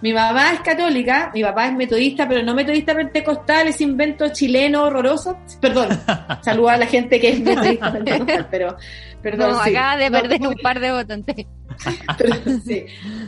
mi 0.00 0.12
mamá 0.12 0.52
es 0.52 0.60
católica, 0.60 1.32
mi 1.34 1.42
papá 1.42 1.66
es 1.66 1.72
metodista, 1.72 2.28
pero 2.28 2.40
no 2.44 2.54
metodista 2.54 2.94
pentecostal, 2.94 3.66
es 3.66 3.80
invento 3.80 4.28
chileno 4.28 4.84
horroroso. 4.84 5.36
Perdón, 5.60 5.88
saludo 6.42 6.68
a 6.68 6.76
la 6.76 6.86
gente 6.86 7.18
que 7.18 7.30
es 7.30 7.40
metodista 7.40 7.92
pentecostal, 7.92 8.46
pero 8.48 8.76
perdón. 9.20 9.50
No, 9.50 9.58
acaba 9.58 9.96
de 9.96 10.08
perder 10.08 10.46
un 10.46 10.54
par 10.62 10.78
de 10.78 10.92
votantes. 10.92 11.46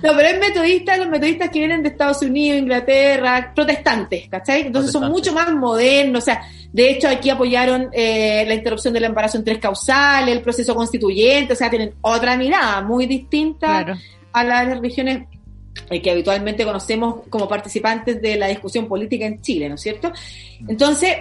No, 0.03 0.12
pero 0.16 0.28
es 0.28 0.38
metodista, 0.38 0.96
los 0.96 1.09
metodistas 1.09 1.51
que 1.51 1.59
vienen 1.59 1.82
de 1.82 1.88
Estados 1.88 2.22
Unidos, 2.22 2.61
Inglaterra, 2.61 3.53
protestantes, 3.55 4.28
¿cachai? 4.28 4.62
Entonces 4.62 4.92
son 4.92 5.11
mucho 5.11 5.32
más 5.32 5.53
modernos, 5.53 6.22
o 6.22 6.24
sea, 6.24 6.42
de 6.72 6.90
hecho 6.90 7.09
aquí 7.09 7.30
apoyaron 7.30 7.88
eh, 7.92 8.44
la 8.46 8.55
interrupción 8.55 8.94
del 8.94 9.05
embarazo 9.05 9.38
en 9.38 9.44
tres 9.44 9.59
causales, 9.59 10.34
el 10.34 10.42
proceso 10.42 10.74
constituyente, 10.74 11.53
o 11.53 11.57
sea, 11.57 11.68
tienen 11.68 11.94
otra 12.01 12.36
mirada 12.36 12.80
muy 12.82 13.07
distinta 13.07 13.99
a 14.32 14.44
las 14.44 14.68
religiones 14.68 15.26
eh, 15.90 16.03
que 16.03 16.11
habitualmente 16.11 16.64
conocemos 16.64 17.26
como 17.28 17.49
participantes 17.49 18.20
de 18.20 18.36
la 18.36 18.49
discusión 18.49 18.86
política 18.86 19.26
en 19.26 19.40
Chile, 19.40 19.68
¿no 19.68 19.76
es 19.76 19.80
cierto? 19.80 20.12
Entonces, 20.66 21.16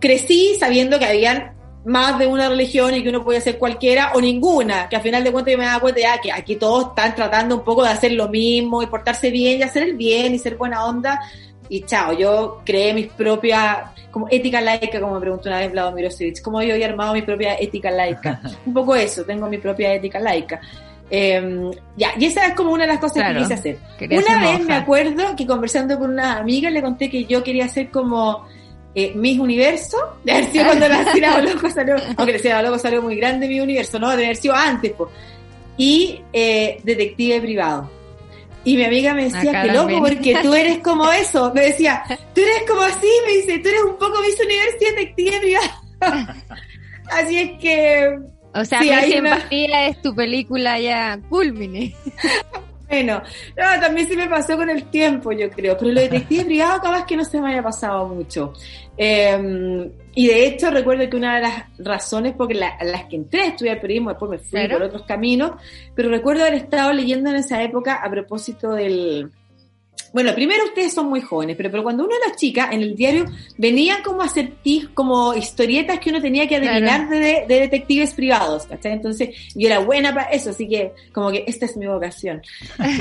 crecí 0.00 0.56
sabiendo 0.58 0.98
que 0.98 1.06
habían 1.06 1.52
más 1.84 2.18
de 2.18 2.26
una 2.26 2.48
religión 2.48 2.94
y 2.94 3.02
que 3.02 3.10
uno 3.10 3.22
puede 3.22 3.38
hacer 3.38 3.58
cualquiera 3.58 4.12
o 4.14 4.20
ninguna, 4.20 4.88
que 4.88 4.96
al 4.96 5.02
final 5.02 5.22
de 5.22 5.32
cuentas 5.32 5.52
yo 5.52 5.58
me 5.58 5.66
daba 5.66 5.80
cuenta 5.80 6.00
ya 6.00 6.18
que 6.18 6.32
aquí 6.32 6.56
todos 6.56 6.88
están 6.88 7.14
tratando 7.14 7.56
un 7.56 7.64
poco 7.64 7.82
de 7.82 7.90
hacer 7.90 8.12
lo 8.12 8.28
mismo 8.28 8.82
y 8.82 8.86
portarse 8.86 9.30
bien 9.30 9.60
y 9.60 9.62
hacer 9.62 9.82
el 9.82 9.96
bien 9.96 10.34
y 10.34 10.38
ser 10.38 10.56
buena 10.56 10.84
onda 10.86 11.20
y 11.68 11.82
chao, 11.82 12.12
yo 12.12 12.60
creé 12.64 12.92
mis 12.92 13.08
propias, 13.08 13.78
como 14.10 14.28
ética 14.30 14.60
laica, 14.60 15.00
como 15.00 15.14
me 15.14 15.20
preguntó 15.20 15.48
una 15.48 15.58
vez 15.58 15.72
Vladimir 15.72 16.06
Osirich, 16.06 16.42
como 16.42 16.62
yo 16.62 16.74
había 16.74 16.86
armado 16.86 17.14
mi 17.14 17.22
propia 17.22 17.56
ética 17.58 17.90
laica. 17.90 18.40
un 18.66 18.74
poco 18.74 18.94
eso, 18.94 19.24
tengo 19.24 19.48
mi 19.48 19.58
propia 19.58 19.94
ética 19.94 20.20
laica. 20.20 20.60
Em, 21.10 21.70
ya, 21.96 22.12
y 22.18 22.26
esa 22.26 22.46
es 22.46 22.54
como 22.54 22.72
una 22.72 22.84
de 22.84 22.92
las 22.92 22.98
cosas 22.98 23.22
que 23.32 23.38
quise 23.38 23.54
hacer. 23.54 23.78
Una 24.00 24.40
vez 24.40 24.66
me 24.66 24.74
acuerdo 24.74 25.36
que 25.36 25.46
conversando 25.46 25.98
con 25.98 26.10
una 26.10 26.38
amiga 26.38 26.70
le 26.70 26.82
conté 26.82 27.10
que 27.10 27.24
yo 27.24 27.42
quería 27.42 27.66
hacer 27.66 27.90
como 27.90 28.46
eh, 28.94 29.12
Miss 29.14 29.38
Universo, 29.38 29.96
de 30.22 30.32
haber 30.32 30.52
sido 30.52 30.66
cuando 30.66 30.88
la 30.88 31.12
Cira 31.12 31.40
Loco 31.40 31.68
salió, 31.70 31.96
aunque 32.16 32.38
la 32.38 32.62
Loco 32.62 32.78
salió 32.78 33.02
muy 33.02 33.16
grande 33.16 33.48
mi 33.48 33.60
universo, 33.60 33.98
¿no? 33.98 34.16
De 34.16 34.24
haber 34.24 34.36
sido 34.36 34.54
antes, 34.54 34.92
pues. 34.92 35.10
Y 35.76 36.20
eh, 36.32 36.80
detective 36.84 37.40
privado. 37.40 37.90
Y 38.64 38.76
mi 38.76 38.84
amiga 38.84 39.12
me 39.12 39.24
decía, 39.24 39.62
qué 39.62 39.72
loco, 39.72 39.98
porque 39.98 40.38
tú 40.42 40.54
eres 40.54 40.78
como 40.78 41.10
eso. 41.12 41.52
Me 41.52 41.62
decía, 41.66 42.02
tú 42.34 42.40
eres 42.40 42.62
como 42.68 42.80
así, 42.82 43.08
me 43.26 43.32
dice, 43.34 43.58
tú 43.58 43.68
eres 43.68 43.82
un 43.82 43.98
poco 43.98 44.20
Miss 44.22 44.40
Universo 44.40 44.76
y 44.80 44.84
detective 44.84 45.40
privado. 45.40 46.34
así 47.10 47.38
es 47.38 47.60
que... 47.60 48.18
O 48.54 48.64
sea, 48.64 48.80
Miss 48.80 49.14
Empatía 49.14 49.88
es 49.88 50.00
tu 50.00 50.14
película 50.14 50.78
ya 50.78 51.18
culmine. 51.28 51.94
Bueno, 52.94 53.20
no, 53.56 53.80
también 53.80 54.06
se 54.06 54.16
me 54.16 54.28
pasó 54.28 54.56
con 54.56 54.70
el 54.70 54.84
tiempo, 54.84 55.32
yo 55.32 55.50
creo, 55.50 55.76
pero 55.76 55.90
lo 55.90 56.00
detective 56.00 56.44
privado 56.46 56.80
capaz 56.80 57.04
que 57.04 57.16
no 57.16 57.24
se 57.24 57.40
me 57.40 57.50
haya 57.50 57.60
pasado 57.60 58.06
mucho. 58.06 58.52
Em, 58.96 59.90
y 60.14 60.28
de 60.28 60.46
hecho 60.46 60.70
recuerdo 60.70 61.10
que 61.10 61.16
una 61.16 61.34
de 61.34 61.42
las 61.42 61.64
razones 61.78 62.34
porque 62.38 62.54
las 62.54 63.04
que 63.06 63.16
entré 63.16 63.40
a 63.40 63.46
estudiar 63.46 63.80
periodismo, 63.80 64.10
después 64.10 64.30
me 64.30 64.38
fui 64.38 64.68
por 64.68 64.82
otros 64.84 65.02
caminos, 65.02 65.52
pero 65.96 66.08
recuerdo 66.08 66.42
haber 66.42 66.54
estado 66.54 66.92
leyendo 66.92 67.30
en 67.30 67.36
esa 67.36 67.60
época 67.64 67.94
a 67.96 68.08
propósito 68.08 68.72
del, 68.74 69.28
bueno, 70.14 70.32
primero 70.32 70.64
ustedes 70.66 70.94
son 70.94 71.08
muy 71.08 71.20
jóvenes, 71.20 71.56
pero, 71.56 71.72
pero 71.72 71.82
cuando 71.82 72.04
uno 72.04 72.14
era 72.14 72.36
chica, 72.36 72.68
en 72.70 72.82
el 72.82 72.94
diario 72.94 73.24
venían 73.58 74.00
como 74.04 74.22
acertijos, 74.22 74.90
como 74.94 75.34
historietas 75.34 75.98
que 75.98 76.10
uno 76.10 76.22
tenía 76.22 76.46
que 76.46 76.54
adivinar 76.54 77.08
de, 77.08 77.44
detectives 77.48 78.14
privados, 78.14 78.64
¿cachai? 78.66 78.92
Entonces 78.92 79.30
yo 79.56 79.66
era 79.66 79.80
buena 79.80 80.14
para 80.14 80.30
eso, 80.30 80.50
así 80.50 80.68
que 80.68 80.92
como 81.12 81.32
que 81.32 81.42
esta 81.48 81.66
es 81.66 81.76
mi 81.76 81.88
vocación. 81.88 82.42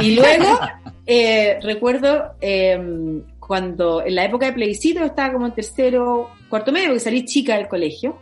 Y 0.01 0.15
luego 0.15 0.59
eh, 1.05 1.59
recuerdo 1.61 2.33
em, 2.41 3.21
cuando 3.39 4.03
en 4.03 4.15
la 4.15 4.25
época 4.25 4.47
de 4.47 4.53
plebiscito 4.53 5.03
estaba 5.03 5.33
como 5.33 5.45
en 5.45 5.53
tercero, 5.53 6.31
cuarto 6.49 6.71
medio, 6.71 6.87
porque 6.87 6.99
salí 6.99 7.25
chica 7.25 7.57
del 7.57 7.67
colegio, 7.67 8.17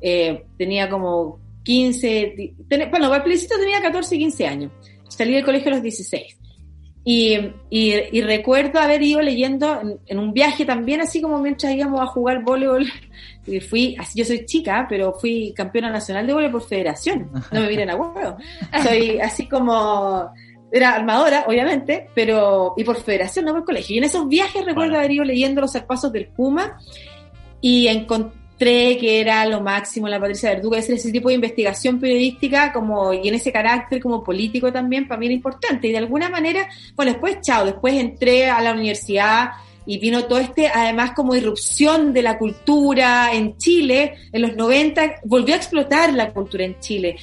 eh, 0.00 0.42
tenía 0.58 0.90
como 0.90 1.38
15, 1.62 2.54
bueno, 2.68 2.90
para 2.90 3.16
el 3.18 3.22
plebiscito 3.22 3.54
tenía 3.60 3.80
14, 3.80 4.18
15 4.18 4.46
años, 4.48 4.72
salí 5.06 5.34
del 5.34 5.44
colegio 5.44 5.70
a 5.70 5.74
los 5.74 5.82
16. 5.84 6.38
Y, 7.06 7.38
y, 7.68 8.22
recuerdo 8.22 8.80
haber 8.80 9.02
ido 9.02 9.20
leyendo 9.20 9.98
en, 10.06 10.18
un 10.18 10.32
viaje 10.32 10.64
también, 10.64 11.02
así 11.02 11.20
como 11.20 11.38
mientras 11.38 11.74
íbamos 11.74 12.00
a 12.00 12.06
jugar 12.06 12.42
voleibol. 12.42 12.86
Y 13.46 13.60
fui, 13.60 13.94
así 13.98 14.18
yo 14.18 14.24
soy 14.24 14.46
chica, 14.46 14.86
pero 14.88 15.12
fui 15.12 15.52
campeona 15.54 15.90
nacional 15.90 16.26
de 16.26 16.32
voleibol 16.32 16.62
por 16.62 16.68
federación. 16.70 17.30
No 17.52 17.60
me 17.60 17.68
miren 17.68 17.90
a 17.90 17.94
huevo. 17.94 18.38
Soy 18.82 19.20
así 19.20 19.46
como, 19.46 20.32
era 20.72 20.94
armadora, 20.94 21.44
obviamente, 21.46 22.08
pero, 22.14 22.72
y 22.76 22.84
por 22.84 22.96
federación, 22.96 23.44
no 23.44 23.52
por 23.52 23.66
colegio. 23.66 23.94
Y 23.94 23.98
en 23.98 24.04
esos 24.04 24.26
viajes 24.28 24.64
recuerdo 24.64 24.96
haber 24.96 25.10
ido 25.10 25.24
leyendo 25.24 25.60
los 25.60 25.72
zarpazos 25.72 26.10
del 26.10 26.28
Puma 26.28 26.78
y 27.60 27.86
encontré 27.86 28.43
que 28.58 29.20
era 29.20 29.44
lo 29.46 29.60
máximo 29.60 30.08
la 30.08 30.20
Patricia 30.20 30.50
Verdugo, 30.50 30.76
hacer 30.76 30.96
ese 30.96 31.10
tipo 31.10 31.28
de 31.28 31.34
investigación 31.34 31.98
periodística 31.98 32.72
como 32.72 33.12
y 33.12 33.28
en 33.28 33.34
ese 33.34 33.52
carácter 33.52 34.00
como 34.00 34.22
político 34.22 34.72
también 34.72 35.08
para 35.08 35.18
mí 35.18 35.26
era 35.26 35.34
importante. 35.34 35.88
Y 35.88 35.92
de 35.92 35.98
alguna 35.98 36.28
manera, 36.28 36.68
bueno, 36.94 37.12
después 37.12 37.38
chao, 37.42 37.64
después 37.64 37.94
entré 37.94 38.48
a 38.48 38.60
la 38.60 38.72
universidad 38.72 39.50
y 39.86 39.98
vino 39.98 40.24
todo 40.24 40.38
este, 40.38 40.68
además 40.68 41.12
como 41.12 41.34
irrupción 41.34 42.12
de 42.14 42.22
la 42.22 42.38
cultura 42.38 43.34
en 43.34 43.58
Chile, 43.58 44.14
en 44.32 44.40
los 44.40 44.56
90 44.56 45.16
volvió 45.24 45.54
a 45.54 45.58
explotar 45.58 46.12
la 46.14 46.32
cultura 46.32 46.64
en 46.64 46.78
Chile. 46.80 47.16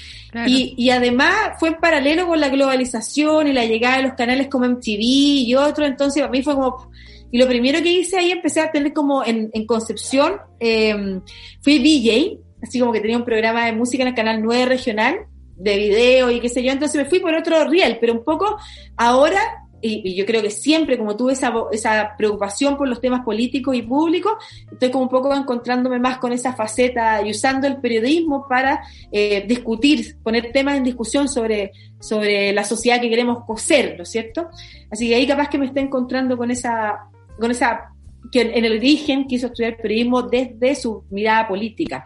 Y, 0.46 0.76
y 0.78 0.92
además 0.92 1.34
fue 1.60 1.70
en 1.70 1.76
paralelo 1.76 2.28
con 2.28 2.40
la 2.40 2.50
globalización 2.50 3.48
y 3.48 3.54
la 3.54 3.66
llegada 3.66 3.98
de 3.98 4.04
los 4.04 4.14
canales 4.14 4.48
como 4.48 4.66
MTV 4.66 5.00
y 5.00 5.56
otros, 5.56 5.88
entonces 5.88 6.22
para 6.22 6.32
mí 6.32 6.44
fue 6.44 6.54
como 6.54 6.92
y 7.32 7.38
lo 7.38 7.48
primero 7.48 7.82
que 7.82 7.92
hice 7.92 8.18
ahí, 8.18 8.32
empecé 8.32 8.60
a 8.60 8.72
tener 8.72 8.94
como 8.94 9.24
en, 9.24 9.50
Concepción, 9.66 10.38
eh, 10.60 11.22
fui 11.62 11.80
DJ, 11.80 12.40
así 12.62 12.80
como 12.80 12.92
que 12.92 13.00
tenía 13.00 13.18
un 13.18 13.26
programa 13.26 13.66
de 13.66 13.74
música 13.74 14.04
en 14.04 14.10
el 14.10 14.16
canal 14.16 14.42
9 14.42 14.66
regional, 14.66 15.28
de 15.56 15.78
video 15.78 16.32
y 16.32 16.40
qué 16.40 16.50
sé 16.50 16.64
yo, 16.64 16.72
entonces 16.72 17.02
me 17.02 17.10
fui 17.10 17.20
por 17.20 17.34
otro 17.34 17.64
riel, 17.66 17.98
pero 18.02 18.14
un 18.14 18.24
poco 18.24 18.58
ahora, 18.98 19.40
y, 19.80 20.16
yo 20.16 20.26
creo 20.26 20.42
que 20.42 20.50
siempre 20.50 20.98
como 20.98 21.16
tuve 21.16 21.34
esa, 21.34 21.54
esa 21.72 22.16
preocupación 22.18 22.78
por 22.78 22.88
los 22.88 23.00
temas 23.00 23.22
políticos 23.24 23.76
y 23.76 23.84
públicos, 23.84 24.34
estoy 24.72 24.90
como 24.90 25.04
un 25.04 25.10
poco 25.10 25.34
encontrándome 25.34 26.00
más 26.00 26.18
con 26.18 26.34
esa 26.34 26.54
faceta 26.54 27.22
y 27.26 27.32
usando 27.32 27.68
el 27.68 27.78
periodismo 27.78 28.48
para 28.50 28.82
eh, 29.12 29.46
discutir, 29.48 30.18
poner 30.24 30.52
temas 30.52 30.78
en 30.78 30.84
discusión 30.84 31.28
sobre, 31.28 31.72
sobre 32.00 32.52
la 32.54 32.64
sociedad 32.64 33.00
que 33.00 33.10
queremos 33.10 33.46
coser, 33.46 33.96
¿no 33.98 34.04
es 34.04 34.10
cierto? 34.10 34.50
Así 34.90 35.08
que 35.08 35.16
ahí 35.16 35.28
capaz 35.28 35.48
que 35.48 35.60
me 35.60 35.68
está 35.68 35.80
encontrando 35.80 36.38
con 36.38 36.50
esa 36.50 37.08
con 37.40 37.52
esa 37.52 37.92
que 38.32 38.42
en 38.42 38.66
el 38.66 38.78
origen 38.78 39.26
quiso 39.26 39.48
estudiar 39.48 39.78
periodismo 39.78 40.24
desde 40.24 40.76
su 40.76 41.04
mirada 41.10 41.48
política. 41.48 42.06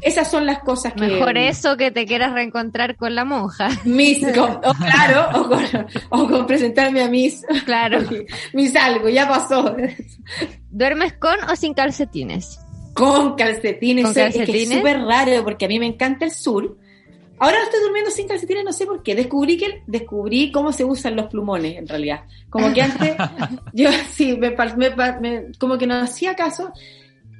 Esas 0.00 0.30
son 0.30 0.46
las 0.46 0.60
cosas 0.60 0.92
que... 0.92 1.00
Mejor 1.00 1.36
eso 1.36 1.76
que 1.76 1.90
te 1.90 2.06
quieras 2.06 2.32
reencontrar 2.32 2.96
con 2.96 3.14
la 3.14 3.24
monja. 3.24 3.68
Miss, 3.84 4.22
o 4.38 4.74
claro, 4.74 5.50
o 6.10 6.28
con, 6.28 6.46
presentarme 6.46 7.02
a 7.02 7.08
Miss. 7.08 7.44
Claro. 7.64 8.00
Miss 8.52 8.76
algo, 8.76 9.08
ya 9.08 9.28
pasó. 9.28 9.76
¿Duermes 10.70 11.14
con 11.14 11.36
o 11.50 11.56
sin 11.56 11.74
calcetines? 11.74 12.60
Con 12.94 13.34
calcetines. 13.34 14.04
¿Con 14.04 14.14
calcetines? 14.14 14.70
Es 14.70 14.76
súper 14.76 15.00
raro 15.02 15.44
porque 15.44 15.64
a 15.64 15.68
mí 15.68 15.78
me 15.78 15.86
encanta 15.86 16.24
el 16.24 16.30
sur 16.30 16.78
Ahora 17.40 17.62
estoy 17.62 17.80
durmiendo 17.80 18.10
sin 18.10 18.26
calcetines, 18.26 18.64
no 18.64 18.72
sé 18.72 18.86
por 18.86 19.02
qué. 19.02 19.14
Descubrí 19.14 19.56
que 19.56 19.82
descubrí 19.86 20.50
cómo 20.50 20.72
se 20.72 20.84
usan 20.84 21.16
los 21.16 21.26
plumones, 21.26 21.76
en 21.76 21.86
realidad. 21.86 22.22
Como 22.50 22.72
que 22.72 22.82
antes, 22.82 23.16
yo 23.72 23.90
sí, 24.10 24.36
me, 24.36 24.54
como 25.58 25.78
que 25.78 25.86
no 25.86 25.94
hacía 25.96 26.34
caso. 26.34 26.72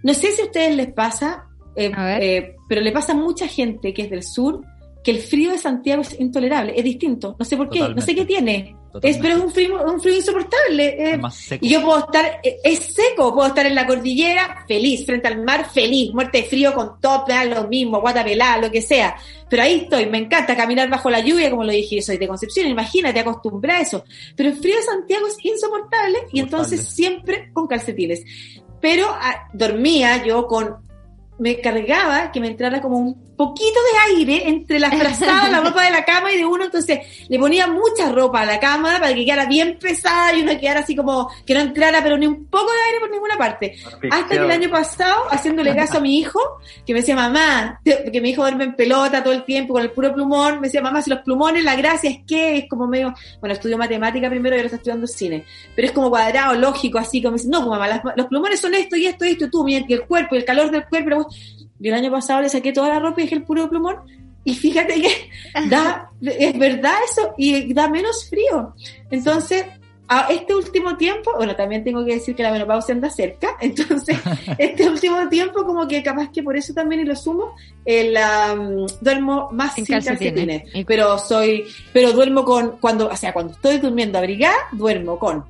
No 0.02 0.14
sé 0.14 0.32
si 0.32 0.42
a 0.42 0.44
ustedes 0.44 0.76
les 0.76 0.92
pasa, 0.92 1.46
eh, 1.74 1.92
eh, 2.20 2.56
pero 2.68 2.80
le 2.80 2.92
pasa 2.92 3.12
a 3.12 3.16
mucha 3.16 3.48
gente 3.48 3.92
que 3.92 4.02
es 4.02 4.10
del 4.10 4.22
sur, 4.22 4.62
que 5.02 5.10
el 5.12 5.20
frío 5.20 5.52
de 5.52 5.58
Santiago 5.58 6.02
es 6.02 6.18
intolerable, 6.18 6.74
es 6.76 6.84
distinto, 6.84 7.36
no 7.38 7.44
sé 7.44 7.56
por 7.56 7.70
qué, 7.70 7.80
no 7.80 8.00
sé 8.00 8.14
qué 8.14 8.24
tiene. 8.24 8.76
Es, 9.02 9.18
pero 9.18 9.36
es 9.36 9.40
un 9.40 9.50
frío, 9.50 9.84
un 9.84 10.00
frío 10.00 10.16
insoportable. 10.16 11.20
y 11.60 11.68
yo 11.68 11.82
puedo 11.82 11.98
estar, 11.98 12.40
eh, 12.42 12.58
es 12.64 12.78
seco, 12.78 13.34
puedo 13.34 13.48
estar 13.48 13.66
en 13.66 13.74
la 13.74 13.86
cordillera 13.86 14.64
feliz, 14.66 15.04
frente 15.04 15.28
al 15.28 15.44
mar 15.44 15.70
feliz, 15.70 16.12
muerte 16.12 16.38
de 16.38 16.44
frío 16.44 16.74
con 16.74 17.00
top, 17.00 17.28
lo 17.48 17.68
mismo, 17.68 18.00
guata 18.00 18.24
pelada, 18.24 18.58
lo 18.58 18.70
que 18.70 18.82
sea. 18.82 19.14
Pero 19.48 19.62
ahí 19.62 19.80
estoy, 19.82 20.06
me 20.06 20.18
encanta 20.18 20.56
caminar 20.56 20.88
bajo 20.88 21.10
la 21.10 21.20
lluvia, 21.20 21.50
como 21.50 21.64
lo 21.64 21.72
dije, 21.72 22.02
soy 22.02 22.16
de 22.16 22.26
Concepción, 22.26 22.66
imagínate, 22.66 23.20
acostumbra 23.20 23.76
a 23.76 23.80
eso. 23.82 24.04
Pero 24.34 24.48
el 24.48 24.56
frío 24.56 24.76
de 24.76 24.82
Santiago 24.82 25.26
es 25.26 25.36
insoportable 25.44 26.18
y 26.32 26.40
entonces 26.40 26.80
siempre 26.88 27.50
con 27.52 27.66
calcetines. 27.66 28.24
Pero 28.80 29.06
ah, 29.10 29.48
dormía 29.52 30.24
yo 30.24 30.46
con 30.46 30.88
me 31.38 31.60
cargaba 31.60 32.32
que 32.32 32.40
me 32.40 32.48
entrara 32.48 32.80
como 32.80 32.98
un 32.98 33.27
poquito 33.38 33.78
de 33.92 34.16
aire 34.16 34.48
entre 34.48 34.80
la 34.80 34.90
frazada, 34.90 35.48
la 35.48 35.60
ropa 35.60 35.84
de 35.84 35.92
la 35.92 36.04
cama 36.04 36.32
y 36.32 36.36
de 36.36 36.44
uno, 36.44 36.64
entonces 36.64 36.98
le 37.28 37.38
ponía 37.38 37.68
mucha 37.68 38.10
ropa 38.10 38.42
a 38.42 38.44
la 38.44 38.58
cama 38.58 38.98
para 38.98 39.14
que 39.14 39.24
quedara 39.24 39.46
bien 39.46 39.78
pesada 39.80 40.34
y 40.34 40.42
uno 40.42 40.58
quedara 40.58 40.80
así 40.80 40.96
como 40.96 41.30
que 41.46 41.54
no 41.54 41.60
entrara 41.60 42.02
pero 42.02 42.18
ni 42.18 42.26
un 42.26 42.46
poco 42.46 42.66
de 42.72 42.78
aire 42.88 43.00
por 43.00 43.10
ninguna 43.10 43.38
parte. 43.38 43.76
Hasta 44.10 44.28
que 44.28 44.44
el 44.44 44.50
año 44.50 44.68
pasado, 44.68 45.22
haciéndole 45.30 45.74
caso 45.74 45.98
a 45.98 46.00
mi 46.00 46.18
hijo, 46.18 46.40
que 46.84 46.92
me 46.92 47.00
decía, 47.00 47.14
mamá, 47.14 47.80
que 47.84 48.20
mi 48.20 48.30
hijo 48.30 48.42
duerme 48.42 48.64
en 48.64 48.74
pelota 48.74 49.22
todo 49.22 49.32
el 49.32 49.44
tiempo 49.44 49.72
con 49.74 49.82
el 49.82 49.92
puro 49.92 50.12
plumón, 50.12 50.60
me 50.60 50.66
decía, 50.66 50.82
mamá, 50.82 51.00
si 51.00 51.08
los 51.08 51.20
plumones, 51.20 51.62
la 51.62 51.76
gracia 51.76 52.10
es 52.10 52.18
que 52.26 52.58
es 52.58 52.68
como 52.68 52.88
medio, 52.88 53.14
bueno, 53.38 53.54
estudio 53.54 53.78
matemática 53.78 54.28
primero 54.28 54.56
y 54.56 54.58
ahora 54.58 54.66
está 54.66 54.76
estudiando 54.78 55.06
cine, 55.06 55.44
pero 55.76 55.86
es 55.86 55.92
como 55.92 56.10
cuadrado, 56.10 56.54
lógico, 56.56 56.98
así 56.98 57.22
como 57.22 57.36
dice, 57.36 57.48
no, 57.48 57.64
pues, 57.64 57.78
mamá, 57.78 58.02
los 58.16 58.26
plumones 58.26 58.60
son 58.60 58.74
esto 58.74 58.96
y 58.96 59.06
esto 59.06 59.24
y 59.24 59.28
esto, 59.30 59.44
y 59.44 59.50
tú, 59.50 59.68
y 59.68 59.76
el 59.76 60.02
cuerpo 60.06 60.34
y 60.34 60.38
el 60.38 60.44
calor 60.44 60.72
del 60.72 60.84
cuerpo, 60.86 61.28
yo 61.78 61.92
el 61.92 61.94
año 61.94 62.10
pasado 62.10 62.40
le 62.40 62.48
saqué 62.48 62.72
toda 62.72 62.88
la 62.88 62.98
ropa 62.98 63.20
y 63.20 63.24
dejé 63.24 63.36
el 63.36 63.44
puro 63.44 63.68
plumón. 63.68 63.96
Y 64.44 64.54
fíjate 64.54 65.00
que 65.00 65.30
da, 65.68 66.10
es 66.22 66.58
verdad 66.58 66.94
eso, 67.10 67.34
y 67.36 67.72
da 67.74 67.88
menos 67.88 68.28
frío. 68.28 68.74
Entonces, 69.10 69.66
a 70.08 70.28
este 70.30 70.54
último 70.54 70.96
tiempo, 70.96 71.32
bueno, 71.36 71.54
también 71.54 71.84
tengo 71.84 72.04
que 72.04 72.14
decir 72.14 72.34
que 72.34 72.42
la 72.42 72.50
menopausia 72.50 72.94
anda 72.94 73.10
cerca, 73.10 73.56
entonces, 73.60 74.18
este 74.58 74.88
último 74.88 75.28
tiempo, 75.28 75.64
como 75.64 75.86
que 75.86 76.02
capaz 76.02 76.30
que 76.30 76.42
por 76.42 76.56
eso 76.56 76.72
también 76.72 77.02
y 77.02 77.04
lo 77.04 77.14
sumo, 77.14 77.54
el, 77.84 78.16
duermo 79.00 79.50
más 79.52 79.74
sin, 79.74 79.84
calcetines. 79.84 80.62
Pero 80.86 81.18
soy, 81.18 81.66
pero 81.92 82.12
duermo 82.12 82.44
con, 82.44 82.78
cuando, 82.78 83.08
o 83.08 83.16
sea, 83.16 83.32
cuando 83.32 83.52
estoy 83.52 83.78
durmiendo 83.78 84.18
abrigada, 84.18 84.56
duermo 84.72 85.18
con 85.18 85.44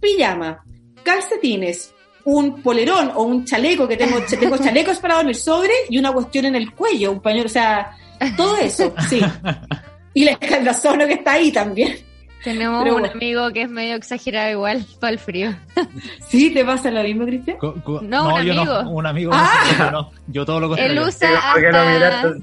pijama, 0.00 0.62
calcetines, 1.02 1.93
un 2.24 2.62
polerón 2.62 3.12
o 3.14 3.22
un 3.24 3.44
chaleco, 3.44 3.86
que 3.86 3.96
tengo, 3.96 4.20
tengo 4.40 4.56
chalecos 4.58 4.98
para 4.98 5.16
dormir 5.16 5.36
sobre 5.36 5.72
y 5.88 5.98
una 5.98 6.12
cuestión 6.12 6.46
en 6.46 6.56
el 6.56 6.72
cuello, 6.72 7.12
un 7.12 7.20
pañuelo, 7.20 7.46
o 7.46 7.50
sea, 7.50 7.96
todo 8.36 8.56
eso, 8.56 8.94
sí. 9.08 9.20
Y 10.14 10.24
la 10.24 10.32
escaldazono 10.32 11.06
que 11.06 11.14
está 11.14 11.32
ahí 11.32 11.50
también. 11.50 11.98
Tenemos 12.44 12.86
un 12.86 13.06
amigo 13.06 13.50
que 13.52 13.62
es 13.62 13.70
medio 13.70 13.94
exagerado 13.94 14.50
igual 14.50 14.84
para 15.00 15.14
el 15.14 15.18
frío. 15.18 15.56
¿Sí? 16.28 16.50
¿Te 16.50 16.62
pasa 16.62 16.90
lo 16.90 17.02
mismo, 17.02 17.24
Cristian? 17.24 17.56
No, 18.02 18.34
un 18.34 18.38
amigo. 18.38 18.82
No, 18.82 18.90
un 18.90 19.06
amigo. 19.06 19.32
Ah. 19.34 20.10
yo 20.26 20.44
todo 20.44 20.60
lo 20.60 20.68
contrario. 20.68 20.92
Él 20.92 21.08
usa 21.08 21.30
hasta... 21.38 22.34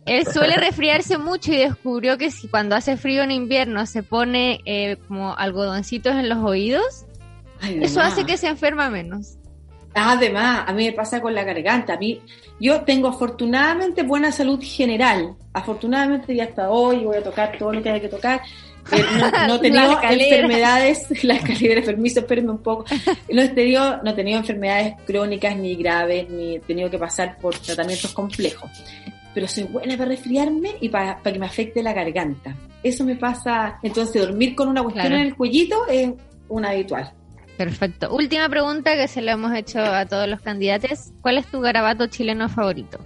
Él 0.06 0.26
suele 0.26 0.56
resfriarse 0.56 1.18
mucho 1.18 1.52
y 1.52 1.58
descubrió 1.58 2.16
que 2.16 2.30
si 2.30 2.48
cuando 2.48 2.76
hace 2.76 2.96
frío 2.96 3.22
en 3.22 3.30
invierno 3.30 3.84
se 3.84 4.02
pone 4.02 4.62
eh, 4.64 4.96
como 5.06 5.36
algodoncitos 5.36 6.14
en 6.14 6.30
los 6.30 6.38
oídos, 6.38 7.04
eso 7.62 8.00
hace 8.00 8.24
que 8.24 8.36
se 8.36 8.48
enferma 8.48 8.90
menos. 8.90 9.36
Además, 9.94 10.64
a 10.66 10.72
mí 10.72 10.86
me 10.86 10.92
pasa 10.92 11.20
con 11.20 11.34
la 11.34 11.42
garganta. 11.42 11.94
A 11.94 11.96
mí, 11.96 12.20
yo 12.60 12.82
tengo 12.82 13.08
afortunadamente 13.08 14.02
buena 14.02 14.30
salud 14.30 14.60
general. 14.62 15.34
Afortunadamente 15.52 16.34
ya 16.34 16.44
hasta 16.44 16.70
hoy 16.70 17.04
voy 17.04 17.16
a 17.16 17.22
tocar 17.22 17.56
todo 17.58 17.72
lo 17.72 17.82
que 17.82 17.90
hay 17.90 18.00
que 18.00 18.08
tocar. 18.08 18.40
Eh, 18.92 19.04
no, 19.48 19.54
he 19.56 19.58
tenido 19.58 20.00
enfermedades, 20.00 21.06
la 21.24 21.34
escalera, 21.34 21.82
permiso, 21.82 22.20
espérenme 22.20 22.52
un 22.52 22.62
poco. 22.62 22.84
No 23.32 23.42
he, 23.42 23.48
tenido, 23.48 24.00
no 24.02 24.10
he 24.10 24.14
tenido 24.14 24.38
enfermedades 24.38 24.94
crónicas 25.04 25.56
ni 25.56 25.74
graves, 25.74 26.30
ni 26.30 26.56
he 26.56 26.60
tenido 26.60 26.88
que 26.88 26.98
pasar 26.98 27.36
por 27.38 27.58
tratamientos 27.58 28.12
complejos. 28.12 28.70
Pero 29.34 29.48
soy 29.48 29.64
buena 29.64 29.96
para 29.96 30.10
resfriarme 30.10 30.76
y 30.80 30.88
para, 30.88 31.20
que 31.20 31.38
me 31.38 31.46
afecte 31.46 31.82
la 31.82 31.92
garganta. 31.92 32.56
Eso 32.82 33.04
me 33.04 33.16
pasa. 33.16 33.78
Entonces, 33.82 34.22
dormir 34.22 34.54
con 34.54 34.68
una 34.68 34.82
cuestión 34.82 35.12
en 35.12 35.20
el 35.20 35.36
cuellito 35.36 35.86
es 35.88 36.10
un 36.48 36.64
habitual. 36.64 37.12
Perfecto. 37.60 38.10
Última 38.14 38.48
pregunta 38.48 38.96
que 38.96 39.06
se 39.06 39.20
le 39.20 39.32
hemos 39.32 39.54
hecho 39.54 39.80
a 39.80 40.06
todos 40.06 40.26
los 40.26 40.40
candidatos. 40.40 41.12
¿Cuál 41.20 41.36
es 41.36 41.46
tu 41.46 41.60
garabato 41.60 42.06
chileno 42.06 42.48
favorito? 42.48 42.98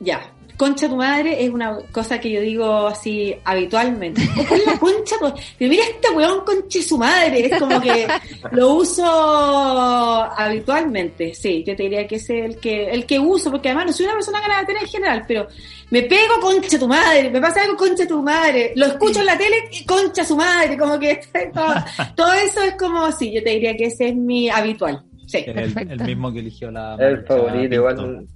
Ya, 0.00 0.31
concha 0.56 0.88
tu 0.88 0.96
madre 0.96 1.44
es 1.44 1.50
una 1.50 1.78
cosa 1.90 2.20
que 2.20 2.30
yo 2.30 2.40
digo 2.40 2.86
así 2.86 3.34
habitualmente. 3.44 4.22
es 4.22 4.66
la 4.66 4.78
concha? 4.78 5.16
mira 5.58 5.84
este 5.84 6.10
weón 6.10 6.44
conche 6.44 6.82
su 6.82 6.98
madre. 6.98 7.46
Es 7.46 7.58
como 7.58 7.80
que 7.80 8.06
lo 8.52 8.74
uso 8.74 9.04
habitualmente. 9.04 11.34
Sí, 11.34 11.64
yo 11.66 11.76
te 11.76 11.84
diría 11.84 12.06
que 12.06 12.16
es 12.16 12.30
el 12.30 12.58
que, 12.58 12.90
el 12.90 13.06
que 13.06 13.18
uso, 13.18 13.50
porque 13.50 13.68
además 13.68 13.86
no 13.86 13.92
soy 13.92 14.06
una 14.06 14.14
persona 14.14 14.40
ganadera 14.40 14.80
en 14.80 14.86
general, 14.86 15.24
pero 15.26 15.46
me 15.90 16.02
pego 16.02 16.40
concha 16.40 16.78
tu 16.78 16.88
madre, 16.88 17.30
me 17.30 17.40
pasa 17.40 17.62
algo 17.62 17.76
concha 17.76 18.06
tu 18.06 18.22
madre, 18.22 18.72
lo 18.76 18.86
escucho 18.86 19.20
en 19.20 19.26
la 19.26 19.36
tele 19.36 19.56
y 19.72 19.84
concha 19.84 20.24
su 20.24 20.36
madre, 20.36 20.76
como 20.76 20.98
que 20.98 21.20
todo, 21.54 21.74
todo 22.14 22.32
eso 22.32 22.62
es 22.62 22.74
como 22.76 23.04
así, 23.04 23.32
yo 23.32 23.42
te 23.42 23.50
diría 23.50 23.76
que 23.76 23.86
ese 23.86 24.08
es 24.08 24.16
mi 24.16 24.48
habitual. 24.48 25.02
Sí. 25.26 25.44
El, 25.46 25.74
mismo 26.04 26.32
que 26.32 26.40
eligió 26.40 26.70
la... 26.70 26.94
El 26.96 27.24
favorito, 27.24 27.74
igual. 27.74 28.26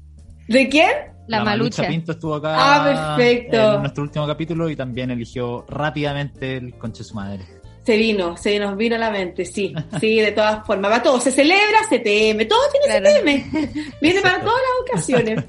¿De 0.48 0.68
quién? 0.68 1.15
La, 1.26 1.44
Malucha. 1.44 1.86
Pinto 1.88 2.12
estuvo 2.12 2.34
acá 2.36 2.54
ah, 2.56 3.16
perfecto. 3.16 3.74
en 3.74 3.80
nuestro 3.80 4.04
último 4.04 4.26
capítulo 4.26 4.70
y 4.70 4.76
también 4.76 5.10
eligió 5.10 5.64
rápidamente 5.68 6.56
el 6.56 6.74
conche 6.74 7.02
su 7.02 7.14
madre. 7.14 7.44
Se 7.84 7.96
vino, 7.96 8.36
se 8.36 8.58
nos 8.58 8.76
vino 8.76 8.96
a 8.96 8.98
la 8.98 9.10
mente, 9.10 9.44
sí, 9.44 9.72
sí, 10.00 10.20
de 10.20 10.32
todas 10.32 10.66
formas. 10.66 10.90
Va 10.90 11.02
todo, 11.02 11.20
se 11.20 11.30
celebra 11.30 11.78
CTM, 11.88 12.48
todo 12.48 12.60
tiene 12.72 13.00
CTM. 13.00 13.92
Viene 14.00 14.20
para 14.20 14.40
todas 14.40 14.60
las 14.60 14.90
ocasiones. 14.90 15.44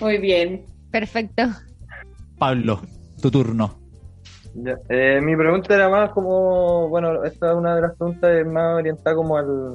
Muy 0.00 0.18
bien. 0.18 0.64
Perfecto. 0.90 1.42
Pablo, 2.38 2.80
tu 3.20 3.30
turno. 3.30 3.78
Eh, 4.88 5.20
mi 5.20 5.36
pregunta 5.36 5.74
era 5.74 5.88
más 5.88 6.10
como, 6.10 6.88
bueno, 6.88 7.24
esta 7.24 7.50
es 7.50 7.56
una 7.56 7.74
de 7.74 7.82
las 7.82 7.96
preguntas 7.96 8.46
más 8.46 8.76
orientada 8.76 9.16
como 9.16 9.36
al, 9.36 9.74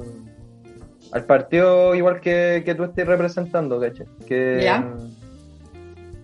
al 1.12 1.24
partido 1.26 1.94
igual 1.94 2.20
que, 2.20 2.62
que 2.64 2.74
tú 2.74 2.84
estés 2.84 3.06
representando, 3.06 3.78
¿caché? 3.78 4.04
Que, 4.26 4.68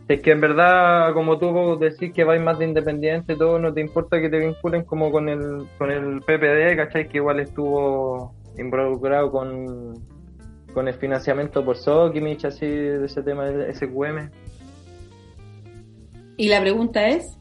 Es 0.09 0.23
que 0.23 0.31
en 0.31 0.41
verdad, 0.41 1.13
como 1.15 1.37
tú 1.37 1.79
decís 1.81 2.13
que 2.13 2.23
vais 2.23 2.41
más 2.41 2.59
de 2.61 2.67
independiente, 2.67 3.35
todo, 3.35 3.59
no 3.59 3.73
te 3.73 3.81
importa 3.81 4.21
que 4.21 4.31
te 4.31 4.39
vinculen 4.39 4.85
como 4.85 5.11
con 5.11 5.29
el, 5.29 5.67
con 5.79 5.91
el 5.91 6.21
PPD, 6.21 6.77
¿cachai? 6.77 7.09
Que 7.09 7.19
igual 7.19 7.41
estuvo 7.41 8.33
involucrado 8.57 9.33
con, 9.33 9.95
con 10.73 10.87
el 10.87 10.95
financiamiento 10.95 11.65
por 11.65 11.77
Sokimich, 11.77 12.45
así, 12.45 12.67
de 12.67 13.05
ese 13.05 13.21
tema 13.23 13.47
de 13.47 13.75
SQM. 13.75 14.31
¿Y 16.37 16.49
la 16.51 16.61
pregunta 16.61 17.09
es? 17.09 17.37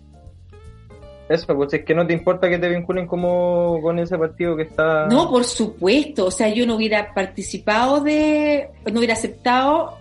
Eso, 1.30 1.55
pues 1.55 1.74
es 1.74 1.86
que 1.86 1.93
no 1.93 2.05
te 2.07 2.13
importa 2.13 2.49
que 2.49 2.57
te 2.57 2.70
vinculen 2.70 3.07
como 3.07 3.80
con 3.82 3.99
ese 3.99 4.18
partido 4.18 4.55
que 4.55 4.63
está... 4.63 5.05
No, 5.07 5.30
por 5.30 5.43
supuesto, 5.43 6.26
o 6.28 6.32
sea, 6.32 6.49
yo 6.49 6.66
no 6.66 6.76
hubiera 6.76 7.13
participado 7.13 7.99
de, 8.01 8.70
no 8.91 8.99
hubiera 8.99 9.13
aceptado 9.13 9.97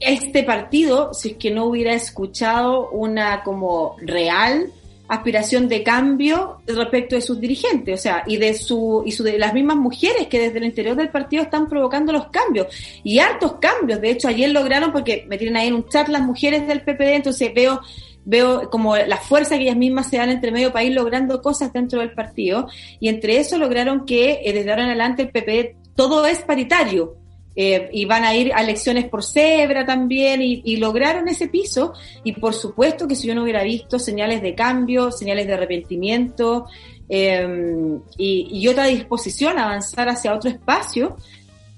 este 0.00 0.42
partido 0.42 1.14
si 1.14 1.30
es 1.30 1.36
que 1.36 1.50
no 1.50 1.66
hubiera 1.66 1.94
escuchado 1.94 2.90
una 2.90 3.42
como 3.42 3.96
real 4.00 4.72
aspiración 5.10 5.68
de 5.68 5.82
cambio 5.82 6.62
respecto 6.66 7.16
de 7.16 7.20
sus 7.20 7.40
dirigentes, 7.40 7.98
o 7.98 8.02
sea, 8.02 8.22
y 8.28 8.36
de 8.36 8.54
su 8.54 9.02
y 9.04 9.10
su, 9.10 9.24
de 9.24 9.38
las 9.38 9.52
mismas 9.52 9.76
mujeres 9.76 10.28
que 10.28 10.38
desde 10.38 10.58
el 10.58 10.64
interior 10.64 10.96
del 10.96 11.08
partido 11.08 11.42
están 11.42 11.68
provocando 11.68 12.12
los 12.12 12.28
cambios 12.28 12.68
y 13.02 13.18
hartos 13.18 13.54
cambios. 13.60 14.00
De 14.00 14.10
hecho, 14.10 14.28
ayer 14.28 14.50
lograron 14.50 14.92
porque 14.92 15.24
me 15.28 15.36
tienen 15.36 15.56
ahí 15.56 15.66
en 15.66 15.74
un 15.74 15.88
chat 15.88 16.08
las 16.08 16.22
mujeres 16.22 16.66
del 16.68 16.82
PPD, 16.82 17.14
entonces 17.16 17.52
veo 17.52 17.80
veo 18.24 18.70
como 18.70 18.96
la 18.96 19.16
fuerza 19.16 19.56
que 19.56 19.62
ellas 19.62 19.76
mismas 19.76 20.08
se 20.08 20.18
dan 20.18 20.30
entre 20.30 20.52
medio 20.52 20.72
país 20.72 20.94
logrando 20.94 21.42
cosas 21.42 21.72
dentro 21.72 22.00
del 22.00 22.12
partido 22.12 22.68
y 23.00 23.08
entre 23.08 23.38
eso 23.38 23.58
lograron 23.58 24.04
que 24.04 24.42
eh, 24.44 24.52
desde 24.52 24.70
ahora 24.70 24.84
en 24.84 24.90
adelante 24.90 25.22
el 25.22 25.30
PPD 25.30 25.94
todo 25.96 26.24
es 26.26 26.38
paritario. 26.42 27.19
Eh, 27.62 27.90
y 27.92 28.06
van 28.06 28.24
a 28.24 28.34
ir 28.34 28.54
a 28.54 28.62
elecciones 28.62 29.06
por 29.06 29.22
cebra 29.22 29.84
también 29.84 30.40
y, 30.40 30.76
lograron 30.78 31.28
ese 31.28 31.46
piso 31.46 31.92
y 32.24 32.32
por 32.32 32.54
supuesto 32.54 33.06
que 33.06 33.14
si 33.14 33.28
yo 33.28 33.34
no 33.34 33.42
hubiera 33.42 33.62
visto 33.62 33.98
señales 33.98 34.40
de 34.40 34.54
cambio, 34.54 35.12
señales 35.12 35.46
de 35.46 35.52
arrepentimiento 35.52 36.68
em, 37.10 38.00
y, 38.16 38.66
otra 38.66 38.84
disposición 38.86 39.58
a 39.58 39.64
avanzar 39.64 40.08
hacia 40.08 40.34
otro 40.34 40.48
espacio, 40.48 41.18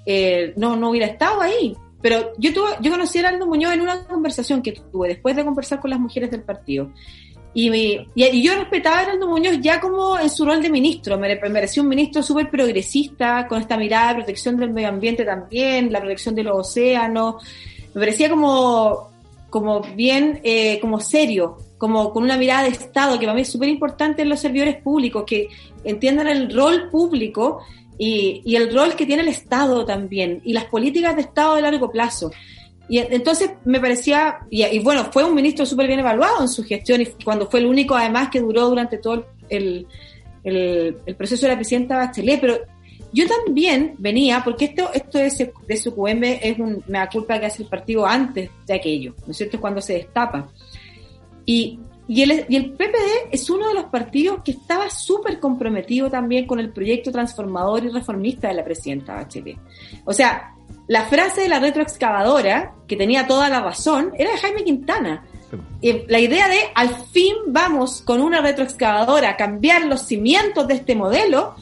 eh, 0.07 0.53
no, 0.57 0.76
no 0.76 0.91
hubiera 0.91 1.09
estado 1.09 1.41
ahí. 1.41 1.76
Pero 2.01 2.33
yo 2.39 2.55
tuve, 2.55 2.70
yo 2.80 2.93
conocí 2.93 3.18
a 3.18 3.26
Arnaldo 3.26 3.49
Muñoz 3.49 3.72
en 3.72 3.80
una 3.80 4.05
conversación 4.07 4.62
que 4.62 4.70
tuve 4.72 5.09
después 5.09 5.35
de 5.35 5.45
conversar 5.45 5.80
con 5.80 5.91
las 5.91 5.99
mujeres 5.99 6.30
del 6.30 6.45
partido. 6.45 6.93
Y, 7.55 7.70
y, 8.14 8.42
yo 8.42 8.55
respetaba 8.55 8.96
a 8.96 9.00
Arnaldo 9.00 9.28
Muñoz 9.28 9.59
ya 9.61 9.80
como 9.80 10.18
en 10.18 10.30
su 10.30 10.44
rol 10.44 10.62
de 10.62 10.70
ministro. 10.70 11.18
Me, 11.18 11.28
me 11.28 11.50
pareció 11.50 11.82
un 11.82 11.88
ministro 11.88 12.22
súper 12.22 12.50
progresista, 12.50 13.46
con 13.46 13.61
esta 13.61 13.76
mirada 13.76 14.09
de 14.09 14.14
protección 14.16 14.57
del 14.57 14.70
medio 14.70 14.88
ambiente 14.88 15.24
también, 15.24 15.92
la 15.92 16.00
protección 16.00 16.34
de 16.34 16.44
los 16.44 16.59
océanos. 16.59 17.36
Me 17.94 18.00
parecía 18.00 18.30
como 18.30 19.12
como 19.53 19.82
bien, 19.82 20.40
eh, 20.44 20.80
como 20.80 20.98
serio, 20.98 21.59
como 21.76 22.11
con 22.11 22.22
una 22.22 22.38
mirada 22.38 22.62
de 22.62 22.70
Estado, 22.70 23.18
que 23.18 23.26
para 23.26 23.34
mí 23.34 23.42
es 23.42 23.53
súper 23.53 23.68
importante 23.68 24.22
en 24.22 24.30
los 24.30 24.40
servidores 24.40 24.76
públicos, 24.76 25.24
que 25.26 25.48
entiendan 25.84 26.26
el 26.26 26.50
rol 26.50 26.88
público 26.88 27.61
y, 27.98 28.40
y, 28.46 28.57
el 28.57 28.74
rol 28.74 28.96
que 28.96 29.05
tiene 29.05 29.20
el 29.20 29.28
Estado 29.28 29.84
también, 29.84 30.40
y 30.42 30.55
las 30.55 30.64
políticas 30.64 31.16
de 31.16 31.22
Estado 31.22 31.57
de 31.57 31.61
largo 31.61 31.90
plazo. 31.90 32.30
Y 32.93 32.99
entonces 32.99 33.53
me 33.64 33.80
parecía, 33.80 34.40
y, 34.51 34.78
bueno, 34.80 35.09
fue 35.11 35.24
un 35.24 35.34
ministro 35.34 35.64
súper 35.64 35.86
bien 35.86 36.01
evaluado 36.01 36.43
en 36.43 36.49
su 36.49 36.62
gestión, 36.62 37.01
y 37.01 37.07
cuando 37.24 37.49
fue 37.49 37.61
el 37.61 37.64
único 37.64 37.95
además 37.95 38.28
que 38.30 38.38
duró 38.38 38.68
durante 38.68 38.99
todo 38.99 39.28
el, 39.49 39.86
el, 40.45 41.16
proceso 41.16 41.47
de 41.47 41.53
la 41.53 41.57
presidenta 41.57 41.97
Bachelet, 41.97 42.38
pero 42.38 42.59
yo 43.11 43.24
también 43.26 43.95
venía, 43.97 44.43
porque 44.45 44.66
esto, 44.66 44.90
esto 44.93 45.16
de, 45.16 45.53
de 45.66 45.76
SQM 45.78 46.22
es 46.22 46.59
un, 46.59 46.84
me 46.86 46.99
da 46.99 47.09
culpa 47.09 47.40
que 47.40 47.47
hace 47.47 47.62
el 47.62 47.70
partido 47.70 48.05
antes 48.05 48.51
de 48.66 48.74
aquello, 48.74 49.14
¿no 49.24 49.30
es 49.30 49.38
cierto? 49.38 49.57
Es 49.57 49.61
cuando 49.62 49.80
se 49.80 49.95
destapa. 49.95 50.51
Y, 51.47 51.80
y, 52.09 52.20
el, 52.20 52.45
y 52.47 52.57
el 52.57 52.72
PPD 52.72 53.30
es 53.30 53.49
uno 53.49 53.68
de 53.68 53.74
los 53.74 53.84
partidos 53.84 54.43
que 54.45 54.51
estaba 54.51 54.90
súper 54.90 55.40
comprometido 55.40 56.11
también 56.11 56.47
con 56.47 56.61
el 56.61 56.70
proyecto 56.70 57.11
transformador 57.11 57.86
y 57.86 57.88
reformista 57.88 58.49
de 58.49 58.55
la 58.55 58.64
presidenta 58.64 59.14
Bachelet. 59.14 59.57
O 60.05 60.12
sea, 60.12 60.53
la 60.93 61.07
frase 61.07 61.40
de 61.40 61.49
la 61.49 61.59
retroexcavadora, 61.59 62.74
que 62.86 62.97
tenía 62.97 63.26
toda 63.26 63.49
la 63.49 63.62
razón, 63.62 64.12
era 64.18 64.30
de 64.30 64.36
Jaime 64.36 64.62
Quintana. 64.62 65.24
la 65.80 66.20
idea 66.20 66.49
de 66.49 66.59
al 66.74 66.90
fin 67.07 67.34
vamos 67.47 68.03
con 68.03 68.20
una 68.20 68.43
retroexcavadora 68.43 69.30
a 69.30 69.36
cambiar 69.38 69.86
los 69.86 70.03
cimientos 70.03 70.68
de 70.68 70.74
este 70.74 70.95
modelo, 70.95 71.55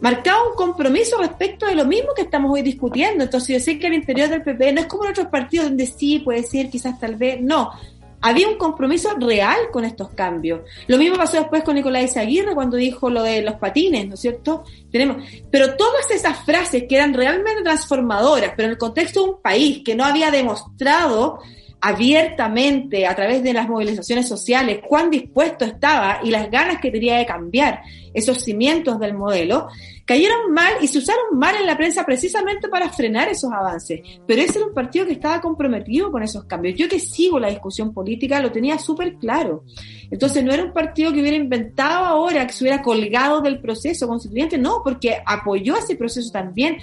marcaba 0.00 0.46
un 0.46 0.56
compromiso 0.56 1.16
respecto 1.16 1.64
de 1.64 1.74
lo 1.74 1.86
mismo 1.86 2.10
que 2.14 2.20
estamos 2.20 2.52
hoy 2.52 2.60
discutiendo. 2.60 3.24
Entonces 3.24 3.56
yo 3.56 3.64
sé 3.64 3.78
que 3.78 3.86
al 3.86 3.94
interior 3.94 4.28
del 4.28 4.42
PP 4.42 4.74
no 4.74 4.82
es 4.82 4.86
como 4.88 5.06
en 5.06 5.12
otros 5.12 5.28
partidos 5.28 5.68
donde 5.68 5.86
sí 5.86 6.18
puede 6.18 6.42
ser, 6.42 6.68
quizás 6.68 7.00
tal 7.00 7.16
vez, 7.16 7.40
no. 7.40 7.72
Había 8.20 8.48
un 8.48 8.56
compromiso 8.56 9.14
real 9.18 9.56
con 9.72 9.84
estos 9.84 10.10
cambios. 10.10 10.60
Lo 10.86 10.98
mismo 10.98 11.16
pasó 11.16 11.38
después 11.38 11.62
con 11.62 11.74
Nicolás 11.74 12.16
Aguirre 12.16 12.54
cuando 12.54 12.76
dijo 12.76 13.10
lo 13.10 13.22
de 13.22 13.42
los 13.42 13.54
patines, 13.54 14.08
¿no 14.08 14.14
es 14.14 14.20
cierto? 14.20 14.64
Tenemos, 14.90 15.24
pero 15.50 15.76
todas 15.76 16.10
esas 16.10 16.44
frases 16.44 16.84
que 16.88 16.96
eran 16.96 17.14
realmente 17.14 17.62
transformadoras, 17.62 18.52
pero 18.56 18.66
en 18.66 18.72
el 18.72 18.78
contexto 18.78 19.22
de 19.22 19.30
un 19.30 19.42
país 19.42 19.82
que 19.84 19.94
no 19.94 20.04
había 20.04 20.30
demostrado 20.30 21.40
abiertamente 21.80 23.06
a 23.06 23.14
través 23.14 23.42
de 23.42 23.52
las 23.52 23.68
movilizaciones 23.68 24.26
sociales 24.26 24.80
cuán 24.86 25.10
dispuesto 25.10 25.64
estaba 25.64 26.20
y 26.22 26.30
las 26.30 26.50
ganas 26.50 26.80
que 26.80 26.90
tenía 26.90 27.18
de 27.18 27.26
cambiar 27.26 27.82
esos 28.16 28.42
cimientos 28.42 28.98
del 28.98 29.12
modelo, 29.12 29.68
cayeron 30.06 30.50
mal 30.50 30.72
y 30.80 30.88
se 30.88 30.98
usaron 30.98 31.38
mal 31.38 31.54
en 31.54 31.66
la 31.66 31.76
prensa 31.76 32.02
precisamente 32.04 32.66
para 32.68 32.88
frenar 32.88 33.28
esos 33.28 33.52
avances. 33.52 34.00
Pero 34.26 34.40
ese 34.40 34.58
era 34.58 34.68
un 34.68 34.72
partido 34.72 35.04
que 35.04 35.12
estaba 35.12 35.38
comprometido 35.42 36.10
con 36.10 36.22
esos 36.22 36.44
cambios. 36.44 36.78
Yo 36.78 36.88
que 36.88 36.98
sigo 36.98 37.38
la 37.38 37.50
discusión 37.50 37.92
política 37.92 38.40
lo 38.40 38.50
tenía 38.50 38.78
súper 38.78 39.16
claro. 39.16 39.64
Entonces 40.10 40.42
no 40.42 40.52
era 40.52 40.64
un 40.64 40.72
partido 40.72 41.12
que 41.12 41.20
hubiera 41.20 41.36
inventado 41.36 42.06
ahora, 42.06 42.46
que 42.46 42.54
se 42.54 42.64
hubiera 42.64 42.80
colgado 42.80 43.42
del 43.42 43.60
proceso 43.60 44.08
constituyente, 44.08 44.56
no, 44.56 44.80
porque 44.82 45.18
apoyó 45.26 45.76
ese 45.76 45.96
proceso 45.96 46.30
también 46.30 46.78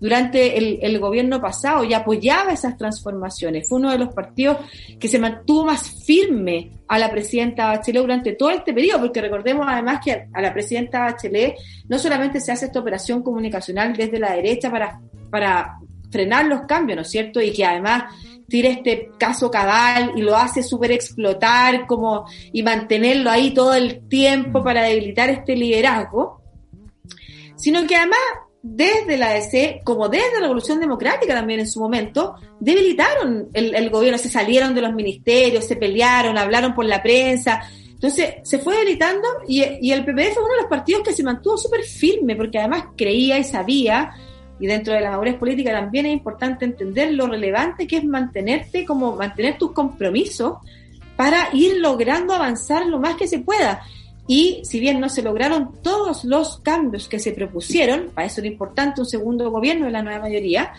durante 0.00 0.56
el, 0.56 0.78
el, 0.80 0.98
gobierno 1.00 1.40
pasado 1.40 1.84
y 1.84 1.92
apoyaba 1.92 2.52
esas 2.52 2.78
transformaciones. 2.78 3.68
Fue 3.68 3.78
uno 3.78 3.90
de 3.90 3.98
los 3.98 4.14
partidos 4.14 4.56
que 4.98 5.08
se 5.08 5.18
mantuvo 5.18 5.66
más 5.66 5.90
firme 6.06 6.77
a 6.88 6.98
la 6.98 7.10
presidenta 7.10 7.66
Bachelet 7.66 8.02
durante 8.02 8.32
todo 8.32 8.50
este 8.50 8.72
periodo, 8.72 9.00
porque 9.02 9.20
recordemos 9.20 9.66
además 9.68 10.00
que 10.02 10.26
a 10.32 10.40
la 10.40 10.52
presidenta 10.52 11.00
Bachelet 11.00 11.54
no 11.88 11.98
solamente 11.98 12.40
se 12.40 12.52
hace 12.52 12.66
esta 12.66 12.80
operación 12.80 13.22
comunicacional 13.22 13.94
desde 13.94 14.18
la 14.18 14.32
derecha 14.32 14.70
para, 14.70 15.00
para 15.30 15.78
frenar 16.10 16.46
los 16.46 16.62
cambios, 16.62 16.96
¿no 16.96 17.02
es 17.02 17.10
cierto? 17.10 17.40
Y 17.40 17.52
que 17.52 17.64
además 17.64 18.04
tira 18.48 18.70
este 18.70 19.10
caso 19.18 19.50
cabal 19.50 20.12
y 20.16 20.22
lo 20.22 20.34
hace 20.34 20.62
súper 20.62 20.92
explotar 20.92 21.86
como 21.86 22.24
y 22.52 22.62
mantenerlo 22.62 23.30
ahí 23.30 23.52
todo 23.52 23.74
el 23.74 24.08
tiempo 24.08 24.64
para 24.64 24.82
debilitar 24.82 25.28
este 25.28 25.54
liderazgo, 25.54 26.40
sino 27.56 27.86
que 27.86 27.96
además 27.96 28.18
desde 28.62 29.16
la 29.16 29.32
DC, 29.32 29.82
como 29.84 30.08
desde 30.08 30.34
la 30.34 30.40
Revolución 30.40 30.80
Democrática 30.80 31.34
también 31.34 31.60
en 31.60 31.68
su 31.68 31.80
momento, 31.80 32.34
debilitaron 32.58 33.48
el, 33.52 33.90
gobierno, 33.90 34.18
se 34.18 34.28
salieron 34.28 34.74
de 34.74 34.82
los 34.82 34.92
ministerios, 34.92 35.64
se 35.64 35.76
pelearon, 35.76 36.36
hablaron 36.36 36.74
por 36.74 36.84
la 36.84 37.02
prensa. 37.02 37.62
Entonces 37.88 38.36
se 38.42 38.58
fue 38.58 38.76
debilitando 38.76 39.26
y, 39.46 39.62
y 39.80 39.92
el 39.92 40.04
PPD 40.04 40.32
fue 40.32 40.44
uno 40.44 40.54
de 40.54 40.60
los 40.62 40.70
partidos 40.70 41.02
que 41.02 41.12
se 41.12 41.22
mantuvo 41.22 41.56
súper 41.56 41.82
firme 41.82 42.36
porque 42.36 42.58
además 42.58 42.84
creía 42.96 43.38
y 43.38 43.44
sabía, 43.44 44.12
y 44.60 44.66
dentro 44.66 44.92
de 44.92 45.00
la 45.00 45.10
madurez 45.10 45.36
política 45.36 45.72
también 45.72 46.06
es 46.06 46.12
importante 46.12 46.64
entender 46.64 47.12
lo 47.12 47.26
relevante 47.26 47.86
que 47.86 47.98
es 47.98 48.04
mantenerte, 48.04 48.84
como 48.84 49.14
mantener 49.14 49.56
tus 49.56 49.72
compromisos 49.72 50.58
para 51.16 51.48
ir 51.52 51.78
logrando 51.78 52.34
avanzar 52.34 52.86
lo 52.86 52.98
más 52.98 53.16
que 53.16 53.28
se 53.28 53.40
pueda. 53.40 53.82
Y 54.28 54.60
si 54.62 54.78
bien 54.78 55.00
no 55.00 55.08
se 55.08 55.22
lograron 55.22 55.72
todos 55.82 56.24
los 56.24 56.58
cambios 56.58 57.08
que 57.08 57.18
se 57.18 57.32
propusieron, 57.32 58.10
para 58.14 58.26
eso 58.26 58.40
era 58.40 58.48
importante 58.48 59.00
un 59.00 59.06
segundo 59.06 59.50
gobierno 59.50 59.86
de 59.86 59.92
la 59.92 60.02
nueva 60.02 60.20
mayoría, 60.20 60.72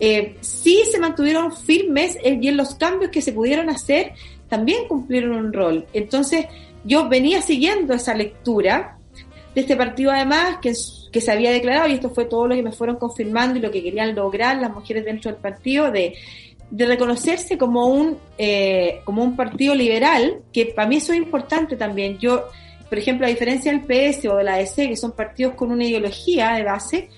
eh, 0.00 0.36
sí 0.40 0.84
se 0.90 0.98
mantuvieron 0.98 1.52
firmes 1.52 2.16
y 2.24 2.48
en 2.48 2.56
los 2.56 2.76
cambios 2.76 3.10
que 3.10 3.20
se 3.20 3.32
pudieron 3.32 3.68
hacer 3.68 4.12
también 4.48 4.86
cumplieron 4.88 5.32
un 5.32 5.52
rol. 5.52 5.84
Entonces 5.92 6.46
yo 6.84 7.08
venía 7.08 7.42
siguiendo 7.42 7.92
esa 7.94 8.14
lectura 8.14 8.98
de 9.54 9.60
este 9.60 9.76
partido 9.76 10.10
además 10.10 10.58
que, 10.62 10.72
que 11.10 11.20
se 11.20 11.30
había 11.30 11.50
declarado, 11.50 11.88
y 11.88 11.94
esto 11.94 12.10
fue 12.10 12.24
todo 12.24 12.46
lo 12.48 12.54
que 12.54 12.62
me 12.62 12.72
fueron 12.72 12.96
confirmando 12.96 13.58
y 13.58 13.62
lo 13.62 13.70
que 13.70 13.82
querían 13.82 14.14
lograr 14.14 14.56
las 14.58 14.72
mujeres 14.72 15.04
dentro 15.04 15.30
del 15.30 15.40
partido, 15.40 15.90
de, 15.90 16.14
reconocerse 16.70 17.58
como 17.58 17.86
un, 17.86 18.16
eh, 18.38 19.02
como 19.04 19.22
un 19.22 19.36
partido 19.36 19.74
liberal, 19.74 20.38
que 20.52 20.66
para 20.66 20.88
mí 20.88 20.96
eso 20.96 21.12
es 21.12 21.18
importante 21.18 21.76
también. 21.76 22.16
Yo 22.16 22.46
por 22.92 22.98
ejemplo, 22.98 23.26
a 23.26 23.30
diferencia 23.30 23.72
del 23.72 23.80
PS 23.80 24.26
o 24.26 24.36
de 24.36 24.44
la 24.44 24.56
DC, 24.56 24.86
que 24.86 24.96
son 24.96 25.12
partidos 25.12 25.54
con 25.54 25.72
una 25.72 25.82
ideología 25.82 26.50
de 26.50 26.62
base, 26.62 27.08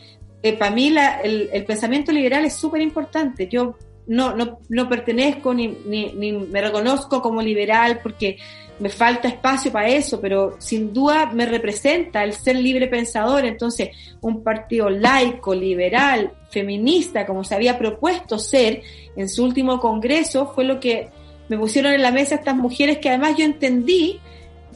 eh, 0.40 0.52
para 0.52 0.70
mí 0.70 0.94
el, 1.24 1.64
pensamiento 1.66 2.12
liberal 2.12 2.44
es 2.44 2.54
súper 2.54 2.80
importante. 2.80 3.48
Yo 3.48 3.74
no, 4.06 4.36
no, 4.36 4.60
no 4.68 4.88
pertenezco 4.88 5.52
ni, 5.52 5.66
ni, 5.66 6.32
me 6.32 6.60
reconozco 6.60 7.20
como 7.20 7.42
liberal 7.42 7.98
porque 8.04 8.36
me 8.78 8.88
falta 8.88 9.26
espacio 9.26 9.72
para 9.72 9.88
eso, 9.88 10.20
pero 10.20 10.54
sin 10.60 10.92
duda 10.92 11.26
me 11.32 11.44
representa 11.44 12.22
el 12.22 12.34
ser 12.34 12.54
libre 12.54 12.86
pensador. 12.86 13.44
Entonces, 13.44 13.88
un 14.20 14.44
partido 14.44 14.88
laico, 14.88 15.56
liberal, 15.56 16.34
feminista, 16.50 17.26
como 17.26 17.42
se 17.42 17.56
había 17.56 17.76
propuesto 17.76 18.38
ser 18.38 18.80
en 19.16 19.28
su 19.28 19.42
último 19.42 19.80
congreso, 19.80 20.52
fue 20.54 20.62
lo 20.62 20.78
que 20.78 21.08
me 21.48 21.58
pusieron 21.58 21.92
en 21.94 22.02
la 22.02 22.12
mesa 22.12 22.36
estas 22.36 22.54
mujeres 22.54 22.98
que 22.98 23.08
además 23.08 23.34
yo 23.36 23.44
entendí, 23.44 24.20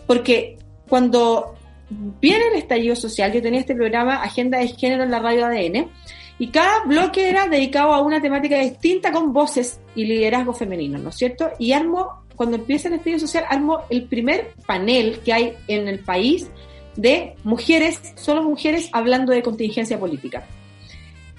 porque 0.04 0.57
cuando 0.88 1.54
viene 1.90 2.44
el 2.52 2.58
estallido 2.58 2.96
social, 2.96 3.32
yo 3.32 3.42
tenía 3.42 3.60
este 3.60 3.74
programa 3.74 4.22
Agenda 4.22 4.58
de 4.58 4.68
Género 4.68 5.04
en 5.04 5.10
la 5.10 5.20
radio 5.20 5.46
ADN, 5.46 5.90
y 6.38 6.48
cada 6.48 6.84
bloque 6.84 7.28
era 7.28 7.48
dedicado 7.48 7.92
a 7.92 8.00
una 8.00 8.20
temática 8.20 8.58
distinta 8.58 9.10
con 9.10 9.32
voces 9.32 9.80
y 9.94 10.04
liderazgo 10.04 10.52
femenino, 10.52 10.98
¿no 10.98 11.08
es 11.08 11.16
cierto? 11.16 11.50
Y 11.58 11.72
armo, 11.72 12.22
cuando 12.36 12.56
empieza 12.56 12.88
el 12.88 12.94
estallido 12.94 13.18
social, 13.18 13.44
armo 13.48 13.80
el 13.90 14.04
primer 14.04 14.52
panel 14.66 15.18
que 15.24 15.32
hay 15.32 15.54
en 15.66 15.88
el 15.88 15.98
país 15.98 16.48
de 16.96 17.34
mujeres, 17.42 18.00
solo 18.16 18.42
mujeres 18.42 18.88
hablando 18.92 19.32
de 19.32 19.42
contingencia 19.42 19.98
política. 19.98 20.46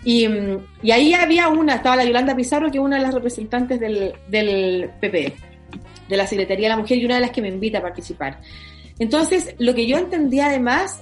Y, 0.04 0.28
y 0.82 0.91
ahí 0.91 1.14
había 1.14 1.47
una, 1.50 1.76
estaba 1.76 1.97
la 1.97 2.06
Yolanda 2.06 2.36
Pizarro, 2.36 2.72
que 2.72 2.78
es 2.78 2.84
una 2.84 2.97
de 2.97 3.04
las 3.04 3.14
representantes 3.14 3.80
del, 3.80 4.14
del 4.28 4.89
PP, 5.00 5.34
de 6.10 6.18
la 6.18 6.28
Secretaría 6.28 6.68
de 6.68 6.76
la 6.76 6.82
Mujer, 6.82 6.97
y 6.97 7.06
una 7.06 7.16
de 7.16 7.22
las 7.22 7.32
que 7.32 7.41
me 7.41 7.50
invita 7.50 7.80
a 7.80 7.82
participar. 7.82 8.39
Entonces, 9.00 9.56
lo 9.58 9.74
que 9.74 9.88
yo 9.88 9.97
entendía 9.97 10.47
además 10.47 11.02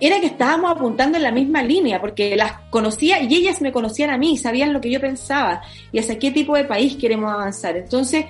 era 0.00 0.18
que 0.18 0.26
estábamos 0.26 0.72
apuntando 0.72 1.16
en 1.16 1.22
la 1.22 1.30
misma 1.30 1.62
línea, 1.62 2.00
porque 2.00 2.34
las 2.34 2.54
conocía 2.70 3.22
y 3.22 3.32
ellas 3.34 3.60
me 3.60 3.70
conocían 3.70 4.10
a 4.10 4.18
mí, 4.18 4.36
sabían 4.36 4.72
lo 4.72 4.80
que 4.80 4.90
yo 4.90 5.00
pensaba 5.00 5.62
y 5.92 5.98
hacia 6.00 6.18
qué 6.18 6.32
tipo 6.32 6.56
de 6.56 6.64
país 6.64 6.96
queremos 6.96 7.32
avanzar. 7.32 7.76
Entonces, 7.76 8.24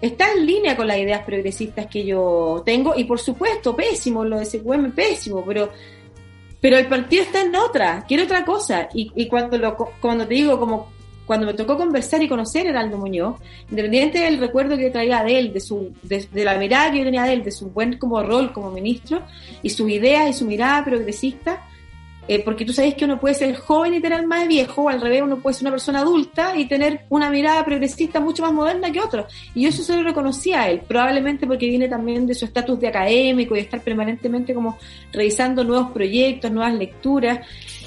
está 0.00 0.32
en 0.32 0.44
línea 0.44 0.76
con 0.76 0.88
las 0.88 0.98
ideas 0.98 1.22
progresistas 1.24 1.86
que 1.86 2.04
yo 2.04 2.62
tengo 2.66 2.94
y 2.96 3.04
por 3.04 3.20
supuesto, 3.20 3.76
pésimo, 3.76 4.24
lo 4.24 4.38
de 4.38 4.46
SQM 4.46 4.90
pésimo, 4.90 5.44
pero 5.46 5.70
pero 6.64 6.78
el 6.78 6.86
partido 6.86 7.24
está 7.24 7.42
en 7.42 7.54
otra, 7.54 8.06
quiere 8.08 8.22
otra 8.22 8.42
cosa. 8.42 8.88
Y, 8.94 9.12
y 9.14 9.28
cuando, 9.28 9.58
lo, 9.58 9.76
cuando 10.00 10.26
te 10.26 10.32
digo 10.32 10.58
como 10.58 10.93
cuando 11.26 11.46
me 11.46 11.54
tocó 11.54 11.76
conversar 11.76 12.22
y 12.22 12.28
conocer 12.28 12.66
a 12.66 12.70
Heraldo 12.70 12.98
Muñoz, 12.98 13.36
independiente 13.70 14.18
del 14.18 14.38
recuerdo 14.38 14.76
que 14.76 14.84
yo 14.84 14.92
traía 14.92 15.22
de 15.22 15.38
él, 15.38 15.52
de, 15.52 15.60
su, 15.60 15.92
de, 16.02 16.44
la 16.44 16.56
mirada 16.58 16.90
que 16.90 16.98
yo 16.98 17.04
tenía 17.04 17.24
de 17.24 17.32
él, 17.32 17.44
de 17.44 17.52
su 17.52 17.70
buen 17.70 17.98
como 17.98 18.22
rol 18.22 18.52
como 18.52 18.70
ministro, 18.70 19.22
y 19.62 19.70
sus 19.70 19.88
ideas 19.90 20.28
y 20.30 20.32
su 20.32 20.44
mirada 20.44 20.84
progresista, 20.84 21.62
eh, 22.26 22.42
porque 22.42 22.64
tú 22.64 22.72
sabes 22.72 22.94
que 22.94 23.04
uno 23.04 23.20
puede 23.20 23.34
ser 23.34 23.54
joven 23.54 23.94
y 23.94 24.00
tener 24.00 24.26
más 24.26 24.42
de 24.42 24.48
viejo, 24.48 24.82
o 24.82 24.88
al 24.88 25.00
revés, 25.00 25.22
uno 25.22 25.38
puede 25.38 25.54
ser 25.54 25.64
una 25.64 25.72
persona 25.72 26.00
adulta 26.00 26.56
y 26.56 26.66
tener 26.66 27.04
una 27.10 27.30
mirada 27.30 27.64
progresista 27.64 28.20
mucho 28.20 28.42
más 28.42 28.52
moderna 28.52 28.90
que 28.90 29.00
otro. 29.00 29.26
Y 29.54 29.62
yo 29.62 29.68
eso 29.68 29.82
se 29.82 29.96
lo 29.96 30.02
reconocía 30.02 30.62
a 30.62 30.70
él, 30.70 30.80
probablemente 30.86 31.46
porque 31.46 31.66
viene 31.66 31.88
también 31.88 32.26
de 32.26 32.34
su 32.34 32.46
estatus 32.46 32.80
de 32.80 32.88
académico 32.88 33.56
y 33.56 33.60
estar 33.60 33.80
permanentemente 33.80 34.54
como 34.54 34.78
revisando 35.12 35.64
nuevos 35.64 35.90
proyectos, 35.90 36.50
nuevas 36.50 36.74
lecturas, 36.74 37.40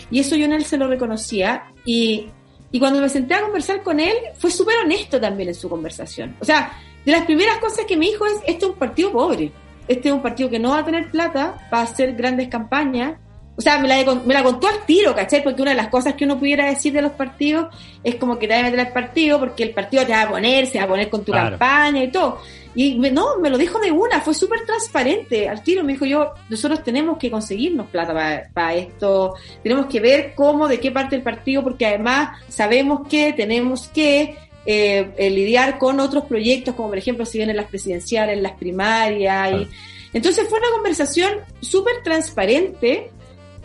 y 0.10 0.20
eso 0.20 0.36
yo 0.36 0.46
en 0.46 0.54
él 0.54 0.66
se 0.66 0.78
lo 0.78 0.88
reconocía. 0.88 1.64
Y, 1.86 2.28
Y 2.72 2.80
cuando 2.80 3.00
me 3.00 3.10
senté 3.10 3.34
a 3.34 3.42
conversar 3.42 3.82
con 3.82 4.00
él, 4.00 4.16
fue 4.36 4.52
súper 4.52 4.76
honesto 4.84 5.20
también 5.20 5.50
en 5.50 5.56
su 5.56 5.70
conversación. 5.70 6.36
O 6.40 6.46
sea, 6.46 6.74
de 7.06 7.12
las 7.12 7.26
primeras 7.26 7.58
cosas 7.60 7.86
que 7.86 7.96
me 7.96 8.08
dijo 8.08 8.26
es, 8.26 8.34
este 8.46 8.66
es 8.66 8.72
un 8.72 8.78
partido 8.78 9.12
pobre, 9.12 9.52
este 9.88 10.10
es 10.10 10.14
un 10.14 10.22
partido 10.22 10.50
que 10.50 10.60
no 10.60 10.72
va 10.72 10.80
a 10.80 10.86
tener 10.86 11.10
plata 11.10 11.68
para 11.70 11.84
hacer 11.84 12.14
grandes 12.16 12.50
campañas, 12.50 13.18
o 13.58 13.62
sea, 13.62 13.80
me 13.80 13.88
la, 13.88 14.16
me 14.24 14.36
la 14.36 14.44
contó 14.44 14.68
al 14.68 14.86
tiro, 14.86 15.16
¿cachai? 15.16 15.44
Porque 15.44 15.64
una 15.64 15.72
de 15.72 15.78
las 15.78 15.88
cosas 15.88 16.14
que 16.14 16.26
uno 16.26 16.38
pudiera 16.38 16.68
decir 16.68 16.94
de 16.94 17.02
los 17.02 17.14
partidos 17.14 17.74
es 18.04 18.16
como 18.16 18.38
que 18.38 18.48
te 18.48 18.54
va 18.54 18.60
a 18.60 18.64
meter 18.64 18.80
al 18.80 18.94
partido 18.94 19.40
porque 19.40 19.64
el 19.64 19.72
partido 19.72 20.06
te 20.06 20.12
va 20.12 20.22
a 20.22 20.30
poner, 20.30 20.68
se 20.68 20.78
va 20.78 20.84
a 20.84 20.88
poner 20.88 21.10
con 21.10 21.26
tu 21.26 21.32
campaña 21.32 22.04
y 22.04 22.12
todo. 22.12 22.40
Y 22.76 23.00
no, 23.00 23.40
me 23.40 23.50
lo 23.50 23.58
dijo 23.58 23.80
de 23.80 23.90
una, 23.92 24.22
fue 24.22 24.36
súper 24.36 24.64
transparente 24.64 25.50
al 25.50 25.64
tiro. 25.64 25.84
Me 25.84 25.94
dijo 25.94 26.06
yo, 26.06 26.34
nosotros 26.50 26.84
tenemos 26.84 27.18
que 27.18 27.32
conseguirnos 27.32 27.88
plata 27.88 28.48
para, 28.54 28.76
esto, 28.76 29.34
tenemos 29.64 29.88
que 29.88 30.00
ver 30.00 30.34
cómo, 30.36 30.68
de 30.68 30.80
qué 30.80 30.92
parte 30.92 31.16
del 31.16 31.24
partido, 31.24 31.64
porque 31.64 31.88
además 31.88 32.38
sabemos 32.50 33.08
que 33.10 33.34
tenemos 33.34 33.88
que 33.88 34.36
eh, 34.68 35.12
eh, 35.18 35.30
lidiar 35.32 35.80
con 35.80 36.00
otros 36.00 36.26
proyectos, 36.26 36.76
como 36.76 36.90
por 36.90 37.00
ejemplo 37.00 37.26
si 37.26 37.40
vienen 37.40 37.58
las 37.58 37.66
presidenciales, 37.66 38.40
las 38.40 38.54
primarias. 38.54 39.52
Y, 39.54 39.68
entonces 40.14 40.48
fue 40.48 40.60
una 40.60 40.70
conversación 40.70 41.40
súper 41.60 42.04
transparente 42.04 43.10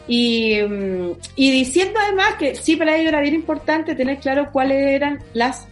y, 0.08 0.58
y, 1.36 1.50
diciendo 1.50 1.98
además 2.02 2.34
que 2.38 2.54
sí, 2.54 2.76
para 2.76 2.96
ello 2.96 3.08
era 3.08 3.20
bien 3.20 3.34
importante 3.34 3.94
tener 3.94 4.18
claro 4.18 4.50
cuáles 4.52 4.78
eran 4.78 5.20
las 5.32 5.68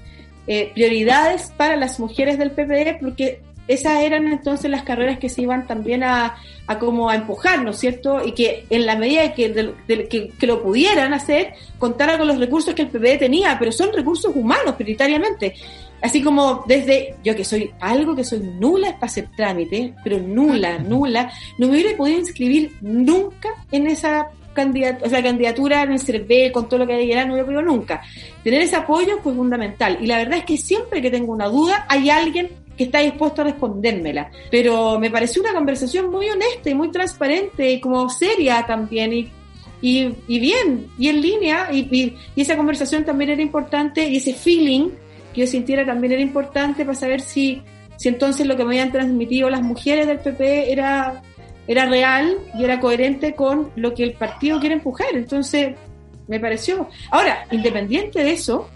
eh, 0.47 0.71
prioridades 0.75 1.53
para 1.57 1.77
las 1.77 1.99
mujeres 1.99 2.39
del 2.39 2.53
PPD, 2.53 3.01
porque 3.01 3.41
esas 3.71 4.03
eran 4.03 4.27
entonces 4.27 4.71
las 4.71 4.83
carreras 4.83 5.19
que 5.19 5.29
se 5.29 5.43
iban 5.43 5.67
también 5.67 6.03
a, 6.03 6.37
a 6.67 6.79
como 6.79 7.09
a 7.09 7.15
empujar, 7.15 7.63
¿no 7.63 7.71
es 7.71 7.79
cierto? 7.79 8.21
Y 8.25 8.33
que 8.33 8.65
en 8.69 8.85
la 8.85 8.97
medida 8.97 9.33
que, 9.33 9.53
que, 9.87 10.47
lo 10.47 10.63
pudieran 10.63 11.15
hacer, 11.15 11.55
contara 11.79 12.19
con 12.19 12.27
los 12.27 12.39
recursos 12.39 12.75
que 12.75 12.83
el 12.83 12.89
PPD 12.89 13.19
tenía, 13.19 13.57
pero 13.59 13.71
son 13.71 13.93
recursos 13.93 14.35
humanos 14.35 14.75
prioritariamente. 14.75 15.55
Así 16.03 16.23
como 16.23 16.65
desde 16.67 17.15
yo 17.23 17.37
que 17.37 17.45
soy 17.45 17.71
algo 17.81 18.17
que 18.17 18.25
soy 18.25 18.41
nula 18.41 18.95
para 18.95 19.07
hacer 19.07 19.29
trámite, 19.37 19.95
pero 20.03 20.19
nula, 20.19 20.79
nula, 20.79 21.31
no 21.59 21.67
me 21.67 21.75
hubiera 21.75 21.97
podido 21.97 22.19
inscribir 22.19 22.73
nunca 22.81 23.51
en 23.71 23.87
esa 23.87 24.31
candidatura, 24.53 25.07
o 25.07 25.11
sea, 25.11 25.23
candidatura 25.23 25.83
en 25.83 25.93
el 25.93 26.01
CERVE, 26.01 26.53
con 26.53 26.69
todo 26.69 26.81
lo 26.81 26.87
que 26.87 26.95
hay 26.95 27.27
no 27.27 27.35
hubiera 27.35 27.45
podido 27.45 27.63
nunca. 27.63 28.03
Tener 28.43 28.63
ese 28.63 28.77
apoyo 28.77 29.19
fue 29.23 29.35
fundamental. 29.35 29.99
Y 30.01 30.07
la 30.07 30.19
verdad 30.19 30.39
es 30.39 30.45
que 30.45 30.57
siempre 30.57 31.03
que 31.03 31.11
tengo 31.11 31.33
una 31.33 31.49
duda, 31.49 31.87
hay 31.89 32.11
alguien 32.11 32.49
que 32.77 32.85
está 32.85 33.01
dispuesto 33.01 33.43
a 33.43 33.45
respondérmela. 33.45 34.31
Pero 34.51 34.99
me 34.99 35.11
pareció 35.11 35.43
una 35.43 35.53
conversación 35.53 36.11
muy 36.11 36.29
honesta 36.29 36.71
y 36.71 36.75
muy 36.75 36.91
transparente 36.91 37.71
y 37.71 37.81
como 37.81 38.09
seria 38.09 38.65
también. 38.67 39.13
Y 39.13 39.31
y, 39.83 40.15
y, 40.29 40.39
bien, 40.39 40.89
y 40.99 41.09
en 41.09 41.23
línea, 41.23 41.71
y, 41.73 41.89
y, 41.91 42.17
y, 42.37 42.43
esa 42.43 42.55
conversación 42.55 43.03
también 43.03 43.31
era 43.31 43.41
importante, 43.41 44.07
y 44.07 44.17
ese 44.17 44.35
feeling 44.35 44.91
que 45.33 45.43
yo 45.43 45.47
sintiera 45.47 45.85
también 45.85 46.13
era 46.13 46.23
importante 46.23 46.85
para 46.85 46.97
saber 46.97 47.21
si, 47.21 47.63
si 47.97 48.09
entonces 48.09 48.47
lo 48.47 48.57
que 48.57 48.65
me 48.65 48.71
habían 48.71 48.93
transmitido 48.93 49.51
las 49.51 49.63
mujeres 49.63 50.07
del 50.07 50.19
PP 50.19 50.73
era, 50.73 51.23
era 51.67 51.87
real 51.87 52.37
y 52.55 52.65
era 52.65 52.81
coherente 52.81 53.35
con 53.35 53.71
lo 53.77 53.95
que 53.95 54.05
el 54.05 54.13
partido 54.13 54.59
quiere 54.61 54.77
empujar. 54.77 55.09
Entonces, 55.15 55.75
me 56.27 56.39
pareció. 56.39 56.89
Ahora, 57.11 57.45
independiente 57.51 58.23
de 58.23 58.33
eso, 58.33 58.71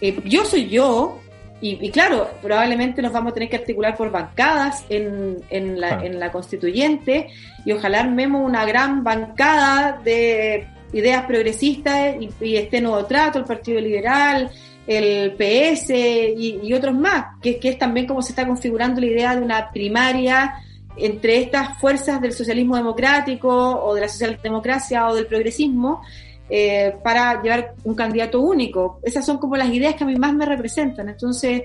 eh, 0.00 0.16
yo 0.24 0.44
soy 0.44 0.68
yo, 0.68 1.20
y, 1.60 1.90
claro, 1.90 2.28
probablemente 2.42 3.00
nos 3.00 3.10
vamos 3.10 3.30
a 3.30 3.34
tener 3.34 3.48
que 3.48 3.56
articular 3.56 3.96
por 3.96 4.10
bancadas 4.10 4.84
en, 4.90 5.38
en, 5.48 5.80
la, 5.80 6.04
en 6.04 6.20
la 6.20 6.30
constituyente, 6.30 7.28
y 7.64 7.72
ojalá 7.72 8.00
armemos 8.00 8.46
una 8.46 8.66
gran 8.66 9.02
bancada 9.02 9.98
de 10.04 10.66
ideas 10.92 11.24
progresistas 11.24 12.16
y, 12.20 12.28
y 12.44 12.56
este 12.56 12.82
nuevo 12.82 13.06
trato, 13.06 13.38
el 13.38 13.46
Partido 13.46 13.80
Liberal, 13.80 14.50
el 14.86 15.32
PS 15.32 15.90
y, 15.90 16.72
otros 16.74 16.94
más, 16.94 17.36
que, 17.40 17.58
es 17.62 17.78
también 17.78 18.06
como 18.06 18.22
se 18.22 18.32
está 18.32 18.46
configurando 18.46 19.00
la 19.00 19.06
idea 19.06 19.36
de 19.36 19.42
una 19.42 19.70
primaria 19.70 20.54
entre 20.96 21.38
estas 21.38 21.78
fuerzas 21.80 22.20
del 22.20 22.32
socialismo 22.32 22.76
democrático 22.76 23.48
o 23.48 23.94
de 23.94 24.02
la 24.02 24.08
socialdemocracia 24.08 25.08
o 25.08 25.14
del 25.14 25.26
progresismo 25.26 26.02
eh, 26.48 26.94
para 27.02 27.42
llevar 27.42 27.74
un 27.84 27.94
candidato 27.94 28.40
único. 28.40 29.00
Esas 29.02 29.24
son 29.24 29.38
como 29.38 29.56
las 29.56 29.70
ideas 29.70 29.94
que 29.94 30.04
a 30.04 30.06
mí 30.06 30.16
más 30.16 30.34
me 30.34 30.46
representan. 30.46 31.08
Entonces, 31.08 31.62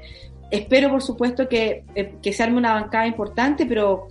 espero 0.50 0.90
por 0.90 1.04
supuesto 1.04 1.48
que, 1.48 1.84
eh, 1.94 2.16
que 2.22 2.34
se 2.34 2.42
arme 2.42 2.58
una 2.58 2.74
bancada 2.74 3.06
importante, 3.06 3.66
pero 3.66 4.08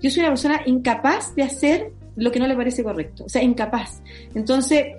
yo 0.00 0.10
soy 0.10 0.20
una 0.20 0.30
persona 0.30 0.62
incapaz 0.66 1.34
de 1.34 1.42
hacer 1.42 1.92
lo 2.16 2.30
que 2.30 2.38
no 2.38 2.46
le 2.46 2.56
parece 2.56 2.84
correcto, 2.84 3.24
o 3.24 3.28
sea, 3.28 3.42
incapaz. 3.42 4.02
Entonces, 4.34 4.96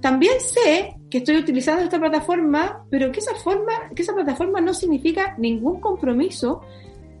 también 0.00 0.34
sé 0.40 0.97
que 1.10 1.18
estoy 1.18 1.36
utilizando 1.36 1.82
esta 1.82 1.98
plataforma, 1.98 2.84
pero 2.90 3.10
que 3.10 3.20
esa 3.20 3.34
forma, 3.34 3.72
que 3.94 4.02
esa 4.02 4.14
plataforma 4.14 4.60
no 4.60 4.74
significa 4.74 5.34
ningún 5.38 5.80
compromiso 5.80 6.62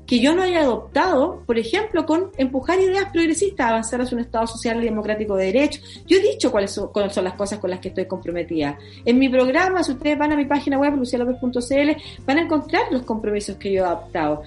que 0.08 0.20
yo 0.20 0.34
no 0.34 0.40
haya 0.42 0.62
adoptado, 0.62 1.42
por 1.44 1.58
ejemplo, 1.58 2.06
con 2.06 2.30
empujar 2.38 2.80
ideas 2.80 3.10
progresistas, 3.12 3.68
avanzar 3.68 4.00
hacia 4.00 4.16
un 4.16 4.22
Estado 4.22 4.46
social 4.46 4.82
y 4.82 4.86
democrático 4.86 5.36
de 5.36 5.46
derecho. 5.46 5.82
Yo 6.06 6.16
he 6.16 6.22
dicho 6.22 6.50
cuáles 6.50 6.70
son, 6.70 6.88
cuáles 6.88 7.12
son 7.12 7.24
las 7.24 7.34
cosas 7.34 7.58
con 7.58 7.68
las 7.68 7.78
que 7.78 7.88
estoy 7.88 8.06
comprometida. 8.06 8.78
En 9.04 9.18
mi 9.18 9.28
programa, 9.28 9.82
si 9.84 9.92
ustedes 9.92 10.16
van 10.16 10.32
a 10.32 10.36
mi 10.36 10.46
página 10.46 10.78
web, 10.78 10.96
lucialopez.cl, 10.96 12.24
van 12.24 12.38
a 12.38 12.40
encontrar 12.40 12.84
los 12.90 13.02
compromisos 13.02 13.56
que 13.56 13.70
yo 13.70 13.82
he 13.82 13.86
adoptado. 13.86 14.42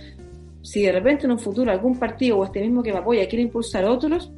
Si 0.63 0.81
de 0.81 0.91
repente 0.91 1.25
en 1.25 1.31
un 1.31 1.39
futuro 1.39 1.71
algún 1.71 1.99
partido 1.99 2.39
o 2.39 2.45
este 2.45 2.59
mismo 2.59 2.81
que 2.81 2.91
me 2.91 2.97
apoya 2.97 3.29
quiere 3.29 3.43
impulsar 3.43 3.85
otros, 3.85 4.31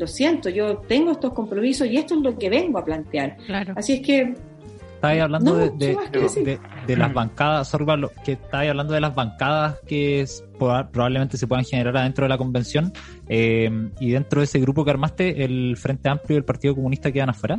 lo 0.00 0.06
siento, 0.06 0.48
yo 0.48 0.78
tengo 0.78 1.12
estos 1.12 1.34
compromisos 1.34 1.86
y 1.86 1.98
esto 1.98 2.14
es 2.14 2.22
lo 2.22 2.36
que 2.36 2.48
vengo 2.48 2.78
a 2.78 2.84
plantear. 2.84 3.36
Así 3.76 3.94
es 3.94 4.00
que... 4.00 4.34
Estáis 4.94 5.22
hablando 5.22 5.56
de, 5.56 5.70
de, 5.70 6.96
las 6.96 7.14
bancadas, 7.14 7.74
que 8.22 8.32
estáis 8.32 8.70
hablando 8.70 8.92
de 8.92 9.00
las 9.00 9.14
bancadas 9.14 9.78
que 9.86 10.26
probablemente 10.58 11.38
se 11.38 11.46
puedan 11.46 11.64
generar 11.64 11.96
adentro 11.96 12.26
de 12.26 12.28
la 12.28 12.36
convención 12.36 12.92
eh, 13.26 13.70
y 13.98 14.10
dentro 14.10 14.40
de 14.40 14.44
ese 14.44 14.58
grupo 14.58 14.84
que 14.84 14.90
armaste, 14.90 15.42
el 15.42 15.78
Frente 15.78 16.10
Amplio 16.10 16.36
y 16.36 16.38
el 16.38 16.44
Partido 16.44 16.74
Comunista 16.74 17.10
quedan 17.10 17.30
afuera. 17.30 17.58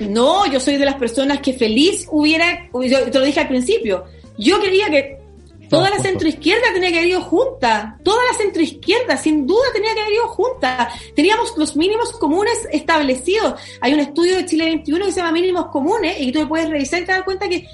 No, 0.00 0.50
yo 0.50 0.58
soy 0.58 0.76
de 0.76 0.84
las 0.84 0.96
personas 0.96 1.38
que 1.38 1.52
feliz 1.52 2.08
hubiera, 2.10 2.68
yo 2.72 3.10
te 3.10 3.18
lo 3.18 3.24
dije 3.24 3.40
al 3.40 3.48
principio, 3.48 4.04
yo 4.36 4.60
quería 4.60 4.90
que 4.90 5.17
Toda 5.68 5.90
la 5.90 5.98
centroizquierda 5.98 6.72
tenía 6.72 6.90
que 6.90 6.98
haber 6.98 7.10
ido 7.10 7.20
junta. 7.22 7.98
Toda 8.02 8.22
la 8.30 8.38
centroizquierda, 8.38 9.16
sin 9.16 9.46
duda, 9.46 9.64
tenía 9.72 9.94
que 9.94 10.00
haber 10.00 10.14
ido 10.14 10.28
junta. 10.28 10.88
Teníamos 11.14 11.56
los 11.56 11.76
mínimos 11.76 12.12
comunes 12.12 12.68
establecidos. 12.72 13.54
Hay 13.80 13.94
un 13.94 14.00
estudio 14.00 14.36
de 14.36 14.46
Chile 14.46 14.64
21 14.66 15.06
que 15.06 15.12
se 15.12 15.20
llama 15.20 15.32
Mínimos 15.32 15.66
Comunes 15.66 16.16
y 16.20 16.32
tú 16.32 16.48
puedes 16.48 16.70
revisar 16.70 17.02
y 17.02 17.04
te 17.04 17.12
das 17.12 17.22
cuenta 17.22 17.48
que 17.48 17.68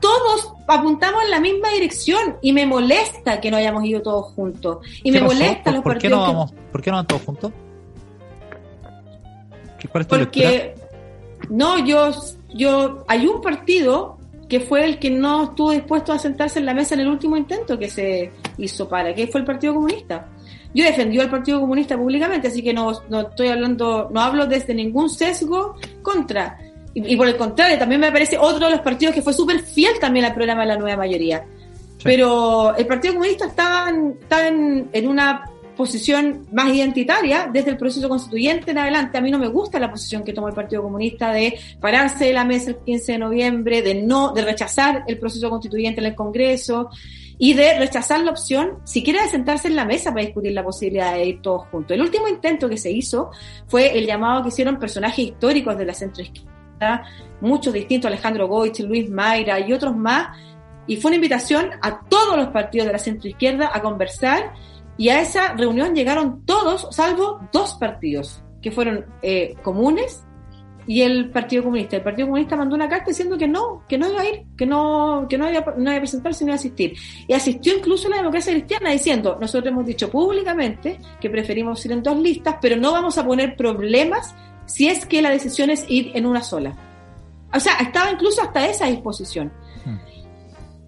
todos 0.00 0.52
apuntamos 0.66 1.24
en 1.24 1.30
la 1.30 1.40
misma 1.40 1.70
dirección 1.70 2.36
y 2.40 2.52
me 2.52 2.66
molesta 2.66 3.40
que 3.40 3.50
no 3.50 3.56
hayamos 3.56 3.84
ido 3.84 4.02
todos 4.02 4.32
juntos. 4.34 4.78
Y 5.02 5.10
me 5.10 5.20
molesta 5.20 5.70
los 5.70 5.82
¿Por 5.82 5.94
partidos. 5.94 6.00
Qué 6.00 6.08
no 6.08 6.20
vamos, 6.20 6.54
¿Por 6.72 6.82
qué 6.82 6.90
no 6.90 6.96
van 6.96 7.06
todos 7.06 7.22
juntos? 7.22 7.52
¿Cuál 9.90 10.02
es 10.02 10.08
tu 10.08 10.16
Porque, 10.16 10.74
no, 11.50 11.84
yo, 11.84 12.10
yo, 12.54 13.04
hay 13.06 13.26
un 13.26 13.40
partido 13.40 14.17
que 14.48 14.60
fue 14.60 14.84
el 14.84 14.98
que 14.98 15.10
no 15.10 15.44
estuvo 15.44 15.72
dispuesto 15.72 16.12
a 16.12 16.18
sentarse 16.18 16.58
en 16.58 16.66
la 16.66 16.74
mesa 16.74 16.94
en 16.94 17.00
el 17.00 17.08
último 17.08 17.36
intento 17.36 17.78
que 17.78 17.88
se 17.88 18.32
hizo 18.56 18.88
para, 18.88 19.14
que 19.14 19.26
fue 19.26 19.40
el 19.40 19.46
Partido 19.46 19.74
Comunista. 19.74 20.28
Yo 20.74 20.84
defendí 20.84 21.18
al 21.18 21.30
Partido 21.30 21.60
Comunista 21.60 21.96
públicamente, 21.96 22.48
así 22.48 22.62
que 22.62 22.72
no, 22.72 22.92
no 23.08 23.22
estoy 23.22 23.48
hablando, 23.48 24.08
no 24.12 24.20
hablo 24.20 24.46
desde 24.46 24.74
ningún 24.74 25.10
sesgo 25.10 25.76
contra. 26.02 26.58
Y, 26.94 27.16
por 27.16 27.28
el 27.28 27.36
contrario, 27.36 27.78
también 27.78 28.00
me 28.00 28.10
parece 28.10 28.38
otro 28.38 28.66
de 28.66 28.72
los 28.72 28.80
partidos 28.80 29.14
que 29.14 29.22
fue 29.22 29.32
súper 29.32 29.60
fiel 29.60 29.98
también 30.00 30.24
al 30.24 30.34
programa 30.34 30.62
de 30.62 30.68
la 30.68 30.76
nueva 30.76 30.96
mayoría. 30.96 31.44
Pero 32.02 32.74
el 32.76 32.86
Partido 32.86 33.14
Comunista 33.14 33.46
estaba, 33.46 33.90
en, 33.90 34.88
en 34.92 35.08
una 35.08 35.44
posición 35.78 36.48
más 36.52 36.74
identitaria 36.74 37.48
desde 37.50 37.70
el 37.70 37.76
proceso 37.76 38.08
constituyente 38.08 38.72
en 38.72 38.78
adelante. 38.78 39.16
A 39.16 39.20
mí 39.20 39.30
no 39.30 39.38
me 39.38 39.46
gusta 39.46 39.78
la 39.78 39.90
posición 39.90 40.24
que 40.24 40.32
tomó 40.32 40.48
el 40.48 40.54
Partido 40.54 40.82
Comunista 40.82 41.32
de 41.32 41.56
pararse 41.80 42.24
de 42.26 42.32
la 42.32 42.44
mesa 42.44 42.70
el 42.70 42.78
15 42.78 43.12
de 43.12 43.18
noviembre, 43.18 43.80
de 43.80 43.94
no, 43.94 44.32
de 44.32 44.42
rechazar 44.42 45.04
el 45.06 45.18
proceso 45.18 45.48
constituyente 45.48 46.00
en 46.00 46.08
el 46.08 46.16
Congreso 46.16 46.90
y 47.38 47.54
de 47.54 47.78
rechazar 47.78 48.20
la 48.20 48.32
opción, 48.32 48.80
siquiera 48.82 49.22
de 49.22 49.30
sentarse 49.30 49.68
en 49.68 49.76
la 49.76 49.84
mesa 49.84 50.10
para 50.10 50.26
discutir 50.26 50.52
la 50.52 50.64
posibilidad 50.64 51.14
de 51.14 51.24
ir 51.24 51.42
todos 51.42 51.68
juntos. 51.68 51.92
El 51.94 52.02
último 52.02 52.26
intento 52.26 52.68
que 52.68 52.76
se 52.76 52.90
hizo 52.90 53.30
fue 53.68 53.96
el 53.96 54.04
llamado 54.04 54.42
que 54.42 54.48
hicieron 54.48 54.80
personajes 54.80 55.26
históricos 55.26 55.78
de 55.78 55.86
la 55.86 55.94
centroizquierda, 55.94 57.04
muchos 57.40 57.72
distintos, 57.72 58.08
Alejandro 58.08 58.48
Goich, 58.48 58.80
Luis 58.80 59.08
Mayra 59.08 59.60
y 59.60 59.72
otros 59.72 59.96
más, 59.96 60.36
y 60.88 60.96
fue 60.96 61.10
una 61.10 61.16
invitación 61.16 61.70
a 61.80 62.00
todos 62.00 62.36
los 62.36 62.48
partidos 62.48 62.88
de 62.88 62.94
la 62.94 62.98
centroizquierda 62.98 63.70
a 63.72 63.80
conversar 63.80 64.52
y 64.98 65.08
a 65.08 65.20
esa 65.20 65.54
reunión 65.54 65.94
llegaron 65.94 66.44
todos, 66.44 66.88
salvo 66.90 67.40
dos 67.52 67.74
partidos, 67.74 68.42
que 68.60 68.72
fueron 68.72 69.06
eh, 69.22 69.54
comunes 69.62 70.24
y 70.88 71.02
el 71.02 71.30
Partido 71.30 71.62
Comunista. 71.62 71.96
El 71.96 72.02
Partido 72.02 72.26
Comunista 72.26 72.56
mandó 72.56 72.74
una 72.74 72.88
carta 72.88 73.06
diciendo 73.08 73.38
que 73.38 73.46
no, 73.46 73.84
que 73.88 73.96
no 73.96 74.10
iba 74.10 74.22
a 74.22 74.28
ir, 74.28 74.42
que 74.56 74.66
no, 74.66 75.26
que 75.28 75.38
no 75.38 75.48
iba, 75.48 75.74
no 75.76 75.90
iba 75.90 75.96
a 75.96 76.00
presentarse 76.00 76.44
ni 76.44 76.50
a 76.50 76.54
asistir. 76.54 76.94
Y 77.28 77.34
asistió 77.34 77.76
incluso 77.76 78.08
la 78.08 78.16
democracia 78.16 78.52
cristiana 78.52 78.90
diciendo, 78.90 79.38
nosotros 79.40 79.70
hemos 79.70 79.86
dicho 79.86 80.10
públicamente 80.10 80.98
que 81.20 81.30
preferimos 81.30 81.84
ir 81.84 81.92
en 81.92 82.02
dos 82.02 82.18
listas, 82.18 82.56
pero 82.60 82.76
no 82.76 82.90
vamos 82.90 83.18
a 83.18 83.24
poner 83.24 83.54
problemas 83.54 84.34
si 84.64 84.88
es 84.88 85.06
que 85.06 85.22
la 85.22 85.30
decisión 85.30 85.70
es 85.70 85.84
ir 85.88 86.10
en 86.14 86.26
una 86.26 86.42
sola. 86.42 86.74
o 87.54 87.60
sea, 87.60 87.74
estaba 87.76 88.10
incluso 88.10 88.42
hasta 88.42 88.66
esa 88.66 88.86
disposición. 88.86 89.52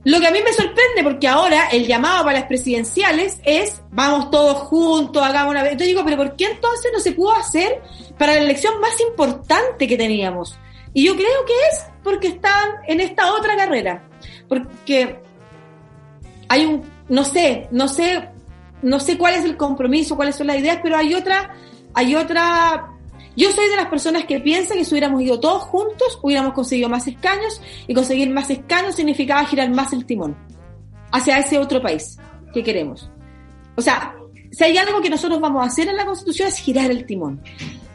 Lo 0.04 0.18
que 0.18 0.26
a 0.26 0.30
mí 0.30 0.38
me 0.42 0.52
sorprende, 0.52 1.02
porque 1.02 1.28
ahora 1.28 1.68
el 1.68 1.86
llamado 1.86 2.24
para 2.24 2.38
las 2.38 2.48
presidenciales 2.48 3.38
es 3.44 3.82
vamos 3.90 4.30
todos 4.30 4.58
juntos, 4.68 5.22
hagamos 5.22 5.50
una. 5.50 5.72
Yo 5.72 5.84
digo, 5.84 6.02
pero 6.04 6.16
¿por 6.16 6.36
qué 6.36 6.46
entonces 6.46 6.90
no 6.92 7.00
se 7.00 7.12
pudo 7.12 7.32
hacer 7.32 7.82
para 8.18 8.34
la 8.34 8.40
elección 8.40 8.80
más 8.80 8.98
importante 9.00 9.86
que 9.86 9.98
teníamos? 9.98 10.58
Y 10.94 11.04
yo 11.04 11.14
creo 11.14 11.44
que 11.46 11.52
es 11.70 11.84
porque 12.02 12.28
están 12.28 12.70
en 12.86 13.00
esta 13.00 13.32
otra 13.34 13.56
carrera. 13.56 14.02
Porque 14.48 15.20
hay 16.48 16.64
un, 16.64 16.82
no 17.08 17.24
sé, 17.24 17.68
no 17.70 17.86
sé, 17.86 18.28
no 18.82 19.00
sé 19.00 19.18
cuál 19.18 19.34
es 19.34 19.44
el 19.44 19.56
compromiso, 19.58 20.16
cuáles 20.16 20.34
son 20.34 20.46
las 20.46 20.58
ideas, 20.58 20.78
pero 20.82 20.96
hay 20.96 21.14
otra, 21.14 21.54
hay 21.92 22.14
otra 22.14 22.88
yo 23.40 23.50
soy 23.52 23.68
de 23.68 23.76
las 23.76 23.86
personas 23.86 24.24
que 24.24 24.38
piensan 24.38 24.76
que 24.76 24.84
si 24.84 24.92
hubiéramos 24.92 25.22
ido 25.22 25.40
todos 25.40 25.62
juntos, 25.62 26.18
hubiéramos 26.22 26.52
conseguido 26.52 26.88
más 26.88 27.06
escaños 27.06 27.60
y 27.86 27.94
conseguir 27.94 28.28
más 28.30 28.50
escaños 28.50 28.96
significaba 28.96 29.46
girar 29.46 29.70
más 29.70 29.92
el 29.92 30.04
timón 30.04 30.36
hacia 31.10 31.38
ese 31.38 31.58
otro 31.58 31.80
país 31.80 32.18
que 32.52 32.62
queremos. 32.62 33.10
O 33.76 33.82
sea, 33.82 34.14
si 34.50 34.64
hay 34.64 34.76
algo 34.76 35.00
que 35.00 35.08
nosotros 35.08 35.40
vamos 35.40 35.64
a 35.64 35.68
hacer 35.68 35.88
en 35.88 35.96
la 35.96 36.04
Constitución 36.04 36.48
es 36.48 36.58
girar 36.58 36.90
el 36.90 37.06
timón 37.06 37.40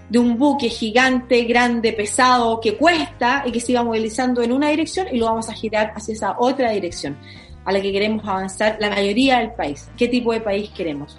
de 0.10 0.20
un 0.20 0.38
buque 0.38 0.70
gigante, 0.70 1.44
grande, 1.44 1.94
pesado, 1.94 2.60
que 2.60 2.76
cuesta 2.76 3.44
y 3.46 3.52
que 3.52 3.60
se 3.60 3.72
iba 3.72 3.84
movilizando 3.84 4.42
en 4.42 4.52
una 4.52 4.70
dirección 4.70 5.08
y 5.12 5.18
lo 5.18 5.26
vamos 5.26 5.50
a 5.50 5.54
girar 5.54 5.94
hacia 5.96 6.14
esa 6.14 6.36
otra 6.40 6.72
dirección 6.72 7.18
a 7.66 7.72
la 7.72 7.82
que 7.82 7.92
queremos 7.92 8.26
avanzar 8.28 8.78
la 8.80 8.90
mayoría 8.90 9.40
del 9.40 9.54
país. 9.54 9.90
¿Qué 9.98 10.08
tipo 10.08 10.32
de 10.32 10.42
país 10.42 10.70
queremos? 10.70 11.18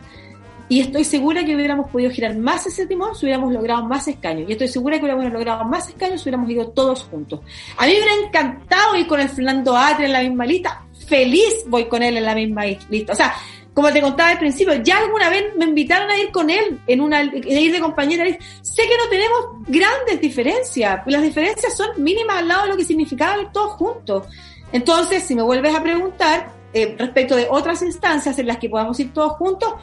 Y 0.69 0.81
estoy 0.81 1.05
segura 1.05 1.45
que 1.45 1.55
hubiéramos 1.55 1.91
podido 1.91 2.11
girar 2.11 2.37
más 2.37 2.67
ese 2.67 2.87
timón 2.87 3.15
si 3.15 3.27
hubiéramos 3.27 3.53
logrado 3.53 3.85
más 3.85 4.09
escaños. 4.09 4.49
Y 4.49 4.53
estoy 4.53 4.69
segura 4.69 4.97
que 4.97 5.05
hubiéramos 5.05 5.33
logrado 5.33 5.65
más 5.65 5.89
escaños 5.89 6.21
si 6.21 6.29
hubiéramos 6.29 6.51
ido 6.51 6.69
todos 6.69 7.05
juntos. 7.05 7.41
A 7.77 7.87
mí 7.87 7.93
me 7.93 7.99
hubiera 7.99 8.27
encantado 8.27 8.97
ir 8.97 9.07
con 9.07 9.21
el 9.21 9.29
Fernando 9.29 9.77
Atre 9.77 10.07
en 10.07 10.13
la 10.13 10.23
misma 10.23 10.45
lista. 10.45 10.83
Feliz 11.07 11.65
voy 11.69 11.85
con 11.87 12.03
él 12.03 12.17
en 12.17 12.25
la 12.25 12.35
misma 12.35 12.65
lista. 12.89 13.13
O 13.13 13.17
sea, 13.17 13.33
como 13.77 13.93
te 13.93 14.01
contaba 14.01 14.31
al 14.31 14.39
principio, 14.39 14.75
ya 14.83 14.99
alguna 14.99 15.29
vez 15.29 15.55
me 15.57 15.67
invitaron 15.67 16.11
a 16.11 16.19
ir 16.19 16.31
con 16.31 16.49
él, 16.49 16.81
en 16.87 17.01
una, 17.01 17.23
ir 17.23 17.73
de 17.73 17.79
compañera. 17.79 18.25
Sé 18.63 18.83
que 18.85 18.97
no 18.97 19.09
tenemos 19.11 19.39
grandes 19.69 20.21
diferencias. 20.21 21.03
Las 21.07 21.23
diferencias 21.23 21.77
son 21.77 21.89
mínimas 22.03 22.39
al 22.39 22.49
lado 22.49 22.63
de 22.63 22.69
lo 22.71 22.77
que 22.77 22.85
significaba 22.85 23.41
ir 23.41 23.49
todos 23.53 23.73
juntos. 23.73 24.27
Entonces, 24.73 25.23
si 25.23 25.35
me 25.35 25.43
vuelves 25.43 25.75
a 25.75 25.83
preguntar, 25.83 26.53
eh, 26.73 26.97
respecto 26.99 27.37
de 27.37 27.47
otras 27.51 27.83
instancias 27.83 28.39
en 28.39 28.47
las 28.47 28.57
que 28.57 28.69
podamos 28.69 28.99
ir 28.99 29.13
todos 29.13 29.33
juntos, 29.33 29.75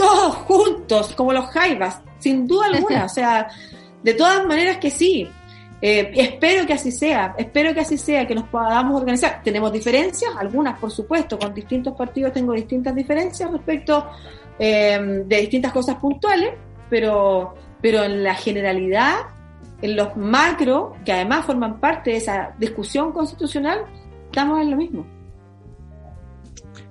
todos 0.00 0.34
juntos, 0.36 1.14
como 1.14 1.34
los 1.34 1.44
jaivas, 1.50 2.00
sin 2.18 2.46
duda 2.46 2.66
alguna. 2.66 3.04
o 3.04 3.08
sea, 3.18 3.48
de 4.02 4.14
todas 4.14 4.46
maneras 4.46 4.78
que 4.78 4.90
sí. 4.90 5.28
Eh, 5.82 6.10
espero 6.14 6.66
que 6.66 6.74
así 6.74 6.92
sea, 6.92 7.34
espero 7.38 7.72
que 7.72 7.80
así 7.80 7.96
sea, 7.96 8.26
que 8.26 8.34
nos 8.34 8.48
podamos 8.48 8.98
organizar. 8.98 9.40
Tenemos 9.44 9.72
diferencias, 9.72 10.30
algunas 10.38 10.78
por 10.78 10.90
supuesto, 10.90 11.38
con 11.38 11.54
distintos 11.54 11.94
partidos 11.94 12.32
tengo 12.32 12.52
distintas 12.52 12.94
diferencias 12.94 13.50
respecto 13.50 14.06
eh, 14.58 15.22
de 15.26 15.36
distintas 15.40 15.72
cosas 15.72 15.96
puntuales, 15.96 16.52
pero, 16.90 17.54
pero 17.80 18.04
en 18.04 18.22
la 18.24 18.34
generalidad, 18.34 19.16
en 19.80 19.96
los 19.96 20.16
macro, 20.16 20.96
que 21.04 21.12
además 21.12 21.46
forman 21.46 21.78
parte 21.78 22.10
de 22.10 22.16
esa 22.18 22.54
discusión 22.58 23.12
constitucional, 23.12 23.84
estamos 24.26 24.60
en 24.60 24.70
lo 24.70 24.76
mismo. 24.76 25.06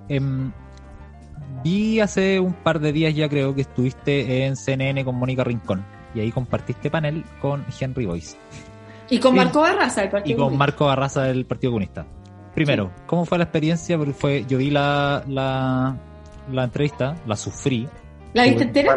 Em, 0.08 0.52
Vi 1.64 2.00
hace 2.00 2.40
un 2.40 2.54
par 2.54 2.80
de 2.80 2.94
días 2.94 3.14
ya 3.14 3.28
creo 3.28 3.54
que 3.54 3.62
estuviste 3.62 4.46
en 4.46 4.56
CNN 4.56 5.04
con 5.04 5.16
Mónica 5.16 5.44
Rincón 5.44 5.86
y 6.16 6.22
ahí 6.22 6.32
compartiste 6.32 6.90
panel 6.90 7.24
con 7.42 7.66
Henry 7.80 8.06
Boyce. 8.06 8.38
Y 9.10 9.20
con 9.20 9.36
Marco 9.36 9.62
Barraza 9.62 10.02
del 10.02 10.10
Partido 10.12 10.36
Y 10.36 10.40
con 10.40 10.58
Marco 10.58 10.86
Barraza 10.86 11.24
del 11.24 11.46
Partido 11.46 11.72
Comunista. 11.72 12.06
Primero, 12.54 12.92
¿cómo 13.06 13.26
fue 13.26 13.38
la 13.38 13.46
experiencia? 13.46 13.98
Porque 13.98 14.14
fue, 14.14 14.46
yo 14.48 14.58
vi 14.58 14.70
la, 14.70 15.24
la, 15.28 15.98
la 16.52 16.64
entrevista, 16.64 17.16
la 17.26 17.36
sufrí. 17.36 17.88
¿La 18.34 18.44
viste 18.44 18.64
entera? 18.64 18.96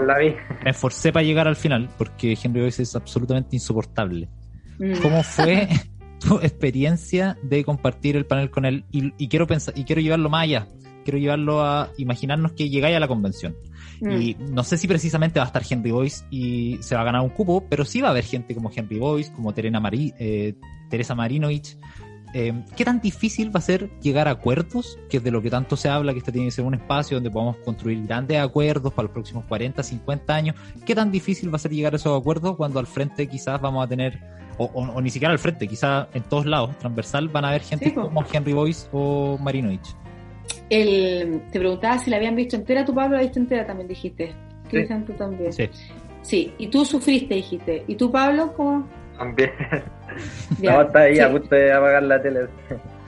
Me 0.64 0.70
esforcé 0.70 1.12
para 1.12 1.24
llegar 1.24 1.48
al 1.48 1.56
final 1.56 1.88
porque 1.96 2.36
Henry 2.42 2.60
Boyce 2.60 2.82
es 2.82 2.94
absolutamente 2.94 3.56
insoportable. 3.56 4.28
Mm. 4.78 5.00
¿Cómo 5.00 5.22
fue 5.22 5.68
tu 6.20 6.36
experiencia 6.40 7.36
de 7.42 7.64
compartir 7.64 8.16
el 8.16 8.26
panel 8.26 8.50
con 8.50 8.64
él? 8.64 8.84
Y, 8.90 9.12
y, 9.16 9.28
quiero 9.28 9.46
pensar, 9.46 9.76
y 9.76 9.84
quiero 9.84 10.02
llevarlo 10.02 10.28
más 10.28 10.44
allá 10.44 10.68
quiero 11.02 11.18
llevarlo 11.18 11.62
a 11.62 11.90
imaginarnos 11.96 12.52
que 12.52 12.68
llegáis 12.68 12.96
a 12.96 13.00
la 13.00 13.08
convención. 13.08 13.56
Mm. 14.00 14.10
Y 14.20 14.34
no 14.34 14.64
sé 14.64 14.78
si 14.78 14.88
precisamente 14.88 15.38
va 15.38 15.44
a 15.44 15.46
estar 15.46 15.62
Henry 15.68 15.92
Boyce 15.92 16.24
y 16.30 16.78
se 16.80 16.94
va 16.94 17.02
a 17.02 17.04
ganar 17.04 17.22
un 17.22 17.30
cupo, 17.30 17.64
pero 17.68 17.84
sí 17.84 18.00
va 18.00 18.08
a 18.08 18.10
haber 18.10 18.24
gente 18.24 18.54
como 18.54 18.70
Henry 18.74 18.98
Boyce, 18.98 19.32
como 19.32 19.54
Terena 19.54 19.80
Mari, 19.80 20.12
eh, 20.18 20.54
Teresa 20.90 21.14
Marinovich. 21.14 21.76
Eh, 22.34 22.64
¿Qué 22.76 22.84
tan 22.84 23.00
difícil 23.00 23.54
va 23.54 23.58
a 23.58 23.62
ser 23.62 23.90
llegar 24.00 24.26
a 24.26 24.32
acuerdos? 24.32 24.98
Que 25.10 25.18
es 25.18 25.22
de 25.24 25.30
lo 25.30 25.42
que 25.42 25.50
tanto 25.50 25.76
se 25.76 25.88
habla, 25.88 26.12
que 26.12 26.18
este 26.18 26.32
tiene 26.32 26.48
que 26.48 26.52
ser 26.52 26.64
un 26.64 26.74
espacio 26.74 27.16
donde 27.16 27.30
podamos 27.30 27.56
construir 27.58 28.04
grandes 28.06 28.40
acuerdos 28.40 28.92
para 28.92 29.04
los 29.04 29.12
próximos 29.12 29.44
40, 29.44 29.82
50 29.82 30.34
años. 30.34 30.56
¿Qué 30.86 30.94
tan 30.94 31.12
difícil 31.12 31.52
va 31.52 31.56
a 31.56 31.58
ser 31.58 31.72
llegar 31.72 31.92
a 31.92 31.96
esos 31.96 32.18
acuerdos 32.18 32.56
cuando 32.56 32.80
al 32.80 32.86
frente 32.86 33.28
quizás 33.28 33.60
vamos 33.60 33.84
a 33.84 33.88
tener, 33.88 34.18
o, 34.56 35.00
ni 35.00 35.10
siquiera 35.10 35.32
al 35.32 35.38
frente, 35.38 35.68
quizás 35.68 36.08
en 36.14 36.22
todos 36.22 36.46
lados, 36.46 36.76
transversal, 36.78 37.28
van 37.28 37.44
a 37.44 37.48
haber 37.48 37.62
gente 37.62 37.92
como 37.94 38.24
Henry 38.32 38.54
Boyce 38.54 38.88
o 38.92 39.38
Marinovich? 39.38 40.01
El, 40.72 41.42
te 41.50 41.58
preguntaba 41.58 41.98
si 41.98 42.08
la 42.08 42.16
habían 42.16 42.34
visto 42.34 42.56
entera, 42.56 42.82
tu 42.82 42.94
Pablo 42.94 43.16
la 43.16 43.22
viste 43.22 43.38
entera 43.38 43.66
también 43.66 43.88
dijiste. 43.88 44.34
Cristian, 44.70 45.04
tú 45.04 45.12
también. 45.12 45.52
Sí. 45.52 45.68
Sí, 46.22 46.54
y 46.56 46.68
tú 46.68 46.84
sufriste, 46.84 47.34
dijiste. 47.34 47.84
¿Y 47.86 47.94
tú, 47.94 48.10
Pablo, 48.10 48.54
cómo? 48.56 48.88
También. 49.18 49.50
no, 50.62 50.82
está 50.82 51.00
ahí 51.00 51.18
a 51.18 51.30
punto 51.30 51.54
de 51.54 51.72
apagar 51.72 52.02
la 52.04 52.22
tele. 52.22 52.46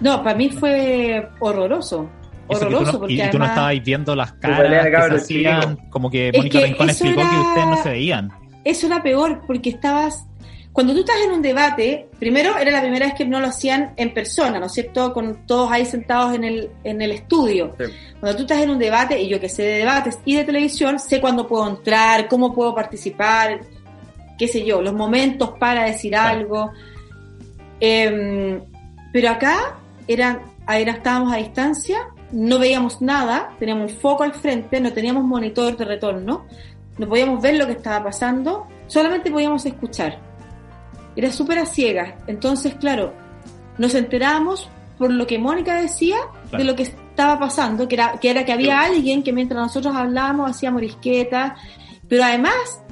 No, 0.00 0.22
para 0.22 0.36
mí 0.36 0.50
fue 0.50 1.26
horroroso. 1.40 2.10
Horroroso, 2.48 2.98
porque 2.98 3.14
y 3.14 3.30
tú 3.30 3.38
no 3.38 3.46
estabais 3.46 3.82
viendo 3.82 4.14
las 4.14 4.32
caras 4.34 4.84
que 4.84 5.08
se 5.08 5.14
hacían, 5.14 5.76
como 5.88 6.10
que 6.10 6.30
Mónica 6.36 6.60
Rincón 6.60 6.90
explicó 6.90 7.22
que 7.22 7.36
ustedes 7.48 7.66
no 7.66 7.76
se 7.82 7.90
veían. 7.90 8.30
Eso 8.64 8.86
era 8.88 9.02
peor, 9.02 9.40
porque 9.46 9.70
estabas 9.70 10.26
cuando 10.74 10.92
tú 10.92 11.00
estás 11.00 11.18
en 11.24 11.30
un 11.30 11.40
debate, 11.40 12.08
primero 12.18 12.58
era 12.58 12.72
la 12.72 12.80
primera 12.80 13.06
vez 13.06 13.14
que 13.14 13.24
no 13.24 13.38
lo 13.38 13.46
hacían 13.46 13.94
en 13.96 14.12
persona, 14.12 14.58
¿no 14.58 14.66
es 14.66 14.72
cierto? 14.72 15.12
Con 15.12 15.46
todos 15.46 15.70
ahí 15.70 15.86
sentados 15.86 16.34
en 16.34 16.42
el, 16.42 16.68
en 16.82 17.00
el 17.00 17.12
estudio. 17.12 17.76
Cuando 18.18 18.36
tú 18.36 18.42
estás 18.42 18.60
en 18.60 18.70
un 18.70 18.78
debate, 18.80 19.22
y 19.22 19.28
yo 19.28 19.38
que 19.38 19.48
sé 19.48 19.62
de 19.62 19.78
debates 19.78 20.18
y 20.24 20.34
de 20.34 20.42
televisión, 20.42 20.98
sé 20.98 21.20
cuándo 21.20 21.46
puedo 21.46 21.68
entrar, 21.68 22.26
cómo 22.26 22.52
puedo 22.52 22.74
participar, 22.74 23.60
qué 24.36 24.48
sé 24.48 24.64
yo, 24.64 24.82
los 24.82 24.94
momentos 24.94 25.50
para 25.60 25.84
decir 25.84 26.16
algo. 26.16 26.72
Em, 27.78 28.60
pero 29.12 29.30
acá 29.30 29.78
eran, 30.08 30.40
era, 30.68 30.90
estábamos 30.90 31.32
a 31.32 31.36
distancia, 31.36 32.08
no 32.32 32.58
veíamos 32.58 33.00
nada, 33.00 33.54
teníamos 33.60 33.92
un 33.92 33.98
foco 34.00 34.24
al 34.24 34.34
frente, 34.34 34.80
no 34.80 34.92
teníamos 34.92 35.22
monitor 35.22 35.76
de 35.76 35.84
retorno, 35.84 36.46
no 36.98 37.08
podíamos 37.08 37.40
ver 37.40 37.58
lo 37.58 37.66
que 37.66 37.74
estaba 37.74 38.02
pasando, 38.02 38.66
solamente 38.88 39.30
podíamos 39.30 39.64
escuchar 39.66 40.33
era 41.16 41.30
súper 41.30 41.58
a 41.58 41.66
ciegas. 41.66 42.14
Entonces, 42.26 42.74
claro, 42.74 43.12
nos 43.78 43.94
enteramos 43.94 44.68
por 44.98 45.10
lo 45.10 45.26
que 45.26 45.38
Mónica 45.38 45.80
decía 45.80 46.16
de 46.56 46.64
lo 46.64 46.76
que 46.76 46.84
estaba 46.84 47.38
pasando, 47.38 47.88
que 47.88 47.96
era, 47.96 48.12
que 48.20 48.30
era 48.30 48.44
que 48.44 48.52
había 48.52 48.80
alguien 48.80 49.22
que 49.22 49.32
mientras 49.32 49.60
nosotros 49.60 49.94
hablábamos 49.94 50.50
hacía 50.50 50.70
morisqueta, 50.70 51.56
pero 52.08 52.24
además, 52.24 52.82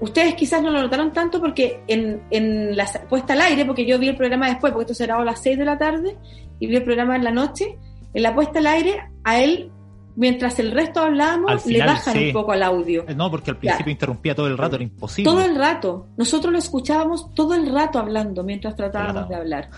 ustedes 0.00 0.34
quizás 0.34 0.62
no 0.62 0.70
lo 0.70 0.82
notaron 0.82 1.12
tanto 1.12 1.40
porque 1.40 1.80
en, 1.86 2.22
en 2.30 2.76
la 2.76 2.86
puesta 3.08 3.32
al 3.32 3.42
aire, 3.42 3.64
porque 3.64 3.86
yo 3.86 3.98
vi 3.98 4.08
el 4.08 4.16
programa 4.16 4.48
después, 4.48 4.72
porque 4.72 4.84
esto 4.84 4.94
se 4.94 5.06
grabó 5.06 5.22
a 5.22 5.26
las 5.26 5.42
6 5.42 5.58
de 5.58 5.64
la 5.64 5.78
tarde, 5.78 6.16
y 6.58 6.66
vi 6.66 6.76
el 6.76 6.84
programa 6.84 7.16
en 7.16 7.24
la 7.24 7.30
noche, 7.30 7.78
en 8.12 8.22
la 8.22 8.34
puesta 8.34 8.58
al 8.58 8.66
aire, 8.66 9.10
a 9.24 9.40
él 9.40 9.70
mientras 10.16 10.58
el 10.58 10.72
resto 10.72 11.00
hablábamos, 11.00 11.66
le 11.66 11.84
bajan 11.84 12.18
un 12.18 12.32
poco 12.32 12.52
al 12.52 12.62
audio. 12.62 13.04
Eh, 13.06 13.14
no, 13.14 13.30
porque 13.30 13.50
al 13.52 13.58
principio 13.58 13.92
interrumpía 13.92 14.34
todo 14.34 14.46
el 14.46 14.58
rato, 14.58 14.76
era 14.76 14.84
imposible. 14.84 15.30
Todo 15.30 15.44
el 15.44 15.54
rato. 15.54 16.08
Nosotros 16.16 16.52
lo 16.52 16.58
escuchábamos 16.58 17.32
todo 17.34 17.54
el 17.54 17.72
rato 17.72 17.98
hablando 17.98 18.42
mientras 18.42 18.74
tratábamos 18.74 19.28
de 19.28 19.34
hablar. 19.36 19.70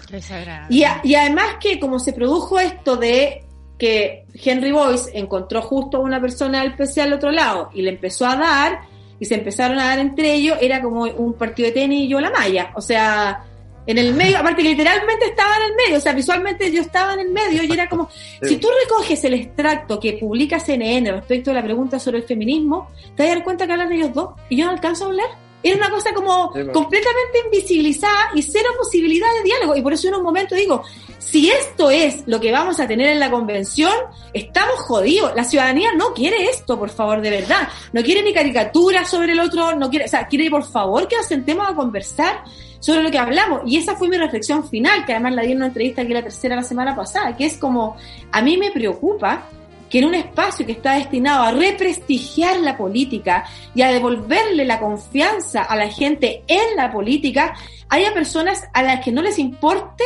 Y, 0.71 0.85
y 1.05 1.15
además 1.15 1.57
que 1.61 1.79
como 1.79 1.99
se 1.99 2.13
produjo 2.13 2.59
esto 2.59 2.97
de 2.97 3.45
que 3.79 4.27
Henry 4.35 4.73
Boyce 4.73 5.11
encontró 5.17 5.63
justo 5.63 5.99
a 5.99 6.01
una 6.01 6.21
persona 6.21 6.63
del 6.63 6.75
PC 6.75 7.03
al 7.03 7.13
otro 7.13 7.31
lado 7.31 7.71
y 7.73 7.83
le 7.83 7.91
empezó 7.91 8.27
a 8.27 8.37
dar 8.37 8.81
y 9.21 9.25
se 9.25 9.35
empezaron 9.35 9.79
a 9.79 9.87
dar 9.87 9.99
entre 9.99 10.35
ellos, 10.35 10.59
era 10.61 10.81
como 10.81 11.03
un 11.03 11.35
partido 11.35 11.69
de 11.69 11.73
tenis 11.73 12.05
y 12.05 12.09
yo 12.09 12.21
la 12.21 12.31
malla. 12.31 12.73
O 12.75 12.81
sea, 12.81 13.45
en 13.89 13.97
el 13.97 14.13
medio, 14.13 14.37
aparte 14.37 14.63
que 14.63 14.69
literalmente 14.69 15.25
estaba 15.25 15.57
en 15.57 15.63
el 15.63 15.75
medio, 15.75 15.97
o 15.97 16.01
sea, 16.01 16.13
visualmente 16.13 16.71
yo 16.71 16.83
estaba 16.83 17.15
en 17.15 17.21
el 17.21 17.31
medio 17.31 17.63
y 17.63 17.73
era 17.73 17.89
como, 17.89 18.11
si 18.43 18.59
tú 18.59 18.69
recoges 18.83 19.25
el 19.25 19.33
extracto 19.33 19.99
que 19.99 20.13
publica 20.13 20.61
CNN 20.61 21.11
respecto 21.11 21.53
a 21.53 21.55
la 21.55 21.63
pregunta 21.63 21.99
sobre 21.99 22.19
el 22.19 22.25
feminismo, 22.25 22.91
te 23.17 23.23
vas 23.23 23.33
a 23.33 23.35
dar 23.37 23.45
cuenta 23.45 23.67
que 23.67 23.73
hablan 23.73 23.89
de 23.89 23.95
ellos 23.95 24.13
dos 24.13 24.35
y 24.51 24.59
yo 24.59 24.67
no 24.67 24.73
alcanzo 24.73 25.05
a 25.05 25.07
hablar. 25.09 25.29
Era 25.63 25.77
una 25.77 25.91
cosa 25.91 26.13
como 26.15 26.51
completamente 26.51 27.39
invisibilizada 27.47 28.31
y 28.35 28.43
cero 28.43 28.69
posibilidad 28.79 29.27
de 29.39 29.43
diálogo. 29.43 29.75
Y 29.75 29.83
por 29.83 29.93
eso 29.93 30.07
en 30.07 30.15
un 30.15 30.23
momento 30.23 30.55
digo, 30.55 30.85
si 31.19 31.51
esto 31.51 31.91
es 31.91 32.23
lo 32.27 32.39
que 32.39 32.53
vamos 32.53 32.79
a 32.79 32.87
tener 32.87 33.09
en 33.09 33.19
la 33.19 33.29
convención, 33.29 33.93
estamos 34.33 34.77
jodidos. 34.81 35.35
La 35.35 35.43
ciudadanía 35.43 35.91
no 35.97 36.15
quiere 36.15 36.45
esto, 36.45 36.79
por 36.79 36.91
favor, 36.91 37.23
de 37.23 37.31
verdad. 37.31 37.69
No 37.93 38.03
quiere 38.03 38.23
ni 38.23 38.33
caricaturas 38.33 39.11
sobre 39.11 39.33
el 39.33 39.41
otro, 39.41 39.75
no 39.75 39.91
quiere, 39.91 40.05
o 40.05 40.09
sea, 40.09 40.29
quiere 40.29 40.49
por 40.49 40.63
favor 40.63 41.09
que 41.09 41.17
nos 41.17 41.27
sentemos 41.27 41.69
a 41.69 41.75
conversar 41.75 42.45
sobre 42.81 43.03
lo 43.03 43.11
que 43.11 43.19
hablamos. 43.19 43.63
Y 43.67 43.77
esa 43.77 43.97
fue 43.97 44.09
mi 44.09 44.17
reflexión 44.17 44.69
final, 44.69 45.05
que 45.05 45.13
además 45.13 45.35
la 45.35 45.43
di 45.43 45.53
en 45.53 45.59
una 45.59 45.67
entrevista 45.67 46.03
aquí 46.03 46.13
la 46.13 46.23
tercera 46.23 46.57
la 46.57 46.63
semana 46.63 46.95
pasada, 46.95 47.37
que 47.37 47.47
es 47.47 47.59
como, 47.59 47.97
a 48.33 48.43
mí 48.43 48.57
me 48.57 48.71
preocupa 48.71 49.45
que 49.89 50.01
en 50.01 50.05
un 50.05 50.15
espacio 50.15 50.67
que 50.67 50.73
está 50.73 50.95
destinado 50.95 51.45
a 51.45 51.51
represtigiar 51.53 52.59
la 52.61 52.77
política 52.77 53.45
y 53.75 53.83
a 53.83 53.91
devolverle 53.91 54.65
la 54.65 54.81
confianza 54.81 55.63
a 55.63 55.77
la 55.77 55.89
gente 55.89 56.45
en 56.47 56.77
la 56.77 56.93
política, 56.93 57.55
haya 57.89 58.13
personas 58.13 58.65
a 58.75 58.83
las 58.83 59.03
que 59.03 59.13
no 59.13 59.23
les 59.23 59.39
importe, 59.39 60.05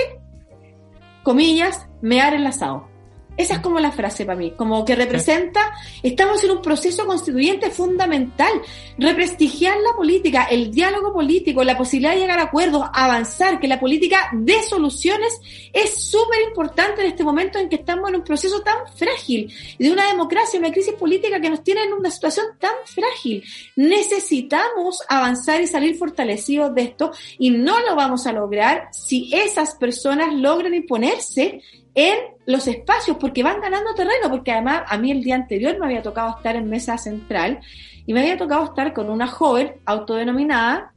comillas, 1.23 1.89
mear 2.01 2.35
el 2.35 2.47
asado. 2.47 2.92
Esa 3.37 3.55
es 3.55 3.61
como 3.61 3.81
la 3.81 3.91
frase 3.91 4.27
para 4.27 4.39
mí, 4.39 4.53
como 4.53 4.85
que 4.85 4.95
representa, 4.95 5.73
estamos 6.03 6.45
en 6.45 6.51
un 6.51 6.63
proceso 6.63 7.07
constituyente 7.07 7.71
fundamental, 7.71 8.53
represtigiar 8.99 9.79
la 9.79 9.97
política, 9.97 10.45
el 10.51 10.71
diálogo 10.71 11.15
político, 11.15 11.65
la 11.65 11.79
posibilidad 11.79 12.13
de 12.13 12.21
llegar 12.21 12.39
a 12.39 12.45
acuerdos, 12.45 12.85
avanzar, 12.93 13.59
que 13.59 13.69
la 13.69 13.81
política 13.81 14.29
de 14.33 14.63
soluciones 14.63 15.41
es 15.73 15.95
súper 15.95 16.43
importante 16.49 17.01
en 17.01 17.09
este 17.09 17.25
momento 17.25 17.59
en 17.59 17.71
que 17.71 17.77
estamos 17.77 18.11
en 18.11 18.17
un 18.17 18.25
proceso 18.25 18.61
tan 18.61 18.77
frágil, 18.95 19.53
de 19.79 19.91
una 19.91 20.09
democracia, 20.09 20.59
una 20.59 20.71
crisis 20.71 20.95
política 20.95 21.41
que 21.41 21.51
nos 21.51 21.65
tiene 21.65 21.85
en 21.85 21.95
una 21.95 22.11
situación 22.11 22.47
tan 22.59 22.75
frágil. 22.85 23.43
Necesitamos 23.77 25.03
avanzar 25.09 25.61
y 25.63 25.67
salir 25.67 25.97
fortalecidos 25.97 26.75
de 26.75 26.83
esto 26.83 27.13
y 27.39 27.51
no 27.51 27.81
lo 27.81 27.97
vamos 27.97 28.27
a 28.27 28.33
lograr 28.33 28.89
si 28.93 29.31
esas 29.33 29.75
personas 29.77 30.35
logran 30.35 30.75
imponerse 30.75 31.63
en 31.95 32.17
los 32.47 32.67
espacios 32.67 33.17
porque 33.19 33.43
van 33.43 33.61
ganando 33.61 33.95
terreno, 33.95 34.31
porque 34.31 34.53
además 34.53 34.83
a 34.89 34.99
mí 34.99 35.11
el 35.11 35.23
día 35.23 35.37
anterior 35.37 35.79
me 35.79 35.87
había 35.87 36.03
tocado 36.03 36.37
estar 36.37 36.57
en 36.57 36.69
mesa 36.69 36.99
central 36.99 37.61
y 38.07 38.13
me 38.13 38.21
había 38.21 38.37
tocado 38.37 38.65
estar 38.65 38.93
con 38.93 39.11
una 39.11 39.27
joven 39.27 39.75
autodenominada 39.85 40.93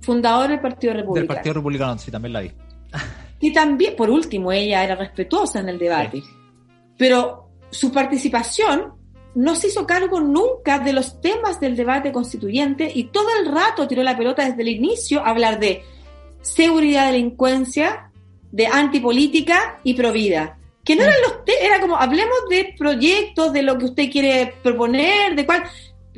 fundadora 0.00 0.48
del 0.48 0.60
Partido 0.60 0.92
Republicano. 0.92 1.26
Del 1.26 1.26
Partido 1.26 1.54
Republicano, 1.54 1.98
sí, 1.98 2.10
también 2.10 2.32
la 2.32 2.40
vi. 2.40 2.52
Y 3.38 3.52
también, 3.52 3.94
por 3.94 4.08
último, 4.08 4.50
ella 4.50 4.82
era 4.82 4.94
respetuosa 4.94 5.60
en 5.60 5.68
el 5.68 5.78
debate, 5.78 6.22
pero 6.96 7.50
su 7.68 7.92
participación 7.92 8.94
no 9.34 9.54
se 9.54 9.66
hizo 9.66 9.86
cargo 9.86 10.20
nunca 10.20 10.78
de 10.78 10.94
los 10.94 11.20
temas 11.20 11.60
del 11.60 11.76
debate 11.76 12.10
constituyente 12.10 12.90
y 12.92 13.04
todo 13.08 13.26
el 13.38 13.52
rato 13.52 13.86
tiró 13.86 14.02
la 14.02 14.16
pelota 14.16 14.48
desde 14.48 14.62
el 14.62 14.68
inicio 14.68 15.22
a 15.22 15.28
hablar 15.28 15.60
de 15.60 15.82
seguridad, 16.40 17.12
delincuencia, 17.12 18.10
de 18.52 18.66
antipolítica 18.66 19.78
y 19.84 19.94
provida. 19.94 20.58
Que 20.84 20.94
no 20.94 21.02
eran 21.02 21.16
los 21.22 21.34
era 21.60 21.80
como, 21.80 21.96
hablemos 21.96 22.36
de 22.48 22.74
proyectos, 22.78 23.52
de 23.52 23.62
lo 23.62 23.76
que 23.76 23.86
usted 23.86 24.10
quiere 24.10 24.54
proponer, 24.62 25.34
de 25.34 25.44
cuál, 25.44 25.64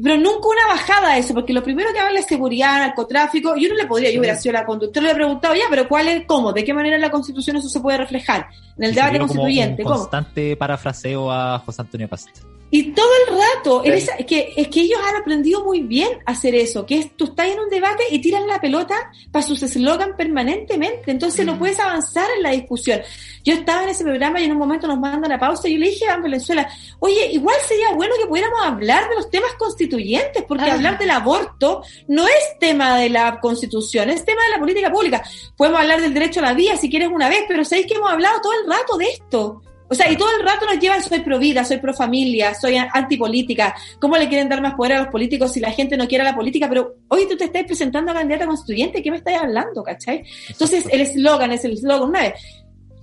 pero 0.02 0.16
nunca 0.16 0.48
una 0.48 0.66
bajada 0.68 1.12
a 1.12 1.18
eso, 1.18 1.34
porque 1.34 1.52
lo 1.52 1.62
primero 1.62 1.90
que 1.92 1.98
habla 1.98 2.20
es 2.20 2.26
seguridad, 2.26 2.78
narcotráfico, 2.78 3.56
yo 3.56 3.68
no 3.68 3.74
le 3.74 3.86
podría, 3.86 4.10
yo 4.10 4.20
hubiera 4.20 4.36
sido 4.36 4.52
la 4.52 4.64
conductora, 4.64 5.06
le 5.06 5.12
he 5.12 5.14
preguntado 5.14 5.54
ya, 5.54 5.64
pero 5.70 5.88
¿cuál 5.88 6.08
es, 6.08 6.26
cómo, 6.26 6.52
de 6.52 6.64
qué 6.64 6.74
manera 6.74 6.96
en 6.96 7.02
la 7.02 7.10
constitución 7.10 7.56
eso 7.56 7.68
se 7.68 7.80
puede 7.80 7.98
reflejar? 7.98 8.46
En 8.76 8.84
el 8.84 8.94
debate 8.94 9.18
constituyente, 9.18 9.82
como 9.82 9.94
un 9.94 10.00
constante 10.02 10.56
parafraseo 10.56 11.32
a 11.32 11.58
José 11.60 11.82
Antonio 11.82 12.08
Cast. 12.08 12.57
Y 12.70 12.92
todo 12.92 13.08
el 13.26 13.38
rato, 13.38 13.82
es, 13.84 14.10
que, 14.26 14.52
es 14.56 14.68
que 14.68 14.80
ellos 14.80 15.00
han 15.08 15.16
aprendido 15.16 15.64
muy 15.64 15.80
bien 15.80 16.10
a 16.26 16.32
hacer 16.32 16.54
eso, 16.54 16.84
que 16.84 16.98
es 16.98 17.16
tú 17.16 17.24
estás 17.24 17.46
en 17.46 17.60
un 17.60 17.70
debate 17.70 18.04
y 18.10 18.20
tiran 18.20 18.46
la 18.46 18.60
pelota 18.60 19.10
para 19.32 19.42
sus 19.42 19.62
eslogan 19.62 20.16
permanentemente, 20.16 21.10
entonces 21.10 21.46
no 21.46 21.54
mm. 21.54 21.58
puedes 21.58 21.80
avanzar 21.80 22.28
en 22.36 22.42
la 22.42 22.50
discusión. 22.50 23.00
Yo 23.42 23.54
estaba 23.54 23.84
en 23.84 23.88
ese 23.88 24.04
programa 24.04 24.40
y 24.40 24.44
en 24.44 24.52
un 24.52 24.58
momento 24.58 24.86
nos 24.86 24.98
mandan 24.98 25.32
a 25.32 25.38
pausa 25.38 25.66
y 25.68 25.72
yo 25.72 25.78
le 25.78 25.88
dije 25.88 26.06
a 26.08 26.18
Venezuela, 26.18 26.68
oye, 26.98 27.32
igual 27.32 27.56
sería 27.66 27.92
bueno 27.94 28.14
que 28.20 28.26
pudiéramos 28.26 28.60
hablar 28.62 29.08
de 29.08 29.14
los 29.14 29.30
temas 29.30 29.54
constituyentes, 29.54 30.44
porque 30.46 30.70
hablar 30.70 30.98
del 30.98 31.10
aborto 31.10 31.82
no 32.08 32.26
es 32.26 32.58
tema 32.60 32.98
de 32.98 33.08
la 33.08 33.40
constitución, 33.40 34.10
es 34.10 34.24
tema 34.26 34.42
de 34.44 34.50
la 34.50 34.58
política 34.58 34.92
pública. 34.92 35.22
Podemos 35.56 35.80
hablar 35.80 36.02
del 36.02 36.12
derecho 36.12 36.40
a 36.40 36.44
la 36.44 36.54
vida 36.54 36.76
si 36.76 36.90
quieres 36.90 37.08
una 37.08 37.30
vez, 37.30 37.44
pero 37.48 37.64
sabéis 37.64 37.86
que 37.86 37.94
hemos 37.94 38.10
hablado 38.10 38.40
todo 38.42 38.52
el 38.52 38.70
rato 38.70 38.96
de 38.98 39.06
esto. 39.06 39.62
O 39.90 39.94
sea, 39.94 40.10
y 40.10 40.16
todo 40.16 40.28
el 40.38 40.46
rato 40.46 40.66
nos 40.66 40.78
llevan, 40.78 41.02
soy 41.02 41.20
pro 41.20 41.38
vida, 41.38 41.64
soy 41.64 41.78
pro 41.78 41.94
familia, 41.94 42.54
soy 42.54 42.76
antipolítica. 42.76 43.74
¿Cómo 44.00 44.16
le 44.16 44.28
quieren 44.28 44.48
dar 44.48 44.60
más 44.60 44.74
poder 44.74 44.94
a 44.94 44.98
los 45.00 45.08
políticos 45.08 45.52
si 45.52 45.60
la 45.60 45.72
gente 45.72 45.96
no 45.96 46.06
quiere 46.06 46.24
la 46.24 46.34
política? 46.34 46.68
Pero 46.68 46.96
hoy 47.08 47.26
tú 47.28 47.36
te 47.36 47.44
estás 47.44 47.64
presentando 47.64 48.10
a 48.10 48.14
candidata 48.14 48.46
constituyente, 48.46 49.02
¿qué 49.02 49.10
me 49.10 49.16
estás 49.16 49.34
hablando, 49.34 49.82
cachai? 49.82 50.24
Entonces, 50.48 50.86
el 50.90 51.00
eslogan 51.00 51.52
es 51.52 51.64
el 51.64 51.72
eslogan 51.72 52.10
una 52.10 52.20
vez. 52.20 52.34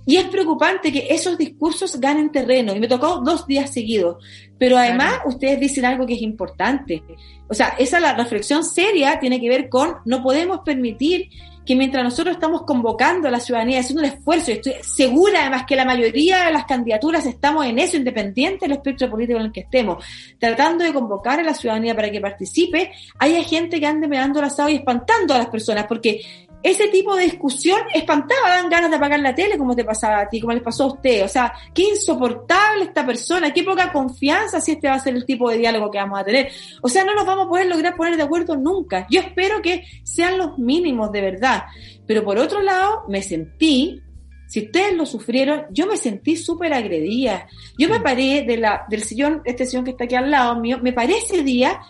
Y 0.08 0.16
es 0.16 0.26
preocupante 0.28 0.92
que 0.92 1.08
esos 1.10 1.36
discursos 1.36 2.00
ganen 2.00 2.30
terreno. 2.30 2.74
Y 2.74 2.78
me 2.78 2.86
tocó 2.86 3.20
dos 3.24 3.44
días 3.44 3.72
seguidos. 3.72 4.24
Pero 4.56 4.78
además, 4.78 5.18
ustedes 5.26 5.58
dicen 5.58 5.84
algo 5.84 6.06
que 6.06 6.14
es 6.14 6.22
importante. 6.22 7.02
O 7.48 7.54
sea, 7.54 7.74
esa 7.76 7.98
la 7.98 8.14
reflexión 8.14 8.62
seria 8.62 9.18
tiene 9.18 9.40
que 9.40 9.48
ver 9.48 9.68
con 9.68 9.96
no 10.04 10.22
podemos 10.22 10.60
permitir 10.60 11.28
que 11.66 11.74
mientras 11.74 12.04
nosotros 12.04 12.36
estamos 12.36 12.62
convocando 12.62 13.28
a 13.28 13.30
la 13.30 13.40
ciudadanía, 13.40 13.80
haciendo 13.80 14.02
un 14.02 14.08
esfuerzo, 14.08 14.50
y 14.50 14.54
estoy 14.54 14.74
segura 14.82 15.42
además 15.42 15.64
que 15.66 15.76
la 15.76 15.84
mayoría 15.84 16.46
de 16.46 16.52
las 16.52 16.64
candidaturas 16.64 17.26
estamos 17.26 17.66
en 17.66 17.78
eso, 17.78 17.96
independiente 17.96 18.66
del 18.66 18.76
espectro 18.76 19.10
político 19.10 19.38
en 19.40 19.46
el 19.46 19.52
que 19.52 19.60
estemos, 19.60 20.04
tratando 20.38 20.84
de 20.84 20.92
convocar 20.92 21.40
a 21.40 21.42
la 21.42 21.54
ciudadanía 21.54 21.94
para 21.94 22.10
que 22.10 22.20
participe, 22.20 22.92
haya 23.18 23.42
gente 23.42 23.80
que 23.80 23.86
ande 23.86 24.06
mirando 24.06 24.40
la 24.40 24.46
asado 24.46 24.68
y 24.68 24.76
espantando 24.76 25.34
a 25.34 25.38
las 25.38 25.48
personas, 25.48 25.86
porque 25.86 26.20
ese 26.66 26.88
tipo 26.88 27.14
de 27.14 27.22
discusión 27.22 27.78
espantaba, 27.94 28.48
dan 28.48 28.68
ganas 28.68 28.90
de 28.90 28.96
apagar 28.96 29.20
la 29.20 29.32
tele 29.32 29.56
como 29.56 29.76
te 29.76 29.84
pasaba 29.84 30.22
a 30.22 30.28
ti, 30.28 30.40
como 30.40 30.52
les 30.52 30.64
pasó 30.64 30.82
a 30.82 30.94
usted. 30.94 31.24
O 31.24 31.28
sea, 31.28 31.52
qué 31.72 31.82
insoportable 31.82 32.82
esta 32.82 33.06
persona, 33.06 33.52
qué 33.52 33.62
poca 33.62 33.92
confianza 33.92 34.60
si 34.60 34.72
este 34.72 34.88
va 34.88 34.94
a 34.94 34.98
ser 34.98 35.14
el 35.14 35.24
tipo 35.24 35.48
de 35.48 35.58
diálogo 35.58 35.92
que 35.92 35.98
vamos 35.98 36.18
a 36.18 36.24
tener. 36.24 36.50
O 36.82 36.88
sea, 36.88 37.04
no 37.04 37.14
nos 37.14 37.24
vamos 37.24 37.46
a 37.46 37.48
poder 37.48 37.66
lograr 37.68 37.94
poner 37.94 38.16
de 38.16 38.24
acuerdo 38.24 38.56
nunca. 38.56 39.06
Yo 39.08 39.20
espero 39.20 39.62
que 39.62 39.84
sean 40.02 40.38
los 40.38 40.58
mínimos 40.58 41.12
de 41.12 41.20
verdad. 41.20 41.66
Pero 42.04 42.24
por 42.24 42.36
otro 42.36 42.60
lado, 42.60 43.04
me 43.06 43.22
sentí, 43.22 44.02
si 44.48 44.64
ustedes 44.64 44.96
lo 44.96 45.06
sufrieron, 45.06 45.66
yo 45.70 45.86
me 45.86 45.96
sentí 45.96 46.36
súper 46.36 46.74
agredida. 46.74 47.46
Yo 47.78 47.88
me 47.88 48.00
paré 48.00 48.42
de 48.42 48.56
la, 48.56 48.86
del 48.88 49.04
sillón, 49.04 49.40
este 49.44 49.66
sillón 49.66 49.84
que 49.84 49.92
está 49.92 50.02
aquí 50.02 50.16
al 50.16 50.32
lado 50.32 50.58
mío, 50.58 50.80
me 50.82 50.92
paré 50.92 51.18
ese 51.18 51.44
día 51.44 51.80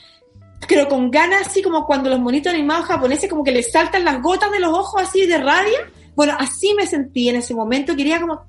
pero 0.69 0.89
con 0.89 1.11
ganas 1.11 1.49
así 1.49 1.63
como 1.63 1.87
cuando 1.87 2.11
los 2.11 2.21
monitos 2.21 2.53
animados 2.53 2.87
japoneses 2.87 3.31
como 3.31 3.45
que 3.45 3.53
les 3.53 3.71
saltan 3.71 4.05
las 4.05 4.21
gotas 4.21 4.51
de 4.51 4.61
los 4.61 4.73
ojos 4.73 5.03
así 5.03 5.27
de 5.27 5.39
rabia. 5.39 5.91
Bueno, 6.15 6.35
así 6.39 6.75
me 6.75 6.87
sentí 6.87 7.29
en 7.29 7.37
ese 7.37 7.55
momento, 7.55 7.95
quería 7.95 8.21
como, 8.21 8.43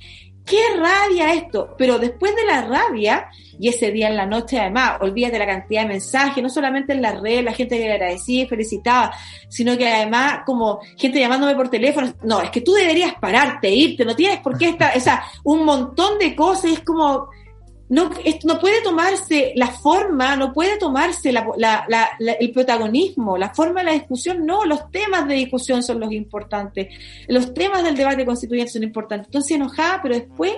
qué 0.48 0.62
rabia 0.78 1.34
esto, 1.34 1.76
pero 1.78 2.00
después 2.00 2.34
de 2.34 2.46
la 2.46 2.62
rabia, 2.62 3.28
y 3.60 3.68
ese 3.68 3.92
día 3.92 4.08
en 4.08 4.16
la 4.16 4.26
noche 4.26 4.58
además, 4.58 4.98
olvídate 5.02 5.38
la 5.38 5.46
cantidad 5.46 5.82
de 5.82 5.90
mensajes, 5.90 6.42
no 6.42 6.50
solamente 6.50 6.94
en 6.94 7.02
la 7.02 7.20
red, 7.20 7.44
la 7.44 7.52
gente 7.52 7.78
que 7.78 7.92
agradecía 7.92 8.44
y 8.44 8.48
felicitaba, 8.48 9.12
sino 9.50 9.78
que 9.78 9.88
además 9.88 10.40
como 10.46 10.80
gente 10.96 11.20
llamándome 11.20 11.56
por 11.56 11.70
teléfono, 11.70 12.14
no, 12.24 12.42
es 12.42 12.50
que 12.50 12.62
tú 12.62 12.72
deberías 12.74 13.16
pararte, 13.16 13.70
irte, 13.70 14.06
no 14.06 14.16
tienes 14.16 14.40
por 14.40 14.58
qué 14.58 14.70
estar, 14.70 14.96
o 14.96 15.00
sea, 15.02 15.24
un 15.44 15.66
montón 15.66 16.18
de 16.18 16.34
cosas, 16.34 16.72
es 16.72 16.80
como, 16.80 17.28
no, 17.90 18.10
no 18.44 18.60
puede 18.60 18.82
tomarse 18.82 19.54
la 19.56 19.68
forma, 19.68 20.36
no 20.36 20.54
puede 20.54 20.78
tomarse 20.78 21.32
la, 21.32 21.46
la, 21.58 22.10
el 22.20 22.52
protagonismo, 22.52 23.38
la 23.38 23.54
forma 23.54 23.80
de 23.80 23.86
la 23.86 23.94
discusión, 23.94 24.46
no, 24.46 24.66
los 24.66 24.92
temas 24.92 25.28
de 25.28 25.36
discusión 25.36 25.82
son 25.82 26.00
los 26.00 26.12
importantes, 26.12 26.88
los 27.28 27.54
temas 27.54 27.84
del 27.84 27.96
debate 27.96 28.26
constituyente 28.26 28.74
son 28.74 28.84
importantes. 28.84 29.28
Entonces 29.28 29.52
enojada, 29.52 30.02
pero 30.02 30.16
después 30.16 30.54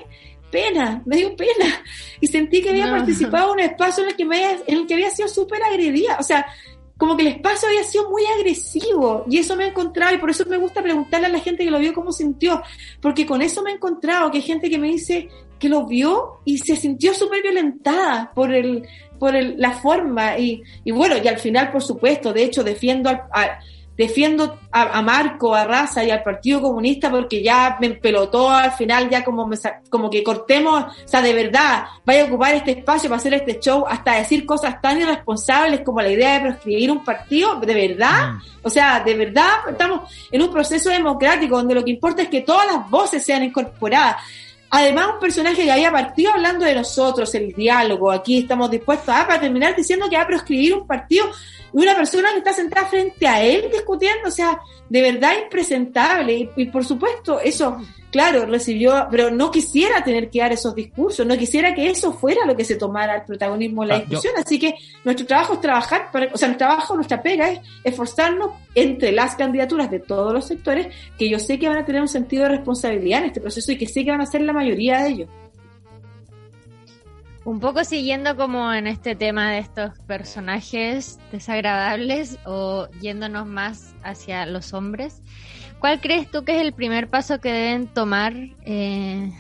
pena, 0.49 1.01
me 1.05 1.17
dio 1.17 1.35
pena. 1.35 1.83
Y 2.19 2.27
sentí 2.27 2.61
que 2.61 2.69
había 2.69 2.89
participado 2.89 3.47
en 3.47 3.51
un 3.51 3.59
espacio 3.59 4.03
en 4.03 4.09
el 4.09 4.15
que, 4.15 4.25
me, 4.25 4.51
en 4.51 4.77
el 4.77 4.87
que 4.87 4.95
había 4.95 5.09
sido 5.09 5.27
súper 5.27 5.61
agredida, 5.63 6.17
o 6.19 6.23
sea, 6.23 6.45
como 6.99 7.15
que 7.15 7.21
el 7.21 7.29
espacio 7.29 7.69
había 7.69 7.83
sido 7.85 8.09
muy 8.09 8.23
agresivo 8.25 9.23
y 9.29 9.37
eso 9.37 9.55
me 9.55 9.63
ha 9.63 9.67
encontrado 9.67 10.13
y 10.13 10.17
por 10.17 10.29
eso 10.29 10.45
me 10.47 10.57
gusta 10.57 10.83
preguntarle 10.83 11.27
a 11.27 11.29
la 11.29 11.39
gente 11.39 11.63
que 11.63 11.71
lo 11.71 11.79
vio 11.79 11.93
cómo 11.93 12.11
sintió, 12.11 12.61
porque 13.01 13.25
con 13.25 13.41
eso 13.41 13.63
me 13.63 13.71
he 13.71 13.75
encontrado 13.75 14.29
que 14.29 14.39
hay 14.39 14.43
gente 14.43 14.69
que 14.69 14.77
me 14.77 14.89
dice, 14.89 15.29
que 15.57 15.69
lo 15.69 15.85
vio 15.85 16.41
y 16.43 16.57
se 16.57 16.75
sintió 16.75 17.13
súper 17.13 17.41
violentada 17.41 18.31
por 18.35 18.53
el 18.53 18.85
por 19.17 19.35
el, 19.35 19.55
la 19.57 19.71
forma 19.71 20.37
y, 20.37 20.61
y, 20.83 20.91
bueno 20.91 21.15
y 21.21 21.27
al 21.27 21.37
final 21.39 21.71
por 21.71 21.81
supuesto 21.81 22.31
de 22.33 22.43
hecho 22.43 22.63
defiendo 22.63 23.09
al, 23.09 23.19
defiendo 23.99 24.57
a, 24.71 25.01
Marco 25.01 25.53
a 25.53 25.65
Raza 25.65 26.05
y 26.05 26.09
al 26.09 26.23
Partido 26.23 26.61
Comunista 26.61 27.11
porque 27.11 27.43
ya 27.43 27.77
me 27.81 27.89
pelotó 27.89 28.49
al 28.49 28.71
final 28.71 29.09
ya 29.09 29.25
como 29.25 29.45
me, 29.45 29.57
como 29.89 30.09
que 30.09 30.23
cortemos 30.23 30.85
o 31.03 31.07
sea 31.07 31.21
de 31.21 31.33
verdad 31.33 31.83
vaya 32.05 32.23
a 32.23 32.27
ocupar 32.27 32.55
este 32.55 32.71
espacio 32.71 33.09
para 33.09 33.17
hacer 33.17 33.33
este 33.33 33.59
show 33.59 33.83
hasta 33.85 34.15
decir 34.15 34.45
cosas 34.45 34.81
tan 34.81 35.01
irresponsables 35.01 35.81
como 35.81 36.01
la 36.01 36.11
idea 36.11 36.35
de 36.35 36.47
proscribir 36.47 36.91
un 36.91 37.03
partido 37.03 37.59
de 37.59 37.73
verdad 37.73 38.35
mm. 38.35 38.41
o 38.63 38.69
sea 38.69 39.01
de 39.01 39.15
verdad 39.15 39.49
estamos 39.69 40.09
en 40.31 40.43
un 40.43 40.49
proceso 40.49 40.89
democrático 40.89 41.57
donde 41.57 41.75
lo 41.75 41.83
que 41.83 41.91
importa 41.91 42.21
es 42.21 42.29
que 42.29 42.39
todas 42.39 42.67
las 42.67 42.89
voces 42.89 43.25
sean 43.25 43.43
incorporadas 43.43 44.15
Además, 44.71 45.13
un 45.15 45.19
personaje 45.19 45.63
que 45.63 45.71
había 45.71 45.91
partido 45.91 46.31
hablando 46.31 46.63
de 46.63 46.75
nosotros, 46.75 47.33
el 47.33 47.53
diálogo, 47.53 48.11
aquí 48.11 48.37
estamos 48.37 48.69
dispuestos 48.69 49.09
a, 49.09 49.25
para 49.25 49.39
terminar 49.39 49.75
diciendo 49.75 50.07
que 50.07 50.15
va 50.15 50.21
a 50.21 50.27
proscribir 50.27 50.75
un 50.75 50.85
partido. 50.85 51.25
Y 51.73 51.77
una 51.77 51.95
persona 51.95 52.31
que 52.31 52.39
está 52.39 52.53
sentada 52.53 52.87
frente 52.87 53.27
a 53.27 53.43
él 53.43 53.69
discutiendo, 53.71 54.27
o 54.27 54.31
sea, 54.31 54.59
de 54.89 55.01
verdad 55.01 55.33
impresentable. 55.43 56.49
Y, 56.55 56.65
por 56.65 56.83
supuesto, 56.83 57.39
eso, 57.39 57.77
claro, 58.11 58.45
recibió, 58.45 59.07
pero 59.11 59.29
no 59.29 59.51
quisiera 59.51 60.03
tener 60.03 60.29
que 60.29 60.39
dar 60.39 60.51
esos 60.51 60.73
discursos, 60.73 61.25
no 61.25 61.37
quisiera 61.37 61.73
que 61.75 61.89
eso 61.89 62.13
fuera 62.13 62.45
lo 62.45 62.55
que 62.55 62.65
se 62.65 62.75
tomara 62.75 63.15
el 63.15 63.23
protagonismo 63.23 63.83
en 63.83 63.89
la 63.89 63.95
ah, 63.95 63.99
discusión. 63.99 64.33
Así 64.37 64.59
que 64.59 64.75
nuestro 65.03 65.25
trabajo 65.25 65.53
es 65.53 65.61
trabajar, 65.61 66.11
para, 66.11 66.27
o 66.33 66.37
sea, 66.37 66.47
nuestro 66.47 66.67
trabajo, 66.67 66.95
nuestra 66.95 67.21
pega 67.21 67.51
es 67.51 67.59
esforzarnos 67.83 68.51
entre 68.73 69.11
las 69.11 69.35
candidaturas 69.35 69.91
de 69.91 69.99
todos 69.99 70.33
los 70.33 70.45
sectores, 70.45 70.87
que 71.17 71.29
yo 71.29 71.39
sé 71.39 71.59
que 71.59 71.67
van 71.67 71.77
a 71.77 71.85
tener 71.85 72.01
un 72.01 72.07
sentido 72.07 72.43
de 72.43 72.49
responsabilidad 72.49 73.19
en 73.19 73.25
este 73.27 73.41
proceso 73.41 73.71
y 73.71 73.77
que 73.77 73.87
sé 73.87 74.03
que 74.03 74.11
van 74.11 74.21
a 74.21 74.25
ser 74.25 74.41
la 74.41 74.53
mayoría 74.53 75.03
de 75.03 75.09
ellos. 75.09 75.29
Un 77.49 77.59
poco 77.59 77.83
siguiendo 77.83 78.35
como 78.35 78.71
en 78.71 78.85
este 78.85 79.15
tema 79.15 79.49
de 79.49 79.57
estos 79.57 79.97
personajes 80.05 81.17
desagradables 81.31 82.37
o 82.45 82.87
yéndonos 83.01 83.47
más 83.47 83.95
hacia 84.03 84.45
los 84.45 84.71
hombres, 84.71 85.23
¿cuál 85.79 85.99
crees 85.99 86.29
tú 86.29 86.43
que 86.43 86.57
es 86.57 86.61
el 86.61 86.73
primer 86.73 87.07
paso 87.07 87.39
que 87.39 87.51
deben 87.51 87.87
tomar 87.87 88.35
eh, 88.65 89.31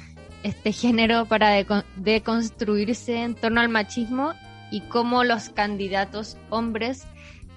este 0.41 0.71
género 0.71 1.27
para 1.27 1.63
deconstruirse 1.97 3.21
en 3.21 3.35
torno 3.35 3.61
al 3.61 3.69
machismo 3.69 4.33
y 4.71 4.81
cómo 4.81 5.23
los 5.23 5.49
candidatos 5.49 6.35
hombres 6.49 7.05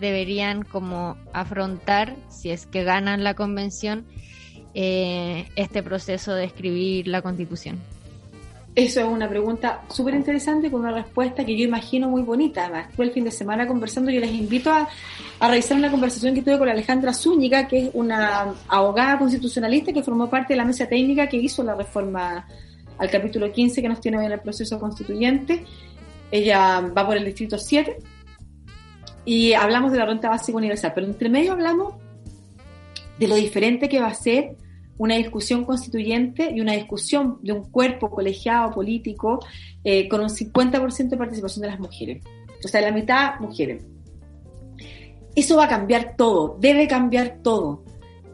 deberían 0.00 0.64
como 0.64 1.16
afrontar, 1.32 2.14
si 2.28 2.50
es 2.50 2.66
que 2.66 2.84
ganan 2.84 3.24
la 3.24 3.32
convención, 3.32 4.04
eh, 4.74 5.48
este 5.56 5.82
proceso 5.82 6.34
de 6.34 6.44
escribir 6.44 7.08
la 7.08 7.22
constitución? 7.22 7.80
Eso 8.74 9.00
es 9.00 9.06
una 9.06 9.28
pregunta 9.28 9.82
súper 9.90 10.14
interesante 10.14 10.70
con 10.70 10.80
una 10.80 10.92
respuesta 10.92 11.44
que 11.44 11.56
yo 11.56 11.64
imagino 11.64 12.08
muy 12.08 12.22
bonita. 12.22 12.64
Además, 12.64 12.88
estuve 12.88 13.06
el 13.06 13.12
fin 13.12 13.24
de 13.24 13.30
semana 13.30 13.66
conversando. 13.66 14.10
Yo 14.10 14.20
les 14.20 14.32
invito 14.32 14.70
a, 14.70 14.88
a 15.40 15.48
revisar 15.48 15.76
una 15.76 15.90
conversación 15.90 16.34
que 16.34 16.40
tuve 16.40 16.58
con 16.58 16.70
Alejandra 16.70 17.12
Zúñiga, 17.12 17.68
que 17.68 17.86
es 17.86 17.90
una 17.92 18.54
abogada 18.68 19.18
constitucionalista 19.18 19.92
que 19.92 20.02
formó 20.02 20.30
parte 20.30 20.54
de 20.54 20.56
la 20.56 20.64
mesa 20.64 20.86
técnica 20.86 21.28
que 21.28 21.36
hizo 21.36 21.62
la 21.62 21.74
reforma 21.74 22.46
al 22.96 23.10
capítulo 23.10 23.52
15 23.52 23.82
que 23.82 23.88
nos 23.88 24.00
tiene 24.00 24.18
hoy 24.18 24.26
en 24.26 24.32
el 24.32 24.40
proceso 24.40 24.80
constituyente. 24.80 25.64
Ella 26.30 26.80
va 26.80 27.06
por 27.06 27.18
el 27.18 27.26
distrito 27.26 27.58
7 27.58 27.98
y 29.26 29.52
hablamos 29.52 29.92
de 29.92 29.98
la 29.98 30.06
renta 30.06 30.30
básica 30.30 30.56
universal, 30.56 30.92
pero 30.94 31.06
entre 31.06 31.28
medio 31.28 31.52
hablamos 31.52 31.94
de 33.18 33.28
lo 33.28 33.34
diferente 33.34 33.88
que 33.88 34.00
va 34.00 34.08
a 34.08 34.14
ser 34.14 34.56
una 35.02 35.16
discusión 35.16 35.64
constituyente 35.64 36.52
y 36.54 36.60
una 36.60 36.74
discusión 36.74 37.38
de 37.42 37.52
un 37.52 37.64
cuerpo 37.64 38.08
colegiado 38.08 38.70
político 38.70 39.44
eh, 39.82 40.08
con 40.08 40.20
un 40.20 40.28
50% 40.28 41.08
de 41.08 41.16
participación 41.16 41.62
de 41.62 41.66
las 41.66 41.80
mujeres. 41.80 42.22
O 42.64 42.68
sea, 42.68 42.80
la 42.82 42.92
mitad 42.92 43.40
mujeres. 43.40 43.82
Eso 45.34 45.56
va 45.56 45.64
a 45.64 45.68
cambiar 45.68 46.14
todo, 46.16 46.56
debe 46.60 46.86
cambiar 46.86 47.38
todo. 47.42 47.82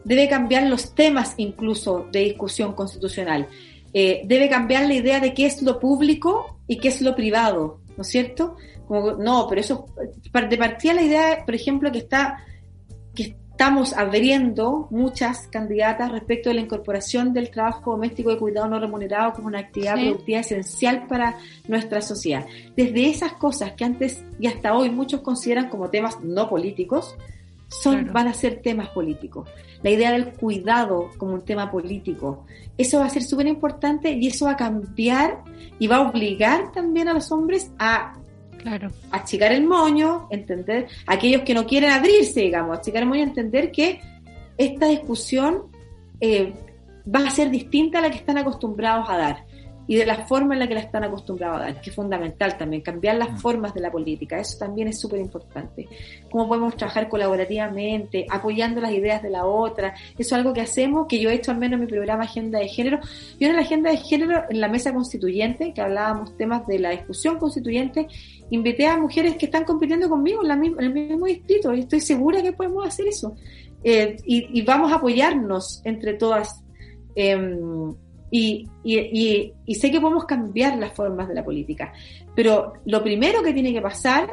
Debe 0.03 0.29
cambiar 0.29 0.67
los 0.67 0.93
temas 0.93 1.33
incluso 1.37 2.07
de 2.11 2.19
discusión 2.19 2.73
constitucional. 2.73 3.47
Eh, 3.91 4.21
debe 4.25 4.47
cambiar 4.47 4.85
la 4.85 4.93
idea 4.93 5.19
de 5.19 5.33
qué 5.33 5.47
es 5.47 5.63
lo 5.63 5.79
público 5.79 6.59
y 6.67 6.77
qué 6.77 6.89
es 6.89 7.01
lo 7.01 7.15
privado, 7.15 7.81
¿no 7.97 8.03
es 8.03 8.09
cierto? 8.09 8.57
No, 8.89 9.47
pero 9.49 9.59
eso, 9.59 9.87
de 9.97 10.57
partida 10.57 10.93
la 10.93 11.01
idea, 11.01 11.43
por 11.45 11.55
ejemplo, 11.55 11.91
que 11.91 11.97
está, 11.97 12.43
que 13.15 13.35
estamos 13.59 13.91
abriendo 13.91 14.87
muchas 14.89 15.49
candidatas 15.49 16.13
respecto 16.13 16.47
de 16.47 16.55
la 16.55 16.61
incorporación 16.61 17.33
del 17.33 17.49
trabajo 17.49 17.91
doméstico 17.91 18.29
de 18.29 18.37
cuidado 18.37 18.69
no 18.69 18.79
remunerado 18.79 19.33
como 19.33 19.49
una 19.49 19.59
actividad 19.59 19.95
productiva 19.95 20.39
esencial 20.39 21.07
para 21.07 21.37
nuestra 21.67 22.01
sociedad. 22.01 22.45
Desde 22.77 23.09
esas 23.09 23.33
cosas 23.33 23.73
que 23.73 23.83
antes 23.83 24.23
y 24.39 24.47
hasta 24.47 24.73
hoy 24.73 24.89
muchos 24.91 25.19
consideran 25.19 25.67
como 25.67 25.89
temas 25.89 26.21
no 26.21 26.47
políticos, 26.47 27.17
son, 27.67 28.13
van 28.13 28.29
a 28.29 28.33
ser 28.33 28.61
temas 28.61 28.87
políticos. 28.91 29.49
La 29.83 29.89
idea 29.89 30.13
del 30.13 30.31
cuidado 30.31 31.09
como 31.17 31.33
un 31.33 31.43
tema 31.43 31.69
político, 31.69 32.45
eso 32.77 32.99
va 32.99 33.07
a 33.07 33.09
ser 33.09 33.23
súper 33.23 33.47
importante 33.47 34.13
y 34.13 34.27
eso 34.27 34.45
va 34.45 34.51
a 34.51 34.57
cambiar 34.57 35.43
y 35.79 35.87
va 35.87 35.97
a 35.97 36.09
obligar 36.09 36.71
también 36.71 37.09
a 37.09 37.13
los 37.13 37.29
hombres 37.29 37.71
a 37.77 38.18
Achicar 39.11 39.51
el 39.51 39.65
moño, 39.65 40.27
entender, 40.29 40.87
aquellos 41.05 41.41
que 41.43 41.53
no 41.53 41.65
quieren 41.65 41.91
abrirse, 41.91 42.41
digamos, 42.41 42.77
achicar 42.77 43.03
el 43.03 43.09
moño, 43.09 43.23
entender 43.23 43.71
que 43.71 44.01
esta 44.57 44.87
discusión 44.87 45.63
eh, 46.19 46.53
va 47.13 47.27
a 47.27 47.31
ser 47.31 47.49
distinta 47.49 47.99
a 47.99 48.01
la 48.01 48.09
que 48.09 48.17
están 48.17 48.37
acostumbrados 48.37 49.09
a 49.09 49.17
dar 49.17 49.48
y 49.89 49.95
de 49.95 50.05
la 50.05 50.27
forma 50.27 50.53
en 50.53 50.59
la 50.59 50.67
que 50.67 50.75
la 50.75 50.81
están 50.81 51.03
acostumbrados 51.03 51.57
a 51.57 51.59
dar, 51.61 51.81
que 51.81 51.89
es 51.89 51.95
fundamental 51.95 52.55
también, 52.59 52.83
cambiar 52.83 53.15
las 53.15 53.31
mm. 53.31 53.37
formas 53.37 53.73
de 53.73 53.81
la 53.81 53.91
política, 53.91 54.39
eso 54.39 54.55
también 54.59 54.87
es 54.87 54.99
súper 54.99 55.19
importante. 55.19 55.89
Cómo 56.29 56.47
podemos 56.47 56.77
trabajar 56.77 57.09
colaborativamente, 57.09 58.27
apoyando 58.29 58.81
las 58.81 58.91
ideas 58.91 59.23
de 59.23 59.31
la 59.31 59.47
otra, 59.47 59.95
eso 60.11 60.19
es 60.19 60.33
algo 60.33 60.53
que 60.53 60.61
hacemos, 60.61 61.07
que 61.07 61.19
yo 61.19 61.31
he 61.31 61.33
hecho 61.33 61.49
al 61.49 61.57
menos 61.57 61.79
en 61.79 61.85
mi 61.85 61.87
programa 61.87 62.25
Agenda 62.25 62.59
de 62.59 62.67
Género. 62.67 62.99
Yo 63.39 63.47
en 63.47 63.55
la 63.55 63.63
Agenda 63.63 63.89
de 63.89 63.97
Género, 63.97 64.43
en 64.47 64.61
la 64.61 64.67
mesa 64.67 64.93
constituyente, 64.93 65.73
que 65.73 65.81
hablábamos 65.81 66.37
temas 66.37 66.67
de 66.67 66.77
la 66.77 66.91
discusión 66.91 67.39
constituyente, 67.39 68.07
invité 68.51 68.85
a 68.85 68.95
mujeres 68.95 69.37
que 69.37 69.45
están 69.47 69.63
compitiendo 69.63 70.07
conmigo 70.07 70.45
en, 70.45 70.51
el 70.51 70.93
mismo 70.93 71.25
distrito 71.25 71.73
y 71.73 71.79
estoy 71.79 72.01
segura 72.01 72.43
que 72.43 72.53
podemos 72.53 72.85
hacer 72.85 73.07
eso. 73.07 73.35
Eh, 73.83 74.17
y, 74.23 74.61
vamos 74.61 74.91
a 74.91 74.97
apoyarnos 74.97 75.81
entre 75.83 76.13
todas. 76.13 76.63
Em, 77.15 77.95
y, 78.31 78.67
y, 78.83 79.53
y, 79.65 79.75
sé 79.75 79.91
que 79.91 79.99
podemos 79.99 80.25
cambiar 80.25 80.77
las 80.77 80.93
formas 80.93 81.27
de 81.27 81.33
la 81.33 81.43
política, 81.43 81.93
pero 82.35 82.73
lo 82.85 83.03
primero 83.03 83.41
que 83.41 83.53
tiene 83.53 83.73
que 83.73 83.81
pasar, 83.81 84.29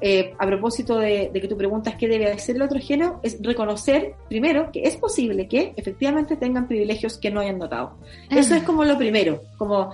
eh, 0.00 0.34
a 0.38 0.46
propósito 0.46 0.98
de, 0.98 1.30
que 1.32 1.48
tú 1.48 1.56
preguntas 1.56 1.94
qué 1.96 2.06
debe 2.08 2.30
hacer 2.30 2.56
el 2.56 2.62
otro 2.62 2.78
género, 2.78 3.20
es 3.22 3.38
reconocer 3.40 4.14
primero 4.28 4.70
que 4.70 4.82
es 4.82 4.96
posible 4.96 5.48
que 5.48 5.72
efectivamente 5.76 6.36
tengan 6.36 6.68
privilegios 6.68 7.18
que 7.18 7.30
no 7.30 7.40
hayan 7.40 7.58
notado. 7.58 7.98
Eso 8.30 8.54
es 8.54 8.62
como 8.62 8.84
lo 8.84 8.96
primero, 8.96 9.42
como... 9.56 9.90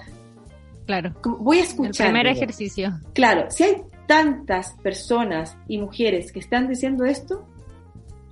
Claro. 0.84 1.14
voy 1.38 1.58
a 1.58 1.62
escuchar. 1.62 2.08
El 2.08 2.12
primer 2.12 2.26
ejercicio. 2.26 2.92
Claro, 3.14 3.50
si 3.50 3.62
hay 3.62 3.76
tantas 4.06 4.74
personas 4.82 5.56
y 5.68 5.78
mujeres 5.78 6.32
que 6.32 6.40
están 6.40 6.68
diciendo 6.68 7.04
esto, 7.04 7.46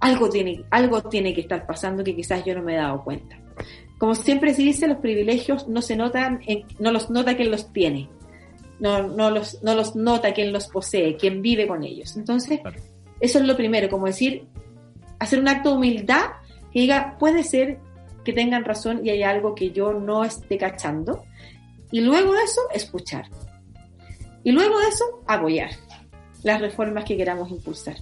algo 0.01 0.29
tiene, 0.29 0.65
algo 0.71 1.03
tiene 1.03 1.33
que 1.33 1.43
estar 1.43 1.67
pasando 1.67 2.03
que 2.03 2.17
quizás 2.17 2.45
yo 2.45 2.55
no 2.55 2.63
me 2.63 2.75
he 2.75 2.77
dado 2.77 3.03
cuenta. 3.05 3.40
Como 4.01 4.15
siempre 4.15 4.55
se 4.55 4.63
dice, 4.63 4.89
los 4.89 4.97
privilegios 4.97 5.69
no 5.69 5.83
se 5.83 5.95
notan, 5.95 6.41
no 6.79 6.91
los 6.91 7.11
nota 7.11 7.37
quien 7.37 7.51
los 7.51 7.71
tiene, 7.71 8.09
no, 8.79 9.09
no, 9.09 9.31
los, 9.31 9.63
no 9.63 9.75
los 9.75 9.95
nota 9.95 10.33
quien 10.33 10.55
los 10.55 10.69
posee, 10.69 11.19
quien 11.19 11.43
vive 11.43 11.69
con 11.69 11.85
ellos. 11.85 12.17
Entonces, 12.17 12.61
eso 13.21 13.39
es 13.39 13.45
lo 13.45 13.55
primero, 13.59 13.91
como 13.91 14.07
decir, 14.07 14.47
hacer 15.19 15.39
un 15.39 15.49
acto 15.49 15.69
de 15.69 15.77
humildad 15.77 16.31
que 16.73 16.81
diga, 16.81 17.19
puede 17.19 17.45
ser 17.45 17.79
que 18.25 18.33
tengan 18.33 18.65
razón 18.65 19.05
y 19.05 19.11
hay 19.11 19.23
algo 19.23 19.55
que 19.55 19.71
yo 19.71 19.93
no 19.93 20.25
esté 20.25 20.57
cachando. 20.57 21.23
Y 21.91 22.01
luego 22.01 22.33
de 22.33 22.43
eso, 22.43 22.63
escuchar. 22.73 23.27
Y 24.45 24.53
luego 24.53 24.79
de 24.79 24.89
eso, 24.89 25.05
apoyar 25.27 25.73
las 26.43 26.59
reformas 26.63 27.05
que 27.05 27.19
queramos 27.19 27.51
impulsar. 27.51 27.97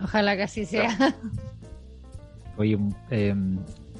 Ojalá 0.00 0.36
que 0.36 0.44
así 0.44 0.64
sea. 0.64 1.16
Oye, 2.56 2.78
eh, 3.10 3.34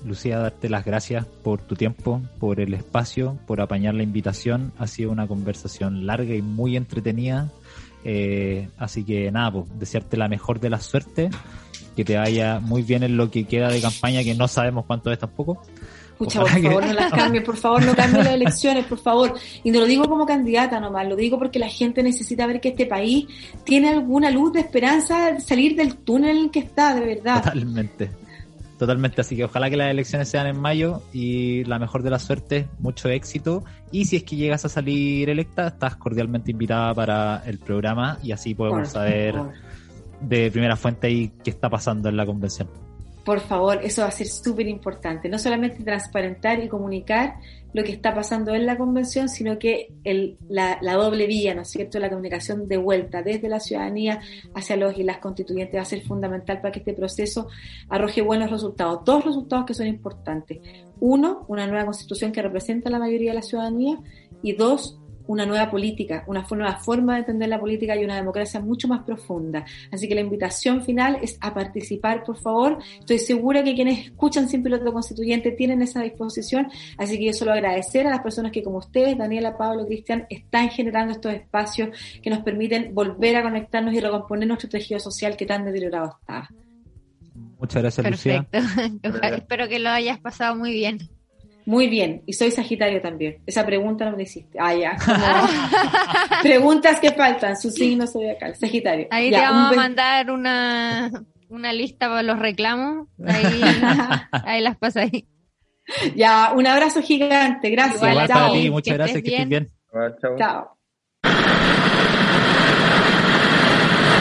Lucía, 0.04 0.38
darte 0.38 0.68
las 0.68 0.84
gracias 0.84 1.26
por 1.26 1.60
tu 1.60 1.76
tiempo, 1.76 2.20
por 2.38 2.60
el 2.60 2.74
espacio, 2.74 3.38
por 3.46 3.60
apañar 3.60 3.94
la 3.94 4.02
invitación. 4.02 4.72
Ha 4.78 4.86
sido 4.86 5.10
una 5.10 5.26
conversación 5.26 6.06
larga 6.06 6.34
y 6.34 6.42
muy 6.42 6.76
entretenida. 6.76 7.50
Eh, 8.04 8.68
así 8.78 9.04
que 9.04 9.30
nada, 9.30 9.52
pues, 9.52 9.78
desearte 9.78 10.16
la 10.16 10.28
mejor 10.28 10.60
de 10.60 10.70
la 10.70 10.80
suerte, 10.80 11.30
que 11.94 12.04
te 12.04 12.16
vaya 12.16 12.58
muy 12.60 12.82
bien 12.82 13.02
en 13.02 13.16
lo 13.16 13.30
que 13.30 13.44
queda 13.44 13.68
de 13.68 13.80
campaña, 13.80 14.22
que 14.22 14.34
no 14.34 14.48
sabemos 14.48 14.84
cuánto 14.86 15.12
es 15.12 15.18
tampoco. 15.18 15.62
Escucha, 16.12 16.40
por 16.40 16.50
favor, 16.50 16.86
no 16.86 16.92
las 16.92 17.12
cambies, 17.12 17.44
por 17.44 17.56
favor, 17.56 17.84
no 17.84 17.94
cambies 17.94 18.24
las 18.24 18.34
elecciones, 18.34 18.84
por 18.84 18.98
favor. 18.98 19.34
Y 19.64 19.70
no 19.70 19.80
lo 19.80 19.86
digo 19.86 20.08
como 20.08 20.26
candidata 20.26 20.78
nomás, 20.78 21.08
lo 21.08 21.16
digo 21.16 21.38
porque 21.38 21.58
la 21.58 21.68
gente 21.68 22.02
necesita 22.02 22.46
ver 22.46 22.60
que 22.60 22.70
este 22.70 22.86
país 22.86 23.26
tiene 23.64 23.88
alguna 23.88 24.30
luz 24.30 24.52
de 24.52 24.60
esperanza 24.60 25.32
de 25.32 25.40
salir 25.40 25.74
del 25.74 25.96
túnel 25.96 26.36
en 26.36 26.44
el 26.44 26.50
que 26.50 26.60
está, 26.60 26.94
de 26.94 27.00
verdad. 27.00 27.42
Totalmente. 27.42 28.21
Totalmente, 28.82 29.20
así 29.20 29.36
que 29.36 29.44
ojalá 29.44 29.70
que 29.70 29.76
las 29.76 29.92
elecciones 29.92 30.28
sean 30.28 30.48
en 30.48 30.58
mayo 30.58 31.02
y 31.12 31.62
la 31.66 31.78
mejor 31.78 32.02
de 32.02 32.10
la 32.10 32.18
suerte, 32.18 32.68
mucho 32.80 33.08
éxito. 33.08 33.62
Y 33.92 34.06
si 34.06 34.16
es 34.16 34.24
que 34.24 34.34
llegas 34.34 34.64
a 34.64 34.68
salir 34.68 35.30
electa, 35.30 35.68
estás 35.68 35.94
cordialmente 35.94 36.50
invitada 36.50 36.92
para 36.92 37.44
el 37.46 37.60
programa 37.60 38.18
y 38.24 38.32
así 38.32 38.56
podemos 38.56 38.88
saber 38.88 39.36
de 40.20 40.50
primera 40.50 40.74
fuente 40.74 41.06
ahí 41.06 41.30
qué 41.44 41.50
está 41.50 41.70
pasando 41.70 42.08
en 42.08 42.16
la 42.16 42.26
convención. 42.26 42.66
Por 43.24 43.38
favor, 43.38 43.78
eso 43.84 44.02
va 44.02 44.08
a 44.08 44.10
ser 44.10 44.26
súper 44.26 44.66
importante. 44.66 45.28
No 45.28 45.38
solamente 45.38 45.84
transparentar 45.84 46.58
y 46.58 46.66
comunicar 46.66 47.36
lo 47.72 47.84
que 47.84 47.92
está 47.92 48.14
pasando 48.14 48.54
en 48.54 48.66
la 48.66 48.76
convención, 48.76 49.28
sino 49.28 49.58
que 49.58 49.92
el, 50.04 50.36
la, 50.48 50.78
doble 50.80 51.26
vía, 51.26 51.54
¿no 51.54 51.62
es 51.62 51.70
cierto? 51.70 51.98
La 51.98 52.10
comunicación 52.10 52.68
de 52.68 52.76
vuelta 52.76 53.22
desde 53.22 53.48
la 53.48 53.60
ciudadanía 53.60 54.20
hacia 54.54 54.76
los 54.76 54.96
y 54.98 55.02
las 55.02 55.18
constituyentes 55.18 55.76
va 55.76 55.82
a 55.82 55.86
ser 55.86 56.02
fundamental 56.02 56.60
para 56.60 56.72
que 56.72 56.80
este 56.80 56.92
proceso 56.92 57.48
arroje 57.88 58.20
buenos 58.20 58.50
resultados. 58.50 59.04
Dos 59.04 59.24
resultados 59.24 59.64
que 59.66 59.74
son 59.74 59.86
importantes. 59.86 60.58
Uno, 61.00 61.44
una 61.48 61.66
nueva 61.66 61.86
constitución 61.86 62.32
que 62.32 62.42
representa 62.42 62.88
a 62.88 62.92
la 62.92 62.98
mayoría 62.98 63.30
de 63.30 63.36
la 63.36 63.42
ciudadanía. 63.42 63.98
Y 64.42 64.54
dos, 64.54 64.98
una 65.26 65.46
nueva 65.46 65.70
política, 65.70 66.24
una 66.26 66.46
nueva 66.50 66.76
forma 66.76 67.14
de 67.14 67.20
entender 67.20 67.48
la 67.48 67.60
política 67.60 67.96
y 67.96 68.04
una 68.04 68.16
democracia 68.16 68.60
mucho 68.60 68.88
más 68.88 69.02
profunda. 69.04 69.64
Así 69.90 70.08
que 70.08 70.14
la 70.14 70.20
invitación 70.20 70.82
final 70.82 71.18
es 71.22 71.38
a 71.40 71.54
participar, 71.54 72.24
por 72.24 72.36
favor. 72.36 72.78
Estoy 72.98 73.18
segura 73.18 73.62
que 73.62 73.74
quienes 73.74 74.06
escuchan 74.06 74.48
Sin 74.48 74.62
Piloto 74.62 74.92
Constituyente 74.92 75.52
tienen 75.52 75.82
esa 75.82 76.02
disposición, 76.02 76.68
así 76.98 77.18
que 77.18 77.26
yo 77.26 77.32
solo 77.32 77.52
agradecer 77.52 78.06
a 78.06 78.10
las 78.10 78.20
personas 78.20 78.52
que 78.52 78.62
como 78.62 78.78
ustedes, 78.78 79.16
Daniela, 79.16 79.56
Pablo, 79.56 79.86
Cristian, 79.86 80.26
están 80.30 80.68
generando 80.70 81.12
estos 81.12 81.32
espacios 81.32 81.90
que 82.22 82.30
nos 82.30 82.40
permiten 82.40 82.94
volver 82.94 83.36
a 83.36 83.42
conectarnos 83.42 83.94
y 83.94 84.00
recomponer 84.00 84.48
nuestro 84.48 84.68
tejido 84.68 85.00
social 85.00 85.36
que 85.36 85.46
tan 85.46 85.64
deteriorado 85.64 86.16
está. 86.20 86.48
Muchas 87.58 87.82
gracias, 87.82 88.04
Perfecto. 88.04 88.58
Espero 89.36 89.68
que 89.68 89.78
lo 89.78 89.90
hayas 89.90 90.18
pasado 90.18 90.56
muy 90.56 90.72
bien. 90.72 90.98
Muy 91.64 91.88
bien, 91.88 92.22
y 92.26 92.32
soy 92.32 92.50
Sagitario 92.50 93.00
también. 93.00 93.38
Esa 93.46 93.64
pregunta 93.64 94.10
no 94.10 94.16
me 94.16 94.24
hiciste. 94.24 94.58
Ah, 94.60 94.74
ya. 94.74 94.96
preguntas 96.42 96.98
que 97.00 97.12
faltan, 97.12 97.56
su 97.56 97.70
signo 97.70 98.04
acá, 98.04 98.54
Sagitario. 98.54 99.06
Ahí 99.10 99.30
te 99.30 99.38
vamos 99.38 99.72
a 99.72 99.76
mandar 99.76 100.30
una, 100.30 101.10
una 101.48 101.72
lista 101.72 102.08
para 102.08 102.22
los 102.22 102.38
reclamos. 102.38 103.08
Ahí, 103.24 103.60
ahí 104.44 104.60
las 104.60 104.76
pasa 104.76 105.02
ahí. 105.02 105.26
Ya, 106.14 106.52
un 106.54 106.66
abrazo 106.66 107.02
gigante. 107.02 107.70
Gracias. 107.70 108.02
Igual, 108.02 108.28
Chao. 108.28 108.48
Para 108.48 108.52
ti, 108.52 108.70
muchas 108.70 108.94
gracias, 108.94 109.22
que 109.22 109.30
estés 109.30 109.48
bien. 109.48 109.70
chao. 110.38 110.76